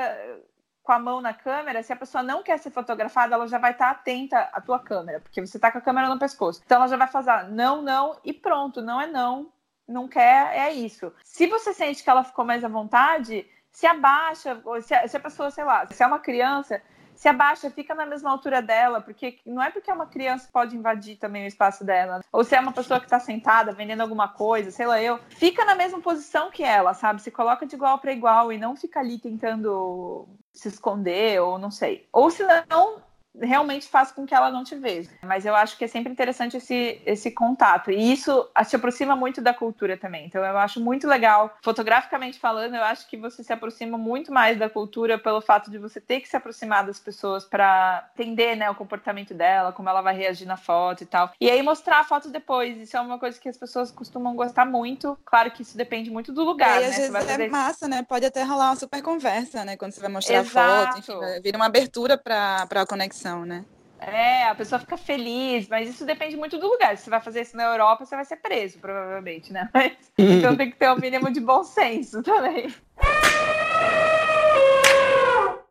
com 0.82 0.92
a 0.92 0.98
mão 0.98 1.20
na 1.22 1.32
câmera, 1.32 1.82
se 1.82 1.92
a 1.94 1.96
pessoa 1.96 2.22
não 2.22 2.42
quer 2.42 2.58
ser 2.58 2.70
fotografada, 2.70 3.34
ela 3.34 3.48
já 3.48 3.58
vai 3.58 3.72
estar 3.72 3.86
tá 3.86 3.90
atenta 3.92 4.38
à 4.52 4.60
tua 4.60 4.78
câmera, 4.78 5.18
porque 5.18 5.40
você 5.40 5.56
está 5.56 5.72
com 5.72 5.78
a 5.78 5.80
câmera 5.80 6.08
no 6.08 6.18
pescoço. 6.18 6.60
Então 6.62 6.76
ela 6.76 6.88
já 6.88 6.96
vai 6.98 7.08
fazer 7.08 7.48
não, 7.48 7.80
não 7.80 8.18
e 8.22 8.34
pronto, 8.34 8.82
não 8.82 9.00
é 9.00 9.06
não, 9.06 9.50
não 9.88 10.06
quer, 10.06 10.54
é 10.54 10.72
isso. 10.74 11.10
Se 11.24 11.46
você 11.46 11.72
sente 11.72 12.04
que 12.04 12.10
ela 12.10 12.22
ficou 12.22 12.44
mais 12.44 12.62
à 12.62 12.68
vontade, 12.68 13.48
se 13.72 13.86
abaixa, 13.86 14.62
se 14.82 14.94
a, 14.94 15.08
se 15.08 15.16
a 15.16 15.20
pessoa, 15.20 15.50
sei 15.50 15.64
lá, 15.64 15.86
se 15.86 16.02
é 16.02 16.06
uma 16.06 16.18
criança, 16.18 16.82
se 17.14 17.28
abaixa, 17.28 17.70
fica 17.70 17.94
na 17.94 18.06
mesma 18.06 18.30
altura 18.30 18.60
dela, 18.60 19.00
porque 19.00 19.38
não 19.46 19.62
é 19.62 19.70
porque 19.70 19.90
é 19.90 19.94
uma 19.94 20.06
criança 20.06 20.48
pode 20.52 20.76
invadir 20.76 21.16
também 21.16 21.44
o 21.44 21.48
espaço 21.48 21.84
dela. 21.84 22.20
Ou 22.32 22.44
se 22.44 22.54
é 22.54 22.60
uma 22.60 22.72
pessoa 22.72 23.00
que 23.00 23.06
está 23.06 23.18
sentada 23.18 23.72
vendendo 23.72 24.00
alguma 24.00 24.28
coisa, 24.28 24.70
sei 24.70 24.86
lá 24.86 25.00
eu, 25.00 25.18
fica 25.28 25.64
na 25.64 25.74
mesma 25.74 26.00
posição 26.00 26.50
que 26.50 26.62
ela, 26.62 26.94
sabe? 26.94 27.22
Se 27.22 27.30
coloca 27.30 27.66
de 27.66 27.74
igual 27.74 27.98
para 27.98 28.12
igual 28.12 28.52
e 28.52 28.58
não 28.58 28.76
fica 28.76 29.00
ali 29.00 29.18
tentando 29.18 30.28
se 30.52 30.68
esconder 30.68 31.40
ou 31.40 31.58
não 31.58 31.70
sei. 31.70 32.08
Ou 32.12 32.30
se 32.30 32.44
não, 32.68 33.02
realmente 33.40 33.88
faz 33.88 34.12
com 34.12 34.26
que 34.26 34.34
ela 34.34 34.50
não 34.50 34.64
te 34.64 34.74
veja. 34.74 35.10
Mas 35.22 35.44
eu 35.44 35.54
acho 35.54 35.76
que 35.76 35.84
é 35.84 35.88
sempre 35.88 36.12
interessante 36.12 36.56
esse, 36.56 37.00
esse 37.04 37.30
contato. 37.30 37.90
E 37.90 38.12
isso 38.12 38.48
te 38.68 38.76
aproxima 38.76 39.16
muito 39.16 39.40
da 39.40 39.52
cultura 39.52 39.96
também. 39.96 40.26
Então 40.26 40.44
eu 40.44 40.56
acho 40.58 40.80
muito 40.80 41.06
legal, 41.06 41.56
fotograficamente 41.62 42.38
falando, 42.38 42.74
eu 42.74 42.84
acho 42.84 43.06
que 43.08 43.16
você 43.16 43.42
se 43.42 43.52
aproxima 43.52 43.98
muito 43.98 44.32
mais 44.32 44.58
da 44.58 44.68
cultura 44.68 45.18
pelo 45.18 45.40
fato 45.40 45.70
de 45.70 45.78
você 45.78 46.00
ter 46.00 46.20
que 46.20 46.28
se 46.28 46.36
aproximar 46.36 46.86
das 46.86 46.98
pessoas 46.98 47.44
para 47.44 48.08
entender 48.14 48.56
né, 48.56 48.70
o 48.70 48.74
comportamento 48.74 49.34
dela, 49.34 49.72
como 49.72 49.88
ela 49.88 50.00
vai 50.00 50.16
reagir 50.16 50.46
na 50.46 50.56
foto 50.56 51.02
e 51.02 51.06
tal. 51.06 51.32
E 51.40 51.50
aí 51.50 51.62
mostrar 51.62 52.00
a 52.00 52.04
foto 52.04 52.30
depois. 52.30 52.76
Isso 52.78 52.96
é 52.96 53.00
uma 53.00 53.18
coisa 53.18 53.38
que 53.38 53.48
as 53.48 53.56
pessoas 53.56 53.90
costumam 53.90 54.34
gostar 54.34 54.64
muito. 54.64 55.18
Claro 55.24 55.50
que 55.50 55.62
isso 55.62 55.76
depende 55.76 56.10
muito 56.10 56.32
do 56.32 56.44
lugar. 56.44 56.78
E 56.78 56.80
né? 56.80 56.88
às 56.88 56.96
vezes 56.96 57.12
fazer... 57.12 57.40
é 57.40 57.48
massa, 57.48 57.88
né? 57.88 58.02
Pode 58.02 58.26
até 58.26 58.42
rolar 58.42 58.70
uma 58.70 58.76
super 58.76 59.02
conversa, 59.02 59.64
né? 59.64 59.76
Quando 59.76 59.92
você 59.92 60.00
vai 60.00 60.10
mostrar 60.10 60.38
Exato. 60.38 60.58
a 60.58 60.86
foto, 60.86 60.98
enfim, 60.98 61.42
vira 61.42 61.56
uma 61.56 61.66
abertura 61.66 62.16
para 62.16 62.66
a 62.70 62.86
conexão 62.86 63.23
né? 63.46 63.64
É, 63.98 64.44
a 64.44 64.54
pessoa 64.54 64.78
fica 64.78 64.96
feliz, 64.96 65.66
mas 65.68 65.88
isso 65.88 66.04
depende 66.04 66.36
muito 66.36 66.58
do 66.58 66.66
lugar. 66.66 66.96
Se 66.96 67.04
você 67.04 67.10
vai 67.10 67.20
fazer 67.20 67.40
isso 67.40 67.56
na 67.56 67.64
Europa, 67.64 68.04
você 68.04 68.14
vai 68.14 68.24
ser 68.24 68.36
preso, 68.36 68.78
provavelmente, 68.78 69.52
né? 69.52 69.70
Mas, 69.72 69.92
então 70.18 70.54
tem 70.56 70.70
que 70.70 70.76
ter 70.76 70.88
o 70.88 70.94
um 70.94 71.00
mínimo 71.00 71.30
de 71.32 71.40
bom 71.40 71.64
senso 71.64 72.22
também. 72.22 72.74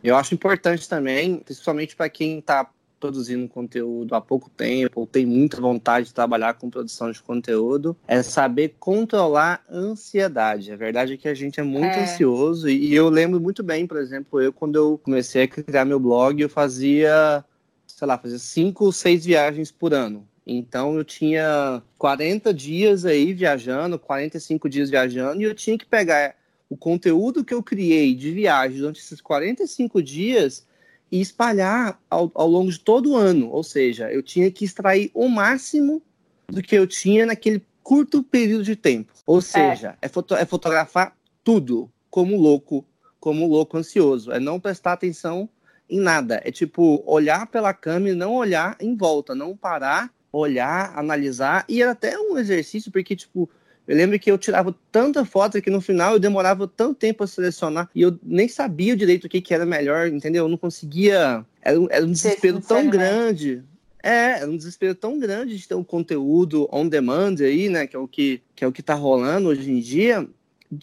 Eu 0.03 0.17
acho 0.17 0.33
importante 0.33 0.89
também, 0.89 1.37
principalmente 1.37 1.95
para 1.95 2.09
quem 2.09 2.39
está 2.39 2.67
produzindo 3.03 3.49
conteúdo 3.49 4.15
há 4.15 4.21
pouco 4.21 4.49
tempo, 4.49 5.01
ou 5.01 5.05
tem 5.05 5.25
muita 5.25 5.59
vontade 5.59 6.07
de 6.07 6.13
trabalhar 6.13 6.53
com 6.53 6.69
produção 6.69 7.11
de 7.11 7.21
conteúdo, 7.21 7.97
é 8.07 8.23
saber 8.23 8.75
controlar 8.79 9.61
a 9.67 9.75
ansiedade. 9.75 10.71
A 10.71 10.77
verdade 10.77 11.13
é 11.13 11.17
que 11.17 11.27
a 11.27 11.33
gente 11.33 11.59
é 11.59 11.63
muito 11.63 11.87
é. 11.87 12.03
ansioso, 12.03 12.69
e 12.69 12.95
eu 12.95 13.09
lembro 13.09 13.41
muito 13.41 13.61
bem, 13.61 13.85
por 13.85 13.97
exemplo, 13.97 14.41
eu 14.41 14.53
quando 14.53 14.77
eu 14.77 14.97
comecei 15.03 15.43
a 15.43 15.47
criar 15.49 15.83
meu 15.83 15.99
blog, 15.99 16.41
eu 16.41 16.47
fazia, 16.47 17.43
sei 17.85 18.07
lá, 18.07 18.17
fazia 18.17 18.39
cinco, 18.39 18.89
seis 18.93 19.25
viagens 19.25 19.69
por 19.69 19.93
ano. 19.93 20.25
Então 20.47 20.95
eu 20.95 21.03
tinha 21.03 21.83
40 21.97 22.53
dias 22.53 23.03
aí 23.03 23.33
viajando, 23.33 23.99
45 23.99 24.69
dias 24.69 24.89
viajando, 24.89 25.41
e 25.41 25.43
eu 25.43 25.53
tinha 25.53 25.77
que 25.77 25.85
pegar 25.85 26.35
o 26.69 26.77
conteúdo 26.77 27.43
que 27.43 27.53
eu 27.53 27.61
criei 27.61 28.15
de 28.15 28.31
viagem 28.31 28.77
durante 28.77 29.01
esses 29.01 29.19
45 29.19 30.01
dias 30.01 30.65
e 31.13 31.21
espalhar 31.21 32.01
ao, 32.09 32.31
ao 32.33 32.47
longo 32.47 32.71
de 32.71 32.79
todo 32.79 33.11
o 33.11 33.15
ano. 33.15 33.51
Ou 33.51 33.63
seja, 33.63 34.11
eu 34.11 34.23
tinha 34.23 34.49
que 34.49 34.65
extrair 34.65 35.11
o 35.13 35.27
máximo 35.27 36.01
do 36.47 36.59
que 36.59 36.75
eu 36.75 36.87
tinha 36.87 37.23
naquele 37.23 37.63
curto 37.83 38.23
período 38.23 38.63
de 38.63 38.75
tempo. 38.75 39.13
Ou 39.23 39.37
é. 39.37 39.41
seja, 39.41 39.89
é, 40.01 40.07
é, 40.07 40.09
foto, 40.09 40.33
é 40.33 40.43
fotografar 40.43 41.15
tudo 41.43 41.87
como 42.09 42.35
louco, 42.35 42.83
como 43.19 43.47
louco 43.47 43.77
ansioso. 43.77 44.31
É 44.31 44.39
não 44.39 44.59
prestar 44.59 44.93
atenção 44.93 45.47
em 45.87 45.99
nada. 45.99 46.41
É 46.43 46.51
tipo 46.51 47.03
olhar 47.05 47.45
pela 47.45 47.75
câmera 47.75 48.15
e 48.15 48.17
não 48.17 48.33
olhar 48.33 48.75
em 48.79 48.95
volta, 48.97 49.35
não 49.35 49.55
parar, 49.55 50.11
olhar, 50.31 50.97
analisar. 50.97 51.63
E 51.69 51.79
era 51.79 51.91
até 51.91 52.17
um 52.17 52.39
exercício, 52.39 52.91
porque, 52.91 53.15
tipo, 53.15 53.47
eu 53.87 53.97
lembro 53.97 54.17
que 54.17 54.31
eu 54.31 54.37
tirava 54.37 54.73
tanta 54.91 55.25
foto 55.25 55.61
que 55.61 55.69
no 55.69 55.81
final 55.81 56.13
eu 56.13 56.19
demorava 56.19 56.67
tanto 56.67 56.95
tempo 56.95 57.23
a 57.23 57.27
selecionar 57.27 57.89
e 57.93 58.01
eu 58.01 58.17
nem 58.23 58.47
sabia 58.47 58.95
direito 58.95 59.25
o 59.25 59.29
que, 59.29 59.41
que 59.41 59.53
era 59.53 59.65
melhor, 59.65 60.07
entendeu? 60.07 60.45
Eu 60.45 60.49
não 60.49 60.57
conseguia. 60.57 61.45
Era, 61.61 61.79
um, 61.79 61.87
era 61.89 62.05
um 62.05 62.11
desespero 62.11 62.61
tão 62.61 62.89
grande. 62.89 63.63
É, 64.01 64.39
era 64.39 64.49
um 64.49 64.57
desespero 64.57 64.95
tão 64.95 65.19
grande 65.19 65.57
de 65.57 65.67
ter 65.67 65.75
um 65.75 65.83
conteúdo 65.83 66.67
on 66.71 66.87
demand 66.87 67.35
aí, 67.39 67.69
né? 67.69 67.87
Que 67.87 67.95
é 67.95 67.99
o 67.99 68.07
que, 68.07 68.41
que, 68.55 68.63
é 68.63 68.67
o 68.67 68.71
que 68.71 68.83
tá 68.83 68.93
rolando 68.93 69.49
hoje 69.49 69.69
em 69.69 69.79
dia, 69.79 70.27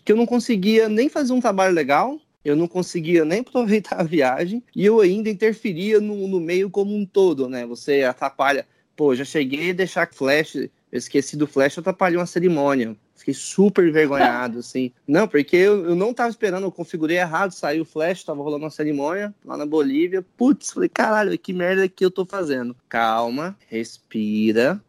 que 0.05 0.12
eu 0.12 0.16
não 0.16 0.26
conseguia 0.26 0.88
nem 0.88 1.09
fazer 1.09 1.32
um 1.32 1.40
trabalho 1.40 1.74
legal, 1.74 2.18
eu 2.44 2.57
não 2.57 2.68
conseguia 2.68 3.24
nem 3.24 3.40
aproveitar 3.46 4.01
a 4.01 4.05
viagem 4.05 4.62
e 4.74 4.84
eu 4.84 5.01
ainda 5.01 5.30
interferia 5.30 6.01
no, 6.01 6.28
no 6.28 6.40
meio 6.40 6.70
como 6.70 6.94
um 6.94 7.07
todo, 7.07 7.48
né? 7.48 7.66
Você 7.66 8.03
atrapalha. 8.03 8.66
Pô, 8.94 9.14
já 9.14 9.24
cheguei 9.24 9.70
a 9.70 9.74
deixar 9.74 10.12
flash 10.12 10.68
eu 10.93 10.99
esqueci 10.99 11.36
do 11.36 11.47
flash, 11.47 11.78
atrapalhou 11.78 12.20
uma 12.20 12.26
cerimônia. 12.26 12.97
Fiquei 13.14 13.34
super 13.34 13.86
envergonhado, 13.86 14.59
assim. 14.61 14.93
Não, 15.07 15.28
porque 15.28 15.57
eu, 15.57 15.91
eu 15.91 15.95
não 15.95 16.12
tava 16.12 16.30
esperando, 16.30 16.64
eu 16.64 16.72
configurei 16.72 17.18
errado, 17.18 17.53
saiu 17.53 17.82
o 17.82 17.86
flash, 17.86 18.24
tava 18.24 18.43
rolando 18.43 18.64
uma 18.64 18.70
cerimônia 18.70 19.32
lá 19.45 19.57
na 19.57 19.66
Bolívia. 19.66 20.24
Putz, 20.36 20.72
falei, 20.72 20.88
caralho, 20.88 21.38
que 21.38 21.53
merda 21.53 21.88
que 21.88 22.05
eu 22.05 22.11
tô 22.11 22.26
fazendo. 22.26 22.76
Calma, 22.88 23.57
respira 23.68 24.82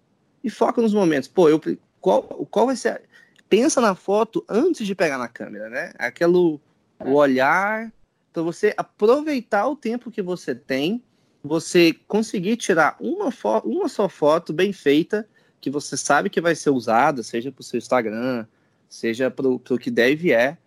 e 0.43 0.49
foca 0.49 0.81
nos 0.81 0.93
momentos. 0.93 1.27
Pô, 1.27 1.49
eu, 1.49 1.61
qual, 1.99 2.23
qual 2.23 2.65
vai 2.65 2.75
ser. 2.75 3.03
Pensa 3.47 3.79
na 3.79 3.93
foto 3.93 4.43
antes 4.49 4.87
de 4.87 4.95
pegar 4.95 5.17
na 5.17 5.27
câmera, 5.27 5.69
né? 5.69 5.93
Aquilo, 5.99 6.59
o 6.99 7.13
olhar. 7.13 7.91
Então, 8.31 8.43
você 8.43 8.73
aproveitar 8.77 9.67
o 9.67 9.75
tempo 9.75 10.09
que 10.09 10.21
você 10.21 10.55
tem, 10.55 11.03
você 11.43 11.93
conseguir 12.07 12.55
tirar 12.55 12.95
uma, 12.99 13.29
uma 13.65 13.89
só 13.89 14.07
foto 14.07 14.53
bem 14.53 14.71
feita 14.71 15.27
que 15.61 15.69
você 15.69 15.95
sabe 15.95 16.29
que 16.29 16.41
vai 16.41 16.55
ser 16.55 16.71
usada, 16.71 17.23
seja 17.23 17.51
para 17.51 17.61
o 17.61 17.63
seu 17.63 17.77
Instagram, 17.77 18.45
seja 18.89 19.31
para 19.31 19.47
o 19.47 19.59
que 19.59 19.91
deve 19.91 20.33
é, 20.33 20.57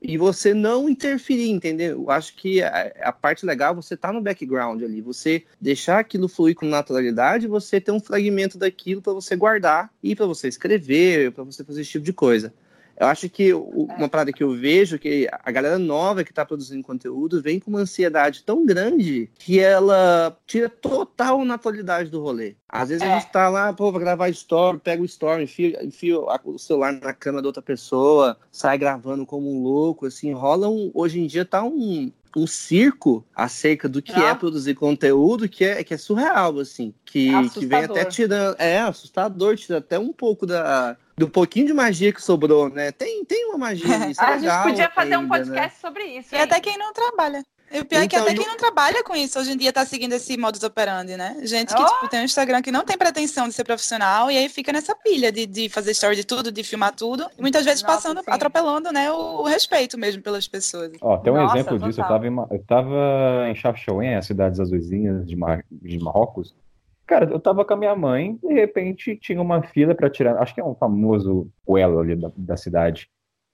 e 0.00 0.16
você 0.16 0.54
não 0.54 0.88
interferir, 0.88 1.50
entendeu? 1.50 2.02
Eu 2.02 2.10
acho 2.10 2.34
que 2.36 2.62
a, 2.62 2.92
a 3.02 3.12
parte 3.12 3.44
legal 3.44 3.72
é 3.72 3.76
você 3.76 3.96
tá 3.96 4.12
no 4.12 4.22
background 4.22 4.82
ali, 4.82 5.00
você 5.00 5.44
deixar 5.60 5.98
aquilo 5.98 6.28
fluir 6.28 6.54
com 6.54 6.66
naturalidade, 6.66 7.46
você 7.46 7.80
ter 7.80 7.92
um 7.92 8.00
fragmento 8.00 8.56
daquilo 8.56 9.02
para 9.02 9.12
você 9.12 9.36
guardar 9.36 9.92
e 10.02 10.16
para 10.16 10.26
você 10.26 10.48
escrever, 10.48 11.32
para 11.32 11.44
você 11.44 11.62
fazer 11.62 11.82
esse 11.82 11.90
tipo 11.90 12.04
de 12.04 12.12
coisa. 12.12 12.54
Eu 12.96 13.06
acho 13.06 13.28
que 13.28 13.52
uma 13.52 14.08
parada 14.08 14.32
que 14.32 14.42
eu 14.42 14.54
vejo 14.54 14.98
que 14.98 15.28
a 15.30 15.50
galera 15.50 15.78
nova 15.78 16.24
que 16.24 16.30
está 16.30 16.44
produzindo 16.44 16.82
conteúdo 16.84 17.42
vem 17.42 17.58
com 17.58 17.70
uma 17.70 17.80
ansiedade 17.80 18.42
tão 18.44 18.64
grande 18.64 19.30
que 19.38 19.58
ela 19.58 20.36
tira 20.46 20.68
total 20.68 21.44
naturalidade 21.44 22.10
do 22.10 22.22
rolê. 22.22 22.54
Às 22.68 22.88
vezes 22.88 23.02
é. 23.02 23.12
a 23.12 23.18
gente 23.18 23.30
tá 23.30 23.48
lá, 23.48 23.72
pô, 23.72 23.90
vou 23.90 24.00
gravar 24.00 24.28
story, 24.30 24.78
pega 24.78 25.02
o 25.02 25.06
story, 25.06 25.44
enfia, 25.44 25.84
enfia 25.84 26.18
o 26.18 26.58
celular 26.58 26.92
na 26.92 27.12
cama 27.12 27.42
da 27.42 27.48
outra 27.48 27.62
pessoa, 27.62 28.36
sai 28.50 28.78
gravando 28.78 29.26
como 29.26 29.50
um 29.52 29.62
louco, 29.62 30.06
assim, 30.06 30.32
rola 30.32 30.68
um. 30.68 30.90
Hoje 30.94 31.20
em 31.20 31.26
dia 31.26 31.44
tá 31.44 31.62
um, 31.62 32.10
um 32.36 32.46
circo 32.46 33.24
acerca 33.34 33.88
do 33.88 34.00
que 34.00 34.12
é 34.12 34.26
ah. 34.26 34.30
é 34.30 34.34
produzir 34.34 34.74
conteúdo 34.74 35.48
que 35.48 35.64
é, 35.64 35.84
que 35.84 35.94
é 35.94 35.98
surreal, 35.98 36.58
assim. 36.58 36.94
Que, 37.04 37.30
que 37.50 37.66
vem 37.66 37.84
até 37.84 38.04
tirando. 38.04 38.56
É 38.58 38.80
assustador, 38.80 39.56
tira 39.56 39.78
até 39.78 39.98
um 39.98 40.12
pouco 40.12 40.46
da, 40.46 40.96
do 41.16 41.28
pouquinho 41.28 41.66
de 41.66 41.72
magia 41.72 42.12
que 42.12 42.22
sobrou, 42.22 42.68
né? 42.68 42.92
Tem, 42.92 43.24
tem 43.24 43.46
uma 43.46 43.58
magia 43.58 43.98
nisso. 44.06 44.22
É 44.22 44.24
a 44.24 44.38
gente 44.38 44.62
podia 44.62 44.90
fazer 44.90 45.14
ainda, 45.14 45.18
um 45.18 45.22
né? 45.22 45.28
podcast 45.28 45.74
né? 45.74 45.80
sobre 45.80 46.04
isso. 46.04 46.34
E 46.34 46.38
até 46.38 46.60
quem 46.60 46.78
não 46.78 46.92
trabalha. 46.92 47.44
E 47.72 47.80
o 47.80 47.86
pior 47.86 48.02
então, 48.02 48.04
é 48.04 48.08
que 48.08 48.16
então, 48.16 48.26
até 48.26 48.34
quem 48.34 48.46
não 48.46 48.56
trabalha 48.56 49.02
com 49.02 49.16
isso 49.16 49.38
hoje 49.38 49.52
em 49.52 49.56
dia 49.56 49.70
está 49.70 49.84
seguindo 49.86 50.12
esse 50.12 50.36
modus 50.36 50.62
operandi, 50.62 51.16
né? 51.16 51.36
Gente 51.42 51.74
que 51.74 51.82
oh. 51.82 51.86
tipo, 51.86 52.08
tem 52.08 52.20
um 52.20 52.24
Instagram 52.24 52.60
que 52.60 52.70
não 52.70 52.84
tem 52.84 52.98
pretensão 52.98 53.48
de 53.48 53.54
ser 53.54 53.64
profissional 53.64 54.30
e 54.30 54.36
aí 54.36 54.46
fica 54.50 54.70
nessa 54.72 54.94
pilha 54.94 55.32
de, 55.32 55.46
de 55.46 55.70
fazer 55.70 55.92
story 55.92 56.16
de 56.16 56.24
tudo, 56.24 56.52
de 56.52 56.62
filmar 56.62 56.94
tudo, 56.94 57.26
e 57.36 57.40
muitas 57.40 57.64
vezes 57.64 57.82
Nossa, 57.82 57.94
passando, 57.94 58.18
sim. 58.18 58.30
atropelando, 58.30 58.92
né, 58.92 59.10
o, 59.10 59.40
o, 59.40 59.44
respeito 59.44 59.96
mesmo 59.96 60.20
pelas 60.20 60.46
pessoas. 60.46 60.92
Ó, 61.00 61.16
tem 61.16 61.32
um 61.32 61.36
Nossa, 61.36 61.56
exemplo 61.56 61.78
disso, 61.78 62.02
eu 62.02 62.06
tava, 62.06 62.26
em, 62.26 62.36
eu 62.36 62.64
tava 62.66 63.48
em 63.48 63.54
Chafchaouen, 63.54 64.16
as 64.16 64.26
cidades 64.26 64.60
azuisinhas 64.60 65.26
de, 65.26 65.34
Mar, 65.34 65.64
de 65.70 65.98
Marrocos. 65.98 66.54
Cara, 67.12 67.30
eu 67.30 67.40
tava 67.40 67.64
com 67.64 67.74
a 67.74 67.76
minha 67.76 67.94
mãe, 67.94 68.38
de 68.42 68.54
repente 68.54 69.16
tinha 69.16 69.40
uma 69.40 69.62
fila 69.62 69.94
para 69.94 70.08
tirar, 70.08 70.36
acho 70.38 70.54
que 70.54 70.60
é 70.60 70.64
um 70.64 70.74
famoso 70.74 71.50
coelho 71.64 71.98
ali 71.98 72.16
da, 72.16 72.30
da 72.36 72.56
cidade 72.56 73.10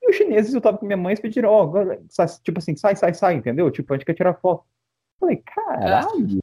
os 0.09 0.17
chineses, 0.17 0.55
eu 0.55 0.61
tava 0.61 0.79
com 0.79 0.87
minha 0.87 0.97
mãe, 0.97 1.13
eles 1.13 1.21
pediram, 1.21 1.51
ó, 1.51 1.65
oh, 1.65 2.33
tipo 2.43 2.59
assim, 2.59 2.75
sai, 2.77 2.97
sai, 2.97 3.15
sai, 3.15 3.35
entendeu? 3.35 3.71
Tipo, 3.71 3.93
a 3.93 3.97
gente 3.97 4.07
quer 4.07 4.15
tirar 4.15 4.35
foto. 4.35 4.65
Eu 4.65 5.21
falei, 5.21 5.43
caralho, 5.45 6.41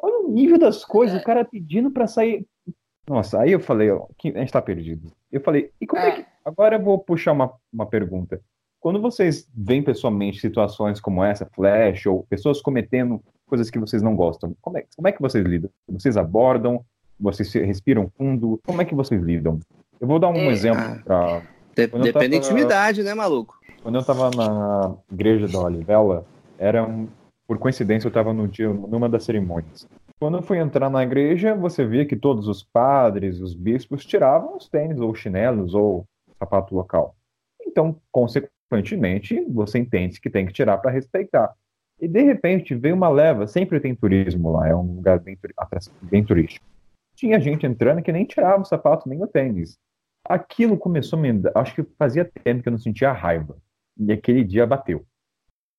olha 0.00 0.18
o 0.20 0.30
nível 0.30 0.58
das 0.58 0.84
coisas, 0.84 1.20
o 1.20 1.24
cara 1.24 1.44
pedindo 1.44 1.90
pra 1.90 2.06
sair. 2.06 2.46
Nossa, 3.08 3.40
aí 3.40 3.52
eu 3.52 3.60
falei, 3.60 3.90
ó, 3.90 4.06
a 4.06 4.38
gente 4.38 4.52
tá 4.52 4.62
perdido. 4.62 5.12
Eu 5.32 5.40
falei, 5.40 5.72
e 5.80 5.86
como 5.86 6.02
é, 6.02 6.08
é 6.08 6.12
que. 6.12 6.26
Agora 6.44 6.76
eu 6.76 6.82
vou 6.82 6.98
puxar 6.98 7.32
uma, 7.32 7.52
uma 7.72 7.86
pergunta. 7.86 8.40
Quando 8.78 9.00
vocês 9.00 9.48
veem 9.54 9.82
pessoalmente 9.82 10.40
situações 10.40 11.00
como 11.00 11.22
essa, 11.24 11.46
flash, 11.46 12.06
ou 12.06 12.24
pessoas 12.24 12.62
cometendo 12.62 13.22
coisas 13.50 13.68
que 13.68 13.78
vocês 13.78 14.00
não 14.00 14.14
gostam, 14.14 14.56
como 14.62 14.78
é, 14.78 14.84
como 14.96 15.08
é 15.08 15.12
que 15.12 15.20
vocês 15.20 15.44
lidam? 15.44 15.68
Vocês 15.88 16.16
abordam? 16.16 16.84
Vocês 17.18 17.52
respiram 17.52 18.10
fundo? 18.16 18.58
Como 18.64 18.80
é 18.80 18.84
que 18.84 18.94
vocês 18.94 19.20
lidam? 19.20 19.58
Eu 20.00 20.06
vou 20.06 20.18
dar 20.18 20.28
um 20.28 20.36
é, 20.36 20.46
exemplo 20.46 21.02
para 21.04 21.42
de 21.74 21.86
depende 21.86 22.12
tava, 22.12 22.28
da 22.28 22.36
intimidade, 22.36 23.02
né, 23.02 23.12
maluco? 23.14 23.58
Quando 23.82 23.96
eu 23.96 24.04
tava 24.04 24.30
na 24.30 24.94
igreja 25.12 25.46
da 25.46 25.58
Olivela, 25.58 26.24
era 26.58 26.86
um, 26.86 27.08
por 27.46 27.58
coincidência 27.58 28.08
eu 28.08 28.12
tava 28.12 28.32
no 28.32 28.48
dia, 28.48 28.68
numa 28.68 29.08
das 29.08 29.24
cerimônias. 29.24 29.86
Quando 30.18 30.38
eu 30.38 30.42
fui 30.42 30.58
entrar 30.58 30.90
na 30.90 31.02
igreja, 31.02 31.54
você 31.54 31.84
via 31.84 32.04
que 32.04 32.16
todos 32.16 32.46
os 32.46 32.62
padres, 32.62 33.40
os 33.40 33.54
bispos 33.54 34.04
tiravam 34.04 34.56
os 34.56 34.68
tênis 34.68 35.00
ou 35.00 35.14
chinelos 35.14 35.74
ou 35.74 36.04
sapato 36.38 36.74
local. 36.74 37.14
Então, 37.66 37.96
consequentemente, 38.12 39.42
você 39.48 39.78
entende 39.78 40.20
que 40.20 40.28
tem 40.28 40.46
que 40.46 40.52
tirar 40.52 40.78
para 40.78 40.90
respeitar. 40.90 41.54
E 42.00 42.08
de 42.08 42.22
repente 42.22 42.74
veio 42.74 42.94
uma 42.94 43.08
leva, 43.08 43.46
sempre 43.46 43.78
tem 43.78 43.94
turismo 43.94 44.52
lá, 44.52 44.68
é 44.68 44.74
um 44.74 44.96
lugar 44.96 45.20
bem, 45.20 45.38
bem 46.02 46.24
turístico. 46.24 46.64
Tinha 47.14 47.38
gente 47.40 47.66
entrando 47.66 48.02
que 48.02 48.12
nem 48.12 48.24
tirava 48.24 48.62
o 48.62 48.64
sapato 48.64 49.08
nem 49.08 49.22
o 49.22 49.26
tênis 49.26 49.78
aquilo 50.24 50.76
começou 50.76 51.18
a 51.18 51.22
me. 51.22 51.42
Acho 51.54 51.74
que 51.74 51.82
fazia 51.98 52.24
tempo 52.24 52.62
que 52.62 52.68
eu 52.68 52.72
não 52.72 52.78
sentia 52.78 53.12
raiva. 53.12 53.56
E 53.98 54.12
aquele 54.12 54.44
dia 54.44 54.66
bateu. 54.66 55.04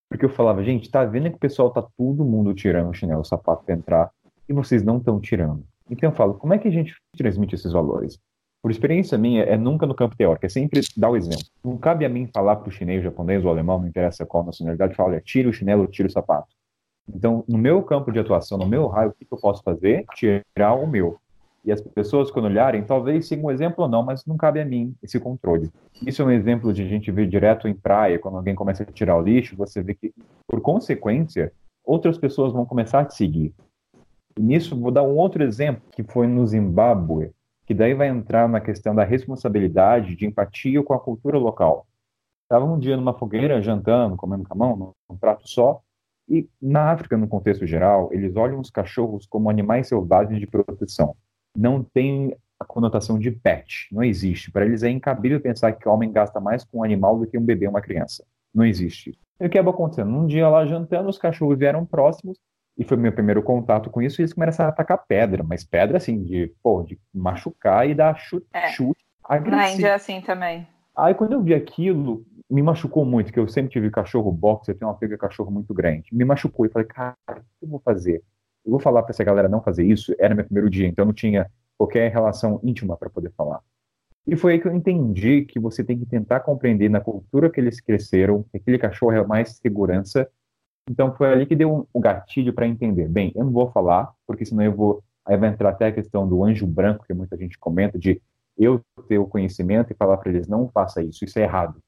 Porque 0.08 0.24
eu 0.24 0.30
falava, 0.30 0.62
gente, 0.62 0.90
tá 0.90 1.04
vendo 1.04 1.30
que 1.30 1.36
o 1.36 1.40
pessoal 1.40 1.70
tá 1.70 1.82
todo 1.96 2.24
mundo 2.24 2.54
tirando 2.54 2.90
o 2.90 2.94
chinelo, 2.94 3.22
o 3.22 3.24
sapato 3.24 3.64
pra 3.64 3.74
entrar, 3.74 4.10
e 4.48 4.52
vocês 4.52 4.82
não 4.82 4.98
estão 4.98 5.18
tirando. 5.18 5.64
Então 5.90 6.10
eu 6.10 6.14
falo, 6.14 6.34
como 6.34 6.52
é 6.52 6.58
que 6.58 6.68
a 6.68 6.70
gente 6.70 6.94
transmite 7.16 7.54
esses 7.54 7.72
valores? 7.72 8.18
Por 8.62 8.70
experiência 8.70 9.18
minha, 9.18 9.42
é 9.42 9.56
nunca 9.56 9.86
no 9.86 9.94
campo 9.94 10.16
teórico, 10.16 10.46
é 10.46 10.48
sempre 10.48 10.80
dar 10.96 11.10
o 11.10 11.16
exemplo. 11.16 11.44
Não 11.64 11.76
cabe 11.76 12.04
a 12.04 12.08
mim 12.08 12.28
falar 12.32 12.56
pro 12.56 12.70
chinês, 12.70 13.02
japonês 13.02 13.44
ou 13.44 13.50
alemão, 13.50 13.80
não 13.80 13.88
interessa 13.88 14.24
qual 14.24 14.44
nacionalidade, 14.44 14.94
falar, 14.94 15.10
olha, 15.10 15.20
tira 15.20 15.48
o 15.48 15.52
chinelo, 15.52 15.86
tira 15.88 16.08
o 16.08 16.12
sapato. 16.12 16.48
Então, 17.12 17.44
no 17.48 17.58
meu 17.58 17.82
campo 17.82 18.12
de 18.12 18.20
atuação, 18.20 18.56
no 18.56 18.66
meu 18.66 18.86
raio, 18.86 19.10
o 19.10 19.12
que, 19.12 19.24
que 19.24 19.34
eu 19.34 19.38
posso 19.38 19.62
fazer? 19.64 20.04
Tirar 20.14 20.74
o 20.74 20.86
meu 20.86 21.18
e 21.64 21.70
as 21.70 21.80
pessoas, 21.80 22.30
quando 22.30 22.46
olharem, 22.46 22.82
talvez 22.82 23.26
sigam 23.28 23.44
um 23.46 23.50
exemplo 23.50 23.84
ou 23.84 23.88
não, 23.88 24.02
mas 24.02 24.26
não 24.26 24.36
cabe 24.36 24.60
a 24.60 24.64
mim 24.64 24.94
esse 25.02 25.20
controle. 25.20 25.70
Isso 26.04 26.20
é 26.20 26.24
um 26.24 26.30
exemplo 26.30 26.72
de 26.72 26.82
a 26.82 26.86
gente 26.86 27.10
ver 27.12 27.28
direto 27.28 27.68
em 27.68 27.74
praia, 27.74 28.18
quando 28.18 28.36
alguém 28.36 28.54
começa 28.54 28.82
a 28.82 28.86
tirar 28.86 29.16
o 29.16 29.22
lixo, 29.22 29.56
você 29.56 29.80
vê 29.80 29.94
que, 29.94 30.12
por 30.46 30.60
consequência, 30.60 31.52
outras 31.84 32.18
pessoas 32.18 32.52
vão 32.52 32.66
começar 32.66 33.00
a 33.00 33.04
te 33.04 33.14
seguir. 33.14 33.54
E 34.36 34.42
nisso, 34.42 34.78
vou 34.78 34.90
dar 34.90 35.04
um 35.04 35.16
outro 35.16 35.44
exemplo, 35.44 35.82
que 35.92 36.02
foi 36.02 36.26
no 36.26 36.44
Zimbábue, 36.44 37.30
que 37.72 37.78
daí 37.78 37.94
vai 37.94 38.08
entrar 38.08 38.46
na 38.48 38.60
questão 38.60 38.94
da 38.94 39.02
responsabilidade, 39.02 40.14
de 40.14 40.26
empatia 40.26 40.82
com 40.82 40.92
a 40.92 41.00
cultura 41.00 41.38
local. 41.38 41.86
Estava 42.44 42.66
um 42.66 42.78
dia 42.78 42.96
numa 42.96 43.14
fogueira, 43.14 43.62
jantando, 43.62 44.14
comendo 44.14 44.44
com 44.44 44.52
a 44.52 44.56
mão, 44.56 44.94
num 45.08 45.16
prato 45.16 45.48
só, 45.48 45.80
e 46.28 46.46
na 46.60 46.92
África, 46.92 47.16
no 47.16 47.26
contexto 47.26 47.66
geral, 47.66 48.10
eles 48.12 48.36
olham 48.36 48.60
os 48.60 48.70
cachorros 48.70 49.26
como 49.26 49.48
animais 49.48 49.88
selvagens 49.88 50.38
de 50.38 50.46
proteção 50.46 51.16
não 51.56 51.82
tem 51.82 52.34
a 52.58 52.64
conotação 52.64 53.18
de 53.18 53.30
pet. 53.30 53.88
Não 53.92 54.02
existe. 54.02 54.50
Para 54.50 54.64
eles 54.64 54.82
é 54.82 54.90
incabível 54.90 55.40
pensar 55.40 55.72
que 55.72 55.88
o 55.88 55.92
homem 55.92 56.12
gasta 56.12 56.40
mais 56.40 56.64
com 56.64 56.78
um 56.78 56.84
animal 56.84 57.18
do 57.18 57.26
que 57.26 57.36
um 57.36 57.44
bebê 57.44 57.66
ou 57.66 57.72
uma 57.72 57.82
criança. 57.82 58.24
Não 58.54 58.64
existe. 58.64 59.18
E 59.40 59.46
o 59.46 59.50
que 59.50 59.58
acabou 59.58 59.74
acontecendo? 59.74 60.10
Um 60.10 60.26
dia 60.26 60.48
lá 60.48 60.64
jantando, 60.66 61.08
os 61.08 61.18
cachorros 61.18 61.58
vieram 61.58 61.84
próximos, 61.84 62.38
e 62.76 62.84
foi 62.84 62.96
meu 62.96 63.12
primeiro 63.12 63.42
contato 63.42 63.90
com 63.90 64.00
isso, 64.00 64.20
e 64.20 64.22
eles 64.22 64.32
começaram 64.32 64.70
a 64.70 64.72
atacar 64.72 65.04
pedra, 65.06 65.42
mas 65.42 65.64
pedra 65.64 65.98
assim, 65.98 66.22
de, 66.22 66.52
pô, 66.62 66.82
de 66.82 66.98
machucar 67.12 67.88
e 67.88 67.94
dar 67.94 68.16
chute, 68.16 68.46
é. 68.52 68.68
chute 68.68 69.04
agressivo. 69.24 69.56
Na 69.56 69.70
Índia 69.70 69.88
é 69.88 69.94
assim 69.94 70.20
também. 70.20 70.66
Aí 70.96 71.14
quando 71.14 71.32
eu 71.32 71.42
vi 71.42 71.54
aquilo, 71.54 72.24
me 72.50 72.62
machucou 72.62 73.04
muito, 73.04 73.32
que 73.32 73.38
eu 73.38 73.48
sempre 73.48 73.70
tive 73.70 73.90
cachorro 73.90 74.30
boxe, 74.30 74.70
eu 74.70 74.78
tenho 74.78 74.90
uma 74.90 74.96
pega 74.96 75.16
cachorro 75.16 75.50
muito 75.50 75.72
grande. 75.72 76.08
Me 76.12 76.24
machucou 76.24 76.66
e 76.66 76.68
falei, 76.68 76.86
cara, 76.88 77.16
o 77.28 77.34
que 77.34 77.64
eu 77.64 77.68
vou 77.68 77.80
fazer? 77.80 78.22
eu 78.64 78.70
vou 78.70 78.80
falar 78.80 79.02
para 79.02 79.10
essa 79.10 79.24
galera 79.24 79.48
não 79.48 79.62
fazer 79.62 79.84
isso, 79.84 80.14
era 80.18 80.34
meu 80.34 80.44
primeiro 80.44 80.70
dia, 80.70 80.86
então 80.86 81.02
eu 81.02 81.06
não 81.06 81.12
tinha 81.12 81.50
qualquer 81.76 82.10
relação 82.12 82.60
íntima 82.62 82.96
para 82.96 83.10
poder 83.10 83.32
falar. 83.36 83.60
E 84.24 84.36
foi 84.36 84.52
aí 84.52 84.60
que 84.60 84.68
eu 84.68 84.74
entendi 84.74 85.44
que 85.44 85.58
você 85.58 85.82
tem 85.82 85.98
que 85.98 86.06
tentar 86.06 86.40
compreender 86.40 86.88
na 86.88 87.00
cultura 87.00 87.50
que 87.50 87.60
eles 87.60 87.80
cresceram, 87.80 88.44
que 88.44 88.56
aquele 88.56 88.78
cachorro 88.78 89.12
é 89.12 89.26
mais 89.26 89.56
segurança. 89.56 90.28
Então 90.90 91.14
foi 91.14 91.32
ali 91.32 91.46
que 91.46 91.56
deu 91.56 91.72
um, 91.72 91.86
um 91.94 92.00
gatilho 92.00 92.52
para 92.52 92.66
entender. 92.66 93.08
Bem, 93.08 93.32
eu 93.34 93.44
não 93.44 93.52
vou 93.52 93.70
falar, 93.70 94.12
porque 94.26 94.44
senão 94.44 94.64
eu 94.64 94.74
vou. 94.74 95.02
Aí 95.24 95.36
vai 95.36 95.50
entrar 95.50 95.70
até 95.70 95.86
a 95.86 95.92
questão 95.92 96.28
do 96.28 96.42
anjo 96.42 96.66
branco, 96.66 97.04
que 97.06 97.14
muita 97.14 97.36
gente 97.36 97.58
comenta, 97.58 97.98
de 97.98 98.20
eu 98.58 98.80
ter 99.08 99.18
o 99.18 99.26
conhecimento 99.26 99.92
e 99.92 99.96
falar 99.96 100.16
para 100.16 100.30
eles: 100.30 100.48
não 100.48 100.68
faça 100.68 101.02
isso, 101.02 101.24
isso 101.24 101.38
é 101.38 101.42
errado. 101.42 101.80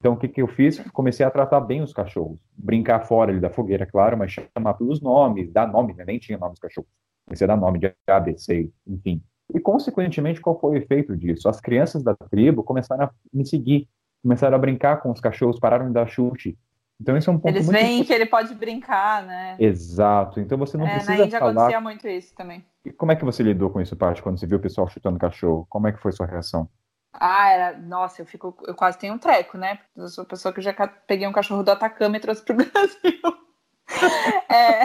Então, 0.00 0.12
o 0.12 0.16
que, 0.16 0.28
que 0.28 0.40
eu 0.40 0.46
fiz? 0.46 0.78
Comecei 0.92 1.26
a 1.26 1.30
tratar 1.30 1.60
bem 1.60 1.82
os 1.82 1.92
cachorros. 1.92 2.38
Brincar 2.56 3.00
fora 3.00 3.32
ali 3.32 3.40
da 3.40 3.50
fogueira, 3.50 3.84
claro, 3.84 4.16
mas 4.16 4.30
chamar 4.30 4.74
pelos 4.74 5.00
nomes, 5.00 5.50
dar 5.52 5.66
nome, 5.66 5.92
né? 5.94 6.04
nem 6.06 6.20
tinha 6.20 6.38
nome 6.38 6.52
dos 6.52 6.60
cachorros. 6.60 6.88
Comecei 7.26 7.44
a 7.44 7.48
dar 7.48 7.56
nome 7.56 7.80
de 7.80 7.92
ABC, 8.06 8.70
enfim. 8.86 9.20
E, 9.52 9.58
consequentemente, 9.58 10.40
qual 10.40 10.58
foi 10.58 10.72
o 10.72 10.76
efeito 10.76 11.16
disso? 11.16 11.48
As 11.48 11.60
crianças 11.60 12.02
da 12.02 12.14
tribo 12.14 12.62
começaram 12.62 13.04
a 13.06 13.10
me 13.32 13.44
seguir, 13.44 13.88
começaram 14.22 14.54
a 14.54 14.58
brincar 14.58 14.98
com 14.98 15.10
os 15.10 15.20
cachorros, 15.20 15.58
pararam 15.58 15.88
de 15.88 15.92
dar 15.92 16.06
chute. 16.06 16.56
Então, 17.00 17.16
isso 17.16 17.30
é 17.30 17.32
um 17.32 17.38
ponto 17.38 17.54
Eles 17.54 17.66
muito 17.66 17.78
veem 17.78 18.04
que 18.04 18.12
ele 18.12 18.26
pode 18.26 18.54
brincar, 18.54 19.22
né? 19.22 19.56
Exato. 19.58 20.40
Então, 20.40 20.58
você 20.58 20.76
não 20.76 20.86
é, 20.86 20.94
precisa 20.94 21.16
na 21.16 21.24
Índia 21.24 21.38
falar... 21.38 21.52
acontecia 21.52 21.80
muito 21.80 22.08
isso 22.08 22.34
também. 22.34 22.64
E 22.84 22.90
como 22.90 23.12
é 23.12 23.16
que 23.16 23.24
você 23.24 23.42
lidou 23.42 23.70
com 23.70 23.80
isso, 23.80 23.96
Paty, 23.96 24.20
quando 24.20 24.38
você 24.38 24.46
viu 24.46 24.58
o 24.58 24.60
pessoal 24.60 24.88
chutando 24.88 25.18
cachorro? 25.18 25.64
Como 25.68 25.86
é 25.86 25.92
que 25.92 26.00
foi 26.00 26.10
sua 26.10 26.26
reação? 26.26 26.68
Ah, 27.12 27.48
era. 27.50 27.78
Nossa, 27.78 28.22
eu 28.22 28.26
fico. 28.26 28.56
Eu 28.66 28.74
quase 28.74 28.98
tenho 28.98 29.14
um 29.14 29.18
treco, 29.18 29.56
né? 29.56 29.78
Eu 29.96 30.08
sou 30.08 30.22
a 30.22 30.26
pessoa 30.26 30.52
que 30.52 30.60
já 30.60 30.72
peguei 31.06 31.26
um 31.26 31.32
cachorro 31.32 31.62
do 31.62 31.70
Atacama 31.70 32.16
e 32.16 32.20
trouxe 32.20 32.44
pro 32.44 32.54
Brasil. 32.56 33.20
é, 34.50 34.84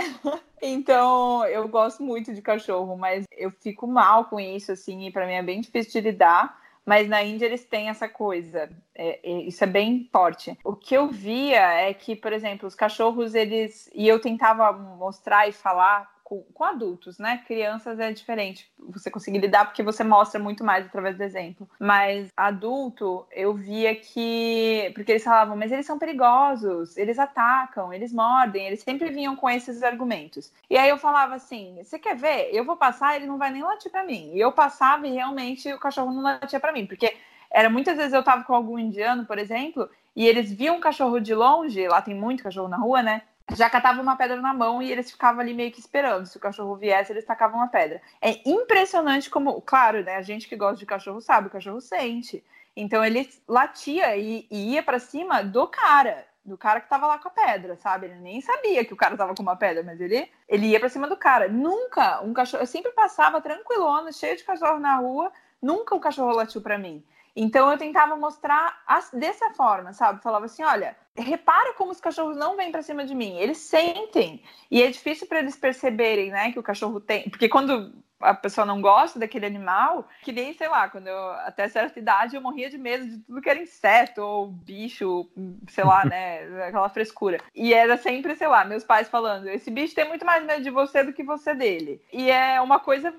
então, 0.62 1.46
eu 1.46 1.68
gosto 1.68 2.02
muito 2.04 2.34
de 2.34 2.42
cachorro, 2.42 2.96
mas 2.96 3.26
eu 3.32 3.52
fico 3.52 3.86
mal 3.88 4.26
com 4.26 4.40
isso, 4.40 4.72
assim, 4.72 5.08
e 5.08 5.12
para 5.12 5.28
mim 5.28 5.34
é 5.34 5.44
bem 5.44 5.62
difícil 5.62 6.02
de 6.02 6.12
lidar. 6.12 6.63
Mas 6.86 7.08
na 7.08 7.24
Índia 7.24 7.46
eles 7.46 7.64
têm 7.64 7.90
essa 7.90 8.10
coisa, 8.10 8.70
é, 8.94 9.20
é, 9.24 9.42
isso 9.44 9.64
é 9.64 9.68
bem 9.68 10.10
forte. 10.12 10.58
O 10.64 10.76
que 10.76 10.94
eu 10.96 11.08
via 11.08 11.62
é 11.74 11.94
que, 11.94 12.16
por 12.16 12.34
exemplo, 12.34 12.68
os 12.68 12.76
cachorros, 12.76 13.34
eles. 13.34 13.90
E 13.94 14.08
eu 14.08 14.20
tentava 14.20 14.72
mostrar 14.74 15.48
e 15.48 15.52
falar 15.52 16.13
com, 16.34 16.44
com, 16.54 16.64
adultos, 16.64 17.20
né? 17.20 17.44
Crianças 17.46 18.00
é 18.00 18.12
diferente. 18.12 18.72
Você 18.90 19.12
conseguir 19.12 19.40
lidar 19.40 19.66
porque 19.66 19.84
você 19.84 20.04
mostra 20.04 20.40
muito 20.40 20.64
mais 20.64 20.86
através 20.86 21.16
do 21.16 21.24
exemplo. 21.24 21.70
Mas 21.80 22.32
adulto, 22.36 23.28
eu 23.32 23.54
via 23.54 23.96
que. 23.96 24.92
Porque 24.96 25.12
eles 25.12 25.24
falavam, 25.24 25.56
mas 25.56 25.72
eles 25.72 25.86
são 25.86 26.00
perigosos, 26.00 26.98
eles 26.98 27.20
atacam, 27.20 27.94
eles 27.94 28.12
mordem, 28.12 28.68
eles 28.68 28.82
sempre 28.82 29.12
vinham 29.12 29.36
com 29.36 29.50
esses 29.50 29.84
argumentos. 29.84 30.52
E 30.70 30.78
aí 30.78 30.90
eu 30.90 30.98
falava 30.98 31.36
assim: 31.36 31.80
você 31.84 32.00
quer 32.00 32.16
ver? 32.16 32.50
Eu 32.52 32.66
vou 32.66 32.76
passar, 32.76 33.16
ele 33.16 33.28
não 33.28 33.38
vai 33.38 33.52
nem 33.52 33.62
latir 33.62 33.92
para 33.92 34.06
mim. 34.06 34.32
E 34.34 34.40
eu 34.40 34.52
passava 34.52 35.08
e 35.08 35.12
realmente 35.14 35.72
o 35.72 35.80
cachorro 35.80 36.12
não 36.12 36.24
latia 36.24 36.60
para 36.60 36.72
mim. 36.72 36.88
Porque 36.88 37.16
era 37.52 37.70
muitas 37.70 37.98
vezes 37.98 38.14
eu 38.14 38.24
tava 38.24 38.44
com 38.44 38.56
algum 38.56 38.80
indiano, 38.80 39.26
por 39.26 39.38
exemplo, 39.38 39.88
e 40.16 40.28
eles 40.28 40.52
viam 40.52 40.78
um 40.78 40.80
cachorro 40.80 41.20
de 41.20 41.36
longe, 41.36 41.88
lá 41.88 42.02
tem 42.02 42.16
muito 42.16 42.44
cachorro 42.44 42.68
na 42.68 42.78
rua, 42.78 43.04
né? 43.04 43.22
Já 43.52 43.70
catava 43.70 44.02
uma 44.02 44.16
pedra 44.16 44.42
na 44.42 44.54
mão 44.54 44.82
e 44.82 44.92
eles 44.92 45.12
ficavam 45.12 45.42
ali 45.42 45.54
meio 45.54 45.72
que 45.72 45.80
esperando. 45.80 46.26
Se 46.26 46.38
o 46.38 46.40
cachorro 46.40 46.76
viesse, 46.76 47.12
eles 47.12 47.26
tacavam 47.26 47.60
uma 47.60 47.68
pedra. 47.68 48.02
É 48.22 48.48
impressionante 48.50 49.30
como, 49.30 49.62
claro, 49.62 50.04
né? 50.04 50.16
A 50.16 50.22
gente 50.22 50.48
que 50.48 50.56
gosta 50.56 50.78
de 50.78 50.86
cachorro 50.86 51.20
sabe, 51.20 51.48
o 51.48 51.52
cachorro 51.52 51.82
sente. 51.82 52.44
Então 52.76 53.04
ele 53.04 53.30
latia 53.48 54.16
e, 54.16 54.48
e 54.50 54.74
ia 54.74 54.82
para 54.82 54.98
cima 54.98 55.44
do 55.44 55.68
cara, 55.68 56.26
do 56.44 56.58
cara 56.58 56.82
que 56.82 56.90
tava 56.90 57.06
lá 57.06 57.20
com 57.20 57.28
a 57.28 57.32
pedra, 57.32 57.76
sabe? 57.76 58.08
Ele 58.08 58.16
nem 58.16 58.42
sabia 58.42 58.84
que 58.86 58.94
o 58.94 58.98
cara 58.98 59.18
tava 59.18 59.36
com 59.36 59.44
uma 59.44 59.56
pedra, 59.56 59.84
mas 59.84 60.00
ele, 60.00 60.28
ele 60.48 60.68
ia 60.68 60.80
para 60.80 60.90
cima 60.90 61.08
do 61.08 61.18
cara. 61.18 61.48
Nunca 61.48 62.22
um 62.22 62.34
cachorro, 62.34 62.64
eu 62.64 62.68
sempre 62.68 62.92
passava 62.94 63.42
tranquilona, 63.42 64.12
cheio 64.12 64.38
de 64.38 64.44
cachorro 64.44 64.80
na 64.80 64.96
rua, 64.96 65.32
nunca 65.62 65.94
o 65.94 66.00
cachorro 66.00 66.36
latiu 66.36 66.62
para 66.62 66.78
mim. 66.78 67.04
Então 67.36 67.72
eu 67.72 67.78
tentava 67.78 68.16
mostrar 68.16 68.82
as, 68.86 69.10
dessa 69.12 69.52
forma, 69.52 69.94
sabe? 69.94 70.22
Falava 70.22 70.46
assim, 70.46 70.64
olha, 70.64 70.96
repara 71.16 71.74
como 71.74 71.92
os 71.92 72.00
cachorros 72.00 72.38
não 72.38 72.56
vêm 72.56 72.72
para 72.72 72.82
cima 72.82 73.06
de 73.06 73.16
mim, 73.16 73.38
eles 73.38 73.58
sentem. 73.58 74.44
E 74.70 74.82
é 74.82 74.90
difícil 74.90 75.28
para 75.28 75.40
eles 75.40 75.56
perceberem, 75.56 76.32
né, 76.32 76.52
que 76.52 76.60
o 76.60 76.64
cachorro 76.64 77.00
tem, 77.00 77.30
porque 77.30 77.50
quando 77.50 77.94
a 78.24 78.34
pessoa 78.34 78.66
não 78.66 78.82
gosta 78.82 79.20
daquele 79.20 79.46
animal, 79.46 80.08
que 80.22 80.32
nem, 80.32 80.54
sei 80.54 80.68
lá, 80.68 80.88
quando 80.88 81.08
eu, 81.08 81.32
até 81.32 81.68
certa 81.68 82.00
idade 82.00 82.36
eu 82.36 82.42
morria 82.42 82.70
de 82.70 82.78
medo 82.78 83.06
de 83.06 83.18
tudo 83.20 83.42
que 83.42 83.50
era 83.50 83.62
inseto 83.62 84.22
ou 84.22 84.48
bicho, 84.48 85.30
sei 85.68 85.84
lá, 85.84 86.06
né, 86.06 86.44
aquela 86.68 86.90
frescura. 86.90 87.40
E 87.54 87.74
era 87.74 87.98
sempre, 87.98 88.36
sei 88.36 88.48
lá, 88.48 88.64
meus 88.64 88.84
pais 88.84 89.10
falando, 89.10 89.48
esse 89.50 89.70
bicho 89.70 89.94
tem 89.94 90.08
muito 90.08 90.26
mais 90.26 90.44
medo 90.46 90.64
de 90.64 90.70
você 90.70 91.04
do 91.04 91.14
que 91.14 91.24
você 91.24 91.54
dele. 91.54 92.02
E 92.12 92.32
é 92.32 92.62
uma 92.62 92.80
coisa 92.80 93.14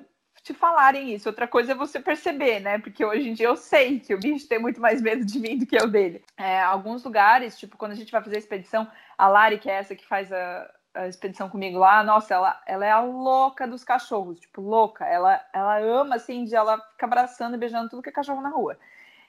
te 0.44 0.52
falarem 0.52 1.14
isso. 1.14 1.28
Outra 1.28 1.48
coisa 1.48 1.72
é 1.72 1.74
você 1.74 1.98
perceber, 1.98 2.60
né? 2.60 2.78
Porque 2.78 3.02
hoje 3.02 3.30
em 3.30 3.32
dia 3.32 3.46
eu 3.46 3.56
sei 3.56 3.98
que 3.98 4.14
o 4.14 4.20
bicho 4.20 4.46
tem 4.46 4.58
muito 4.58 4.78
mais 4.78 5.00
medo 5.00 5.24
de 5.24 5.40
mim 5.40 5.56
do 5.56 5.64
que 5.64 5.74
eu 5.74 5.88
dele. 5.88 6.22
É, 6.36 6.60
alguns 6.60 7.02
lugares, 7.02 7.58
tipo, 7.58 7.78
quando 7.78 7.92
a 7.92 7.94
gente 7.94 8.12
vai 8.12 8.22
fazer 8.22 8.36
a 8.36 8.38
expedição, 8.38 8.86
a 9.16 9.26
Lari, 9.26 9.58
que 9.58 9.70
é 9.70 9.76
essa 9.76 9.96
que 9.96 10.06
faz 10.06 10.30
a, 10.30 10.70
a 10.94 11.08
expedição 11.08 11.48
comigo 11.48 11.78
lá, 11.78 12.04
nossa, 12.04 12.34
ela, 12.34 12.62
ela 12.66 12.84
é 12.84 12.90
a 12.90 13.00
louca 13.00 13.66
dos 13.66 13.82
cachorros, 13.82 14.38
tipo, 14.38 14.60
louca. 14.60 15.06
Ela, 15.06 15.40
ela 15.50 15.78
ama, 15.78 16.16
assim, 16.16 16.44
de 16.44 16.54
ela 16.54 16.78
ficar 16.92 17.06
abraçando 17.06 17.54
e 17.54 17.58
beijando 17.58 17.88
tudo 17.88 18.02
que 18.02 18.10
é 18.10 18.12
cachorro 18.12 18.42
na 18.42 18.50
rua. 18.50 18.78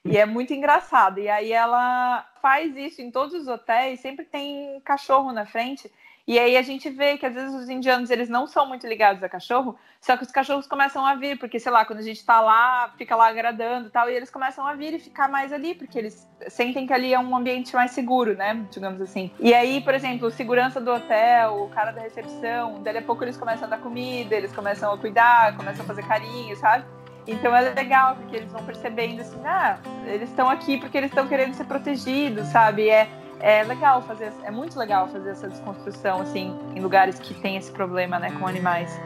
E 0.03 0.17
é 0.17 0.25
muito 0.25 0.53
engraçado. 0.53 1.19
E 1.19 1.29
aí 1.29 1.53
ela 1.53 2.29
faz 2.41 2.75
isso 2.75 3.01
em 3.01 3.09
todos 3.09 3.33
os 3.33 3.47
hotéis, 3.47 4.01
sempre 4.01 4.25
tem 4.25 4.81
cachorro 4.81 5.31
na 5.31 5.45
frente. 5.45 5.89
E 6.27 6.39
aí 6.39 6.57
a 6.57 6.61
gente 6.63 6.89
vê 6.89 7.17
que 7.17 7.25
às 7.25 7.35
vezes 7.35 7.53
os 7.53 7.69
indianos 7.69 8.09
eles 8.09 8.27
não 8.27 8.47
são 8.47 8.67
muito 8.67 8.87
ligados 8.87 9.21
a 9.21 9.29
cachorro, 9.29 9.77
só 10.01 10.17
que 10.17 10.23
os 10.23 10.31
cachorros 10.31 10.65
começam 10.65 11.05
a 11.05 11.13
vir, 11.13 11.37
porque 11.37 11.59
sei 11.59 11.71
lá, 11.71 11.85
quando 11.85 11.99
a 11.99 12.03
gente 12.03 12.25
tá 12.25 12.41
lá, 12.41 12.91
fica 12.97 13.15
lá 13.15 13.27
agradando 13.27 13.87
e 13.87 13.91
tal, 13.91 14.09
e 14.09 14.15
eles 14.15 14.31
começam 14.31 14.65
a 14.65 14.73
vir 14.73 14.93
e 14.95 14.99
ficar 14.99 15.29
mais 15.29 15.53
ali, 15.53 15.75
porque 15.75 15.99
eles 15.99 16.27
sentem 16.47 16.87
que 16.87 16.93
ali 16.93 17.13
é 17.13 17.19
um 17.19 17.35
ambiente 17.35 17.75
mais 17.75 17.91
seguro, 17.91 18.35
né? 18.35 18.65
Digamos 18.71 18.99
assim. 19.01 19.29
E 19.39 19.53
aí, 19.53 19.81
por 19.81 19.93
exemplo, 19.93 20.31
segurança 20.31 20.81
do 20.81 20.91
hotel, 20.91 21.63
o 21.63 21.69
cara 21.69 21.91
da 21.91 22.01
recepção, 22.01 22.81
dali 22.81 22.97
a 22.97 23.03
pouco 23.03 23.23
eles 23.23 23.37
começam 23.37 23.67
a 23.67 23.69
dar 23.69 23.77
comida, 23.77 24.35
eles 24.35 24.51
começam 24.51 24.91
a 24.91 24.97
cuidar, 24.97 25.55
começam 25.55 25.85
a 25.85 25.87
fazer 25.87 26.07
carinho, 26.07 26.55
sabe? 26.55 26.85
Então 27.27 27.55
é 27.55 27.61
legal, 27.61 28.15
porque 28.15 28.35
eles 28.35 28.51
vão 28.51 28.63
percebendo 28.63 29.21
assim, 29.21 29.39
ah, 29.45 29.79
eles 30.05 30.29
estão 30.29 30.49
aqui 30.49 30.77
porque 30.77 30.97
eles 30.97 31.09
estão 31.09 31.27
querendo 31.27 31.53
ser 31.53 31.65
protegidos, 31.65 32.47
sabe? 32.47 32.89
É, 32.89 33.07
é 33.45 33.63
legal 33.63 34.01
fazer, 34.01 34.33
é 34.43 34.49
muito 34.49 34.77
legal 34.79 35.07
fazer 35.07 35.29
essa 35.29 35.47
desconstrução 35.47 36.19
assim 36.19 36.51
em 36.75 36.79
lugares 36.79 37.19
que 37.19 37.31
tem 37.35 37.57
esse 37.57 37.71
problema, 37.71 38.17
né, 38.17 38.31
com 38.39 38.47
animais. 38.47 38.99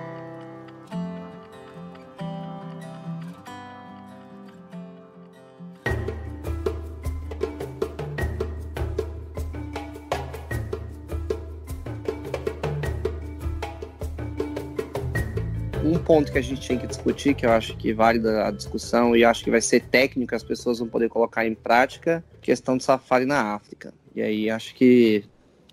um 15.84 15.98
ponto 15.98 16.32
que 16.32 16.38
a 16.38 16.42
gente 16.42 16.62
tinha 16.62 16.78
que 16.78 16.86
discutir, 16.86 17.34
que 17.34 17.46
eu 17.46 17.52
acho 17.52 17.76
que 17.76 17.92
vale 17.92 18.26
a 18.30 18.52
discussão 18.52 19.16
e 19.16 19.26
acho 19.26 19.44
que 19.44 19.50
vai 19.50 19.60
ser 19.60 19.82
técnico, 19.82 20.36
as 20.36 20.44
pessoas 20.44 20.80
vão 20.80 20.88
poder 20.88 21.10
colocar 21.10 21.46
em 21.46 21.56
prática, 21.56 22.24
questão 22.42 22.78
do 22.78 22.84
safari 22.84 23.26
na 23.26 23.56
África. 23.56 23.92
E 24.16 24.22
aí 24.22 24.50
acho 24.50 24.74
que. 24.76 25.24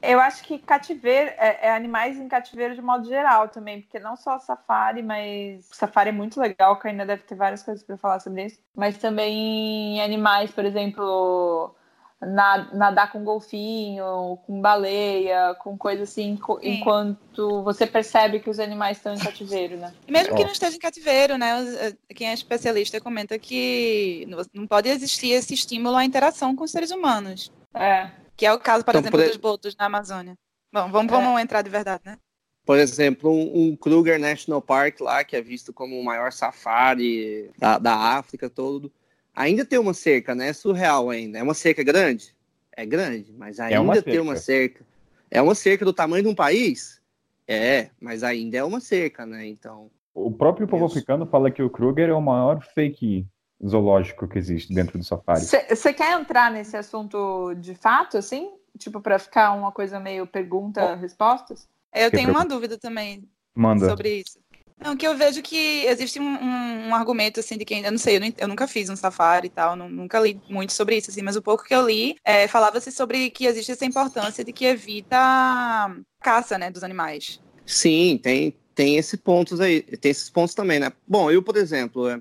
Eu 0.02 0.20
acho 0.20 0.44
que 0.44 0.58
cativeiro 0.58 1.30
é, 1.38 1.66
é, 1.66 1.70
animais 1.70 2.18
em 2.18 2.28
cativeiro 2.28 2.74
de 2.74 2.82
modo 2.82 3.08
geral 3.08 3.48
também, 3.48 3.80
porque 3.80 3.98
não 3.98 4.14
só 4.14 4.38
safari, 4.38 5.02
mas 5.02 5.68
safari 5.72 6.10
é 6.10 6.12
muito 6.12 6.38
legal, 6.38 6.78
que 6.78 6.86
ainda 6.86 7.06
deve 7.06 7.22
ter 7.22 7.34
várias 7.34 7.62
coisas 7.62 7.82
para 7.82 7.96
falar 7.96 8.20
sobre 8.20 8.44
isso. 8.44 8.60
Mas 8.76 8.98
também 8.98 10.00
animais, 10.02 10.50
por 10.50 10.64
exemplo, 10.64 11.74
nadar 12.20 13.12
com 13.12 13.22
golfinho, 13.22 14.38
com 14.46 14.60
baleia, 14.60 15.54
com 15.58 15.76
coisa 15.76 16.04
assim, 16.04 16.36
Sim. 16.36 16.58
enquanto 16.62 17.62
você 17.62 17.86
percebe 17.86 18.40
que 18.40 18.48
os 18.48 18.58
animais 18.58 18.96
estão 18.96 19.14
em 19.14 19.18
cativeiro, 19.18 19.76
né? 19.76 19.92
E 20.06 20.12
mesmo 20.12 20.34
que 20.34 20.44
não 20.44 20.52
esteja 20.52 20.76
em 20.76 20.80
cativeiro, 20.80 21.36
né? 21.36 21.62
Eh, 21.78 22.14
quem 22.14 22.28
é 22.28 22.32
especialista 22.32 23.00
comenta 23.00 23.38
que 23.38 24.26
não 24.54 24.66
pode 24.66 24.88
existir 24.88 25.32
esse 25.32 25.52
estímulo 25.52 25.96
à 25.96 26.04
interação 26.04 26.56
com 26.56 26.64
os 26.64 26.70
seres 26.70 26.90
humanos. 26.90 27.52
É. 27.74 28.10
Que 28.36 28.44
é 28.44 28.52
o 28.52 28.58
caso, 28.58 28.84
por 28.84 28.90
então, 28.90 29.00
exemplo, 29.00 29.18
por... 29.18 29.26
dos 29.28 29.36
botos 29.36 29.76
na 29.76 29.86
Amazônia. 29.86 30.36
Bom, 30.72 30.90
vamos, 30.90 31.10
vamos 31.10 31.38
é. 31.38 31.42
entrar 31.42 31.62
de 31.62 31.70
verdade, 31.70 32.02
né? 32.04 32.18
Por 32.66 32.78
exemplo, 32.78 33.30
um, 33.30 33.68
um, 33.68 33.76
Kruger 33.76 34.18
National 34.18 34.60
Park 34.60 35.00
lá, 35.00 35.22
que 35.22 35.36
é 35.36 35.40
visto 35.40 35.72
como 35.72 35.98
o 35.98 36.04
maior 36.04 36.32
safari 36.32 37.48
da, 37.56 37.78
da 37.78 37.94
África 37.94 38.50
todo, 38.50 38.92
ainda 39.34 39.64
tem 39.64 39.78
uma 39.78 39.94
cerca, 39.94 40.34
né? 40.34 40.48
É 40.48 40.52
surreal 40.52 41.08
ainda. 41.08 41.38
É 41.38 41.42
uma 41.42 41.54
cerca 41.54 41.84
grande? 41.84 42.34
É 42.76 42.84
grande, 42.84 43.32
mas 43.32 43.60
ainda 43.60 43.76
é 43.76 43.80
uma 43.80 44.02
tem 44.02 44.18
uma 44.18 44.36
cerca. 44.36 44.84
É 45.30 45.40
uma 45.40 45.54
cerca 45.54 45.84
do 45.84 45.92
tamanho 45.92 46.24
de 46.24 46.28
um 46.28 46.34
país? 46.34 47.00
É, 47.48 47.90
mas 48.00 48.24
ainda 48.24 48.58
é 48.58 48.64
uma 48.64 48.80
cerca, 48.80 49.24
né? 49.24 49.46
Então. 49.46 49.88
O 50.12 50.32
próprio 50.32 50.66
povo 50.66 50.86
africano 50.86 51.24
fala 51.26 51.50
que 51.50 51.62
o 51.62 51.70
Kruger 51.70 52.08
é 52.08 52.14
o 52.14 52.20
maior 52.20 52.60
fake 52.74 53.24
zoológico 53.64 54.28
que 54.28 54.38
existe 54.38 54.74
dentro 54.74 54.98
do 54.98 55.04
safari. 55.04 55.40
Você 55.40 55.92
quer 55.92 56.18
entrar 56.18 56.50
nesse 56.50 56.76
assunto 56.76 57.54
de 57.54 57.74
fato, 57.74 58.18
assim? 58.18 58.50
Tipo, 58.78 59.00
para 59.00 59.18
ficar 59.18 59.52
uma 59.52 59.72
coisa 59.72 59.98
meio 59.98 60.26
pergunta-respostas? 60.26 61.68
Eu 61.94 62.10
tenho 62.10 62.30
uma 62.30 62.44
dúvida 62.44 62.76
também 62.76 63.28
Manda. 63.54 63.88
sobre 63.88 64.20
isso. 64.20 64.38
Não, 64.78 64.94
que 64.94 65.06
eu 65.06 65.16
vejo 65.16 65.40
que 65.40 65.86
existe 65.86 66.20
um, 66.20 66.24
um, 66.24 66.88
um, 66.88 66.94
argumento, 66.94 67.40
assim, 67.40 67.56
de 67.56 67.64
quem, 67.64 67.82
eu 67.82 67.90
não 67.90 67.98
sei, 67.98 68.16
eu, 68.16 68.20
não, 68.20 68.32
eu 68.36 68.48
nunca 68.48 68.68
fiz 68.68 68.90
um 68.90 68.96
safari 68.96 69.46
e 69.46 69.50
tal, 69.50 69.74
não, 69.74 69.88
nunca 69.88 70.20
li 70.20 70.38
muito 70.50 70.74
sobre 70.74 70.98
isso, 70.98 71.10
assim, 71.10 71.22
mas 71.22 71.34
o 71.34 71.40
pouco 71.40 71.64
que 71.64 71.74
eu 71.74 71.86
li, 71.86 72.16
é, 72.22 72.46
falava-se 72.46 72.92
sobre 72.92 73.30
que 73.30 73.46
existe 73.46 73.72
essa 73.72 73.86
importância 73.86 74.44
de 74.44 74.52
que 74.52 74.66
evita 74.66 75.16
a 75.16 75.96
caça, 76.20 76.58
né, 76.58 76.70
dos 76.70 76.84
animais. 76.84 77.40
Sim, 77.64 78.20
tem, 78.22 78.54
tem 78.74 78.98
esses 78.98 79.18
pontos 79.18 79.62
aí, 79.62 79.80
tem 79.80 80.10
esses 80.10 80.28
pontos 80.28 80.54
também, 80.54 80.78
né? 80.78 80.92
Bom, 81.08 81.30
eu, 81.30 81.42
por 81.42 81.56
exemplo, 81.56 82.06
é, 82.10 82.20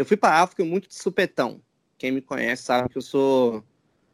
eu 0.00 0.04
fui 0.06 0.16
para 0.16 0.34
a 0.34 0.42
África 0.42 0.64
muito 0.64 0.88
de 0.88 0.94
supetão. 0.94 1.60
Quem 1.98 2.10
me 2.10 2.22
conhece 2.22 2.62
sabe 2.62 2.88
que 2.88 2.96
eu 2.96 3.02
sou 3.02 3.62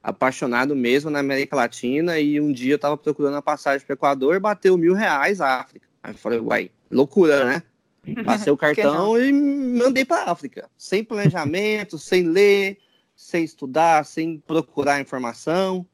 apaixonado 0.03 0.75
mesmo 0.75 1.11
na 1.11 1.21
América 1.21 1.55
Latina 1.55 2.19
e 2.19 2.41
um 2.41 2.53
dia 2.53 2.73
eu 2.73 2.77
estava 2.77 2.97
procurando 2.97 3.37
a 3.37 3.43
passagem 3.43 3.87
para 3.87 3.95
o 3.95 3.97
Equador 3.97 4.35
e 4.35 4.41
bateu 4.41 4.77
mil 4.77 4.95
reais 4.95 5.41
a 5.41 5.61
África. 5.61 5.87
Aí 6.03 6.13
eu 6.13 6.19
falei, 6.19 6.41
uai, 6.41 6.71
loucura, 6.91 7.45
né? 7.45 7.63
Passei 8.27 8.53
o 8.53 8.57
cartão 8.57 9.17
e 9.17 9.33
mandei 9.33 10.05
para 10.05 10.29
África, 10.29 10.69
sem 10.77 11.05
planejamento, 11.05 11.99
sem 11.99 12.25
ler, 12.25 12.79
sem 13.15 13.45
estudar, 13.45 14.05
sem 14.05 14.39
procurar 14.39 15.01
informação. 15.01 15.87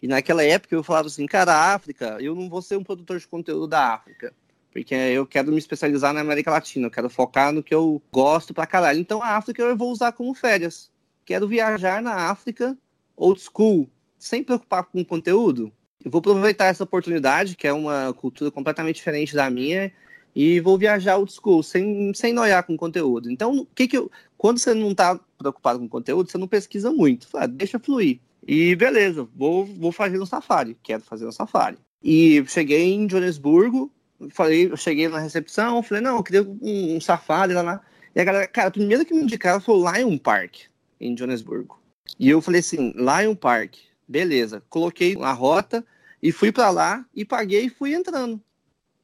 E 0.00 0.06
naquela 0.06 0.44
época 0.44 0.76
eu 0.76 0.84
falava 0.84 1.08
assim, 1.08 1.26
cara, 1.26 1.52
a 1.52 1.74
África, 1.74 2.16
eu 2.20 2.36
não 2.36 2.48
vou 2.48 2.62
ser 2.62 2.76
um 2.76 2.84
produtor 2.84 3.18
de 3.18 3.26
conteúdo 3.26 3.66
da 3.66 3.92
África 3.92 4.32
porque 4.72 4.94
eu 4.94 5.26
quero 5.26 5.52
me 5.52 5.58
especializar 5.58 6.14
na 6.14 6.20
América 6.20 6.50
Latina, 6.50 6.86
eu 6.86 6.90
quero 6.90 7.10
focar 7.10 7.52
no 7.52 7.62
que 7.62 7.74
eu 7.74 8.02
gosto 8.10 8.54
pra 8.54 8.66
caralho. 8.66 8.98
Então 8.98 9.22
a 9.22 9.36
África 9.36 9.62
eu 9.62 9.76
vou 9.76 9.92
usar 9.92 10.12
como 10.12 10.34
férias. 10.34 10.90
Quero 11.24 11.46
viajar 11.46 12.02
na 12.02 12.30
África 12.30 12.76
old 13.14 13.40
school, 13.40 13.88
sem 14.18 14.42
preocupar 14.42 14.84
com 14.84 15.00
o 15.00 15.04
conteúdo. 15.04 15.70
Eu 16.04 16.10
vou 16.10 16.18
aproveitar 16.18 16.66
essa 16.66 16.84
oportunidade, 16.84 17.54
que 17.54 17.66
é 17.66 17.72
uma 17.72 18.12
cultura 18.14 18.50
completamente 18.50 18.96
diferente 18.96 19.34
da 19.34 19.48
minha, 19.48 19.92
e 20.34 20.58
vou 20.60 20.78
viajar 20.78 21.16
old 21.16 21.32
school, 21.32 21.62
sem, 21.62 22.12
sem 22.14 22.32
noiar 22.32 22.64
com 22.64 22.76
conteúdo. 22.76 23.30
Então, 23.30 23.58
o 23.58 23.66
que 23.66 23.86
que 23.86 23.98
eu, 23.98 24.10
quando 24.36 24.58
você 24.58 24.74
não 24.74 24.90
está 24.90 25.20
preocupado 25.38 25.78
com 25.78 25.88
conteúdo, 25.88 26.30
você 26.30 26.38
não 26.38 26.48
pesquisa 26.48 26.90
muito. 26.90 27.28
Fala, 27.28 27.46
deixa 27.46 27.78
fluir. 27.78 28.18
E 28.46 28.74
beleza, 28.74 29.28
vou, 29.36 29.64
vou 29.64 29.92
fazer 29.92 30.18
um 30.18 30.26
safari, 30.26 30.76
quero 30.82 31.04
fazer 31.04 31.26
um 31.26 31.32
safari. 31.32 31.78
E 32.02 32.44
cheguei 32.48 32.92
em 32.92 33.08
Joanesburgo, 33.08 33.92
falei, 34.30 34.70
eu 34.70 34.76
cheguei 34.76 35.08
na 35.08 35.18
recepção, 35.18 35.82
falei, 35.82 36.02
não, 36.02 36.16
eu 36.16 36.22
queria 36.22 36.42
um, 36.42 36.96
um 36.96 37.00
safari 37.00 37.52
lá, 37.52 37.62
lá. 37.62 37.80
E 38.14 38.20
a 38.20 38.24
galera, 38.24 38.46
cara, 38.46 38.70
primeiro 38.70 39.04
que 39.04 39.14
me 39.14 39.22
indicaram 39.22 39.60
foi 39.60 39.76
o 39.76 39.92
Lion 39.92 40.18
Park, 40.18 40.56
em 41.00 41.16
Joanesburgo. 41.16 41.80
E 42.18 42.28
eu 42.28 42.40
falei 42.40 42.60
assim, 42.60 42.92
Lion 42.92 43.34
Park, 43.34 43.76
beleza. 44.06 44.62
Coloquei 44.68 45.16
a 45.20 45.32
rota 45.32 45.84
e 46.22 46.30
fui 46.30 46.52
para 46.52 46.70
lá 46.70 47.06
e 47.14 47.24
paguei 47.24 47.66
e 47.66 47.70
fui 47.70 47.94
entrando. 47.94 48.40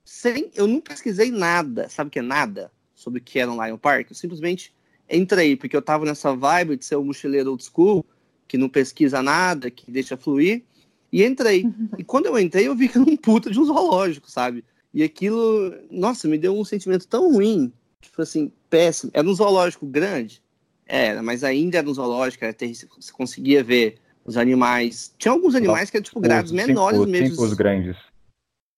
Sem, 0.05 0.51
eu 0.55 0.67
não 0.67 0.81
pesquisei 0.81 1.31
nada, 1.31 1.89
sabe 1.89 2.09
o 2.09 2.11
que 2.11 2.19
é 2.19 2.23
nada? 2.23 2.71
Sobre 2.95 3.21
o 3.21 3.23
que 3.23 3.39
era 3.39 3.51
um 3.51 3.65
Lion 3.65 3.79
Park. 3.79 4.11
Eu 4.11 4.17
simplesmente 4.17 4.75
entrei, 5.11 5.57
porque 5.57 5.77
eu 5.77 5.83
tava 5.83 6.05
nessa 6.05 6.35
vibe 6.35 6.77
de 6.77 6.85
ser 6.85 6.97
um 6.97 7.05
mochileiro 7.05 7.51
old 7.51 7.65
school, 7.65 8.05
que 8.47 8.59
não 8.59 8.69
pesquisa 8.69 9.23
nada, 9.23 9.71
que 9.71 9.91
deixa 9.91 10.17
fluir. 10.17 10.65
E 11.11 11.25
entrei. 11.25 11.65
E 11.97 12.05
quando 12.05 12.27
eu 12.27 12.39
entrei, 12.39 12.69
eu 12.69 12.75
vi 12.75 12.89
que 12.89 12.99
era 12.99 13.09
um 13.09 13.17
puta 13.17 13.51
de 13.51 13.59
um 13.59 13.65
zoológico, 13.65 14.31
sabe? 14.31 14.65
E 14.93 15.03
aquilo, 15.03 15.75
nossa, 15.91 16.27
me 16.27 16.39
deu 16.39 16.59
um 16.59 16.65
sentimento 16.65 17.07
tão 17.07 17.33
ruim. 17.33 17.73
Tipo 18.01 18.23
assim, 18.23 18.53
péssimo. 18.71 19.11
Era 19.15 19.27
um 19.27 19.35
zoológico 19.35 19.87
grande? 19.87 20.43
Era, 20.87 21.23
mas 21.23 21.45
ainda 21.45 21.79
era 21.79 21.89
um 21.89 21.95
zoológico, 21.95 22.45
era 22.45 22.55
ter, 22.55 22.73
você 22.75 23.13
conseguia 23.13 23.63
ver 23.63 23.99
os 24.25 24.37
animais. 24.37 25.15
Tinha 25.19 25.33
alguns 25.33 25.55
animais 25.55 25.91
que 25.91 25.97
eram, 25.97 26.05
tipo, 26.05 26.21
grados 26.21 26.53
menores 26.53 26.99
cinco, 26.99 27.11
mesmo. 27.11 27.29
Cinco 27.31 27.45
os 27.45 27.55
grandes. 27.55 27.97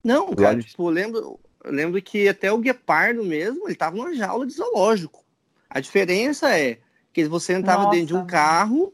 Não, 0.03 0.35
cara, 0.35 0.61
tipo, 0.61 0.89
eu 0.89 0.93
lembro, 0.93 1.41
eu 1.63 1.73
lembro 1.73 2.03
que 2.03 2.29
até 2.29 2.51
o 2.51 2.59
guepardo 2.59 3.23
mesmo, 3.23 3.69
ele 3.69 3.75
tava 3.77 3.97
numa 3.97 4.15
jaula 4.15 4.47
de 4.47 4.53
zoológico. 4.53 5.25
A 5.69 5.79
diferença 5.79 6.57
é 6.59 6.79
que 7.13 7.25
você 7.27 7.53
entrava 7.53 7.85
Nossa, 7.85 7.97
dentro 7.97 8.09
de 8.09 8.15
um 8.17 8.27
carro, 8.27 8.93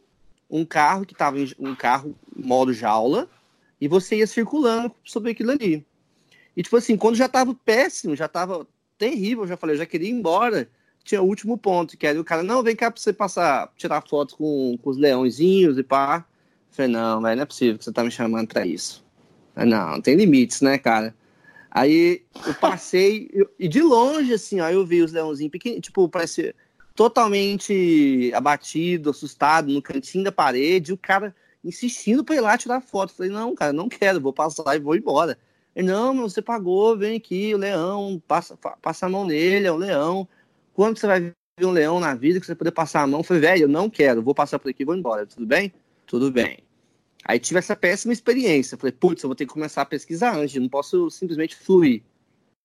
um 0.51 0.65
carro 0.65 1.07
que 1.07 1.13
estava 1.13 1.39
em 1.39 1.53
um 1.59 1.75
carro 1.75 2.15
modo 2.35 2.73
jaula, 2.73 3.29
e 3.81 3.89
você 3.89 4.17
ia 4.17 4.27
circulando 4.27 4.93
sobre 5.05 5.31
aquilo 5.31 5.53
ali. 5.53 5.87
E 6.57 6.63
tipo 6.63 6.77
assim, 6.77 6.97
quando 6.97 7.17
já 7.17 7.29
tava 7.29 7.55
péssimo, 7.55 8.17
já 8.17 8.27
tava 8.27 8.67
terrível, 8.97 9.47
já 9.47 9.57
falei, 9.57 9.75
eu 9.75 9.79
já 9.81 9.87
queria 9.87 10.09
ir 10.09 10.13
embora. 10.13 10.69
Tinha 11.05 11.23
o 11.23 11.27
último 11.27 11.57
ponto, 11.57 11.97
que 11.97 12.07
era 12.07 12.21
o 12.21 12.25
cara, 12.25 12.43
não, 12.43 12.63
vem 12.63 12.75
cá 12.75 12.91
pra 12.91 13.01
você 13.01 13.13
passar, 13.13 13.73
tirar 13.77 14.03
fotos 14.09 14.35
com, 14.35 14.77
com 14.83 14.91
os 14.91 14.97
leãozinhos 14.97 15.79
e 15.79 15.83
pá. 15.83 16.25
Eu 16.71 16.75
falei, 16.75 16.91
não, 16.91 17.21
velho, 17.21 17.37
não 17.37 17.43
é 17.43 17.47
possível 17.47 17.79
que 17.79 17.85
você 17.85 17.93
tá 17.93 18.03
me 18.03 18.11
chamando 18.11 18.49
pra 18.49 18.67
isso. 18.67 19.05
Não, 19.55 20.01
tem 20.01 20.17
limites, 20.17 20.61
né, 20.61 20.79
cara? 20.79 21.15
Aí 21.71 22.25
eu 22.47 22.55
passei, 22.55 23.29
eu, 23.33 23.49
e 23.59 23.69
de 23.69 23.83
longe, 23.83 24.33
assim, 24.33 24.61
ó, 24.61 24.69
eu 24.69 24.85
vi 24.85 25.03
os 25.03 25.13
leãozinhos 25.13 25.53
pequenos, 25.53 25.81
tipo, 25.81 26.09
parece 26.09 26.55
totalmente 26.95 28.33
abatido, 28.35 29.11
assustado, 29.11 29.71
no 29.71 29.83
cantinho 29.83 30.25
da 30.25 30.33
parede, 30.33 30.93
o 30.93 30.99
cara 30.99 31.35
insistindo 31.63 32.25
pra 32.25 32.35
ir 32.35 32.41
lá 32.41 32.57
tirar 32.57 32.81
foto. 32.81 33.11
Eu 33.11 33.17
falei, 33.17 33.33
não, 33.33 33.55
cara, 33.55 33.73
não 33.73 33.89
quero, 33.89 34.21
vou 34.21 34.33
passar 34.33 34.75
e 34.75 34.81
vou 34.81 34.97
embora. 34.97 35.39
Ele, 35.77 35.89
não, 35.89 36.23
você 36.23 36.41
pagou, 36.41 36.97
vem 36.97 37.19
aqui, 37.19 37.55
o 37.55 37.59
leão, 37.59 38.21
passa, 38.27 38.57
passa 38.57 39.05
a 39.05 39.09
mão 39.11 39.27
nele, 39.27 39.67
é 39.67 39.71
o 39.71 39.77
leão. 39.77 40.27
Quando 40.73 40.99
você 40.99 41.07
vai 41.07 41.21
ver 41.21 41.35
um 41.67 41.71
leão 41.71 42.01
na 42.01 42.15
vida 42.15 42.41
que 42.41 42.47
você 42.47 42.55
poder 42.55 42.71
passar 42.71 43.03
a 43.03 43.07
mão? 43.07 43.21
Eu 43.21 43.25
falei, 43.25 43.43
velho, 43.43 43.63
eu 43.65 43.69
não 43.69 43.91
quero, 43.91 44.23
vou 44.23 44.35
passar 44.35 44.59
por 44.59 44.71
aqui 44.71 44.83
e 44.83 44.87
vou 44.87 44.97
embora, 44.97 45.27
tudo 45.27 45.47
bem? 45.47 45.71
Tudo 46.07 46.33
bem. 46.33 46.61
Aí 47.27 47.39
tive 47.39 47.59
essa 47.59 47.77
péssima 47.77 48.15
experiência. 48.15 48.79
Falei, 48.79 48.93
putz, 48.93 49.23
eu 49.23 49.29
vou 49.29 49.35
ter 49.35 49.45
que 49.45 49.53
começar 49.53 49.83
a 49.83 49.87
pesquisar 49.87 50.35
antes, 50.35 50.59
não 50.59 50.69
posso 50.69 51.11
simplesmente 51.11 51.55
fluir. 51.55 52.03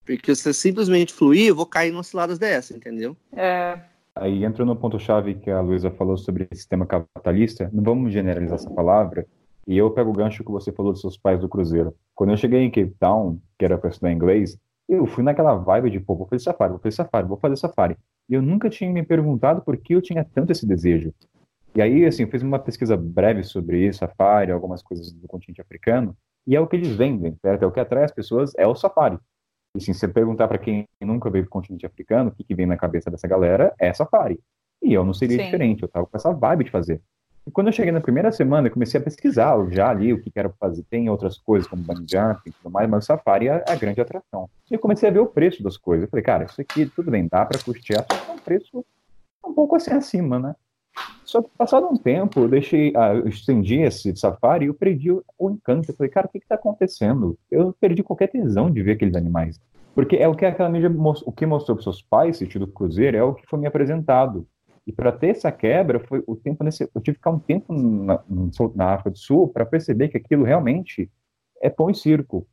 Porque 0.05 0.33
se 0.33 0.47
eu 0.47 0.53
simplesmente 0.53 1.13
fluir, 1.13 1.47
eu 1.47 1.55
vou 1.55 1.65
cair 1.65 1.91
numa 1.91 2.03
ciladas 2.03 2.39
dessa, 2.39 2.73
entendeu? 2.73 3.17
É. 3.33 3.77
Aí 4.15 4.45
entra 4.45 4.63
no 4.63 4.75
ponto-chave 4.75 5.35
que 5.35 5.49
a 5.51 5.59
Luísa 5.59 5.91
falou 5.91 6.15
sobre 6.15 6.47
sistema 6.53 6.85
capitalista. 6.85 7.69
Não 7.73 7.83
vamos 7.83 8.13
generalizar 8.13 8.55
essa 8.55 8.69
palavra, 8.69 9.27
e 9.67 9.77
eu 9.77 9.91
pego 9.91 10.09
o 10.09 10.13
gancho 10.13 10.43
que 10.43 10.51
você 10.51 10.71
falou 10.71 10.91
dos 10.91 11.01
seus 11.01 11.17
pais 11.17 11.39
do 11.39 11.49
Cruzeiro. 11.49 11.95
Quando 12.15 12.31
eu 12.31 12.38
cheguei 12.38 12.61
em 12.61 12.71
Cape 12.71 12.95
Town, 12.99 13.39
que 13.57 13.65
era 13.65 13.77
para 13.77 13.89
estudar 13.89 14.11
inglês, 14.11 14.57
eu 14.88 15.05
fui 15.05 15.23
naquela 15.23 15.55
vibe 15.55 15.89
de, 15.89 15.99
pô, 15.99 16.15
vou 16.15 16.27
fazer 16.27 16.43
safari, 16.43 16.71
vou 16.71 16.79
fazer 16.79 16.95
safari, 16.95 17.27
vou 17.27 17.38
fazer 17.38 17.55
safari. 17.55 17.97
E 18.27 18.33
eu 18.33 18.41
nunca 18.41 18.69
tinha 18.69 18.91
me 18.91 19.03
perguntado 19.03 19.61
por 19.61 19.77
que 19.77 19.93
eu 19.93 20.01
tinha 20.01 20.23
tanto 20.23 20.51
esse 20.51 20.67
desejo. 20.67 21.13
E 21.73 21.81
aí, 21.81 22.05
assim, 22.05 22.23
eu 22.23 22.29
fiz 22.29 22.41
uma 22.41 22.59
pesquisa 22.59 22.97
breve 22.97 23.43
sobre 23.43 23.88
isso, 23.88 23.99
safari, 23.99 24.51
algumas 24.51 24.83
coisas 24.83 25.13
do 25.13 25.27
continente 25.27 25.61
africano, 25.61 26.15
e 26.45 26.55
é 26.55 26.59
o 26.59 26.67
que 26.67 26.75
eles 26.75 26.95
vendem, 26.95 27.35
certo? 27.41 27.63
É 27.63 27.65
o 27.65 27.71
que 27.71 27.79
atrai 27.79 28.03
as 28.03 28.11
pessoas, 28.11 28.51
é 28.57 28.67
o 28.67 28.75
safari. 28.75 29.17
E 29.75 29.77
assim, 29.77 29.93
se 29.93 29.99
você 29.99 30.07
perguntar 30.07 30.47
para 30.49 30.57
quem 30.57 30.85
nunca 30.99 31.29
veio 31.29 31.45
para 31.45 31.49
o 31.49 31.51
continente 31.51 31.85
africano, 31.85 32.29
o 32.29 32.33
que, 32.33 32.43
que 32.43 32.55
vem 32.55 32.65
na 32.65 32.75
cabeça 32.75 33.09
dessa 33.09 33.27
galera, 33.27 33.73
é 33.79 33.93
safari. 33.93 34.39
E 34.83 34.93
eu 34.93 35.05
não 35.05 35.13
seria 35.13 35.38
Sim. 35.38 35.45
diferente, 35.45 35.83
eu 35.83 35.88
tava 35.88 36.05
com 36.05 36.17
essa 36.17 36.33
vibe 36.33 36.65
de 36.65 36.71
fazer. 36.71 37.01
E 37.45 37.49
quando 37.51 37.68
eu 37.68 37.73
cheguei 37.73 37.91
na 37.91 38.01
primeira 38.01 38.31
semana, 38.31 38.68
eu 38.68 38.72
comecei 38.72 38.99
a 38.99 39.03
pesquisar 39.03 39.55
já 39.72 39.89
ali 39.89 40.13
o 40.13 40.22
que 40.22 40.31
era 40.35 40.49
fazer. 40.51 40.84
Tem 40.84 41.09
outras 41.09 41.38
coisas 41.39 41.68
como 41.68 41.81
bungee 41.81 42.05
jumping 42.11 42.49
e 42.49 42.51
tudo 42.51 42.72
mais, 42.72 42.89
mas 42.89 43.03
o 43.03 43.07
safari 43.07 43.47
é 43.47 43.63
a 43.68 43.76
grande 43.76 43.99
atração. 43.99 44.47
E 44.69 44.76
eu 44.76 44.80
comecei 44.80 45.09
a 45.09 45.11
ver 45.11 45.19
o 45.19 45.26
preço 45.26 45.63
das 45.63 45.76
coisas. 45.76 46.03
Eu 46.03 46.09
falei, 46.09 46.23
cara, 46.23 46.43
isso 46.45 46.61
aqui 46.61 46.85
tudo 46.85 47.09
bem, 47.09 47.27
dá 47.27 47.45
para 47.45 47.59
custear, 47.59 48.05
só 48.09 48.18
que 48.18 48.31
é 48.31 48.34
um 48.34 48.38
preço 48.38 48.85
um 49.43 49.53
pouco 49.53 49.76
assim 49.76 49.91
acima, 49.91 50.38
né? 50.38 50.55
Só 51.23 51.41
que 51.41 51.49
passado 51.57 51.88
um 51.88 51.95
tempo, 51.95 52.41
eu 52.41 52.49
deixei, 52.49 52.93
ah, 52.95 53.13
eu 53.13 53.27
estendi 53.27 53.80
esse 53.81 54.15
safari 54.15 54.65
e 54.65 54.68
eu 54.68 54.73
perdi 54.73 55.11
o, 55.11 55.23
o 55.39 55.49
encanto. 55.49 55.89
Eu 55.89 55.95
falei, 55.95 56.11
cara, 56.11 56.27
o 56.27 56.30
que 56.30 56.38
está 56.38 56.55
acontecendo? 56.55 57.38
Eu 57.49 57.73
perdi 57.80 58.03
qualquer 58.03 58.27
tesão 58.27 58.69
de 58.69 58.84
ver 58.84 58.93
aqueles 58.93 59.15
animais. 59.15 59.59
Porque 59.95 60.18
é 60.18 60.27
o 60.27 60.35
que 60.35 60.45
aquela 60.45 60.69
mídia, 60.69 60.91
o 61.26 61.31
que 61.31 61.45
mostrou 61.45 61.76
para 61.76 61.84
seus 61.84 62.01
pais, 62.01 62.38
sentido 62.38 62.68
cruzeiro, 62.68 63.18
é 63.18 63.23
o 63.23 63.34
que 63.34 63.47
foi 63.47 63.59
me 63.59 63.68
apresentado. 63.68 64.45
E 64.85 64.91
para 64.91 65.11
ter 65.11 65.27
essa 65.27 65.51
quebra, 65.51 65.99
foi 65.99 66.23
o 66.25 66.35
tempo 66.35 66.63
nesse, 66.63 66.83
eu 66.83 67.01
tive 67.01 67.15
que 67.15 67.19
ficar 67.19 67.31
um 67.31 67.39
tempo 67.39 67.71
na, 67.73 68.23
na 68.75 68.93
África 68.93 69.11
do 69.11 69.17
Sul 69.17 69.47
para 69.47 69.65
perceber 69.65 70.09
que 70.09 70.17
aquilo 70.17 70.43
realmente 70.43 71.09
é 71.61 71.69
pão 71.69 71.89
e 71.89 71.95
circo. 71.95 72.47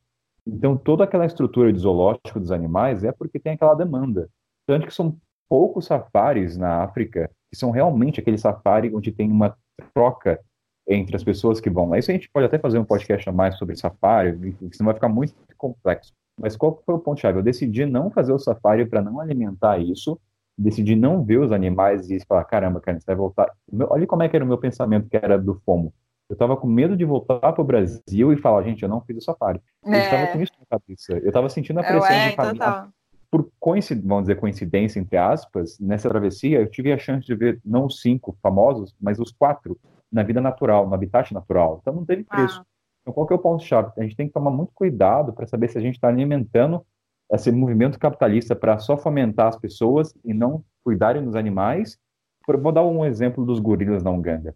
Então, 0.47 0.77
toda 0.77 1.05
aquela 1.05 1.27
estrutura 1.27 1.73
de 1.73 1.79
zoológico 1.79 2.39
dos 2.39 2.51
animais 2.51 3.05
é 3.05 3.13
porque 3.13 3.39
tem 3.39 3.53
aquela 3.53 3.75
demanda. 3.75 4.29
Tanto 4.67 4.87
que 4.87 4.95
são 4.95 5.17
poucos 5.49 5.87
safaris 5.87 6.57
na 6.57 6.83
África 6.83 7.31
que 7.51 7.57
são 7.57 7.71
realmente 7.71 8.21
aquele 8.21 8.37
safari 8.37 8.95
onde 8.95 9.11
tem 9.11 9.31
uma 9.31 9.57
troca 9.95 10.39
entre 10.87 11.17
as 11.17 11.25
pessoas 11.25 11.61
que 11.61 11.71
vão 11.71 11.89
lá. 11.89 11.99
Isso 11.99 12.11
a 12.11 12.15
gente 12.15 12.31
pode 12.31 12.47
até 12.47 12.59
fazer 12.59 12.79
um 12.79 12.85
podcast 12.85 13.29
a 13.29 13.33
mais 13.33 13.57
sobre 13.57 13.77
safari, 13.77 14.57
senão 14.73 14.87
vai 14.87 14.95
ficar 14.95 15.09
muito 15.09 15.35
complexo. 15.57 16.13
Mas 16.39 16.57
qual 16.57 16.81
foi 16.85 16.95
o 16.95 16.99
ponto-chave? 16.99 17.39
Eu 17.39 17.43
decidi 17.43 17.85
não 17.85 18.11
fazer 18.11 18.33
o 18.33 18.39
safari 18.39 18.87
para 18.87 19.03
não 19.03 19.21
alimentar 19.21 19.79
isso, 19.79 20.19
decidi 20.59 20.97
não 20.97 21.23
ver 21.23 21.39
os 21.39 21.53
animais 21.53 22.11
e 22.11 22.19
falar, 22.27 22.45
caramba, 22.45 22.81
cara, 22.81 22.99
você 22.99 23.07
vai 23.07 23.17
voltar. 23.17 23.53
Olha 23.89 24.07
como 24.07 24.23
é 24.23 24.29
que 24.29 24.35
era 24.35 24.45
o 24.45 24.49
meu 24.49 24.59
pensamento, 24.59 25.09
que 25.09 25.17
era 25.17 25.39
do 25.39 25.55
FOMO. 25.65 25.93
Eu 26.29 26.35
estava 26.35 26.57
com 26.57 26.67
medo 26.67 26.97
de 26.97 27.05
voltar 27.05 27.53
para 27.53 27.63
o 27.63 27.65
Brasil 27.65 28.33
e 28.33 28.37
falar, 28.37 28.63
gente, 28.65 28.83
eu 28.83 28.89
não 28.89 29.01
fiz 29.01 29.17
o 29.17 29.21
safari. 29.21 29.61
É. 29.85 29.95
Eu 29.95 30.01
estava 30.01 30.27
com 30.27 30.43
isso 30.43 30.53
na 30.59 30.79
cabeça. 30.79 31.13
Eu 31.13 31.29
estava 31.29 31.49
sentindo 31.49 31.81
a 31.81 31.83
é, 31.83 31.87
pressão 31.87 32.11
é, 32.11 32.29
de 32.29 32.37
falar, 32.37 32.91
por 33.31 33.51
coincidência, 33.61 34.09
vamos 34.09 34.25
dizer, 34.25 34.37
coincidência, 34.37 34.99
entre 34.99 35.17
aspas, 35.17 35.79
nessa 35.79 36.09
travessia, 36.09 36.61
eu 36.61 36.71
tive 36.71 36.93
a 36.93 36.99
chance 36.99 37.27
de 37.27 37.35
ver 37.35 37.61
não 37.65 37.87
os 37.87 38.01
cinco 38.01 38.37
famosos, 38.43 38.95
mas 39.01 39.19
os 39.19 39.31
quatro 39.31 39.79
na 40.11 40.23
vida 40.23 40.41
natural, 40.41 40.89
no 40.89 40.95
habitat 40.95 41.33
natural. 41.33 41.79
Então 41.81 41.95
não 41.95 42.05
teve 42.05 42.25
preço. 42.25 42.61
Ah. 42.61 42.67
Então 43.03 43.13
qual 43.13 43.27
que 43.27 43.33
é 43.33 43.37
o 43.37 43.39
ponto-chave? 43.39 43.93
A 43.97 44.03
gente 44.03 44.17
tem 44.17 44.27
que 44.27 44.33
tomar 44.33 44.51
muito 44.51 44.73
cuidado 44.75 45.33
para 45.33 45.47
saber 45.47 45.69
se 45.69 45.79
a 45.79 45.81
gente 45.81 45.95
está 45.95 46.09
alimentando 46.09 46.85
esse 47.31 47.53
movimento 47.53 47.99
capitalista 47.99 48.57
para 48.57 48.79
só 48.79 48.97
fomentar 48.97 49.49
as 49.49 49.57
pessoas 49.57 50.15
e 50.25 50.33
não 50.33 50.65
cuidarem 50.85 51.25
dos 51.25 51.35
animais. 51.35 51.99
Vou 52.47 52.73
dar 52.73 52.85
um 52.85 53.05
exemplo 53.05 53.45
dos 53.45 53.59
gorilas 53.59 54.03
na 54.03 54.11
Uganda. 54.11 54.55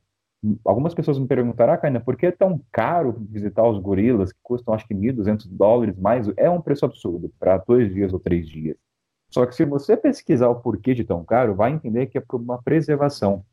Algumas 0.64 0.94
pessoas 0.94 1.18
me 1.18 1.26
perguntaram, 1.26 1.74
ah, 1.74 1.78
Kaina, 1.78 2.00
por 2.00 2.16
que 2.16 2.26
é 2.26 2.32
tão 2.32 2.60
caro 2.72 3.14
visitar 3.30 3.68
os 3.68 3.78
gorilas, 3.78 4.32
que 4.32 4.38
custam 4.42 4.74
acho 4.74 4.88
que 4.88 4.94
1.200 4.94 5.46
dólares 5.48 5.96
mais? 5.96 6.28
É 6.36 6.50
um 6.50 6.60
preço 6.60 6.84
absurdo, 6.84 7.30
para 7.38 7.58
dois 7.58 7.92
dias 7.92 8.12
ou 8.12 8.18
três 8.18 8.48
dias. 8.48 8.76
Só 9.30 9.46
que 9.46 9.54
se 9.54 9.64
você 9.64 9.96
pesquisar 9.96 10.48
o 10.48 10.56
porquê 10.56 10.94
de 10.94 11.04
tão 11.04 11.24
caro, 11.24 11.54
vai 11.54 11.70
entender 11.72 12.06
que 12.06 12.18
é 12.18 12.20
por 12.20 12.40
uma 12.40 12.60
preservação. 12.60 13.44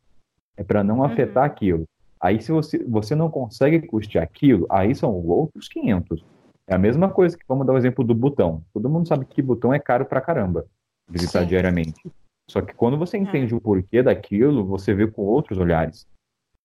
É 0.56 0.64
para 0.64 0.82
não 0.82 0.96
uhum. 0.96 1.04
afetar 1.04 1.44
aquilo. 1.44 1.84
Aí, 2.20 2.40
se 2.42 2.52
você, 2.52 2.78
você 2.84 3.14
não 3.14 3.30
consegue 3.30 3.86
custear 3.86 4.24
aquilo, 4.24 4.66
aí 4.68 4.94
são 4.94 5.14
outros 5.14 5.68
500. 5.68 6.22
É 6.70 6.74
a 6.76 6.78
mesma 6.78 7.10
coisa 7.10 7.36
que, 7.36 7.44
vamos 7.48 7.66
dar 7.66 7.72
o 7.72 7.76
exemplo 7.76 8.04
do 8.04 8.14
botão. 8.14 8.64
Todo 8.72 8.88
mundo 8.88 9.08
sabe 9.08 9.24
que 9.24 9.42
botão 9.42 9.74
é 9.74 9.80
caro 9.80 10.06
pra 10.06 10.20
caramba 10.20 10.66
visitar 11.08 11.40
Sim. 11.40 11.48
diariamente. 11.48 12.00
Só 12.48 12.62
que 12.62 12.72
quando 12.72 12.96
você 12.96 13.18
entende 13.18 13.52
é. 13.52 13.56
o 13.56 13.60
porquê 13.60 14.04
daquilo, 14.04 14.64
você 14.64 14.94
vê 14.94 15.08
com 15.08 15.22
outros 15.22 15.58
olhares. 15.58 16.06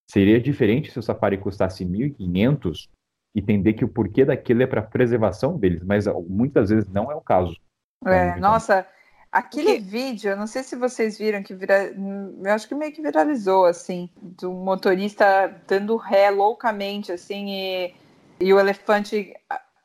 Seria 0.08 0.40
diferente 0.40 0.92
se 0.92 1.00
o 1.00 1.02
Safari 1.02 1.40
custasse 1.40 1.84
1.500 1.84 2.88
e 3.36 3.40
entender 3.40 3.74
que 3.74 3.84
o 3.84 3.88
porquê 3.90 4.24
daquilo 4.24 4.62
é 4.62 4.68
para 4.68 4.84
preservação 4.84 5.58
deles, 5.58 5.84
mas 5.84 6.06
muitas 6.30 6.70
vezes 6.70 6.88
não 6.88 7.12
é 7.12 7.16
o 7.16 7.22
caso. 7.22 7.58
É, 8.06 8.36
nossa, 8.36 8.88
aquele 9.32 9.80
vídeo, 9.80 10.30
eu 10.30 10.38
não 10.38 10.46
sei 10.46 10.62
se 10.62 10.76
vocês 10.76 11.18
viram 11.18 11.42
que 11.42 11.56
vira, 11.56 11.92
eu 11.92 12.52
acho 12.54 12.68
que 12.68 12.76
meio 12.76 12.94
que 12.94 13.02
viralizou 13.02 13.66
assim, 13.66 14.08
do 14.22 14.52
motorista 14.52 15.48
dando 15.68 15.98
ré 15.98 16.30
loucamente 16.30 17.12
assim 17.12 17.50
e, 17.50 17.94
e 18.40 18.54
o 18.54 18.60
elefante 18.60 19.34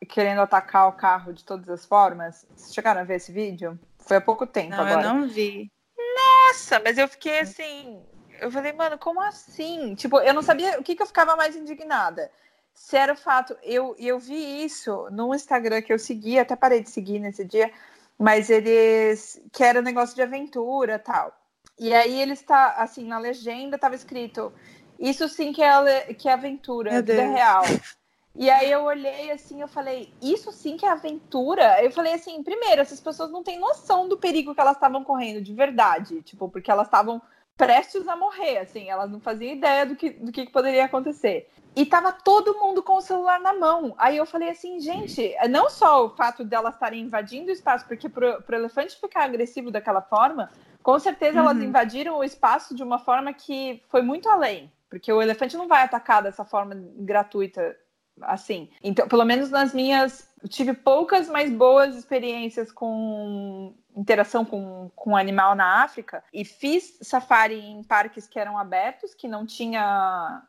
querendo 0.09 0.41
atacar 0.41 0.89
o 0.89 0.93
carro 0.93 1.33
de 1.33 1.45
todas 1.45 1.69
as 1.69 1.85
formas. 1.85 2.47
Vocês 2.55 2.75
chegaram 2.75 3.01
a 3.01 3.05
ver 3.05 3.17
esse 3.17 3.33
vídeo? 3.33 3.79
Foi 3.99 4.17
há 4.17 4.21
pouco 4.21 4.47
tempo 4.47 4.71
não, 4.71 4.87
agora. 4.87 5.07
Eu 5.07 5.15
não 5.15 5.29
vi. 5.29 5.71
Nossa, 6.15 6.81
mas 6.81 6.99
eu 6.99 7.07
fiquei 7.09 7.41
assim, 7.41 8.03
eu 8.41 8.51
falei, 8.51 8.73
mano, 8.73 8.99
como 8.99 9.21
assim? 9.21 9.95
Tipo, 9.95 10.19
eu 10.21 10.35
não 10.35 10.43
sabia 10.43 10.79
o 10.79 10.83
que, 10.83 10.97
que 10.97 11.03
eu 11.03 11.07
ficava 11.07 11.37
mais 11.37 11.55
indignada. 11.55 12.31
Se 12.75 12.97
era 12.97 13.13
o 13.13 13.17
fato, 13.17 13.57
eu, 13.63 13.95
eu 13.99 14.19
vi 14.19 14.65
isso 14.65 15.09
no 15.11 15.35
Instagram 15.35 15.83
que 15.83 15.93
eu 15.93 15.99
segui, 15.99 16.39
até 16.39 16.57
parei 16.57 16.83
de 16.83 16.91
seguir 16.91 17.19
nesse 17.19 17.45
dia, 17.45 17.71
mas 18.19 18.49
eles. 18.49 19.41
que 19.53 19.63
era 19.63 19.81
um 19.81 19.83
negócio 19.83 20.15
de 20.15 20.23
aventura 20.23 20.99
tal. 20.99 21.37
E 21.79 21.93
aí 21.95 22.21
ele 22.21 22.33
está, 22.33 22.75
assim, 22.77 23.05
na 23.05 23.19
legenda 23.19 23.77
estava 23.77 23.95
escrito: 23.95 24.53
Isso 24.99 25.29
sim 25.29 25.53
que 25.53 25.63
é, 25.63 26.15
que 26.15 26.29
é 26.29 26.33
aventura, 26.33 26.91
Meu 26.91 27.03
vida 27.03 27.15
Deus. 27.15 27.33
real. 27.33 27.63
E 28.35 28.49
aí 28.49 28.71
eu 28.71 28.83
olhei 28.83 29.31
assim, 29.33 29.61
eu 29.61 29.69
falei, 29.69 30.15
isso 30.23 30.53
sim 30.53 30.77
que 30.77 30.87
é 30.87 30.91
aventura? 30.91 31.83
Eu 31.83 31.91
falei 31.91 32.15
assim, 32.15 32.43
primeiro, 32.43 32.81
essas 32.81 33.01
pessoas 33.01 33.31
não 33.31 33.43
têm 33.43 33.59
noção 33.59 34.09
do 34.09 34.17
perigo 34.17 34.55
que 34.55 34.61
elas 34.61 34.77
estavam 34.77 35.03
correndo, 35.03 35.43
de 35.43 35.53
verdade. 35.53 36.23
Tipo, 36.23 36.49
porque 36.49 36.71
elas 36.71 36.87
estavam 36.87 37.21
prestes 37.57 38.09
a 38.09 38.17
morrer, 38.17 38.59
assim, 38.59 38.89
elas 38.89 39.11
não 39.11 39.21
faziam 39.21 39.53
ideia 39.53 39.85
do 39.85 39.95
que, 39.95 40.11
do 40.11 40.33
que 40.33 40.49
poderia 40.49 40.87
acontecer. 40.87 41.51
E 41.77 41.85
tava 41.85 42.11
todo 42.11 42.59
mundo 42.59 42.83
com 42.83 42.97
o 42.97 43.03
celular 43.03 43.39
na 43.41 43.53
mão. 43.53 43.95
Aí 43.99 44.17
eu 44.17 44.25
falei 44.25 44.49
assim, 44.49 44.81
gente, 44.81 45.35
não 45.49 45.69
só 45.69 46.07
o 46.07 46.11
fato 46.11 46.45
delas 46.45 46.75
estarem 46.75 47.03
invadindo 47.03 47.49
o 47.49 47.53
espaço, 47.53 47.87
porque 47.87 48.09
pro, 48.09 48.41
pro 48.43 48.57
elefante 48.57 48.99
ficar 48.99 49.25
agressivo 49.25 49.71
daquela 49.71 50.01
forma, 50.01 50.51
com 50.83 50.99
certeza 50.99 51.39
uhum. 51.39 51.51
elas 51.51 51.63
invadiram 51.63 52.19
o 52.19 52.25
espaço 52.25 52.75
de 52.75 52.83
uma 52.83 52.99
forma 52.99 53.33
que 53.33 53.83
foi 53.89 54.03
muito 54.03 54.29
além. 54.29 54.73
Porque 54.89 55.13
o 55.13 55.21
elefante 55.21 55.57
não 55.57 55.69
vai 55.69 55.83
atacar 55.83 56.23
dessa 56.23 56.45
forma 56.45 56.75
gratuita 56.75 57.77
assim. 58.23 58.71
Então, 58.83 59.09
pelo 59.09 59.25
menos 59.25 59.51
nas 59.51 59.73
minhas, 59.75 60.29
tive 60.49 60.75
poucas, 60.75 61.29
mas 61.29 61.53
boas 61.53 61.97
experiências 61.97 62.73
com 62.73 63.75
interação 63.97 64.45
com, 64.45 64.91
com 64.95 65.17
animal 65.17 65.55
na 65.55 65.83
África 65.83 66.23
e 66.33 66.45
fiz 66.45 66.99
safari 67.03 67.59
em 67.59 67.83
parques 67.83 68.27
que 68.27 68.39
eram 68.39 68.57
abertos, 68.57 69.15
que 69.15 69.29
não 69.29 69.45
tinha 69.45 70.43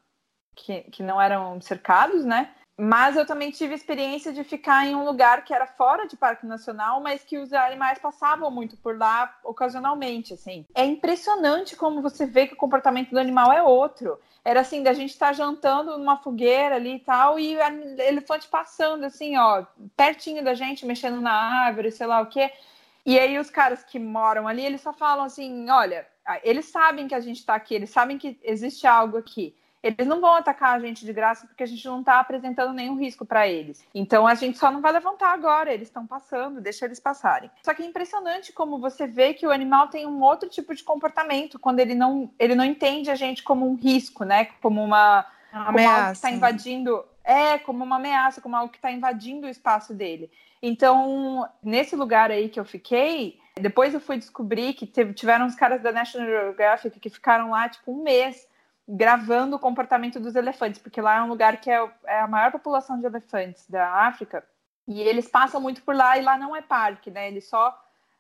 que, 0.56 0.82
que 0.84 1.04
não 1.04 1.20
eram 1.20 1.60
cercados, 1.62 2.24
né? 2.26 2.54
Mas 2.84 3.16
eu 3.16 3.28
também 3.28 3.52
tive 3.52 3.76
experiência 3.76 4.34
de 4.34 4.44
ficar 4.44 4.88
em 4.88 4.96
um 4.96 5.06
lugar 5.06 5.44
que 5.44 5.54
era 5.54 5.68
fora 5.68 6.08
de 6.08 6.18
parque 6.18 6.48
nacional, 6.48 7.00
mas 7.00 7.24
que 7.24 7.38
os 7.38 7.54
animais 7.54 8.00
passavam 8.00 8.50
muito 8.50 8.76
por 8.76 8.98
lá 8.98 9.38
ocasionalmente, 9.44 10.34
assim. 10.34 10.66
É 10.74 10.84
impressionante 10.84 11.76
como 11.76 12.02
você 12.02 12.26
vê 12.26 12.48
que 12.48 12.56
o 12.56 12.58
comportamento 12.58 13.12
do 13.12 13.20
animal 13.20 13.54
é 13.54 13.62
outro. 13.62 14.20
Era 14.44 14.62
assim, 14.62 14.82
da 14.82 14.94
gente 14.94 15.12
estar 15.12 15.28
tá 15.28 15.34
jantando 15.34 15.96
numa 15.96 16.18
fogueira 16.18 16.78
ali 16.78 16.96
e 16.96 17.00
tal, 17.00 17.40
e 17.40 17.56
elefante 18.00 18.48
passando 18.48 19.04
assim, 19.04 19.38
ó, 19.38 19.64
pertinho 19.96 20.44
da 20.44 20.56
gente, 20.56 20.84
mexendo 20.84 21.22
na 21.22 21.34
árvore, 21.66 21.92
sei 21.92 22.08
lá 22.08 22.20
o 22.20 22.26
quê. 22.26 22.52
E 23.06 23.20
aí 23.20 23.38
os 23.38 23.52
caras 23.52 23.84
que 23.84 24.00
moram 24.00 24.48
ali, 24.48 24.66
eles 24.66 24.82
só 24.82 24.92
falam 24.92 25.26
assim, 25.26 25.70
olha, 25.70 26.08
eles 26.44 26.66
sabem 26.66 27.08
que 27.08 27.14
a 27.14 27.20
gente 27.20 27.38
está 27.38 27.54
aqui, 27.54 27.76
eles 27.76 27.92
sabem 27.92 28.18
que 28.18 28.40
existe 28.42 28.88
algo 28.88 29.20
aqui 29.20 29.56
eles 29.84 30.06
não 30.06 30.22
vão 30.22 30.36
atacar 30.36 30.76
a 30.76 30.80
gente 30.80 31.04
de 31.04 31.12
graça 31.12 31.48
porque 31.48 31.64
a 31.64 31.66
gente 31.66 31.86
não 31.86 32.02
está 32.02 32.20
apresentando 32.20 32.74
nenhum 32.74 32.96
risco 32.96 33.26
para 33.26 33.48
eles. 33.48 33.84
Então 33.94 34.28
a 34.28 34.36
gente 34.36 34.58
só 34.58 34.70
não 34.70 34.80
vai 34.80 34.92
levantar 34.92 35.34
agora, 35.34 35.74
eles 35.74 35.88
estão 35.88 36.06
passando, 36.06 36.62
deixa 36.62 36.86
eles 36.86 37.00
passarem. 37.00 37.50
Só 37.64 37.74
que 37.74 37.82
é 37.82 37.86
impressionante 37.86 38.54
como 38.54 38.80
você 38.80 39.08
vê 39.08 39.34
que 39.34 39.48
o 39.48 39.52
animal 39.52 39.88
tem 39.88 40.06
um 40.06 40.22
outro 40.22 40.48
tipo 40.48 40.76
de 40.76 40.84
comportamento 40.84 41.58
quando 41.58 41.80
ele 41.80 41.96
não, 41.96 42.32
ele 42.38 42.54
não 42.54 42.64
entende 42.66 43.10
a 43.10 43.16
gente 43.16 43.42
como 43.42 43.68
um 43.68 43.76
risco, 43.76 44.24
né? 44.24 44.46
Como 44.62 44.84
uma, 44.84 45.26
uma 45.52 45.66
como 45.66 45.78
ameaça. 45.80 45.98
algo 45.98 46.12
que 46.12 46.18
está 46.18 46.32
invadindo. 46.32 47.06
É, 47.24 47.60
como 47.60 47.84
uma 47.84 47.98
ameaça, 47.98 48.42
como 48.42 48.56
algo 48.56 48.72
que 48.72 48.80
está 48.80 48.92
invadindo 48.92 49.46
o 49.46 49.50
espaço 49.50 49.94
dele. 49.94 50.32
Então, 50.62 51.48
nesse 51.64 51.96
lugar 51.96 52.32
aí 52.32 52.50
que 52.50 52.60
eu 52.60 52.66
fiquei, 52.66 53.40
depois 53.60 53.94
eu 53.94 54.00
fui 54.00 54.18
descobrir 54.18 54.74
que 54.74 54.88
teve, 54.88 55.14
tiveram 55.14 55.46
os 55.46 55.56
caras 55.56 55.82
da 55.82 55.92
National 55.92 56.28
Geographic 56.28 57.00
que 57.00 57.10
ficaram 57.10 57.52
lá 57.52 57.70
tipo 57.70 57.92
um 57.92 58.02
mês 58.02 58.48
gravando 58.94 59.56
o 59.56 59.60
comportamento 59.60 60.20
dos 60.20 60.36
elefantes, 60.36 60.82
porque 60.82 61.00
lá 61.00 61.18
é 61.18 61.22
um 61.22 61.30
lugar 61.30 61.62
que 61.62 61.72
é, 61.72 61.90
é, 62.06 62.20
a 62.20 62.28
maior 62.28 62.52
população 62.52 63.00
de 63.00 63.06
elefantes 63.06 63.66
da 63.70 63.90
África, 63.90 64.44
e 64.86 65.00
eles 65.02 65.30
passam 65.30 65.62
muito 65.62 65.82
por 65.84 65.96
lá, 65.96 66.18
e 66.18 66.22
lá 66.22 66.38
não 66.38 66.54
é 66.54 66.62
parque, 66.62 67.10
né? 67.10 67.30
Eles 67.30 67.48
só 67.48 67.74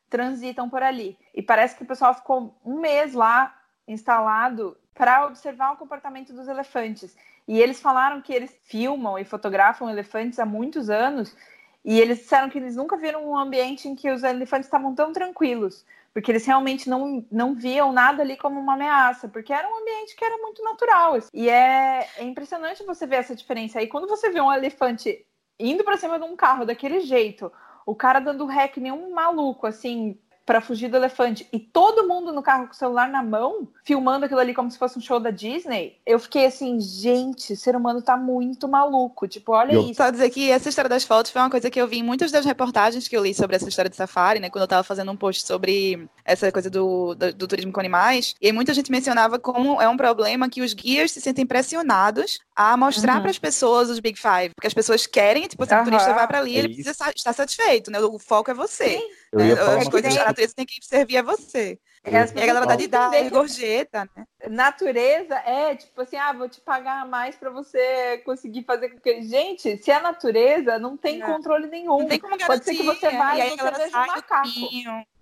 transitam 0.09 0.69
por 0.69 0.81
ali. 0.81 1.17
E 1.35 1.41
parece 1.41 1.75
que 1.75 1.83
o 1.83 1.85
pessoal 1.85 2.13
ficou 2.13 2.55
um 2.63 2.79
mês 2.79 3.13
lá 3.13 3.53
instalado 3.85 4.77
para 4.93 5.25
observar 5.25 5.73
o 5.73 5.77
comportamento 5.77 6.31
dos 6.31 6.47
elefantes. 6.47 7.17
E 7.45 7.59
eles 7.59 7.81
falaram 7.81 8.21
que 8.21 8.31
eles 8.31 8.55
filmam 8.63 9.19
e 9.19 9.25
fotografam 9.25 9.89
elefantes 9.89 10.39
há 10.39 10.45
muitos 10.45 10.89
anos, 10.89 11.35
e 11.83 11.99
eles 11.99 12.19
disseram 12.19 12.49
que 12.49 12.57
eles 12.57 12.77
nunca 12.77 12.95
viram 12.95 13.29
um 13.29 13.37
ambiente 13.37 13.89
em 13.89 13.95
que 13.95 14.09
os 14.09 14.23
elefantes 14.23 14.67
estavam 14.67 14.95
tão 14.95 15.11
tranquilos 15.11 15.85
porque 16.13 16.31
eles 16.31 16.45
realmente 16.45 16.89
não, 16.89 17.25
não 17.31 17.55
viam 17.55 17.91
nada 17.91 18.21
ali 18.21 18.35
como 18.35 18.59
uma 18.59 18.73
ameaça, 18.73 19.29
porque 19.29 19.53
era 19.53 19.67
um 19.67 19.79
ambiente 19.79 20.15
que 20.15 20.25
era 20.25 20.37
muito 20.37 20.63
natural. 20.63 21.15
Assim. 21.15 21.29
E 21.33 21.49
é, 21.49 22.07
é 22.17 22.23
impressionante 22.23 22.83
você 22.83 23.07
ver 23.07 23.17
essa 23.17 23.35
diferença. 23.35 23.79
Aí 23.79 23.87
quando 23.87 24.07
você 24.07 24.29
vê 24.29 24.41
um 24.41 24.51
elefante 24.51 25.25
indo 25.59 25.83
para 25.83 25.97
cima 25.97 26.19
de 26.19 26.25
um 26.25 26.35
carro 26.35 26.65
daquele 26.65 27.01
jeito, 27.01 27.51
o 27.85 27.95
cara 27.95 28.19
dando 28.19 28.45
ré 28.45 28.67
que 28.67 28.79
nem 28.79 28.91
um 28.91 29.13
maluco, 29.13 29.65
assim, 29.65 30.19
para 30.45 30.61
fugir 30.61 30.89
do 30.89 30.97
elefante 30.97 31.47
e 31.51 31.59
todo 31.59 32.07
mundo 32.07 32.33
no 32.33 32.41
carro 32.41 32.67
com 32.67 32.73
o 32.73 32.75
celular 32.75 33.09
na 33.09 33.23
mão, 33.23 33.67
filmando 33.83 34.25
aquilo 34.25 34.39
ali 34.39 34.53
como 34.53 34.71
se 34.71 34.77
fosse 34.77 34.97
um 34.97 35.01
show 35.01 35.19
da 35.19 35.29
Disney, 35.29 35.97
eu 36.05 36.19
fiquei 36.19 36.45
assim, 36.45 36.79
gente, 36.79 37.53
o 37.53 37.57
ser 37.57 37.75
humano 37.75 38.01
tá 38.01 38.17
muito 38.17 38.67
maluco. 38.67 39.27
Tipo, 39.27 39.53
olha 39.53 39.73
eu... 39.73 39.81
isso. 39.83 39.95
Só 39.95 40.09
dizer 40.09 40.29
que 40.29 40.49
essa 40.49 40.69
história 40.69 40.89
das 40.89 41.03
fotos 41.03 41.31
foi 41.31 41.41
uma 41.41 41.49
coisa 41.49 41.69
que 41.69 41.79
eu 41.79 41.87
vi 41.87 41.99
em 41.99 42.03
muitas 42.03 42.31
das 42.31 42.45
reportagens 42.45 43.07
que 43.07 43.15
eu 43.15 43.23
li 43.23 43.33
sobre 43.33 43.55
essa 43.55 43.69
história 43.69 43.89
de 43.89 43.95
safari, 43.95 44.39
né? 44.39 44.49
Quando 44.49 44.63
eu 44.63 44.67
tava 44.67 44.83
fazendo 44.83 45.11
um 45.11 45.15
post 45.15 45.45
sobre 45.45 46.07
essa 46.25 46.51
coisa 46.51 46.69
do, 46.69 47.15
do, 47.15 47.33
do 47.33 47.47
turismo 47.47 47.71
com 47.71 47.79
animais. 47.79 48.35
E 48.41 48.51
muita 48.51 48.73
gente 48.73 48.91
mencionava 48.91 49.39
como 49.39 49.81
é 49.81 49.87
um 49.87 49.97
problema 49.97 50.49
que 50.49 50.61
os 50.61 50.73
guias 50.73 51.11
se 51.11 51.21
sentem 51.21 51.45
pressionados 51.45 52.39
a 52.55 52.75
mostrar 52.75 53.15
uhum. 53.15 53.21
para 53.21 53.31
as 53.31 53.39
pessoas 53.39 53.89
os 53.89 53.99
Big 53.99 54.19
Five. 54.19 54.53
Porque 54.55 54.67
as 54.67 54.73
pessoas 54.73 55.05
querem, 55.05 55.47
tipo, 55.47 55.65
se 55.65 55.73
uhum. 55.73 55.81
o 55.81 55.83
turista 55.85 56.13
vai 56.13 56.27
para 56.27 56.39
ali, 56.39 56.55
é 56.55 56.59
ele 56.59 56.67
isso. 56.73 56.83
precisa 56.83 57.11
estar 57.15 57.33
satisfeito, 57.33 57.91
né? 57.91 57.99
O 57.99 58.19
foco 58.19 58.51
é 58.51 58.53
você. 58.53 58.99
Sim. 58.99 59.20
Eu 59.31 59.45
ia 59.45 59.55
falar 59.55 59.77
As 59.77 59.87
coisas 59.87 60.13
da 60.13 60.25
natureza 60.25 60.53
tem 60.55 60.65
que 60.65 60.75
servir 60.81 61.17
a 61.17 61.21
você. 61.21 61.79
É, 62.03 62.11
e 62.11 62.43
a 62.43 62.45
galera 62.45 62.65
dá 62.65 62.75
de 62.75 62.87
dar 62.87 63.29
gorjeta, 63.29 64.09
né? 64.15 64.25
Natureza 64.49 65.35
é 65.35 65.75
tipo 65.75 66.01
assim, 66.01 66.17
ah, 66.17 66.33
vou 66.33 66.49
te 66.49 66.59
pagar 66.59 67.07
mais 67.07 67.35
para 67.35 67.49
você 67.49 68.17
conseguir 68.25 68.63
fazer 68.63 68.89
com 68.89 68.99
que. 68.99 69.21
Gente, 69.21 69.77
se 69.77 69.91
é 69.91 70.01
natureza, 70.01 70.79
não 70.79 70.97
tem 70.97 71.21
é. 71.21 71.25
controle 71.25 71.67
nenhum. 71.67 71.99
Não 71.99 72.07
tem 72.07 72.19
como 72.19 72.37
garantir. 72.37 72.47
Pode 72.47 72.65
ser 72.65 72.75
que 72.75 72.83
você 72.83 73.11
vai 73.11 73.37
e, 73.37 73.41
aí 73.41 73.49
você 73.51 73.71
veja 73.71 74.03
um 74.03 74.07
macaco. 74.07 74.49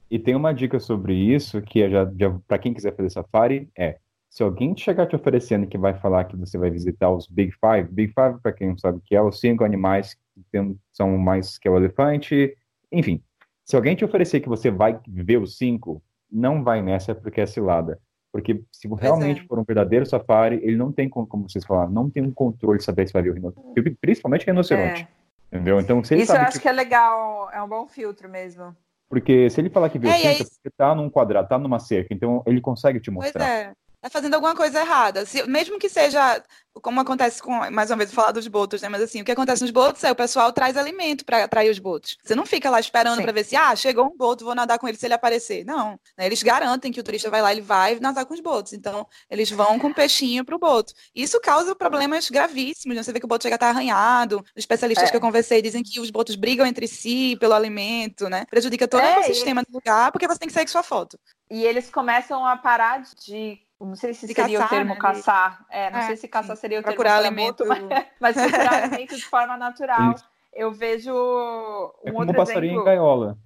E 0.09 0.17
tem 0.17 0.35
uma 0.35 0.53
dica 0.53 0.79
sobre 0.79 1.13
isso, 1.13 1.61
que 1.61 1.83
é 1.83 1.89
já, 1.89 2.09
já 2.17 2.31
para 2.47 2.57
quem 2.57 2.73
quiser 2.73 2.95
fazer 2.95 3.11
safari, 3.11 3.69
é 3.77 3.97
se 4.29 4.41
alguém 4.41 4.75
chegar 4.77 5.07
te 5.07 5.15
oferecendo 5.15 5.67
que 5.67 5.77
vai 5.77 5.93
falar 5.99 6.25
que 6.25 6.35
você 6.35 6.57
vai 6.57 6.69
visitar 6.69 7.11
os 7.11 7.27
Big 7.27 7.51
Five, 7.51 7.91
Big 7.91 8.13
Five, 8.13 8.39
para 8.41 8.53
quem 8.53 8.69
não 8.69 8.77
sabe 8.77 8.99
o 8.99 9.01
que 9.01 9.15
é, 9.15 9.21
os 9.21 9.39
cinco 9.39 9.63
animais 9.63 10.13
que 10.13 10.43
tem, 10.51 10.79
são 10.91 11.17
mais 11.17 11.57
que 11.57 11.67
é 11.67 11.71
o 11.71 11.77
elefante, 11.77 12.55
enfim, 12.91 13.21
se 13.69 13.75
alguém 13.75 13.95
te 13.95 14.03
oferecer 14.03 14.39
que 14.39 14.49
você 14.49 14.71
vai 14.71 14.99
ver 15.07 15.37
os 15.37 15.55
cinco, 15.55 16.01
não 16.31 16.63
vai 16.63 16.81
nessa 16.81 17.13
porque 17.13 17.39
é 17.39 17.45
cilada. 17.45 17.99
Porque 18.31 18.63
se 18.71 18.87
realmente 18.87 19.41
é. 19.41 19.43
for 19.43 19.59
um 19.59 19.63
verdadeiro 19.63 20.07
safari, 20.07 20.59
ele 20.63 20.75
não 20.75 20.91
tem, 20.91 21.07
como, 21.07 21.27
como 21.27 21.47
vocês 21.47 21.63
falaram, 21.63 21.91
não 21.91 22.09
tem 22.09 22.23
um 22.23 22.31
controle 22.31 22.79
de 22.79 22.83
saber 22.83 23.05
se 23.05 23.13
vai 23.13 23.21
ver 23.21 23.29
o 23.29 23.33
rinoceronte. 23.35 23.97
Principalmente 24.01 24.47
rinoceronte. 24.47 25.07
É. 25.51 25.55
Entendeu? 25.55 25.79
Então, 25.79 26.03
se 26.03 26.15
ele 26.15 26.23
Isso 26.23 26.31
eu 26.31 26.41
acho 26.41 26.53
que... 26.53 26.63
que... 26.63 26.67
é 26.67 26.71
legal, 26.71 27.51
é 27.51 27.61
um 27.61 27.67
bom 27.67 27.87
filtro 27.87 28.27
mesmo. 28.27 28.75
Porque 29.07 29.51
se 29.51 29.61
ele 29.61 29.69
falar 29.69 29.89
que 29.89 29.99
viu 29.99 30.09
é, 30.09 30.17
cinco, 30.17 30.41
é 30.41 30.45
porque 30.45 30.69
tá 30.75 30.95
num 30.95 31.07
quadrado, 31.07 31.47
tá 31.47 31.59
numa 31.59 31.77
cerca, 31.77 32.11
então 32.11 32.41
ele 32.47 32.61
consegue 32.61 32.99
te 32.99 33.11
mostrar. 33.11 33.45
Pois 33.45 33.67
é 33.67 33.73
tá 34.01 34.09
fazendo 34.09 34.33
alguma 34.33 34.55
coisa 34.55 34.79
errada. 34.79 35.25
Se, 35.25 35.43
mesmo 35.43 35.77
que 35.77 35.89
seja, 35.89 36.41
como 36.81 36.99
acontece 36.99 37.41
com, 37.41 37.51
mais 37.71 37.89
uma 37.89 37.97
vez, 37.97 38.13
falar 38.13 38.31
dos 38.31 38.47
botos, 38.47 38.81
né? 38.81 38.89
Mas 38.89 39.01
assim, 39.01 39.21
o 39.21 39.25
que 39.25 39.31
acontece 39.31 39.61
nos 39.61 39.71
botos 39.71 40.03
é 40.03 40.11
o 40.11 40.15
pessoal 40.15 40.51
traz 40.53 40.77
alimento 40.77 41.25
para 41.25 41.43
atrair 41.43 41.69
os 41.69 41.79
botos. 41.79 42.17
Você 42.23 42.35
não 42.35 42.45
fica 42.45 42.69
lá 42.69 42.79
esperando 42.79 43.21
para 43.21 43.31
ver 43.31 43.43
se, 43.43 43.55
ah, 43.55 43.75
chegou 43.75 44.05
um 44.05 44.15
boto, 44.15 44.45
vou 44.45 44.55
nadar 44.55 44.79
com 44.79 44.87
ele 44.87 44.97
se 44.97 45.05
ele 45.05 45.13
aparecer. 45.13 45.65
Não. 45.65 45.99
Né? 46.17 46.25
Eles 46.25 46.41
garantem 46.41 46.91
que 46.91 46.99
o 46.99 47.03
turista 47.03 47.29
vai 47.29 47.41
lá, 47.41 47.51
ele 47.51 47.61
vai 47.61 47.99
nadar 47.99 48.25
com 48.25 48.33
os 48.33 48.39
botos. 48.39 48.73
Então, 48.73 49.05
eles 49.29 49.51
vão 49.51 49.77
com 49.77 49.87
o 49.87 49.93
peixinho 49.93 50.45
pro 50.45 50.59
boto. 50.59 50.93
Isso 51.13 51.39
causa 51.41 51.75
problemas 51.75 52.29
gravíssimos. 52.29 52.95
Né? 52.95 53.03
Você 53.03 53.11
vê 53.11 53.19
que 53.19 53.25
o 53.25 53.29
boto 53.29 53.43
chega 53.43 53.55
a 53.55 53.57
estar 53.57 53.69
arranhado. 53.69 54.37
Os 54.55 54.63
especialistas 54.63 55.09
é. 55.09 55.11
que 55.11 55.17
eu 55.17 55.21
conversei 55.21 55.61
dizem 55.61 55.83
que 55.83 55.99
os 55.99 56.09
botos 56.09 56.35
brigam 56.35 56.65
entre 56.65 56.87
si 56.87 57.35
pelo 57.39 57.53
alimento, 57.53 58.29
né? 58.29 58.45
Prejudica 58.49 58.87
todo 58.87 59.01
é, 59.01 59.17
o 59.17 59.19
ecossistema 59.19 59.63
do 59.63 59.73
lugar, 59.73 60.11
porque 60.11 60.27
você 60.27 60.39
tem 60.39 60.47
que 60.47 60.53
sair 60.53 60.65
com 60.65 60.71
sua 60.71 60.83
foto. 60.83 61.19
E 61.49 61.65
eles 61.65 61.89
começam 61.89 62.45
a 62.45 62.55
parar 62.55 63.03
de 63.25 63.59
não 63.85 63.95
sei 63.95 64.13
se 64.13 64.27
seria 64.27 64.59
caçar, 64.59 64.65
o 64.65 64.69
termo 64.69 64.93
né? 64.93 64.99
caçar. 64.99 65.65
É, 65.69 65.89
não 65.89 65.99
é, 65.99 66.07
sei 66.07 66.15
se 66.17 66.27
caçar 66.27 66.55
sim. 66.55 66.61
seria 66.61 66.79
o 66.79 66.83
procurar 66.83 67.21
termo 67.21 67.27
alimento, 67.27 67.65
mas, 67.65 67.79
mas 68.19 68.35
procurar 68.35 68.73
alimento 68.83 69.15
de 69.15 69.25
forma 69.25 69.57
natural. 69.57 70.13
Isso. 70.13 70.29
Eu 70.53 70.71
vejo 70.71 71.13
um 71.13 72.09
é 72.09 72.11
como 72.11 72.19
outro 72.19 72.35
passarinho 72.35 72.73
exemplo. 72.73 72.81
em 72.81 72.85
gaiola. 72.85 73.37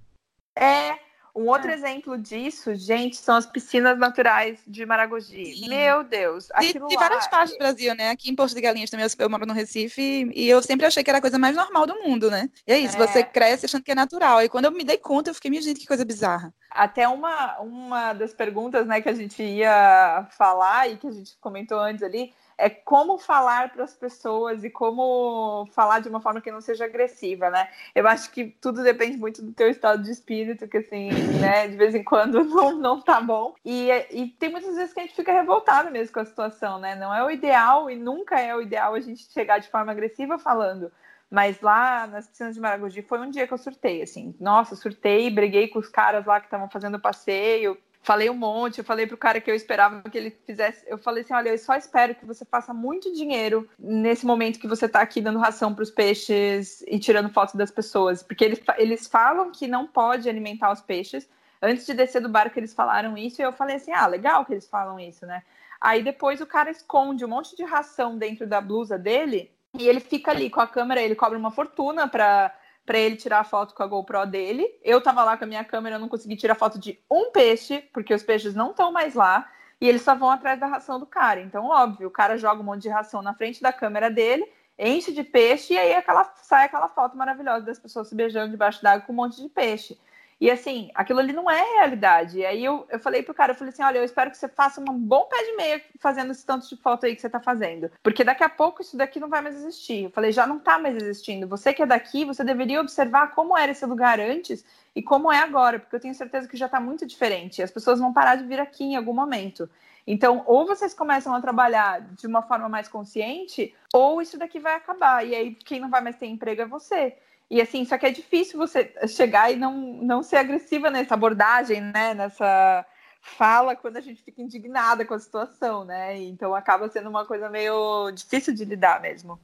É, 0.56 0.98
um 1.36 1.48
outro 1.48 1.72
é. 1.72 1.74
exemplo 1.74 2.16
disso, 2.16 2.76
gente, 2.76 3.16
são 3.16 3.36
as 3.36 3.46
piscinas 3.48 3.98
naturais 3.98 4.60
de 4.68 4.86
Maragogi. 4.86 5.56
Sim. 5.56 5.68
Meu 5.68 6.04
Deus. 6.04 6.48
Tem 6.60 6.74
de, 6.74 6.96
várias 6.96 7.28
partes 7.28 7.54
do 7.54 7.58
Brasil, 7.58 7.96
né? 7.96 8.12
Aqui 8.12 8.30
em 8.30 8.36
Porto 8.36 8.54
de 8.54 8.62
Galinhas 8.62 8.92
também, 8.92 9.08
eu 9.18 9.30
moro 9.30 9.46
no 9.46 9.54
Recife, 9.54 10.30
e 10.32 10.48
eu 10.48 10.62
sempre 10.62 10.86
achei 10.86 11.04
que 11.04 11.10
era 11.10 11.18
a 11.18 11.22
coisa 11.22 11.40
mais 11.40 11.56
normal 11.56 11.88
do 11.88 11.96
mundo, 12.02 12.30
né? 12.30 12.50
E 12.68 12.72
é 12.72 12.78
isso, 12.78 13.02
é. 13.02 13.08
você 13.08 13.24
cresce 13.24 13.66
achando 13.66 13.84
que 13.84 13.92
é 13.92 13.96
natural. 13.96 14.44
E 14.44 14.50
quando 14.50 14.66
eu 14.66 14.72
me 14.72 14.84
dei 14.84 14.98
conta, 14.98 15.32
eu 15.32 15.34
fiquei, 15.34 15.50
minha 15.50 15.62
gente, 15.62 15.80
que 15.80 15.88
coisa 15.88 16.06
bizarra. 16.06 16.54
Até 16.70 17.08
uma, 17.08 17.60
uma 17.60 18.14
das 18.14 18.34
perguntas 18.34 18.86
né, 18.86 19.02
que 19.02 19.10
a 19.10 19.14
gente 19.14 19.42
ia 19.42 20.28
falar 20.38 20.88
e 20.90 20.98
que 20.98 21.08
a 21.08 21.12
gente 21.12 21.36
comentou 21.40 21.80
antes 21.80 22.04
ali, 22.04 22.32
é 22.58 22.70
como 22.70 23.18
falar 23.18 23.72
para 23.72 23.84
as 23.84 23.96
pessoas 23.96 24.64
e 24.64 24.70
como 24.70 25.68
falar 25.72 26.00
de 26.00 26.10
uma 26.10 26.22
forma 26.22 26.42
que 26.42 26.52
não 26.52 26.62
seja 26.62 26.86
agressiva, 26.86 27.50
né? 27.50 27.70
Eu 27.94 28.08
acho 28.08 28.32
que 28.32 28.46
tudo 28.62 28.84
depende 28.84 29.18
muito 29.18 29.42
do 29.42 29.54
teu 29.54 29.70
estado 29.70 30.04
de 30.04 30.12
espírito, 30.12 30.68
que 30.68 30.78
assim, 30.78 31.10
né, 31.40 31.68
de 31.68 31.76
vez 31.76 31.96
em 31.96 32.04
quando 32.04 32.44
não, 32.46 32.76
não 32.76 33.02
tá 33.02 33.20
bom. 33.22 33.56
E, 33.66 33.90
e 34.12 34.28
tem 34.40 34.52
muitas 34.52 34.76
vezes 34.76 34.94
que 34.94 35.00
a 35.00 35.04
gente 35.04 35.16
fica 35.16 35.34
revoltado 35.34 35.92
mesmo 35.92 36.14
com 36.14 36.20
a 36.20 36.26
situação, 36.26 36.80
né? 36.80 36.96
Não 36.96 37.14
é 37.14 37.24
o 37.24 37.32
ideal 37.32 37.90
e 37.90 37.96
nunca 37.96 38.40
é 38.40 38.56
o 38.56 38.62
ideal 38.62 38.94
a 38.94 39.00
gente 39.00 39.32
chegar 39.32 39.60
de 39.60 39.70
forma 39.70 39.92
agressiva 39.92 40.38
falando. 40.38 40.92
Mas 41.30 41.62
lá 41.62 42.06
nas 42.06 42.28
piscinas 42.28 42.54
de 42.54 42.62
Maragogi 42.62 43.02
foi 43.02 43.20
um 43.20 43.30
dia 43.30 43.48
que 43.48 43.54
eu 43.54 43.58
surtei, 43.58 44.04
assim. 44.04 44.36
Nossa, 44.40 44.76
surtei, 44.76 45.32
briguei 45.32 45.68
com 45.68 45.80
os 45.80 45.90
caras 45.90 46.28
lá 46.28 46.40
que 46.40 46.46
estavam 46.46 46.70
fazendo 46.70 47.00
passeio, 47.00 47.76
falei 48.04 48.30
um 48.30 48.36
monte, 48.36 48.80
eu 48.80 48.84
falei 48.84 49.08
pro 49.08 49.18
cara 49.18 49.40
que 49.40 49.50
eu 49.50 49.56
esperava 49.56 50.02
que 50.04 50.18
ele 50.18 50.30
fizesse, 50.30 50.84
eu 50.88 50.98
falei 50.98 51.24
assim, 51.24 51.34
olha, 51.34 51.50
eu 51.50 51.58
só 51.58 51.76
espero 51.76 52.14
que 52.14 52.26
você 52.26 52.44
faça 52.46 52.74
muito 52.74 53.12
dinheiro 53.14 53.68
nesse 53.80 54.26
momento 54.26 54.60
que 54.60 54.68
você 54.68 54.88
tá 54.88 55.00
aqui 55.00 55.22
dando 55.22 55.40
ração 55.40 55.74
para 55.74 55.84
os 55.84 55.90
peixes 55.90 56.84
e 56.86 57.00
tirando 57.00 57.30
fotos 57.30 57.56
das 57.56 57.72
pessoas, 57.72 58.22
porque 58.22 58.44
eles, 58.44 58.62
eles 58.78 59.08
falam 59.08 59.52
que 59.52 59.68
não 59.68 59.88
pode 59.88 60.30
alimentar 60.30 60.72
os 60.72 60.82
peixes. 60.82 61.28
Antes 61.62 61.86
de 61.86 61.94
descer 61.94 62.22
do 62.22 62.28
barco, 62.28 62.60
eles 62.60 62.74
falaram 62.74 63.18
isso 63.18 63.42
e 63.42 63.46
eu 63.46 63.54
falei 63.54 63.78
assim, 63.78 63.94
ah, 63.94 64.06
legal 64.06 64.46
que 64.46 64.52
eles 64.52 64.68
falam 64.68 65.00
isso, 65.00 65.26
né? 65.26 65.42
Aí 65.80 66.04
depois 66.04 66.42
o 66.42 66.46
cara 66.46 66.70
esconde 66.70 67.24
um 67.24 67.30
monte 67.30 67.56
de 67.56 67.64
ração 67.64 68.18
dentro 68.18 68.46
da 68.46 68.60
blusa 68.60 68.98
dele 68.98 69.50
e 69.78 69.88
ele 69.88 70.02
fica 70.02 70.32
ali 70.32 70.50
com 70.50 70.60
a 70.60 70.68
câmera, 70.68 71.02
ele 71.02 71.16
cobra 71.16 71.38
uma 71.38 71.52
fortuna 71.52 72.08
para 72.08 72.54
para 72.86 72.98
ele 72.98 73.16
tirar 73.16 73.40
a 73.40 73.44
foto 73.44 73.74
com 73.74 73.84
a 73.84 73.88
GoPro 73.88 74.26
dele. 74.26 74.68
Eu 74.84 75.02
tava 75.02 75.24
lá 75.24 75.38
com 75.38 75.44
a 75.44 75.48
minha 75.48 75.64
câmera, 75.64 76.00
não 76.00 76.10
consegui 76.10 76.36
tirar 76.36 76.56
foto 76.56 76.78
de 76.80 77.00
um 77.10 77.32
peixe, 77.32 77.82
porque 77.94 78.14
os 78.14 78.24
peixes 78.24 78.54
não 78.54 78.72
estão 78.72 78.92
mais 78.92 79.16
lá. 79.16 79.50
E 79.80 79.88
eles 79.88 80.02
só 80.02 80.16
vão 80.16 80.30
atrás 80.30 80.60
da 80.60 80.68
ração 80.68 81.00
do 81.00 81.06
cara. 81.06 81.42
Então, 81.42 81.66
óbvio, 81.66 82.08
o 82.08 82.12
cara 82.12 82.38
joga 82.38 82.62
um 82.62 82.64
monte 82.64 82.84
de 82.84 82.90
ração 82.90 83.22
na 83.22 83.34
frente 83.34 83.62
da 83.62 83.74
câmera 83.74 84.10
dele, 84.10 84.48
enche 84.80 85.12
de 85.12 85.24
peixe, 85.24 85.74
e 85.74 85.78
aí 85.78 85.94
aquela, 85.94 86.24
sai 86.36 86.66
aquela 86.66 86.88
foto 86.88 87.18
maravilhosa 87.18 87.66
das 87.66 87.80
pessoas 87.80 88.08
se 88.08 88.16
beijando 88.16 88.52
debaixo 88.52 88.82
d'água 88.82 89.06
com 89.06 89.12
um 89.12 89.18
monte 89.18 89.42
de 89.42 89.50
peixe. 89.50 90.00
E 90.40 90.50
assim, 90.52 90.90
aquilo 90.94 91.20
ali 91.20 91.32
não 91.32 91.50
é 91.50 91.62
realidade. 91.78 92.40
E 92.40 92.46
aí 92.46 92.64
eu, 92.64 92.86
eu 92.90 93.00
falei 93.00 93.24
pro 93.24 93.34
cara, 93.34 93.52
eu 93.52 93.56
falei 93.56 93.72
assim, 93.72 93.84
olha, 93.84 94.00
eu 94.00 94.04
espero 94.04 94.30
que 94.30 94.38
você 94.38 94.48
faça 94.48 94.82
um 94.82 94.98
bom 94.98 95.26
pé 95.26 95.42
de 95.44 95.56
meia 95.56 95.82
fazendo 96.00 96.32
esse 96.32 96.46
tanto 96.46 96.68
de 96.68 96.76
foto 96.76 97.06
aí 97.06 97.16
que 97.16 97.22
você 97.22 97.30
tá 97.30 97.40
fazendo. 97.40 97.90
Porque 98.02 98.24
daqui 98.24 98.44
a 98.44 98.50
pouco 98.50 98.82
isso 98.82 98.98
daqui 98.98 99.20
não 99.20 99.30
vai 99.30 99.42
mais 99.42 99.56
existir. 99.56 100.06
Eu 100.06 100.10
falei, 100.12 100.32
já 100.32 100.46
não 100.46 100.60
tá 100.60 100.78
mais 100.78 100.96
existindo. 100.96 101.48
Você 101.48 101.74
que 101.74 101.82
é 101.82 101.86
daqui, 101.86 102.26
você 102.26 102.44
deveria 102.44 102.82
observar 102.82 103.34
como 103.34 103.58
era 103.58 103.72
esse 103.72 103.86
lugar 103.86 104.20
antes 104.20 104.66
e 104.96 105.02
como 105.02 105.32
é 105.32 105.40
agora, 105.40 105.80
porque 105.80 105.96
eu 105.96 106.00
tenho 106.00 106.14
certeza 106.14 106.48
que 106.48 106.58
já 106.58 106.70
tá 106.70 106.80
muito 106.80 107.06
diferente. 107.06 107.62
As 107.62 107.72
pessoas 107.72 108.00
vão 108.00 108.14
parar 108.14 108.36
de 108.36 108.44
vir 108.44 108.60
aqui 108.60 108.84
em 108.84 108.96
algum 108.96 109.14
momento. 109.14 109.70
Então, 110.06 110.44
ou 110.46 110.66
vocês 110.66 110.94
começam 110.94 111.34
a 111.34 111.42
trabalhar 111.42 112.02
de 112.02 112.28
uma 112.28 112.42
forma 112.42 112.68
mais 112.68 112.88
consciente, 112.88 113.74
ou 113.94 114.22
isso 114.22 114.38
daqui 114.38 114.60
vai 114.60 114.76
acabar. 114.76 115.26
E 115.26 115.34
aí, 115.34 115.56
quem 115.56 115.80
não 115.80 115.90
vai 115.90 116.02
mais 116.02 116.18
ter 116.18 116.28
emprego 116.28 116.62
é 116.62 116.66
você. 116.66 117.16
E 117.54 117.62
assim, 117.62 117.86
só 117.86 118.00
que 118.00 118.08
é 118.08 118.10
difícil 118.10 118.58
você 118.58 118.92
chegar 119.08 119.52
e 119.52 119.56
não, 119.56 119.78
não 119.78 120.24
ser 120.24 120.38
agressiva 120.38 120.90
nessa 120.90 121.14
abordagem, 121.14 121.82
né? 121.82 122.16
Nessa 122.16 122.84
fala 123.22 123.76
quando 123.76 123.98
a 123.98 124.02
gente 124.02 124.24
fica 124.24 124.42
indignada 124.42 125.06
com 125.06 125.14
a 125.14 125.20
situação, 125.20 125.86
né? 125.86 126.18
Então 126.18 126.56
acaba 126.56 126.90
sendo 126.90 127.10
uma 127.10 127.28
coisa 127.28 127.52
meio 127.52 128.10
difícil 128.10 128.56
de 128.56 128.66
lidar 128.66 129.00
mesmo 129.00 129.40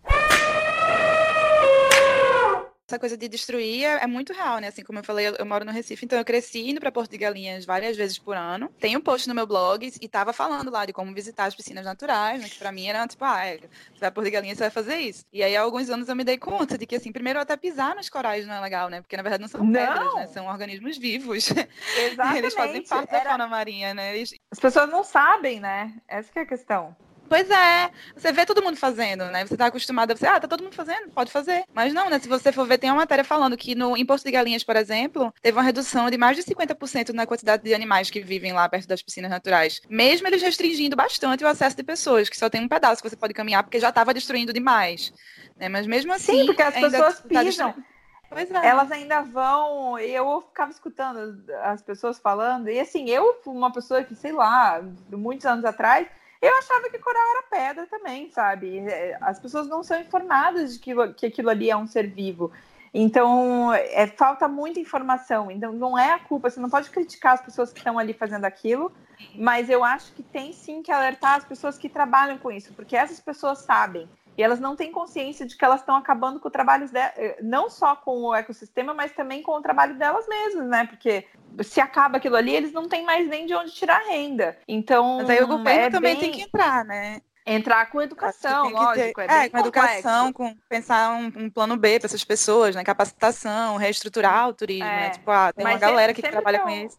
essa 2.89 2.99
coisa 2.99 3.15
de 3.15 3.27
destruir 3.27 3.83
é, 3.83 4.03
é, 4.03 4.07
muito 4.07 4.33
real, 4.33 4.57
né? 4.57 4.67
Assim 4.67 4.83
como 4.83 4.99
eu 4.99 5.03
falei, 5.03 5.27
eu, 5.27 5.35
eu, 5.35 5.45
moro 5.45 5.63
no 5.63 5.71
Recife, 5.71 6.05
então 6.05 6.17
eu 6.17 6.25
cresci 6.25 6.69
indo 6.69 6.79
para 6.79 6.91
Porto 6.91 7.11
de 7.11 7.17
Galinhas 7.17 7.63
várias 7.63 7.95
vezes 7.95 8.17
por 8.17 8.35
ano. 8.35 8.69
Tem 8.79 8.97
um 8.97 9.01
post 9.01 9.29
no 9.29 9.35
meu 9.35 9.45
blog 9.45 9.91
e 10.01 10.07
tava 10.07 10.33
falando 10.33 10.71
lá 10.71 10.85
de 10.85 10.91
como 10.91 11.13
visitar 11.13 11.45
as 11.45 11.55
piscinas 11.55 11.85
naturais, 11.85 12.41
né? 12.41 12.49
Que 12.49 12.57
pra 12.57 12.71
mim 12.71 12.87
era 12.87 13.07
tipo, 13.07 13.23
ah, 13.23 13.45
é, 13.45 13.57
você 13.57 13.99
vai 13.99 14.11
Porto 14.11 14.25
de 14.25 14.31
Galinhas, 14.31 14.57
você 14.57 14.63
vai 14.63 14.71
fazer 14.71 14.97
isso. 14.97 15.23
E 15.31 15.43
aí 15.43 15.55
há 15.55 15.61
alguns 15.61 15.89
anos 15.89 16.09
eu 16.09 16.15
me 16.15 16.23
dei 16.23 16.37
conta 16.37 16.77
de 16.77 16.85
que, 16.85 16.95
assim, 16.95 17.11
primeiro 17.11 17.39
até 17.39 17.55
pisar 17.55 17.95
nos 17.95 18.09
corais 18.09 18.47
não 18.47 18.55
é 18.55 18.59
legal, 18.59 18.89
né? 18.89 19.01
Porque 19.01 19.15
na 19.15 19.23
verdade 19.23 19.41
não 19.41 19.47
são 19.47 19.63
não. 19.63 19.71
pedras, 19.71 20.15
né? 20.15 20.27
São 20.27 20.47
organismos 20.47 20.97
vivos. 20.97 21.51
Exatamente. 21.95 22.37
Eles 22.39 22.53
fazem 22.55 22.83
parte 22.83 23.13
era... 23.13 23.23
da 23.23 23.29
fauna 23.29 23.47
marinha, 23.47 23.93
né? 23.93 24.17
Eles... 24.17 24.33
As 24.51 24.59
pessoas 24.59 24.89
não 24.89 25.03
sabem, 25.03 25.59
né? 25.59 25.93
Essa 26.07 26.31
é 26.35 26.41
a 26.41 26.45
questão. 26.45 26.95
Pois 27.30 27.49
é, 27.49 27.91
você 28.15 28.31
vê 28.31 28.43
todo 28.43 28.64
mundo 28.64 28.76
fazendo, 28.76 29.26
né? 29.26 29.45
Você 29.45 29.56
tá 29.56 29.68
acostumado 29.68 30.11
a 30.11 30.15
você, 30.15 30.26
ah, 30.26 30.39
tá 30.39 30.47
todo 30.47 30.64
mundo 30.64 30.73
fazendo, 30.73 31.10
pode 31.10 31.31
fazer. 31.31 31.64
Mas 31.73 31.93
não, 31.93 32.10
né? 32.10 32.18
Se 32.18 32.27
você 32.27 32.51
for 32.51 32.65
ver, 32.65 32.80
tem 32.80 32.89
uma 32.89 32.97
matéria 32.97 33.23
falando 33.23 33.56
que 33.56 33.76
no 33.76 33.95
imposto 33.95 34.26
de 34.26 34.31
galinhas, 34.31 34.64
por 34.64 34.76
exemplo, 34.76 35.31
teve 35.39 35.56
uma 35.56 35.64
redução 35.64 36.10
de 36.10 36.18
mais 36.18 36.35
de 36.35 36.43
50% 36.43 37.14
na 37.14 37.27
quantidade 37.27 37.64
de 37.64 37.73
animais 37.73 38.10
que 38.10 38.19
vivem 38.19 38.51
lá 38.51 38.68
perto 38.68 38.88
das 38.88 39.03
piscinas 39.03 39.30
naturais. 39.30 39.80
Mesmo 39.88 40.27
eles 40.27 40.41
restringindo 40.41 40.95
bastante 40.95 41.43
o 41.43 41.47
acesso 41.47 41.77
de 41.77 41.84
pessoas, 41.84 42.30
que 42.30 42.38
só 42.38 42.49
tem 42.49 42.61
um 42.61 42.68
pedaço 42.68 43.01
que 43.01 43.10
você 43.10 43.15
pode 43.15 43.34
caminhar, 43.34 43.64
porque 43.64 43.80
já 43.80 43.89
estava 43.89 44.11
destruindo 44.11 44.51
demais. 44.51 45.14
Né? 45.56 45.69
Mas 45.69 45.85
mesmo 45.85 46.11
assim. 46.11 46.39
Sim, 46.39 46.45
porque 46.47 46.64
as 46.64 46.73
pessoas 46.73 47.19
tá 47.19 47.43
pisam. 47.43 47.69
É. 47.69 48.68
Elas 48.68 48.91
ainda 48.91 49.22
vão. 49.22 49.97
Eu 49.97 50.41
ficava 50.41 50.72
escutando 50.72 51.43
as 51.64 51.81
pessoas 51.81 52.19
falando, 52.19 52.69
e 52.69 52.80
assim, 52.80 53.10
eu 53.10 53.39
uma 53.45 53.72
pessoa 53.72 54.03
que, 54.03 54.15
sei 54.15 54.31
lá, 54.31 54.81
muitos 55.11 55.47
anos 55.47 55.65
atrás, 55.65 56.07
eu 56.41 56.55
achava 56.57 56.89
que 56.89 56.99
coral 56.99 57.23
era 57.31 57.43
pedra 57.43 57.87
também, 57.87 58.29
sabe? 58.31 58.79
É, 58.79 59.17
as 59.21 59.39
pessoas 59.39 59.67
não 59.67 59.83
são 59.83 59.99
informadas 59.99 60.73
de 60.73 60.79
que, 60.79 61.13
que 61.13 61.25
aquilo 61.25 61.49
ali 61.49 61.69
é 61.69 61.75
um 61.75 61.87
ser 61.87 62.07
vivo. 62.07 62.51
Então, 62.93 63.73
é, 63.73 64.07
falta 64.07 64.47
muita 64.47 64.79
informação. 64.79 65.51
Então, 65.51 65.71
não 65.73 65.97
é 65.97 66.13
a 66.13 66.19
culpa. 66.19 66.49
Você 66.49 66.59
não 66.59 66.69
pode 66.69 66.89
criticar 66.89 67.33
as 67.33 67.41
pessoas 67.41 67.71
que 67.71 67.79
estão 67.79 67.99
ali 67.99 68.13
fazendo 68.13 68.45
aquilo, 68.45 68.91
mas 69.35 69.69
eu 69.69 69.83
acho 69.83 70.13
que 70.13 70.23
tem 70.23 70.53
sim 70.53 70.81
que 70.81 70.91
alertar 70.91 71.35
as 71.35 71.43
pessoas 71.43 71.77
que 71.77 71.89
trabalham 71.89 72.37
com 72.37 72.51
isso, 72.51 72.73
porque 72.73 72.95
essas 72.95 73.19
pessoas 73.19 73.59
sabem. 73.59 74.09
E 74.39 74.41
elas 74.41 74.61
não 74.61 74.73
têm 74.73 74.89
consciência 74.89 75.45
de 75.45 75.57
que 75.57 75.65
elas 75.65 75.81
estão 75.81 75.97
acabando 75.97 76.39
com 76.39 76.47
o 76.47 76.51
trabalho 76.51 76.89
delas, 76.89 77.13
eh, 77.17 77.39
não 77.41 77.69
só 77.69 77.93
com 77.93 78.21
o 78.21 78.33
ecossistema, 78.33 78.93
mas 78.93 79.11
também 79.11 79.43
com 79.43 79.51
o 79.51 79.61
trabalho 79.61 79.97
delas 79.97 80.25
mesmas, 80.29 80.65
né? 80.65 80.85
Porque 80.85 81.25
se 81.61 81.81
acaba 81.81 82.19
aquilo 82.19 82.37
ali, 82.37 82.55
eles 82.55 82.71
não 82.71 82.87
têm 82.87 83.03
mais 83.03 83.27
nem 83.27 83.45
de 83.45 83.53
onde 83.53 83.73
tirar 83.73 84.01
renda. 84.07 84.57
Então. 84.65 85.17
Mas 85.17 85.29
aí 85.29 85.43
o 85.43 85.47
governo 85.47 85.81
é 85.81 85.89
também 85.89 86.13
bem... 86.13 86.21
tem 86.21 86.31
que 86.31 86.43
entrar, 86.43 86.85
né? 86.85 87.19
Entrar 87.45 87.87
com 87.87 88.01
educação, 88.01 88.69
lógico. 88.69 89.19
Ter, 89.19 89.29
é, 89.29 89.45
é 89.47 89.49
com 89.49 89.57
educação, 89.57 90.31
com 90.31 90.55
pensar 90.69 91.11
um, 91.11 91.25
um 91.35 91.49
plano 91.49 91.75
B 91.75 91.99
para 91.99 92.07
essas 92.07 92.23
pessoas, 92.23 92.73
né? 92.73 92.83
Capacitação, 92.85 93.75
reestruturar 93.75 94.47
o 94.47 94.53
turismo, 94.53 94.85
né? 94.85 94.93
é, 94.93 95.07
né? 95.07 95.09
Tipo, 95.09 95.31
ah, 95.31 95.51
tem 95.51 95.65
uma 95.65 95.77
galera 95.77 96.13
que 96.13 96.21
trabalha 96.21 96.59
com 96.59 96.69
isso. 96.69 96.97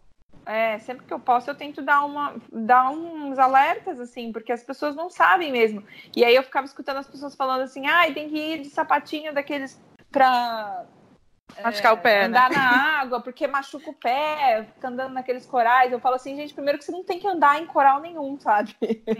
É, 0.52 0.80
sempre 0.80 1.06
que 1.06 1.14
eu 1.14 1.20
posso, 1.20 1.48
eu 1.48 1.54
tento 1.54 1.80
dar, 1.80 2.04
uma, 2.04 2.34
dar 2.52 2.90
uns 2.90 3.38
alertas, 3.38 4.00
assim, 4.00 4.32
porque 4.32 4.50
as 4.50 4.64
pessoas 4.64 4.96
não 4.96 5.08
sabem 5.08 5.52
mesmo. 5.52 5.84
E 6.16 6.24
aí 6.24 6.34
eu 6.34 6.42
ficava 6.42 6.66
escutando 6.66 6.96
as 6.96 7.06
pessoas 7.06 7.36
falando 7.36 7.60
assim, 7.62 7.86
ah, 7.86 8.12
tem 8.12 8.28
que 8.28 8.36
ir 8.36 8.60
de 8.62 8.68
sapatinho 8.68 9.32
daqueles 9.32 9.80
pra 10.10 10.88
Machucar 11.62 11.92
é, 11.92 11.94
o 11.94 11.98
pé, 11.98 12.24
andar 12.24 12.50
né? 12.50 12.56
na 12.56 13.00
água, 13.00 13.20
porque 13.20 13.46
machuca 13.46 13.90
o 13.90 13.94
pé, 13.94 14.66
fica 14.74 14.88
andando 14.88 15.12
naqueles 15.12 15.46
corais. 15.46 15.92
Eu 15.92 16.00
falo 16.00 16.16
assim, 16.16 16.36
gente, 16.36 16.54
primeiro 16.54 16.78
que 16.78 16.84
você 16.84 16.92
não 16.92 17.04
tem 17.04 17.18
que 17.18 17.28
andar 17.28 17.60
em 17.60 17.66
coral 17.66 18.00
nenhum, 18.00 18.38
sabe? 18.38 18.76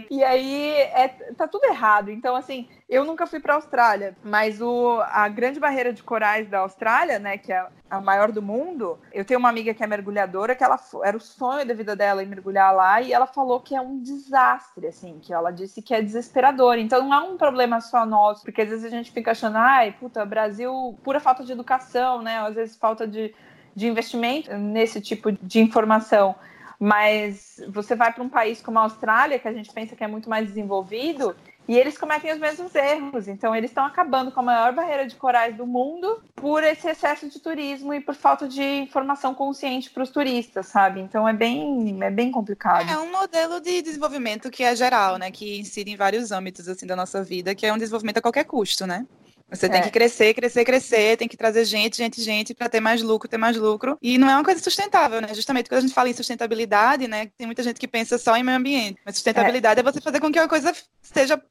E 0.09 0.23
aí 0.23 0.73
é, 0.75 1.07
tá 1.37 1.47
tudo 1.47 1.65
errado. 1.65 2.09
Então, 2.11 2.35
assim, 2.35 2.67
eu 2.89 3.05
nunca 3.05 3.25
fui 3.25 3.39
para 3.39 3.53
a 3.53 3.55
Austrália, 3.55 4.15
mas 4.23 4.61
o, 4.61 5.01
a 5.05 5.27
grande 5.29 5.59
barreira 5.59 5.93
de 5.93 6.03
corais 6.03 6.49
da 6.49 6.59
Austrália, 6.59 7.19
né, 7.19 7.37
que 7.37 7.53
é 7.53 7.65
a 7.89 8.01
maior 8.01 8.31
do 8.31 8.41
mundo, 8.41 8.99
eu 9.13 9.25
tenho 9.25 9.39
uma 9.39 9.49
amiga 9.49 9.73
que 9.73 9.83
é 9.83 9.87
mergulhadora, 9.87 10.55
que 10.55 10.63
ela 10.63 10.79
era 11.03 11.15
o 11.15 11.19
sonho 11.19 11.65
da 11.65 11.73
vida 11.73 11.95
dela 11.95 12.23
em 12.23 12.25
mergulhar 12.25 12.73
lá, 12.73 13.01
e 13.01 13.11
ela 13.11 13.27
falou 13.27 13.59
que 13.59 13.75
é 13.75 13.81
um 13.81 14.01
desastre, 14.01 14.87
assim, 14.87 15.19
que 15.21 15.33
ela 15.33 15.51
disse 15.51 15.81
que 15.81 15.93
é 15.93 16.01
desesperador. 16.01 16.77
Então 16.77 17.03
não 17.07 17.13
é 17.13 17.19
um 17.19 17.37
problema 17.37 17.81
só 17.81 18.05
nosso, 18.05 18.43
porque 18.43 18.61
às 18.61 18.69
vezes 18.69 18.85
a 18.85 18.89
gente 18.89 19.11
fica 19.11 19.31
achando, 19.31 19.57
ai, 19.57 19.91
puta, 19.91 20.25
Brasil, 20.25 20.97
pura 21.03 21.19
falta 21.19 21.43
de 21.43 21.51
educação, 21.51 22.20
né? 22.21 22.39
Às 22.39 22.55
vezes 22.55 22.75
falta 22.75 23.07
de, 23.07 23.33
de 23.75 23.87
investimento 23.87 24.51
nesse 24.57 25.01
tipo 25.01 25.31
de 25.31 25.59
informação. 25.59 26.35
Mas 26.79 27.63
você 27.69 27.95
vai 27.95 28.11
para 28.11 28.23
um 28.23 28.29
país 28.29 28.59
como 28.59 28.79
a 28.79 28.81
Austrália, 28.81 29.37
que 29.37 29.47
a 29.47 29.53
gente 29.53 29.71
pensa 29.71 29.95
que 29.95 30.03
é 30.03 30.07
muito 30.07 30.27
mais 30.27 30.47
desenvolvido, 30.47 31.35
e 31.67 31.77
eles 31.77 31.97
cometem 31.97 32.33
os 32.33 32.39
mesmos 32.39 32.73
erros. 32.73 33.27
Então, 33.27 33.55
eles 33.55 33.69
estão 33.69 33.85
acabando 33.85 34.31
com 34.31 34.39
a 34.39 34.43
maior 34.43 34.73
barreira 34.73 35.07
de 35.07 35.15
corais 35.15 35.55
do 35.55 35.65
mundo 35.65 36.21
por 36.35 36.63
esse 36.63 36.89
excesso 36.89 37.29
de 37.29 37.39
turismo 37.39 37.93
e 37.93 38.01
por 38.01 38.15
falta 38.15 38.47
de 38.47 38.61
informação 38.61 39.33
consciente 39.33 39.89
para 39.89 40.03
os 40.03 40.09
turistas, 40.09 40.65
sabe? 40.65 40.99
Então, 40.99 41.27
é 41.27 41.33
bem, 41.33 42.03
é 42.03 42.09
bem 42.09 42.31
complicado. 42.31 42.89
É 42.89 42.97
um 42.97 43.11
modelo 43.11 43.61
de 43.61 43.81
desenvolvimento 43.81 44.49
que 44.49 44.63
é 44.63 44.75
geral, 44.75 45.17
né? 45.17 45.29
Que 45.29 45.59
incide 45.59 45.91
em 45.91 45.95
vários 45.95 46.31
âmbitos 46.31 46.67
assim 46.67 46.87
da 46.87 46.95
nossa 46.95 47.23
vida, 47.23 47.53
que 47.53 47.65
é 47.65 47.71
um 47.71 47.77
desenvolvimento 47.77 48.17
a 48.17 48.21
qualquer 48.21 48.45
custo, 48.45 48.87
né? 48.87 49.05
Você 49.51 49.67
tem 49.67 49.81
é. 49.81 49.83
que 49.83 49.91
crescer, 49.91 50.33
crescer, 50.33 50.63
crescer, 50.63 51.17
tem 51.17 51.27
que 51.27 51.35
trazer 51.35 51.65
gente, 51.65 51.97
gente, 51.97 52.21
gente 52.21 52.53
para 52.53 52.69
ter 52.69 52.79
mais 52.79 53.01
lucro, 53.01 53.27
ter 53.27 53.37
mais 53.37 53.57
lucro. 53.57 53.97
E 54.01 54.17
não 54.17 54.29
é 54.29 54.35
uma 54.35 54.45
coisa 54.45 54.61
sustentável, 54.61 55.19
né? 55.21 55.33
Justamente 55.33 55.67
quando 55.67 55.79
a 55.79 55.81
gente 55.81 55.93
fala 55.93 56.09
em 56.09 56.13
sustentabilidade, 56.13 57.05
né? 57.07 57.29
Tem 57.37 57.45
muita 57.45 57.61
gente 57.61 57.77
que 57.77 57.87
pensa 57.87 58.17
só 58.17 58.37
em 58.37 58.43
meio 58.43 58.57
ambiente. 58.57 58.97
Mas 59.05 59.15
sustentabilidade 59.15 59.79
é, 59.79 59.81
é 59.81 59.83
você 59.83 59.99
fazer 59.99 60.21
com 60.21 60.31
que 60.31 60.39
a 60.39 60.47
coisa 60.47 60.73
seja 61.01 61.41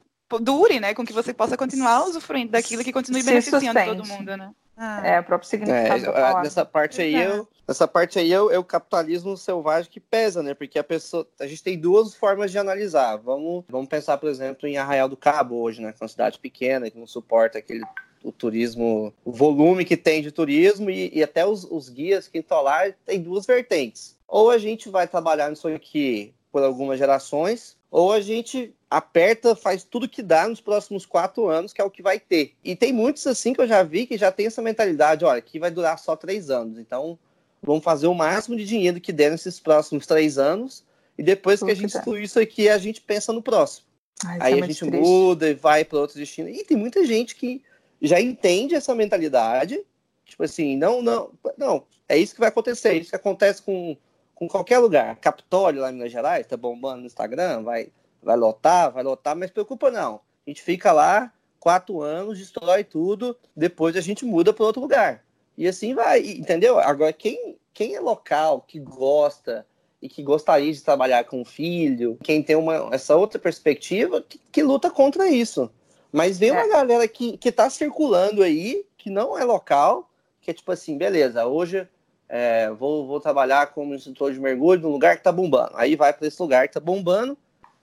dure, 0.40 0.80
né? 0.80 0.94
Com 0.94 1.04
que 1.04 1.12
você 1.12 1.34
possa 1.34 1.58
continuar 1.58 2.06
usufruindo 2.06 2.52
daquilo 2.52 2.82
que 2.82 2.92
continue 2.92 3.22
beneficiando 3.22 3.84
todo 3.84 4.06
mundo, 4.06 4.36
né? 4.36 4.50
Ah. 4.76 5.06
É, 5.06 5.20
o 5.20 5.24
próprio 5.24 5.48
significado. 5.48 6.06
É, 6.06 6.42
nessa 6.42 6.64
parte 6.64 7.02
aí, 7.02 7.14
eu, 7.14 7.46
nessa 7.68 7.86
parte 7.86 8.18
aí 8.18 8.32
é, 8.32 8.40
o 8.40 8.64
capitalismo 8.64 9.36
selvagem 9.36 9.90
que 9.90 10.00
pesa, 10.00 10.42
né? 10.42 10.54
Porque 10.54 10.78
a 10.78 10.84
pessoa, 10.84 11.26
a 11.38 11.46
gente 11.46 11.62
tem 11.62 11.78
duas 11.78 12.14
formas 12.14 12.50
de 12.50 12.58
analisar. 12.58 13.16
Vamos, 13.16 13.64
vamos 13.68 13.88
pensar, 13.88 14.16
por 14.18 14.28
exemplo, 14.28 14.66
em 14.66 14.78
Arraial 14.78 15.08
do 15.08 15.16
Cabo 15.16 15.60
hoje, 15.60 15.82
né? 15.82 15.92
Que 15.92 16.02
é 16.02 16.04
uma 16.04 16.08
cidade 16.08 16.38
pequena 16.38 16.90
que 16.90 16.98
não 16.98 17.06
suporta 17.06 17.58
aquele 17.58 17.84
o 18.22 18.30
turismo, 18.30 19.12
o 19.24 19.32
volume 19.32 19.84
que 19.84 19.96
tem 19.96 20.22
de 20.22 20.30
turismo 20.30 20.90
e, 20.90 21.10
e 21.12 21.22
até 21.22 21.46
os, 21.46 21.64
os, 21.64 21.88
guias 21.88 22.28
que 22.28 22.38
estão 22.38 22.62
lá 22.62 22.82
tem 23.06 23.20
duas 23.20 23.46
vertentes. 23.46 24.16
Ou 24.28 24.50
a 24.50 24.58
gente 24.58 24.88
vai 24.88 25.08
trabalhar 25.08 25.48
nisso 25.50 25.68
aqui 25.68 26.34
por 26.52 26.62
algumas 26.62 26.98
gerações, 26.98 27.76
ou 27.90 28.12
a 28.12 28.20
gente 28.20 28.74
aperta, 28.90 29.54
faz 29.54 29.84
tudo 29.84 30.08
que 30.08 30.20
dá 30.20 30.48
nos 30.48 30.60
próximos 30.60 31.06
quatro 31.06 31.48
anos, 31.48 31.72
que 31.72 31.80
é 31.80 31.84
o 31.84 31.90
que 31.90 32.02
vai 32.02 32.18
ter. 32.18 32.54
E 32.64 32.74
tem 32.74 32.92
muitos 32.92 33.24
assim 33.26 33.52
que 33.52 33.60
eu 33.60 33.66
já 33.66 33.84
vi 33.84 34.04
que 34.04 34.18
já 34.18 34.32
tem 34.32 34.46
essa 34.46 34.60
mentalidade, 34.60 35.24
olha, 35.24 35.40
que 35.40 35.60
vai 35.60 35.70
durar 35.70 35.96
só 35.96 36.16
três 36.16 36.50
anos. 36.50 36.76
Então, 36.76 37.16
vamos 37.62 37.84
fazer 37.84 38.08
o 38.08 38.14
máximo 38.14 38.56
de 38.56 38.64
dinheiro 38.64 39.00
que 39.00 39.12
der 39.12 39.30
nesses 39.30 39.60
próximos 39.60 40.06
três 40.06 40.38
anos, 40.38 40.84
e 41.16 41.22
depois 41.22 41.62
que 41.62 41.70
a 41.70 41.74
gente 41.74 41.94
excluir 41.94 42.24
isso 42.24 42.40
aqui, 42.40 42.68
a 42.68 42.78
gente 42.78 43.00
pensa 43.00 43.32
no 43.32 43.42
próximo. 43.42 43.86
Ai, 44.24 44.38
Aí 44.40 44.60
é 44.60 44.62
a 44.62 44.66
gente 44.66 44.80
triste. 44.80 45.00
muda 45.00 45.48
e 45.48 45.54
vai 45.54 45.84
para 45.84 45.98
outros 45.98 46.18
destinos. 46.18 46.58
E 46.58 46.64
tem 46.64 46.76
muita 46.76 47.04
gente 47.06 47.36
que 47.36 47.62
já 48.02 48.20
entende 48.20 48.74
essa 48.74 48.94
mentalidade, 48.94 49.80
tipo 50.24 50.42
assim, 50.42 50.76
não, 50.76 51.00
não, 51.00 51.30
não, 51.56 51.84
é 52.08 52.16
isso 52.16 52.34
que 52.34 52.40
vai 52.40 52.48
acontecer, 52.48 52.88
é 52.88 52.94
isso 52.94 53.10
que 53.10 53.16
acontece 53.16 53.62
com, 53.62 53.96
com 54.34 54.48
qualquer 54.48 54.78
lugar. 54.78 55.16
Capitólio 55.16 55.82
lá 55.82 55.90
em 55.90 55.94
Minas 55.94 56.10
Gerais, 56.10 56.46
tá 56.46 56.56
bombando 56.56 57.02
no 57.02 57.06
Instagram, 57.06 57.62
vai, 57.62 57.88
vai 58.22 58.36
lotar, 58.36 58.92
vai 58.92 59.02
lotar, 59.02 59.36
mas 59.36 59.50
preocupa 59.50 59.90
não. 59.90 60.20
A 60.46 60.50
gente 60.50 60.62
fica 60.62 60.92
lá 60.92 61.32
quatro 61.58 62.00
anos, 62.00 62.38
destrói 62.38 62.82
tudo, 62.82 63.36
depois 63.54 63.96
a 63.96 64.00
gente 64.00 64.24
muda 64.24 64.52
para 64.52 64.64
outro 64.64 64.80
lugar. 64.80 65.22
E 65.56 65.68
assim 65.68 65.94
vai, 65.94 66.20
entendeu? 66.20 66.78
Agora, 66.78 67.12
quem, 67.12 67.56
quem 67.72 67.94
é 67.94 68.00
local, 68.00 68.64
que 68.66 68.78
gosta 68.78 69.66
e 70.00 70.08
que 70.08 70.22
gostaria 70.22 70.72
de 70.72 70.82
trabalhar 70.82 71.24
com 71.24 71.42
o 71.42 71.44
filho, 71.44 72.18
quem 72.22 72.42
tem 72.42 72.56
uma, 72.56 72.88
essa 72.92 73.14
outra 73.14 73.38
perspectiva, 73.38 74.22
que, 74.22 74.40
que 74.50 74.62
luta 74.62 74.90
contra 74.90 75.28
isso. 75.28 75.70
Mas 76.10 76.38
vem 76.38 76.48
é. 76.48 76.52
uma 76.52 76.66
galera 76.66 77.06
que, 77.06 77.36
que 77.36 77.52
tá 77.52 77.68
circulando 77.68 78.42
aí, 78.42 78.84
que 78.96 79.10
não 79.10 79.38
é 79.38 79.44
local, 79.44 80.10
que 80.40 80.50
é 80.50 80.54
tipo 80.54 80.72
assim, 80.72 80.96
beleza, 80.96 81.44
hoje 81.46 81.86
é, 82.28 82.70
vou, 82.70 83.06
vou 83.06 83.20
trabalhar 83.20 83.66
como 83.68 83.94
instrutor 83.94 84.32
de 84.32 84.40
mergulho 84.40 84.80
num 84.80 84.92
lugar 84.92 85.16
que 85.16 85.22
tá 85.22 85.32
bombando. 85.32 85.72
Aí 85.74 85.96
vai 85.96 86.12
para 86.12 86.26
esse 86.26 86.40
lugar 86.40 86.66
que 86.66 86.74
tá 86.74 86.80
bombando, 86.80 87.36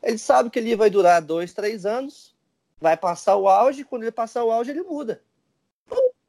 ele 0.08 0.18
sabe 0.18 0.50
que 0.50 0.58
ele 0.58 0.74
vai 0.74 0.90
durar 0.90 1.22
dois, 1.22 1.54
três 1.54 1.86
anos, 1.86 2.34
vai 2.80 2.96
passar 2.96 3.36
o 3.36 3.50
auge, 3.50 3.84
quando 3.84 4.04
ele 4.04 4.12
passar 4.12 4.46
o 4.46 4.52
auge, 4.52 4.72
ele 4.72 4.82
muda. 4.82 5.22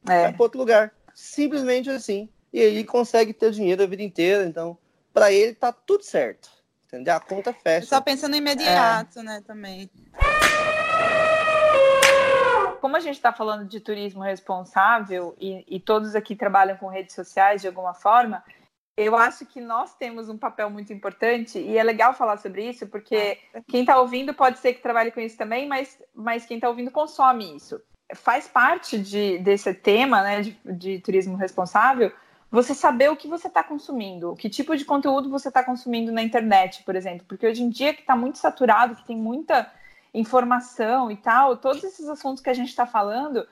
É. 0.09 0.23
Vai 0.23 0.33
para 0.33 0.43
outro 0.43 0.59
lugar. 0.59 0.93
Simplesmente 1.15 1.89
assim. 1.89 2.29
E 2.53 2.61
aí 2.61 2.83
consegue 2.83 3.33
ter 3.33 3.53
dinheiro 3.53 3.81
a 3.81 3.87
vida 3.87 4.03
inteira. 4.03 4.45
Então, 4.45 4.77
para 5.15 5.31
ele 5.31 5.55
tá 5.55 5.73
tudo 5.73 6.03
certo. 6.03 6.51
Entendeu? 6.87 7.15
A 7.15 7.21
conta 7.21 7.53
fecha. 7.53 7.87
Só 7.87 8.01
pensando 8.01 8.33
no 8.33 8.39
imediato, 8.39 9.21
é. 9.21 9.23
né, 9.23 9.43
também. 9.47 9.89
Como 12.81 12.97
a 12.97 13.01
gente 13.01 13.15
está 13.17 13.33
falando 13.33 13.65
de 13.65 13.79
turismo 13.79 14.23
responsável 14.23 15.37
e, 15.39 15.65
e 15.69 15.79
todos 15.79 16.17
aqui 16.17 16.35
trabalham 16.35 16.77
com 16.79 16.89
redes 16.89 17.15
sociais 17.15 17.61
de 17.61 17.69
alguma 17.69 17.95
forma, 17.95 18.43
eu 18.99 19.17
acho 19.17 19.47
que 19.47 19.61
nós 19.61 19.95
temos 19.95 20.29
um 20.29 20.37
papel 20.37 20.69
muito 20.69 20.93
importante 20.93 21.57
e 21.57 21.79
é 21.79 21.83
legal 21.85 22.13
falar 22.13 22.37
sobre 22.37 22.69
isso, 22.69 22.85
porque 22.89 23.39
quem 23.69 23.83
está 23.83 24.01
ouvindo 24.01 24.35
pode 24.35 24.59
ser 24.59 24.75
que 24.75 24.83
trabalhe 24.83 25.13
com 25.13 25.21
isso 25.21 25.39
também, 25.39 25.69
mas, 25.69 26.03
mas 26.13 26.45
quem 26.45 26.57
está 26.57 26.69
ouvindo 26.69 26.91
consome 26.91 27.57
isso. 27.57 27.81
Faz 28.13 28.49
parte 28.49 28.99
de, 28.99 29.39
desse 29.39 29.73
tema 29.73 30.21
né, 30.23 30.41
de, 30.41 30.59
de 30.65 30.99
turismo 30.99 31.37
responsável 31.37 32.11
você 32.51 32.75
saber 32.75 33.09
o 33.09 33.15
que 33.15 33.29
você 33.29 33.47
está 33.47 33.63
consumindo, 33.63 34.35
que 34.35 34.51
tipo 34.51 34.77
de 34.77 34.85
conteúdo 34.85 35.31
você 35.31 35.47
está 35.47 35.63
consumindo 35.63 36.11
na 36.11 36.23
internet, 36.23 36.83
por 36.83 36.97
exemplo, 36.97 37.25
porque 37.29 37.47
hoje 37.47 37.63
em 37.63 37.69
dia 37.69 37.95
que 37.95 38.01
está 38.01 38.17
muito 38.17 38.39
saturado, 38.39 38.97
que 38.97 39.07
tem 39.07 39.17
muita 39.17 39.71
informação 40.13 41.09
e 41.09 41.17
tal, 41.17 41.57
todos 41.57 41.85
esses 41.85 42.09
assuntos 42.09 42.43
que 42.43 42.51
a 42.51 42.55
gente 42.55 42.71
está 42.71 42.85
falando 42.85 43.47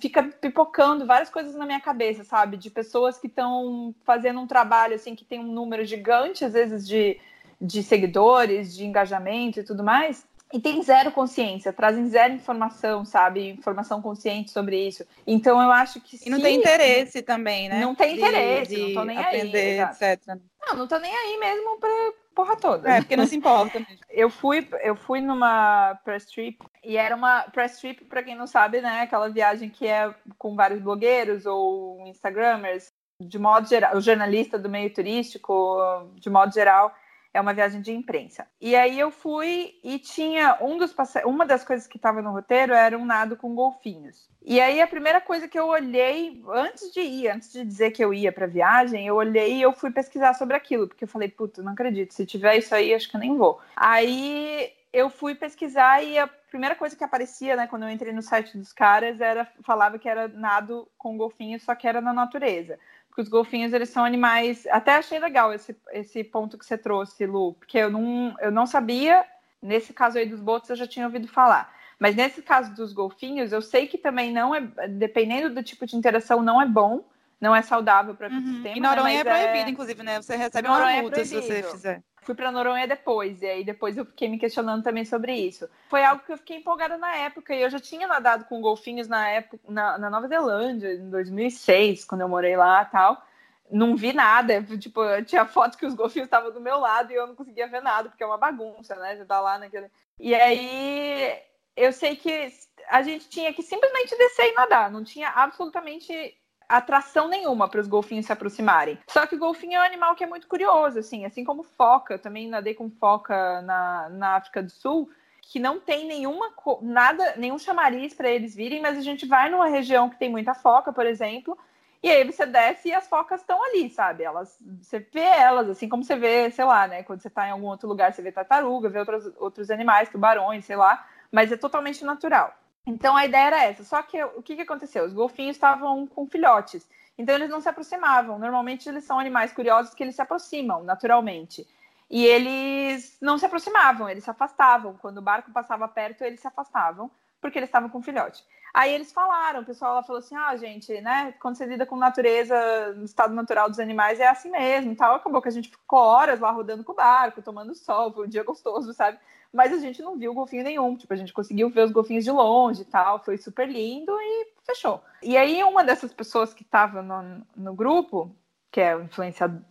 fica 0.00 0.22
pipocando 0.22 1.06
várias 1.06 1.30
coisas 1.30 1.54
na 1.54 1.66
minha 1.66 1.80
cabeça, 1.80 2.24
sabe? 2.24 2.56
De 2.56 2.70
pessoas 2.70 3.18
que 3.18 3.26
estão 3.26 3.94
fazendo 4.04 4.40
um 4.40 4.46
trabalho 4.46 4.94
assim 4.94 5.14
que 5.14 5.24
tem 5.24 5.40
um 5.40 5.52
número 5.52 5.84
gigante, 5.84 6.44
às 6.44 6.52
vezes, 6.52 6.86
de, 6.86 7.18
de 7.60 7.82
seguidores, 7.82 8.74
de 8.74 8.84
engajamento 8.84 9.60
e 9.60 9.64
tudo 9.64 9.82
mais, 9.82 10.26
e 10.52 10.58
tem 10.58 10.82
zero 10.82 11.12
consciência, 11.12 11.72
trazem 11.72 12.08
zero 12.08 12.34
informação, 12.34 13.04
sabe? 13.04 13.50
Informação 13.50 14.02
consciente 14.02 14.50
sobre 14.50 14.88
isso. 14.88 15.04
Então 15.26 15.62
eu 15.62 15.70
acho 15.70 16.00
que. 16.00 16.18
E 16.26 16.30
não 16.30 16.40
tem 16.40 16.56
interesse 16.56 17.22
também, 17.22 17.68
né? 17.68 17.80
Não 17.80 17.94
tem 17.94 18.16
interesse, 18.16 18.74
de, 18.74 18.94
não 18.94 18.94
tô 18.94 19.04
nem 19.04 19.18
aprender, 19.18 19.80
aí. 19.80 20.10
etc. 20.10 20.38
Não, 20.66 20.76
não 20.76 20.88
tô 20.88 20.98
nem 20.98 21.14
aí 21.14 21.38
mesmo 21.38 21.78
pra 21.78 22.12
porra 22.34 22.56
toda. 22.56 22.90
É, 22.90 23.00
porque 23.00 23.16
não 23.16 23.26
se 23.26 23.36
importa 23.36 23.78
mesmo. 23.78 23.98
eu 24.10 24.28
fui, 24.28 24.66
eu 24.82 24.96
fui 24.96 25.20
numa 25.20 25.94
press 26.04 26.26
trip 26.26 26.58
e 26.82 26.96
era 26.96 27.14
uma 27.14 27.42
press 27.42 27.78
trip, 27.78 28.04
pra 28.04 28.22
quem 28.22 28.34
não 28.34 28.46
sabe, 28.46 28.80
né? 28.80 29.02
Aquela 29.02 29.28
viagem 29.28 29.70
que 29.70 29.86
é 29.86 30.12
com 30.36 30.56
vários 30.56 30.80
blogueiros 30.80 31.46
ou 31.46 32.04
Instagramers, 32.08 32.88
de 33.20 33.38
modo 33.38 33.68
geral, 33.68 33.96
o 33.96 34.00
jornalista 34.00 34.58
do 34.58 34.68
meio 34.68 34.92
turístico, 34.92 35.78
de 36.16 36.28
modo 36.28 36.52
geral 36.52 36.92
é 37.32 37.40
uma 37.40 37.54
viagem 37.54 37.80
de 37.80 37.92
imprensa. 37.92 38.46
E 38.60 38.74
aí 38.74 38.98
eu 38.98 39.10
fui 39.10 39.78
e 39.84 39.98
tinha 39.98 40.58
um 40.60 40.76
dos 40.76 40.92
passe... 40.92 41.24
uma 41.24 41.46
das 41.46 41.64
coisas 41.64 41.86
que 41.86 41.96
estava 41.96 42.20
no 42.20 42.32
roteiro 42.32 42.72
era 42.72 42.98
um 42.98 43.04
nado 43.04 43.36
com 43.36 43.54
golfinhos. 43.54 44.28
E 44.42 44.60
aí 44.60 44.80
a 44.80 44.86
primeira 44.86 45.20
coisa 45.20 45.46
que 45.46 45.58
eu 45.58 45.68
olhei 45.68 46.42
antes 46.48 46.92
de 46.92 47.00
ir, 47.00 47.28
antes 47.28 47.52
de 47.52 47.64
dizer 47.64 47.90
que 47.92 48.02
eu 48.02 48.12
ia 48.12 48.32
para 48.32 48.46
viagem, 48.46 49.06
eu 49.06 49.14
olhei 49.14 49.54
e 49.54 49.62
eu 49.62 49.72
fui 49.72 49.90
pesquisar 49.90 50.34
sobre 50.34 50.56
aquilo, 50.56 50.88
porque 50.88 51.04
eu 51.04 51.08
falei, 51.08 51.28
puta, 51.28 51.62
não 51.62 51.72
acredito, 51.72 52.14
se 52.14 52.26
tiver 52.26 52.56
isso 52.56 52.74
aí, 52.74 52.92
acho 52.94 53.08
que 53.08 53.16
eu 53.16 53.20
nem 53.20 53.36
vou. 53.36 53.60
Aí 53.76 54.72
eu 54.92 55.08
fui 55.08 55.34
pesquisar 55.34 56.02
e 56.02 56.18
a 56.18 56.26
primeira 56.26 56.74
coisa 56.74 56.96
que 56.96 57.04
aparecia, 57.04 57.54
né, 57.54 57.66
quando 57.68 57.84
eu 57.84 57.90
entrei 57.90 58.12
no 58.12 58.22
site 58.22 58.58
dos 58.58 58.72
caras, 58.72 59.20
era 59.20 59.46
falava 59.62 59.98
que 59.98 60.08
era 60.08 60.26
nado 60.26 60.88
com 60.98 61.16
golfinhos, 61.16 61.62
só 61.62 61.74
que 61.74 61.86
era 61.86 62.00
na 62.00 62.12
natureza. 62.12 62.78
Porque 63.10 63.22
os 63.22 63.28
golfinhos, 63.28 63.72
eles 63.72 63.90
são 63.90 64.04
animais. 64.04 64.66
Até 64.70 64.94
achei 64.94 65.18
legal 65.18 65.52
esse, 65.52 65.76
esse 65.92 66.24
ponto 66.24 66.56
que 66.56 66.64
você 66.64 66.78
trouxe, 66.78 67.26
Lu, 67.26 67.54
porque 67.54 67.76
eu 67.76 67.90
não, 67.90 68.34
eu 68.40 68.50
não 68.50 68.66
sabia. 68.66 69.24
Nesse 69.60 69.92
caso 69.92 70.16
aí 70.16 70.24
dos 70.24 70.40
botos, 70.40 70.70
eu 70.70 70.76
já 70.76 70.86
tinha 70.86 71.04
ouvido 71.04 71.28
falar. 71.28 71.74
Mas 71.98 72.16
nesse 72.16 72.40
caso 72.40 72.74
dos 72.74 72.94
golfinhos, 72.94 73.52
eu 73.52 73.60
sei 73.60 73.86
que 73.86 73.98
também 73.98 74.32
não 74.32 74.54
é, 74.54 74.60
dependendo 74.88 75.54
do 75.54 75.62
tipo 75.62 75.84
de 75.84 75.96
interação, 75.96 76.40
não 76.40 76.62
é 76.62 76.66
bom, 76.66 77.04
não 77.38 77.54
é 77.54 77.60
saudável 77.60 78.14
para 78.14 78.28
o 78.28 78.30
uhum. 78.30 78.38
ecossistema. 78.38 78.76
E 78.76 78.80
Noronha 78.80 79.24
né? 79.24 79.30
é 79.30 79.42
proibido, 79.42 79.68
é... 79.68 79.70
inclusive, 79.70 80.02
né? 80.02 80.22
Você 80.22 80.36
recebe 80.36 80.66
Noronha 80.66 80.86
uma 80.86 80.92
é 80.92 81.02
multa 81.02 81.20
é 81.20 81.24
se 81.24 81.34
você 81.34 81.62
fizer. 81.62 82.02
Fui 82.22 82.34
para 82.34 82.52
Noronha 82.52 82.86
depois, 82.86 83.40
e 83.40 83.46
aí 83.46 83.64
depois 83.64 83.96
eu 83.96 84.04
fiquei 84.04 84.28
me 84.28 84.38
questionando 84.38 84.82
também 84.82 85.04
sobre 85.04 85.34
isso. 85.34 85.68
Foi 85.88 86.04
algo 86.04 86.22
que 86.22 86.32
eu 86.32 86.36
fiquei 86.38 86.58
empolgada 86.58 86.98
na 86.98 87.16
época, 87.16 87.54
e 87.54 87.62
eu 87.62 87.70
já 87.70 87.80
tinha 87.80 88.06
nadado 88.06 88.44
com 88.44 88.60
golfinhos 88.60 89.08
na 89.08 89.28
época 89.28 89.58
na, 89.68 89.98
na 89.98 90.10
Nova 90.10 90.28
Zelândia, 90.28 90.92
em 90.94 91.08
2006, 91.08 92.04
quando 92.04 92.20
eu 92.20 92.28
morei 92.28 92.56
lá 92.56 92.84
tal. 92.84 93.22
Não 93.70 93.96
vi 93.96 94.12
nada, 94.12 94.62
tipo, 94.78 95.00
tinha 95.24 95.46
foto 95.46 95.78
que 95.78 95.86
os 95.86 95.94
golfinhos 95.94 96.26
estavam 96.26 96.52
do 96.52 96.60
meu 96.60 96.78
lado 96.78 97.12
e 97.12 97.14
eu 97.14 97.26
não 97.26 97.36
conseguia 97.36 97.68
ver 97.68 97.80
nada, 97.80 98.08
porque 98.08 98.22
é 98.22 98.26
uma 98.26 98.36
bagunça, 98.36 98.96
né? 98.96 99.16
Você 99.16 99.24
tá 99.24 99.40
lá 99.40 99.58
naquele. 99.58 99.88
E 100.18 100.34
aí 100.34 101.40
eu 101.76 101.92
sei 101.92 102.16
que 102.16 102.52
a 102.88 103.02
gente 103.02 103.28
tinha 103.28 103.52
que 103.52 103.62
simplesmente 103.62 104.16
descer 104.16 104.48
e 104.50 104.54
nadar, 104.54 104.90
não 104.90 105.04
tinha 105.04 105.30
absolutamente 105.30 106.36
atração 106.76 107.28
nenhuma 107.28 107.68
para 107.68 107.80
os 107.80 107.88
golfinhos 107.88 108.26
se 108.26 108.32
aproximarem. 108.32 108.98
Só 109.08 109.26
que 109.26 109.34
o 109.34 109.38
golfinho 109.38 109.74
é 109.74 109.80
um 109.80 109.84
animal 109.84 110.14
que 110.14 110.22
é 110.22 110.26
muito 110.26 110.46
curioso, 110.46 110.98
assim, 110.98 111.24
assim 111.24 111.44
como 111.44 111.62
foca. 111.62 112.18
Também 112.18 112.48
nadei 112.48 112.74
com 112.74 112.88
foca 112.88 113.60
na, 113.62 114.08
na 114.10 114.36
África 114.36 114.62
do 114.62 114.70
Sul, 114.70 115.10
que 115.42 115.58
não 115.58 115.80
tem 115.80 116.06
nenhuma 116.06 116.52
nada, 116.80 117.34
nenhum 117.36 117.58
chamariz 117.58 118.14
para 118.14 118.30
eles 118.30 118.54
virem, 118.54 118.80
mas 118.80 118.96
a 118.96 119.02
gente 119.02 119.26
vai 119.26 119.50
numa 119.50 119.66
região 119.66 120.08
que 120.08 120.18
tem 120.18 120.30
muita 120.30 120.54
foca, 120.54 120.92
por 120.92 121.06
exemplo, 121.06 121.58
e 122.02 122.08
aí 122.08 122.24
você 122.24 122.46
desce 122.46 122.88
e 122.88 122.94
as 122.94 123.08
focas 123.08 123.40
estão 123.40 123.62
ali, 123.62 123.90
sabe? 123.90 124.22
Elas, 124.22 124.56
você 124.80 125.00
vê 125.00 125.20
elas, 125.20 125.68
assim 125.68 125.88
como 125.88 126.02
você 126.02 126.16
vê, 126.16 126.50
sei 126.50 126.64
lá, 126.64 126.86
né? 126.86 127.02
Quando 127.02 127.20
você 127.20 127.28
está 127.28 127.46
em 127.46 127.50
algum 127.50 127.66
outro 127.66 127.88
lugar, 127.88 128.12
você 128.12 128.22
vê 128.22 128.32
tartaruga, 128.32 128.88
vê 128.88 129.00
outros, 129.00 129.32
outros 129.36 129.70
animais, 129.70 130.08
tubarões, 130.08 130.64
sei 130.64 130.76
lá, 130.76 131.04
mas 131.30 131.52
é 131.52 131.56
totalmente 131.56 132.04
natural. 132.04 132.54
Então 132.86 133.16
a 133.16 133.24
ideia 133.24 133.46
era 133.46 133.64
essa. 133.64 133.84
Só 133.84 134.02
que 134.02 134.22
o 134.22 134.42
que, 134.42 134.56
que 134.56 134.62
aconteceu? 134.62 135.04
Os 135.04 135.12
golfinhos 135.12 135.56
estavam 135.56 136.06
com 136.06 136.26
filhotes. 136.26 136.86
Então 137.16 137.34
eles 137.34 137.50
não 137.50 137.60
se 137.60 137.68
aproximavam. 137.68 138.38
Normalmente 138.38 138.88
eles 138.88 139.04
são 139.04 139.18
animais 139.18 139.52
curiosos 139.52 139.94
que 139.94 140.02
eles 140.02 140.14
se 140.14 140.22
aproximam 140.22 140.82
naturalmente. 140.82 141.66
E 142.10 142.26
eles 142.26 143.16
não 143.20 143.38
se 143.38 143.46
aproximavam, 143.46 144.08
eles 144.08 144.24
se 144.24 144.30
afastavam. 144.30 144.96
Quando 144.96 145.18
o 145.18 145.22
barco 145.22 145.52
passava 145.52 145.86
perto, 145.86 146.24
eles 146.24 146.40
se 146.40 146.48
afastavam, 146.48 147.08
porque 147.40 147.56
eles 147.56 147.68
estavam 147.68 147.88
com 147.88 148.02
filhote. 148.02 148.44
Aí 148.74 148.92
eles 148.92 149.12
falaram, 149.12 149.60
o 149.60 149.64
pessoal 149.64 149.94
lá 149.94 150.02
falou 150.02 150.18
assim: 150.18 150.34
ah, 150.34 150.56
gente, 150.56 151.00
né? 151.00 151.34
Quando 151.40 151.56
você 151.56 151.66
lida 151.66 151.86
com 151.86 151.96
natureza, 151.96 152.94
no 152.94 153.04
estado 153.04 153.32
natural 153.34 153.68
dos 153.68 153.78
animais, 153.78 154.18
é 154.18 154.26
assim 154.28 154.50
mesmo 154.50 154.96
tal. 154.96 155.16
Acabou 155.16 155.40
que 155.42 155.48
a 155.48 155.52
gente 155.52 155.68
ficou 155.70 156.00
horas 156.00 156.40
lá 156.40 156.50
rodando 156.50 156.82
com 156.82 156.92
o 156.92 156.96
barco, 156.96 157.42
tomando 157.42 157.74
sol, 157.74 158.12
foi 158.12 158.26
um 158.26 158.28
dia 158.28 158.42
gostoso, 158.42 158.92
sabe? 158.92 159.18
Mas 159.52 159.72
a 159.72 159.78
gente 159.78 160.00
não 160.02 160.16
viu 160.16 160.32
golfinho 160.32 160.64
nenhum. 160.64 160.96
Tipo, 160.96 161.12
a 161.12 161.16
gente 161.16 161.32
conseguiu 161.32 161.68
ver 161.70 161.84
os 161.84 161.92
golfinhos 161.92 162.24
de 162.24 162.30
longe 162.30 162.82
e 162.82 162.84
tal, 162.84 163.22
foi 163.24 163.36
super 163.36 163.68
lindo 163.68 164.12
e 164.20 164.48
fechou. 164.64 165.02
E 165.22 165.36
aí, 165.36 165.62
uma 165.64 165.84
dessas 165.84 166.12
pessoas 166.12 166.54
que 166.54 166.62
estava 166.62 167.02
no, 167.02 167.42
no 167.56 167.74
grupo, 167.74 168.34
que 168.70 168.80
é 168.80 168.96
o 168.96 169.08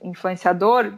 influenciador, 0.01 0.93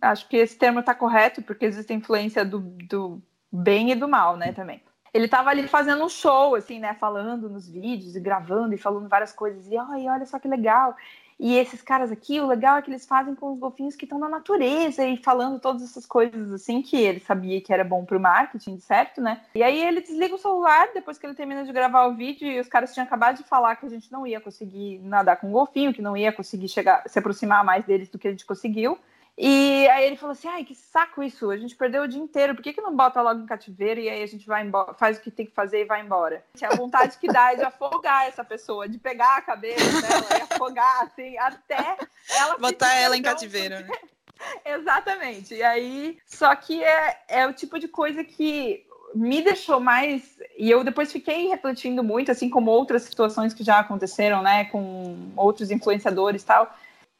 acho 0.00 0.28
que 0.28 0.36
esse 0.36 0.56
termo 0.56 0.80
está 0.80 0.94
correto, 0.94 1.42
porque 1.42 1.64
existe 1.64 1.92
influência 1.94 2.44
do, 2.44 2.60
do 2.60 3.22
bem 3.50 3.90
e 3.90 3.94
do 3.94 4.08
mal, 4.08 4.36
né, 4.36 4.52
também. 4.52 4.82
Ele 5.14 5.24
estava 5.24 5.48
ali 5.48 5.66
fazendo 5.66 6.04
um 6.04 6.08
show, 6.08 6.54
assim, 6.54 6.78
né, 6.78 6.94
falando 6.94 7.48
nos 7.48 7.68
vídeos 7.68 8.14
e 8.14 8.20
gravando 8.20 8.74
e 8.74 8.78
falando 8.78 9.08
várias 9.08 9.32
coisas, 9.32 9.66
e 9.66 9.76
ai, 9.76 10.08
olha 10.08 10.26
só 10.26 10.38
que 10.38 10.48
legal. 10.48 10.94
E 11.38 11.56
esses 11.58 11.82
caras 11.82 12.10
aqui, 12.10 12.40
o 12.40 12.46
legal 12.46 12.78
é 12.78 12.82
que 12.82 12.90
eles 12.90 13.04
fazem 13.04 13.34
com 13.34 13.52
os 13.52 13.58
golfinhos 13.58 13.94
que 13.94 14.06
estão 14.06 14.18
na 14.18 14.28
natureza 14.28 15.04
e 15.04 15.18
falando 15.18 15.60
todas 15.60 15.82
essas 15.82 16.06
coisas 16.06 16.50
assim 16.50 16.80
que 16.80 16.96
ele 16.96 17.20
sabia 17.20 17.60
que 17.60 17.72
era 17.72 17.84
bom 17.84 18.06
para 18.06 18.16
o 18.16 18.20
marketing, 18.20 18.78
certo, 18.78 19.20
né? 19.20 19.42
E 19.54 19.62
aí 19.62 19.82
ele 19.82 20.00
desliga 20.00 20.34
o 20.34 20.38
celular 20.38 20.88
depois 20.94 21.18
que 21.18 21.26
ele 21.26 21.34
termina 21.34 21.62
de 21.64 21.72
gravar 21.72 22.06
o 22.06 22.14
vídeo 22.14 22.48
e 22.48 22.58
os 22.58 22.68
caras 22.68 22.94
tinham 22.94 23.04
acabado 23.06 23.36
de 23.36 23.44
falar 23.44 23.76
que 23.76 23.84
a 23.84 23.90
gente 23.90 24.10
não 24.10 24.26
ia 24.26 24.40
conseguir 24.40 24.98
nadar 25.00 25.36
com 25.36 25.48
o 25.48 25.52
golfinho, 25.52 25.92
que 25.92 26.00
não 26.00 26.16
ia 26.16 26.32
conseguir 26.32 26.68
chegar, 26.68 27.02
se 27.06 27.18
aproximar 27.18 27.62
mais 27.62 27.84
deles 27.84 28.08
do 28.08 28.18
que 28.18 28.28
a 28.28 28.30
gente 28.30 28.46
conseguiu. 28.46 28.98
E 29.38 29.86
aí 29.88 30.06
ele 30.06 30.16
falou 30.16 30.32
assim: 30.32 30.48
ai, 30.48 30.64
que 30.64 30.74
saco 30.74 31.22
isso, 31.22 31.50
a 31.50 31.56
gente 31.58 31.76
perdeu 31.76 32.04
o 32.04 32.08
dia 32.08 32.20
inteiro, 32.20 32.54
por 32.54 32.62
que, 32.62 32.72
que 32.72 32.80
não 32.80 32.96
bota 32.96 33.20
logo 33.20 33.42
em 33.42 33.46
cativeiro 33.46 34.00
e 34.00 34.08
aí 34.08 34.22
a 34.22 34.26
gente 34.26 34.46
vai 34.46 34.64
embora, 34.64 34.94
faz 34.94 35.18
o 35.18 35.20
que 35.20 35.30
tem 35.30 35.44
que 35.44 35.52
fazer 35.52 35.82
e 35.82 35.84
vai 35.84 36.00
embora? 36.00 36.42
A 36.62 36.74
vontade 36.74 37.18
que 37.18 37.28
dá 37.28 37.52
é 37.52 37.56
de 37.56 37.62
afogar 37.62 38.26
essa 38.26 38.42
pessoa, 38.42 38.88
de 38.88 38.98
pegar 38.98 39.36
a 39.36 39.42
cabeça 39.42 40.00
dela 40.00 40.26
e 40.30 40.54
afogar, 40.54 41.02
assim, 41.02 41.36
até 41.36 41.98
ela. 42.30 42.56
Botar 42.56 42.94
ela 42.94 43.16
em 43.16 43.22
cativeiro, 43.22 43.80
né? 43.80 43.88
Exatamente. 44.64 45.54
E 45.54 45.62
aí, 45.62 46.18
só 46.24 46.54
que 46.56 46.82
é, 46.82 47.20
é 47.28 47.46
o 47.46 47.52
tipo 47.52 47.78
de 47.78 47.88
coisa 47.88 48.24
que 48.24 48.86
me 49.14 49.42
deixou 49.42 49.80
mais. 49.80 50.38
E 50.56 50.70
eu 50.70 50.82
depois 50.82 51.12
fiquei 51.12 51.48
refletindo 51.48 52.02
muito, 52.02 52.30
assim 52.30 52.48
como 52.48 52.70
outras 52.70 53.02
situações 53.02 53.52
que 53.52 53.62
já 53.62 53.80
aconteceram, 53.80 54.42
né, 54.42 54.64
com 54.66 55.30
outros 55.36 55.70
influenciadores 55.70 56.42
e 56.42 56.46
tal 56.46 56.74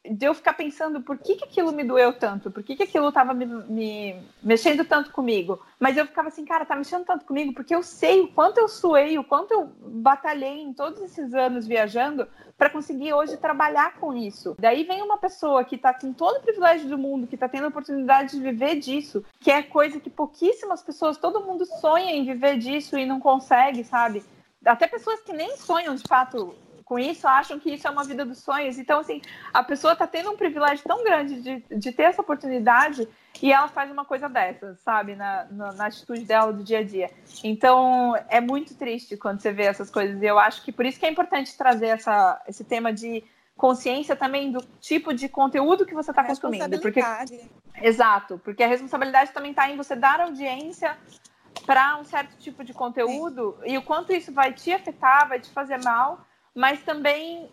de 0.05 0.25
eu 0.25 0.33
ficar 0.33 0.53
pensando 0.53 1.01
por 1.01 1.17
que, 1.17 1.35
que 1.35 1.43
aquilo 1.43 1.71
me 1.71 1.83
doeu 1.83 2.13
tanto, 2.13 2.49
por 2.49 2.63
que, 2.63 2.75
que 2.75 2.83
aquilo 2.83 3.09
estava 3.09 3.33
me, 3.33 3.45
me, 3.45 4.21
mexendo 4.41 4.85
tanto 4.85 5.11
comigo. 5.11 5.61
Mas 5.79 5.97
eu 5.97 6.05
ficava 6.05 6.29
assim, 6.29 6.45
cara, 6.45 6.65
tá 6.65 6.75
mexendo 6.75 7.05
tanto 7.05 7.25
comigo 7.25 7.53
porque 7.53 7.75
eu 7.75 7.83
sei 7.83 8.21
o 8.21 8.27
quanto 8.29 8.57
eu 8.57 8.67
suei, 8.67 9.17
o 9.17 9.23
quanto 9.23 9.51
eu 9.51 9.65
batalhei 9.81 10.61
em 10.61 10.73
todos 10.73 11.01
esses 11.01 11.33
anos 11.33 11.67
viajando 11.67 12.27
para 12.57 12.69
conseguir 12.69 13.13
hoje 13.13 13.37
trabalhar 13.37 13.95
com 13.95 14.13
isso. 14.13 14.55
Daí 14.59 14.83
vem 14.83 15.01
uma 15.01 15.17
pessoa 15.17 15.63
que 15.63 15.75
está 15.75 15.93
com 15.93 16.11
todo 16.13 16.37
o 16.37 16.41
privilégio 16.41 16.89
do 16.89 16.97
mundo, 16.97 17.27
que 17.27 17.35
está 17.35 17.47
tendo 17.47 17.65
a 17.65 17.69
oportunidade 17.69 18.31
de 18.31 18.41
viver 18.41 18.75
disso, 18.75 19.23
que 19.39 19.51
é 19.51 19.61
coisa 19.61 19.99
que 19.99 20.09
pouquíssimas 20.09 20.81
pessoas, 20.81 21.17
todo 21.17 21.43
mundo 21.43 21.65
sonha 21.65 22.11
em 22.11 22.25
viver 22.25 22.57
disso 22.57 22.97
e 22.97 23.05
não 23.05 23.19
consegue, 23.19 23.83
sabe? 23.83 24.23
Até 24.65 24.87
pessoas 24.87 25.21
que 25.21 25.33
nem 25.33 25.55
sonham 25.57 25.93
de 25.95 26.03
fato 26.07 26.55
com 26.87 26.97
isso 26.97 27.27
acham 27.27 27.59
que 27.59 27.69
isso 27.69 27.85
é 27.85 27.89
uma 27.89 28.05
vida 28.05 28.23
dos 28.23 28.37
sonhos. 28.37 28.79
Então, 28.79 29.01
assim, 29.01 29.21
a 29.53 29.61
pessoa 29.61 29.91
está 29.91 30.07
tendo 30.07 30.31
um 30.31 30.37
privilégio 30.37 30.85
tão 30.87 31.03
grande 31.03 31.41
de, 31.41 31.63
de 31.69 31.91
ter 31.91 32.03
essa 32.03 32.21
oportunidade 32.21 33.05
e 33.41 33.51
ela 33.51 33.67
faz 33.67 33.91
uma 33.91 34.05
coisa 34.05 34.29
dessas, 34.29 34.79
sabe, 34.79 35.13
na, 35.13 35.45
na, 35.51 35.73
na, 35.73 35.85
atitude 35.87 36.21
dela 36.21 36.53
do 36.53 36.63
dia 36.63 36.79
a 36.79 36.83
dia. 36.83 37.11
Então, 37.43 38.15
é 38.29 38.39
muito 38.39 38.73
triste 38.73 39.17
quando 39.17 39.41
você 39.41 39.51
vê 39.51 39.63
essas 39.63 39.91
coisas. 39.91 40.21
E 40.21 40.25
eu 40.25 40.39
acho 40.39 40.63
que 40.63 40.71
por 40.71 40.85
isso 40.85 40.97
que 40.97 41.05
é 41.05 41.11
importante 41.11 41.57
trazer 41.57 41.87
essa, 41.87 42.41
esse 42.47 42.63
tema 42.63 42.93
de 42.93 43.21
consciência 43.57 44.15
também 44.15 44.49
do 44.49 44.61
tipo 44.79 45.13
de 45.13 45.27
conteúdo 45.27 45.85
que 45.85 45.93
você 45.93 46.11
está 46.11 46.23
consumindo. 46.23 46.79
Porque, 46.79 47.01
exato, 47.81 48.39
porque 48.45 48.63
a 48.63 48.67
responsabilidade 48.67 49.31
também 49.33 49.51
está 49.51 49.69
em 49.69 49.75
você 49.75 49.93
dar 49.93 50.21
audiência 50.21 50.97
para 51.65 51.97
um 51.97 52.05
certo 52.05 52.37
tipo 52.37 52.63
de 52.63 52.73
conteúdo 52.73 53.57
Sim. 53.61 53.73
e 53.73 53.77
o 53.77 53.81
quanto 53.81 54.13
isso 54.13 54.31
vai 54.31 54.53
te 54.53 54.71
afetar, 54.71 55.27
vai 55.27 55.39
te 55.41 55.49
fazer 55.49 55.83
mal 55.83 56.25
mas 56.57 56.81
também 56.81 57.47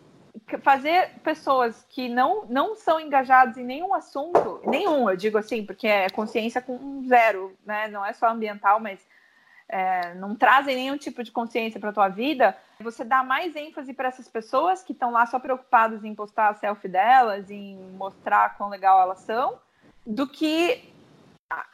fazer 0.63 1.11
pessoas 1.23 1.85
que 1.89 2.09
não, 2.09 2.45
não 2.47 2.75
são 2.75 2.99
engajadas 2.99 3.55
em 3.55 3.63
nenhum 3.63 3.93
assunto, 3.93 4.61
nenhum, 4.65 5.07
eu 5.07 5.15
digo 5.15 5.37
assim, 5.37 5.63
porque 5.63 5.87
é 5.87 6.09
consciência 6.09 6.59
com 6.59 7.05
zero, 7.07 7.55
né? 7.63 7.87
Não 7.87 8.03
é 8.03 8.13
só 8.13 8.31
ambiental, 8.31 8.79
mas 8.79 8.99
é, 9.69 10.15
não 10.15 10.35
trazem 10.35 10.75
nenhum 10.75 10.97
tipo 10.97 11.23
de 11.23 11.31
consciência 11.31 11.79
para 11.79 11.91
a 11.91 11.93
tua 11.93 12.09
vida, 12.09 12.57
você 12.79 13.03
dá 13.03 13.23
mais 13.23 13.55
ênfase 13.55 13.93
para 13.93 14.07
essas 14.07 14.27
pessoas 14.27 14.81
que 14.81 14.91
estão 14.91 15.11
lá 15.11 15.27
só 15.27 15.37
preocupadas 15.37 16.03
em 16.03 16.15
postar 16.15 16.49
a 16.49 16.55
selfie 16.55 16.87
delas, 16.87 17.51
em 17.51 17.77
mostrar 17.91 18.57
quão 18.57 18.69
legal 18.69 18.99
elas 18.99 19.19
são, 19.19 19.59
do 20.03 20.27
que 20.27 20.91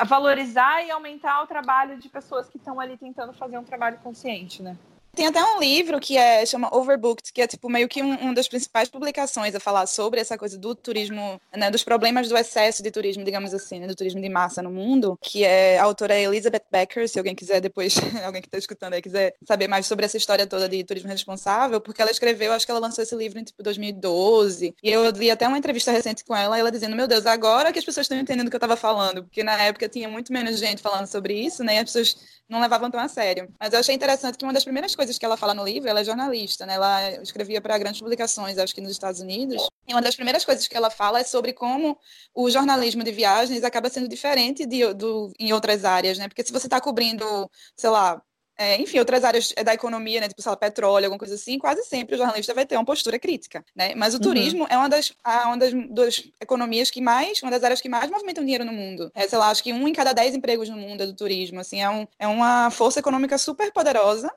valorizar 0.05 0.83
e 0.83 0.91
aumentar 0.91 1.41
o 1.41 1.47
trabalho 1.47 1.97
de 1.97 2.09
pessoas 2.09 2.49
que 2.49 2.57
estão 2.57 2.77
ali 2.77 2.97
tentando 2.97 3.31
fazer 3.31 3.57
um 3.57 3.63
trabalho 3.63 3.97
consciente, 3.99 4.61
né? 4.61 4.75
Tem 5.13 5.27
até 5.27 5.43
um 5.43 5.59
livro 5.59 5.99
que 5.99 6.17
é 6.17 6.45
chama 6.45 6.73
Overbooked, 6.73 7.33
que 7.33 7.41
é 7.41 7.47
tipo 7.47 7.69
meio 7.69 7.87
que 7.89 8.01
um, 8.01 8.15
uma 8.15 8.33
das 8.33 8.47
principais 8.47 8.87
publicações 8.87 9.53
a 9.53 9.59
falar 9.59 9.85
sobre 9.85 10.21
essa 10.21 10.37
coisa 10.37 10.57
do 10.57 10.73
turismo, 10.73 11.39
né, 11.55 11.69
dos 11.69 11.83
problemas 11.83 12.29
do 12.29 12.37
excesso 12.37 12.81
de 12.81 12.89
turismo, 12.89 13.23
digamos 13.23 13.53
assim, 13.53 13.79
né, 13.79 13.87
do 13.87 13.95
turismo 13.95 14.21
de 14.21 14.29
massa 14.29 14.61
no 14.61 14.71
mundo, 14.71 15.17
que 15.21 15.43
é 15.43 15.77
a 15.77 15.83
autora 15.83 16.17
Elizabeth 16.17 16.63
Becker, 16.71 17.09
se 17.09 17.19
alguém 17.19 17.35
quiser 17.35 17.59
depois, 17.59 17.95
alguém 18.25 18.41
que 18.41 18.47
está 18.47 18.57
escutando 18.57 18.93
aí 18.93 19.01
quiser 19.01 19.35
saber 19.45 19.67
mais 19.67 19.85
sobre 19.85 20.05
essa 20.05 20.15
história 20.15 20.47
toda 20.47 20.69
de 20.69 20.81
turismo 20.83 21.09
responsável, 21.09 21.81
porque 21.81 22.01
ela 22.01 22.11
escreveu, 22.11 22.53
acho 22.53 22.65
que 22.65 22.71
ela 22.71 22.79
lançou 22.79 23.03
esse 23.03 23.15
livro 23.15 23.37
em 23.37 23.43
tipo 23.43 23.61
2012, 23.61 24.73
e 24.81 24.89
eu 24.89 25.09
li 25.09 25.29
até 25.29 25.45
uma 25.45 25.57
entrevista 25.57 25.91
recente 25.91 26.23
com 26.23 26.35
ela, 26.35 26.57
ela 26.57 26.71
dizendo, 26.71 26.95
meu 26.95 27.07
Deus, 27.07 27.25
agora 27.25 27.73
que 27.73 27.79
as 27.79 27.85
pessoas 27.85 28.05
estão 28.05 28.17
entendendo 28.17 28.47
o 28.47 28.49
que 28.49 28.55
eu 28.55 28.59
estava 28.59 28.77
falando, 28.77 29.23
porque 29.23 29.43
na 29.43 29.61
época 29.61 29.89
tinha 29.89 30.07
muito 30.07 30.31
menos 30.31 30.57
gente 30.57 30.81
falando 30.81 31.07
sobre 31.07 31.33
isso, 31.33 31.63
né, 31.63 31.75
e 31.75 31.77
as 31.79 31.83
pessoas 31.85 32.15
não 32.47 32.59
levavam 32.59 32.91
tão 32.91 32.99
a 32.99 33.07
sério. 33.07 33.47
Mas 33.59 33.73
eu 33.73 33.79
achei 33.79 33.95
interessante 33.95 34.37
que 34.37 34.43
uma 34.43 34.53
das 34.53 34.63
primeiras 34.63 34.93
coisas 34.93 35.00
que 35.17 35.25
ela 35.25 35.37
fala 35.37 35.53
no 35.53 35.63
livro, 35.63 35.89
ela 35.89 36.01
é 36.01 36.03
jornalista, 36.03 36.65
né? 36.65 36.75
Ela 36.75 37.11
escrevia 37.21 37.61
para 37.61 37.77
grandes 37.77 38.01
publicações, 38.01 38.57
acho 38.57 38.73
que 38.73 38.81
nos 38.81 38.91
Estados 38.91 39.19
Unidos. 39.19 39.67
E 39.87 39.93
uma 39.93 40.01
das 40.01 40.15
primeiras 40.15 40.45
coisas 40.45 40.67
que 40.67 40.75
ela 40.75 40.89
fala 40.89 41.19
é 41.19 41.23
sobre 41.23 41.53
como 41.53 41.97
o 42.33 42.49
jornalismo 42.49 43.03
de 43.03 43.11
viagens 43.11 43.63
acaba 43.63 43.89
sendo 43.89 44.07
diferente 44.07 44.65
de, 44.65 44.93
do, 44.93 45.31
em 45.39 45.53
outras 45.53 45.85
áreas, 45.85 46.17
né? 46.17 46.27
Porque 46.27 46.43
se 46.43 46.53
você 46.53 46.67
está 46.67 46.79
cobrindo, 46.79 47.49
sei 47.75 47.89
lá, 47.89 48.21
é, 48.61 48.79
enfim, 48.79 48.99
outras 48.99 49.23
áreas 49.23 49.51
da 49.65 49.73
economia, 49.73 50.21
né, 50.21 50.27
tipo, 50.27 50.39
sei 50.39 50.51
lá, 50.51 50.55
petróleo, 50.55 51.05
alguma 51.05 51.17
coisa 51.17 51.33
assim, 51.33 51.57
quase 51.57 51.83
sempre 51.83 52.13
o 52.13 52.17
jornalista 52.17 52.53
vai 52.53 52.63
ter 52.63 52.75
uma 52.75 52.85
postura 52.85 53.17
crítica, 53.17 53.65
né? 53.75 53.95
Mas 53.95 54.13
o 54.13 54.17
uhum. 54.17 54.23
turismo 54.23 54.67
é 54.69 54.77
uma 54.77 54.87
das, 54.87 55.11
uma 55.45 55.57
das, 55.57 55.73
das, 55.89 56.23
economias 56.39 56.91
que 56.91 57.01
mais, 57.01 57.41
uma 57.41 57.49
das 57.49 57.63
áreas 57.63 57.81
que 57.81 57.89
mais 57.89 58.11
movimentam 58.11 58.43
dinheiro 58.43 58.63
no 58.63 58.71
mundo. 58.71 59.11
É, 59.15 59.27
sei 59.27 59.39
lá, 59.39 59.49
acho 59.49 59.63
que 59.63 59.73
um 59.73 59.87
em 59.87 59.93
cada 59.93 60.13
dez 60.13 60.35
empregos 60.35 60.69
no 60.69 60.77
mundo 60.77 61.01
é 61.01 61.07
do 61.07 61.15
turismo, 61.15 61.59
assim, 61.59 61.81
é, 61.81 61.89
um, 61.89 62.05
é 62.19 62.27
uma 62.27 62.69
força 62.69 62.99
econômica 62.99 63.35
super 63.37 63.71
poderosa 63.71 64.31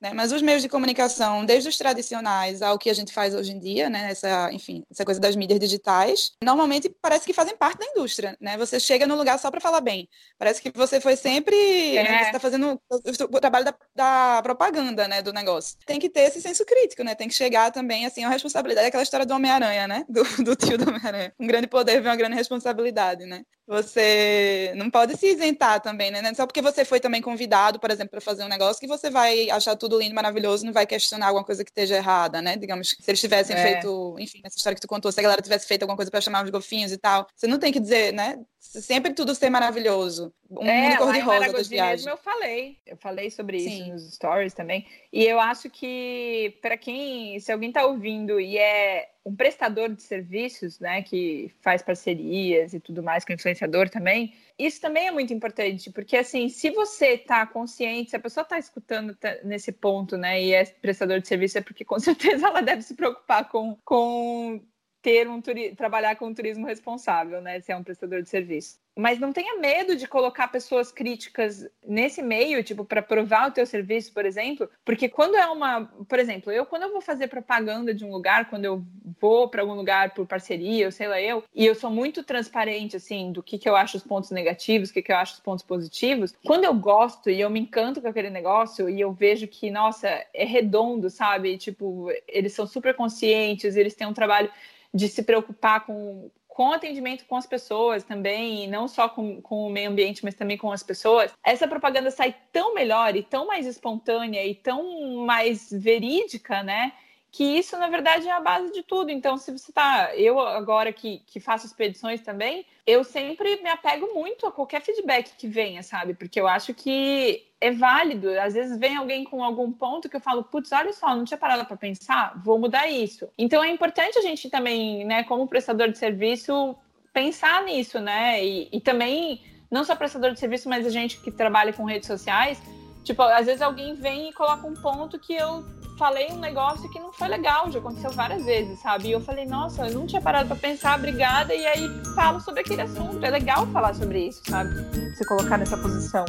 né? 0.00 0.12
Mas 0.14 0.32
os 0.32 0.40
meios 0.40 0.62
de 0.62 0.68
comunicação, 0.68 1.44
desde 1.44 1.68
os 1.68 1.76
tradicionais 1.76 2.62
ao 2.62 2.78
que 2.78 2.88
a 2.88 2.94
gente 2.94 3.12
faz 3.12 3.34
hoje 3.34 3.52
em 3.52 3.58
dia, 3.58 3.90
né? 3.90 4.10
essa, 4.10 4.50
enfim, 4.52 4.82
essa 4.90 5.04
coisa 5.04 5.20
das 5.20 5.36
mídias 5.36 5.60
digitais, 5.60 6.32
normalmente 6.42 6.88
parece 7.02 7.26
que 7.26 7.32
fazem 7.32 7.56
parte 7.56 7.80
da 7.80 7.86
indústria. 7.86 8.36
Né? 8.40 8.56
Você 8.56 8.80
chega 8.80 9.06
no 9.06 9.14
lugar 9.14 9.38
só 9.38 9.50
para 9.50 9.60
falar 9.60 9.80
bem. 9.80 10.08
Parece 10.38 10.62
que 10.62 10.70
você 10.74 11.00
foi 11.00 11.16
sempre. 11.16 11.96
É. 11.96 12.02
Né? 12.02 12.18
Você 12.18 12.26
está 12.26 12.40
fazendo 12.40 12.80
o, 12.90 13.40
trabalho 13.40 13.66
da, 13.66 13.74
da, 13.94 14.42
propaganda 14.42 15.06
né? 15.06 15.20
do 15.20 15.32
negócio. 15.32 15.76
Tem 15.84 15.98
que 15.98 16.08
ter 16.08 16.22
esse 16.22 16.40
senso 16.40 16.64
crítico, 16.64 17.02
né? 17.04 17.14
Tem 17.14 17.28
que 17.28 17.34
chegar 17.34 17.70
também, 17.70 18.06
assim, 18.06 18.24
a 18.24 18.28
responsabilidade, 18.28 18.86
aquela 18.86 19.02
história 19.02 19.26
do 19.26 19.34
Homem-Aranha, 19.34 19.86
né? 19.86 20.04
Do, 20.08 20.22
do 20.42 20.56
tio 20.56 20.78
do 20.78 20.88
Homem-Aranha. 20.88 21.32
Um 21.38 21.46
grande 21.46 21.66
poder 21.66 22.00
vem 22.00 22.10
uma 22.10 22.16
grande 22.16 22.36
responsabilidade, 22.36 23.26
né? 23.26 23.42
Você 23.70 24.72
não 24.74 24.90
pode 24.90 25.16
se 25.16 25.28
isentar 25.28 25.80
também, 25.80 26.10
né? 26.10 26.20
Não 26.20 26.34
só 26.34 26.44
porque 26.44 26.60
você 26.60 26.84
foi 26.84 26.98
também 26.98 27.22
convidado, 27.22 27.78
por 27.78 27.88
exemplo, 27.88 28.10
para 28.10 28.20
fazer 28.20 28.42
um 28.42 28.48
negócio 28.48 28.80
que 28.80 28.86
você 28.88 29.08
vai 29.08 29.48
achar 29.48 29.76
tudo 29.76 29.96
lindo, 29.96 30.12
maravilhoso, 30.12 30.66
não 30.66 30.72
vai 30.72 30.84
questionar 30.84 31.28
alguma 31.28 31.44
coisa 31.44 31.62
que 31.62 31.70
esteja 31.70 31.94
errada, 31.94 32.42
né? 32.42 32.56
Digamos, 32.56 32.90
se 32.90 33.08
eles 33.08 33.20
tivessem 33.20 33.54
é. 33.54 33.62
feito, 33.62 34.16
enfim, 34.18 34.40
essa 34.42 34.56
história 34.56 34.74
que 34.74 34.80
tu 34.80 34.88
contou, 34.88 35.12
se 35.12 35.20
a 35.20 35.22
galera 35.22 35.40
tivesse 35.40 35.68
feito 35.68 35.84
alguma 35.84 35.94
coisa 35.94 36.10
para 36.10 36.20
chamar 36.20 36.42
os 36.44 36.50
golfinhos 36.50 36.90
e 36.90 36.98
tal, 36.98 37.28
você 37.32 37.46
não 37.46 37.60
tem 37.60 37.72
que 37.72 37.78
dizer, 37.78 38.12
né? 38.12 38.40
Sempre 38.60 39.14
tudo 39.14 39.34
ser 39.34 39.48
maravilhoso. 39.48 40.34
Um 40.50 40.62
é, 40.66 40.90
mundo 40.90 40.98
cor-de-rosa 40.98 41.52
das 41.52 41.66
viagens. 41.66 42.04
Mesmo 42.04 42.10
eu 42.10 42.16
falei, 42.18 42.76
eu 42.86 42.96
falei 42.98 43.30
sobre 43.30 43.58
Sim. 43.58 43.68
isso 43.68 43.88
nos 43.90 44.14
stories 44.14 44.52
também. 44.52 44.86
E 45.10 45.24
eu 45.24 45.40
acho 45.40 45.70
que 45.70 46.58
para 46.60 46.76
quem, 46.76 47.40
se 47.40 47.50
alguém 47.50 47.70
está 47.70 47.86
ouvindo 47.86 48.38
e 48.38 48.58
é 48.58 49.08
um 49.24 49.34
prestador 49.34 49.88
de 49.88 50.02
serviços, 50.02 50.78
né, 50.78 51.02
que 51.02 51.50
faz 51.62 51.82
parcerias 51.82 52.74
e 52.74 52.80
tudo 52.80 53.02
mais 53.02 53.24
com 53.24 53.32
influenciador 53.32 53.88
também, 53.88 54.34
isso 54.58 54.80
também 54.80 55.06
é 55.06 55.10
muito 55.10 55.32
importante, 55.32 55.90
porque 55.90 56.16
assim, 56.16 56.48
se 56.48 56.70
você 56.70 57.14
está 57.14 57.46
consciente, 57.46 58.10
se 58.10 58.16
a 58.16 58.20
pessoa 58.20 58.42
está 58.42 58.58
escutando 58.58 59.16
nesse 59.42 59.72
ponto, 59.72 60.16
né, 60.16 60.42
e 60.42 60.52
é 60.52 60.64
prestador 60.64 61.20
de 61.20 61.28
serviço, 61.28 61.58
é 61.58 61.60
porque 61.60 61.84
com 61.84 61.98
certeza 62.00 62.46
ela 62.46 62.60
deve 62.60 62.82
se 62.82 62.94
preocupar 62.94 63.48
com, 63.48 63.76
com 63.84 64.60
ter 65.02 65.28
um 65.28 65.40
trabalhar 65.76 66.16
com 66.16 66.32
turismo 66.32 66.66
responsável, 66.66 67.40
né? 67.40 67.60
Se 67.60 67.72
é 67.72 67.76
um 67.76 67.82
prestador 67.82 68.22
de 68.22 68.28
serviço. 68.28 68.78
Mas 68.96 69.18
não 69.18 69.32
tenha 69.32 69.58
medo 69.58 69.96
de 69.96 70.06
colocar 70.06 70.48
pessoas 70.48 70.92
críticas 70.92 71.66
nesse 71.86 72.20
meio, 72.20 72.62
tipo, 72.62 72.84
para 72.84 73.00
provar 73.00 73.48
o 73.48 73.52
teu 73.52 73.64
serviço, 73.64 74.12
por 74.12 74.26
exemplo, 74.26 74.68
porque 74.84 75.08
quando 75.08 75.36
é 75.36 75.46
uma, 75.46 75.86
por 76.08 76.18
exemplo, 76.18 76.52
eu 76.52 76.66
quando 76.66 76.82
eu 76.82 76.92
vou 76.92 77.00
fazer 77.00 77.28
propaganda 77.28 77.94
de 77.94 78.04
um 78.04 78.10
lugar, 78.10 78.50
quando 78.50 78.64
eu 78.64 78.84
vou 79.18 79.48
para 79.48 79.62
algum 79.62 79.74
lugar 79.74 80.12
por 80.12 80.26
parceria, 80.26 80.84
eu 80.84 80.92
sei 80.92 81.08
lá 81.08 81.20
eu, 81.20 81.42
e 81.54 81.64
eu 81.64 81.74
sou 81.74 81.90
muito 81.90 82.22
transparente 82.22 82.96
assim 82.96 83.32
do 83.32 83.42
que 83.42 83.58
que 83.58 83.68
eu 83.68 83.76
acho 83.76 83.96
os 83.96 84.02
pontos 84.02 84.30
negativos, 84.32 84.90
o 84.90 84.92
que 84.92 85.02
que 85.02 85.12
eu 85.12 85.16
acho 85.16 85.34
os 85.34 85.40
pontos 85.40 85.64
positivos. 85.64 86.34
Quando 86.44 86.64
eu 86.64 86.74
gosto 86.74 87.30
e 87.30 87.40
eu 87.40 87.48
me 87.48 87.60
encanto 87.60 88.02
com 88.02 88.08
aquele 88.08 88.28
negócio 88.28 88.88
e 88.88 89.00
eu 89.00 89.12
vejo 89.12 89.46
que, 89.46 89.70
nossa, 89.70 90.08
é 90.34 90.44
redondo, 90.44 91.08
sabe? 91.08 91.56
Tipo, 91.56 92.08
eles 92.28 92.52
são 92.52 92.66
super 92.66 92.94
conscientes, 92.94 93.76
eles 93.76 93.94
têm 93.94 94.06
um 94.06 94.12
trabalho 94.12 94.50
de 94.92 95.08
se 95.08 95.22
preocupar 95.22 95.86
com, 95.86 96.30
com 96.48 96.68
o 96.68 96.72
atendimento 96.72 97.24
com 97.26 97.36
as 97.36 97.46
pessoas 97.46 98.04
também, 98.04 98.64
e 98.64 98.66
não 98.66 98.86
só 98.86 99.08
com, 99.08 99.40
com 99.40 99.66
o 99.66 99.70
meio 99.70 99.90
ambiente, 99.90 100.24
mas 100.24 100.34
também 100.34 100.58
com 100.58 100.70
as 100.70 100.82
pessoas, 100.82 101.32
essa 101.44 101.66
propaganda 101.66 102.10
sai 102.10 102.36
tão 102.52 102.74
melhor 102.74 103.16
e 103.16 103.22
tão 103.22 103.46
mais 103.46 103.66
espontânea 103.66 104.44
e 104.44 104.54
tão 104.54 105.24
mais 105.24 105.70
verídica, 105.70 106.62
né? 106.62 106.92
Que 107.32 107.44
isso, 107.44 107.78
na 107.78 107.88
verdade, 107.88 108.26
é 108.26 108.32
a 108.32 108.40
base 108.40 108.72
de 108.72 108.82
tudo. 108.82 109.10
Então, 109.10 109.36
se 109.36 109.52
você 109.52 109.70
tá. 109.72 110.14
Eu, 110.16 110.40
agora 110.40 110.92
que, 110.92 111.22
que 111.26 111.38
faço 111.38 111.66
expedições 111.66 112.20
também, 112.20 112.66
eu 112.84 113.04
sempre 113.04 113.62
me 113.62 113.68
apego 113.68 114.12
muito 114.12 114.46
a 114.46 114.52
qualquer 114.52 114.80
feedback 114.82 115.36
que 115.36 115.46
venha, 115.46 115.82
sabe? 115.82 116.14
Porque 116.14 116.40
eu 116.40 116.48
acho 116.48 116.74
que 116.74 117.46
é 117.60 117.70
válido. 117.70 118.28
Às 118.40 118.54
vezes 118.54 118.76
vem 118.78 118.96
alguém 118.96 119.22
com 119.22 119.44
algum 119.44 119.70
ponto 119.70 120.08
que 120.08 120.16
eu 120.16 120.20
falo, 120.20 120.42
putz, 120.42 120.72
olha 120.72 120.92
só, 120.92 121.14
não 121.14 121.24
tinha 121.24 121.38
parado 121.38 121.64
para 121.64 121.76
pensar, 121.76 122.36
vou 122.44 122.58
mudar 122.58 122.88
isso. 122.88 123.28
Então, 123.38 123.62
é 123.62 123.70
importante 123.70 124.18
a 124.18 124.22
gente 124.22 124.50
também, 124.50 125.04
né, 125.04 125.22
como 125.22 125.46
prestador 125.46 125.88
de 125.88 125.98
serviço, 125.98 126.74
pensar 127.12 127.62
nisso, 127.62 128.00
né? 128.00 128.44
E, 128.44 128.68
e 128.72 128.80
também, 128.80 129.40
não 129.70 129.84
só 129.84 129.94
prestador 129.94 130.32
de 130.32 130.40
serviço, 130.40 130.68
mas 130.68 130.84
a 130.84 130.90
gente 130.90 131.20
que 131.20 131.30
trabalha 131.30 131.72
com 131.72 131.84
redes 131.84 132.08
sociais. 132.08 132.60
Tipo, 133.04 133.22
às 133.22 133.46
vezes 133.46 133.62
alguém 133.62 133.94
vem 133.94 134.30
e 134.30 134.32
coloca 134.32 134.66
um 134.66 134.74
ponto 134.74 135.18
que 135.18 135.34
eu 135.34 135.64
falei 136.00 136.32
um 136.32 136.38
negócio 136.38 136.88
que 136.88 136.98
não 136.98 137.12
foi 137.12 137.28
legal, 137.28 137.70
já 137.70 137.78
aconteceu 137.78 138.10
várias 138.10 138.46
vezes, 138.46 138.78
sabe? 138.78 139.08
E 139.08 139.12
eu 139.12 139.20
falei, 139.20 139.44
nossa, 139.44 139.86
eu 139.86 139.92
não 139.92 140.06
tinha 140.06 140.22
parado 140.22 140.48
para 140.48 140.56
pensar, 140.56 140.98
obrigada, 140.98 141.54
e 141.54 141.66
aí 141.66 141.86
falo 142.14 142.40
sobre 142.40 142.60
aquele 142.60 142.80
assunto. 142.80 143.22
É 143.22 143.28
legal 143.28 143.66
falar 143.66 143.94
sobre 143.94 144.28
isso, 144.28 144.40
sabe? 144.48 144.70
Se 145.14 145.26
colocar 145.26 145.58
nessa 145.58 145.76
posição. 145.76 146.24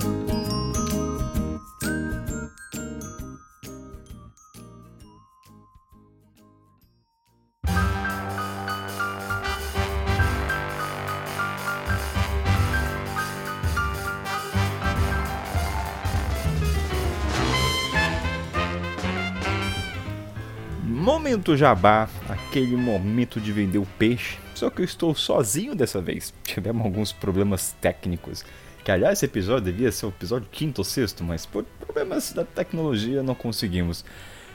Momento 21.11 21.57
jabá, 21.57 22.07
aquele 22.29 22.77
momento 22.77 23.41
de 23.41 23.51
vender 23.51 23.79
o 23.79 23.85
peixe. 23.99 24.39
Só 24.55 24.69
que 24.69 24.79
eu 24.79 24.85
estou 24.85 25.13
sozinho 25.13 25.75
dessa 25.75 26.01
vez. 26.01 26.33
Tivemos 26.41 26.85
alguns 26.85 27.11
problemas 27.11 27.75
técnicos. 27.81 28.45
Que 28.81 28.91
aliás, 28.91 29.19
esse 29.19 29.25
episódio 29.25 29.73
devia 29.73 29.91
ser 29.91 30.05
o 30.05 30.09
episódio 30.09 30.47
quinto 30.49 30.79
ou 30.79 30.85
sexto, 30.85 31.21
mas 31.21 31.45
por 31.45 31.65
problemas 31.81 32.31
da 32.31 32.45
tecnologia 32.45 33.21
não 33.21 33.35
conseguimos. 33.35 34.05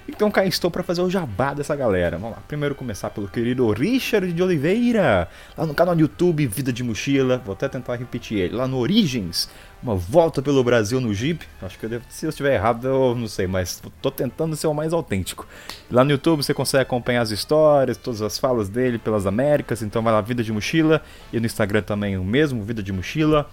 Então 0.09 0.31
cá 0.31 0.45
estou 0.45 0.71
para 0.71 0.85
fazer 0.85 1.03
o 1.03 1.11
jabá 1.11 1.53
dessa 1.53 1.75
galera. 1.75 2.17
Vamos 2.17 2.37
lá. 2.37 2.43
Primeiro 2.47 2.75
começar 2.75 3.11
pelo 3.11 3.27
querido 3.27 3.69
Richard 3.73 4.33
de 4.33 4.43
Oliveira, 4.43 5.29
lá 5.57 5.67
no 5.67 5.75
canal 5.75 5.97
do 5.97 6.01
YouTube 6.01 6.47
Vida 6.47 6.73
de 6.73 6.85
Mochila. 6.85 7.43
Vou 7.45 7.55
até 7.55 7.69
tentar 7.69 7.97
repetir 7.97 8.39
ele. 8.39 8.55
Lá 8.55 8.69
no 8.69 8.79
Origens, 8.79 9.51
uma 9.83 9.97
volta 9.97 10.41
pelo 10.41 10.63
Brasil 10.63 11.01
no 11.01 11.13
Jeep. 11.13 11.45
Acho 11.61 11.77
que 11.77 11.87
eu 11.87 11.91
devo, 11.91 12.05
se 12.09 12.25
eu 12.25 12.31
estiver 12.31 12.55
errado, 12.55 12.87
eu 12.87 13.15
não 13.17 13.27
sei, 13.27 13.49
mas 13.49 13.83
tô 14.01 14.11
tentando 14.11 14.55
ser 14.55 14.69
o 14.69 14.75
mais 14.75 14.93
autêntico. 14.93 15.47
Lá 15.91 16.05
no 16.05 16.13
YouTube 16.13 16.43
você 16.43 16.55
consegue 16.55 16.83
acompanhar 16.83 17.23
as 17.23 17.33
histórias, 17.33 17.97
todas 17.97 18.23
as 18.23 18.39
falas 18.39 18.69
dele 18.69 18.99
pelas 18.99 19.27
Américas. 19.27 19.83
Então 19.83 20.03
vai 20.03 20.13
lá 20.13 20.21
Vida 20.21 20.43
de 20.43 20.53
Mochila 20.53 21.03
e 21.33 21.41
no 21.41 21.47
Instagram 21.47 21.83
também 21.83 22.17
o 22.17 22.25
mesmo 22.25 22.63
Vida 22.63 22.81
de 22.81 22.93
Mochila. 22.93 23.51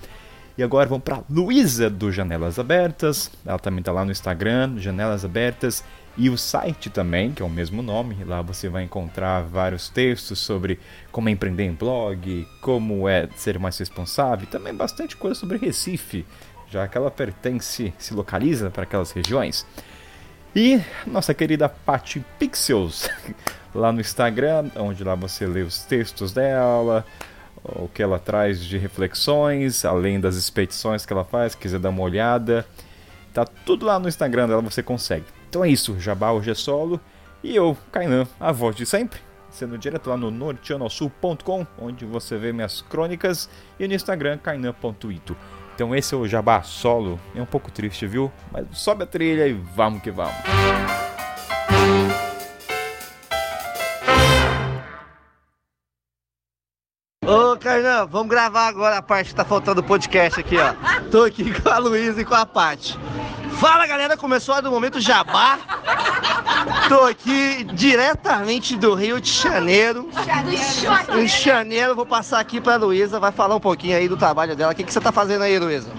E 0.56 0.62
agora 0.62 0.88
vamos 0.88 1.04
para 1.04 1.24
Luísa 1.28 1.90
do 1.90 2.12
Janelas 2.12 2.60
Abertas. 2.60 3.32
Ela 3.44 3.58
também 3.58 3.80
está 3.80 3.92
lá 3.92 4.06
no 4.06 4.12
Instagram, 4.12 4.78
Janelas 4.78 5.26
Abertas. 5.26 5.84
E 6.16 6.30
o 6.30 6.38
site 6.38 6.92
também, 6.92 7.32
que 7.32 7.42
é 7.42 7.46
o 7.46 7.50
mesmo 7.50 7.82
nome, 7.82 8.24
lá 8.24 8.42
você 8.42 8.70
vai 8.70 8.84
encontrar 8.84 9.42
vários 9.42 9.90
textos 9.90 10.38
sobre 10.38 10.80
como 11.12 11.28
empreender 11.28 11.64
em 11.64 11.74
blog, 11.74 12.48
como 12.62 13.10
é 13.10 13.28
ser 13.36 13.58
mais 13.58 13.78
responsável, 13.80 14.44
e 14.44 14.48
também 14.48 14.74
bastante 14.76 15.18
coisa 15.18 15.40
sobre 15.40 15.58
Recife, 15.58 16.24
já 16.70 16.88
que 16.88 16.98
ela 16.98 17.10
pertence, 17.10 17.92
se 17.98 18.14
localiza 18.14 18.70
para 18.70 18.84
aquelas 18.84 19.12
regiões. 19.12 19.66
E 20.56 20.80
nossa 21.08 21.34
querida 21.34 21.68
Patty 21.68 22.24
Pixels, 22.38 23.10
lá 23.74 23.92
no 23.92 24.00
Instagram, 24.00 24.70
onde 24.76 25.04
lá 25.04 25.16
você 25.16 25.48
lê 25.48 25.64
os 25.64 25.80
textos 25.80 26.32
dela, 26.32 27.04
o 27.64 27.88
que 27.88 28.04
ela 28.04 28.20
traz 28.20 28.64
de 28.64 28.78
reflexões, 28.78 29.84
além 29.84 30.20
das 30.20 30.36
expedições 30.36 31.08
que 31.08 31.14
ela 31.14 31.24
faz, 31.24 31.56
quiser 31.56 31.80
dar 31.80 31.90
uma 31.90 32.04
olhada. 32.04 32.68
Tá 33.34 33.46
tudo 33.46 33.84
lá 33.84 33.98
no 33.98 34.08
Instagram 34.08 34.48
dela, 34.48 34.62
você 34.62 34.84
consegue. 34.84 35.26
Então 35.54 35.64
é 35.64 35.70
isso, 35.70 36.00
Jabá 36.00 36.32
hoje 36.32 36.50
é 36.50 36.56
solo. 36.56 37.00
E 37.44 37.56
eu, 37.56 37.78
Kainan, 37.92 38.26
a 38.40 38.52
voz 38.52 38.76
de 38.76 38.88
sempre, 38.88 39.20
sendo 39.52 39.78
direto 39.78 40.10
lá 40.10 40.18
no 40.18 40.32
norteanosul.com, 40.32 41.68
onde 41.78 42.06
você 42.06 42.40
vê 42.40 42.52
minhas 42.52 42.82
crônicas, 42.82 43.48
e 43.80 43.88
no 43.88 43.94
Instagram, 43.94 44.40
kainan.ito. 44.40 45.38
Então 45.76 45.96
esse 45.96 46.16
é 46.16 46.18
o 46.18 46.28
Jabá 46.28 46.64
solo. 46.64 47.20
É 47.36 47.40
um 47.40 47.46
pouco 47.46 47.70
triste, 47.70 48.08
viu? 48.08 48.32
Mas 48.52 48.66
sobe 48.72 49.04
a 49.04 49.06
trilha 49.06 49.46
e 49.46 49.54
vamos 49.54 50.02
que 50.02 50.10
vamos. 50.10 50.34
Ô, 57.24 57.56
Kainan, 57.58 58.08
vamos 58.08 58.30
gravar 58.30 58.70
agora 58.70 58.98
a 58.98 59.04
parte 59.04 59.30
que 59.30 59.36
tá 59.36 59.46
faltando 59.46 59.84
do 59.84 59.88
podcast 59.88 60.40
aqui, 60.40 60.56
ó. 60.58 60.74
Tô 61.12 61.26
aqui 61.26 61.54
com 61.62 61.70
a 61.70 61.78
Luísa 61.78 62.20
e 62.22 62.26
com 62.26 62.34
a 62.34 62.44
Paty. 62.44 62.98
Fala 63.60 63.88
galera, 63.88 64.18
começou 64.18 64.56
a 64.56 64.62
do 64.62 64.72
momento 64.72 65.00
Jabá. 65.00 65.60
Tô 66.88 67.06
aqui 67.06 67.64
diretamente 67.74 68.76
do 68.76 68.94
Rio 68.94 69.20
de 69.20 69.32
Janeiro. 69.32 70.10
De 71.14 71.28
Janeiro, 71.28 71.96
vou 71.96 72.06
passar 72.06 72.40
aqui 72.40 72.60
pra 72.60 72.76
Luísa, 72.76 73.20
vai 73.20 73.32
falar 73.32 73.56
um 73.56 73.60
pouquinho 73.60 73.98
aí 73.98 74.08
do 74.08 74.18
trabalho 74.18 74.56
dela. 74.56 74.72
O 74.72 74.76
que, 74.76 74.84
que 74.84 74.92
você 74.92 75.00
tá 75.00 75.12
fazendo 75.12 75.44
aí, 75.44 75.58
Luísa? 75.58 75.90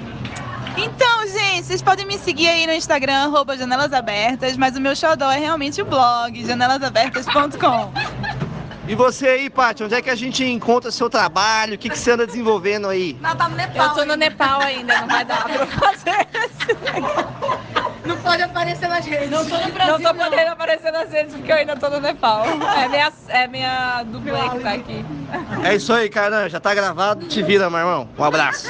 Então, 0.77 1.27
gente, 1.29 1.67
vocês 1.67 1.81
podem 1.81 2.05
me 2.05 2.19
seguir 2.19 2.49
aí 2.49 2.67
no 2.67 2.73
Instagram, 2.73 3.25
arroba 3.25 3.57
Janelas 3.57 3.93
Abertas, 3.93 4.57
mas 4.57 4.77
o 4.77 4.81
meu 4.81 4.95
xodó 4.97 5.31
é 5.31 5.39
realmente 5.39 5.81
o 5.81 5.85
blog, 5.85 6.45
janelasabertas.com. 6.45 7.93
E 8.87 8.95
você 8.95 9.27
aí, 9.29 9.51
Paty, 9.51 9.83
onde 9.85 9.95
é 9.95 10.03
que 10.03 10.11
a 10.11 10.15
gente 10.15 10.45
encontra 10.45 10.91
seu 10.91 11.09
trabalho? 11.09 11.75
O 11.75 11.79
que, 11.79 11.89
que 11.89 11.99
você 11.99 12.11
anda 12.11 12.27
desenvolvendo 12.27 12.89
aí? 12.89 13.19
Ela 13.23 13.35
tá 13.35 13.49
no 13.49 13.57
Nepal. 13.57 13.87
Eu 13.87 13.95
tô 13.95 14.05
no 14.05 14.17
Nepal 14.17 14.61
ainda, 14.61 15.01
não 15.01 15.09
vai 15.09 15.25
dar 15.25 15.43
pra 15.43 15.67
fazer 15.67 16.29
Não 18.05 18.17
pode 18.19 18.43
aparecer 18.43 18.87
nas 18.87 19.07
redes. 19.07 19.31
Não 19.31 19.45
tô 19.45 19.57
no 19.57 19.73
Brasil, 19.73 19.99
Não 19.99 20.01
tô 20.01 20.15
podendo 20.15 20.51
aparecer 20.51 20.93
nas 20.93 21.11
redes 21.11 21.35
porque 21.35 21.51
eu 21.51 21.57
ainda 21.57 21.77
tô 21.77 21.89
no 21.89 22.01
Nepal. 22.01 22.45
É 22.45 22.89
minha, 22.89 23.13
é 23.29 23.47
minha 23.47 24.03
dublê 24.05 24.51
que 24.51 24.61
tá 24.61 24.73
aqui. 24.73 25.05
É 25.65 25.75
isso 25.75 25.93
aí, 25.93 26.11
cara. 26.11 26.49
Já 26.51 26.61
tá 26.61 26.75
gravado. 26.75 27.27
Te 27.27 27.43
vira, 27.43 27.71
meu 27.71 27.79
irmão. 27.79 28.09
Um 28.19 28.25
abraço. 28.25 28.69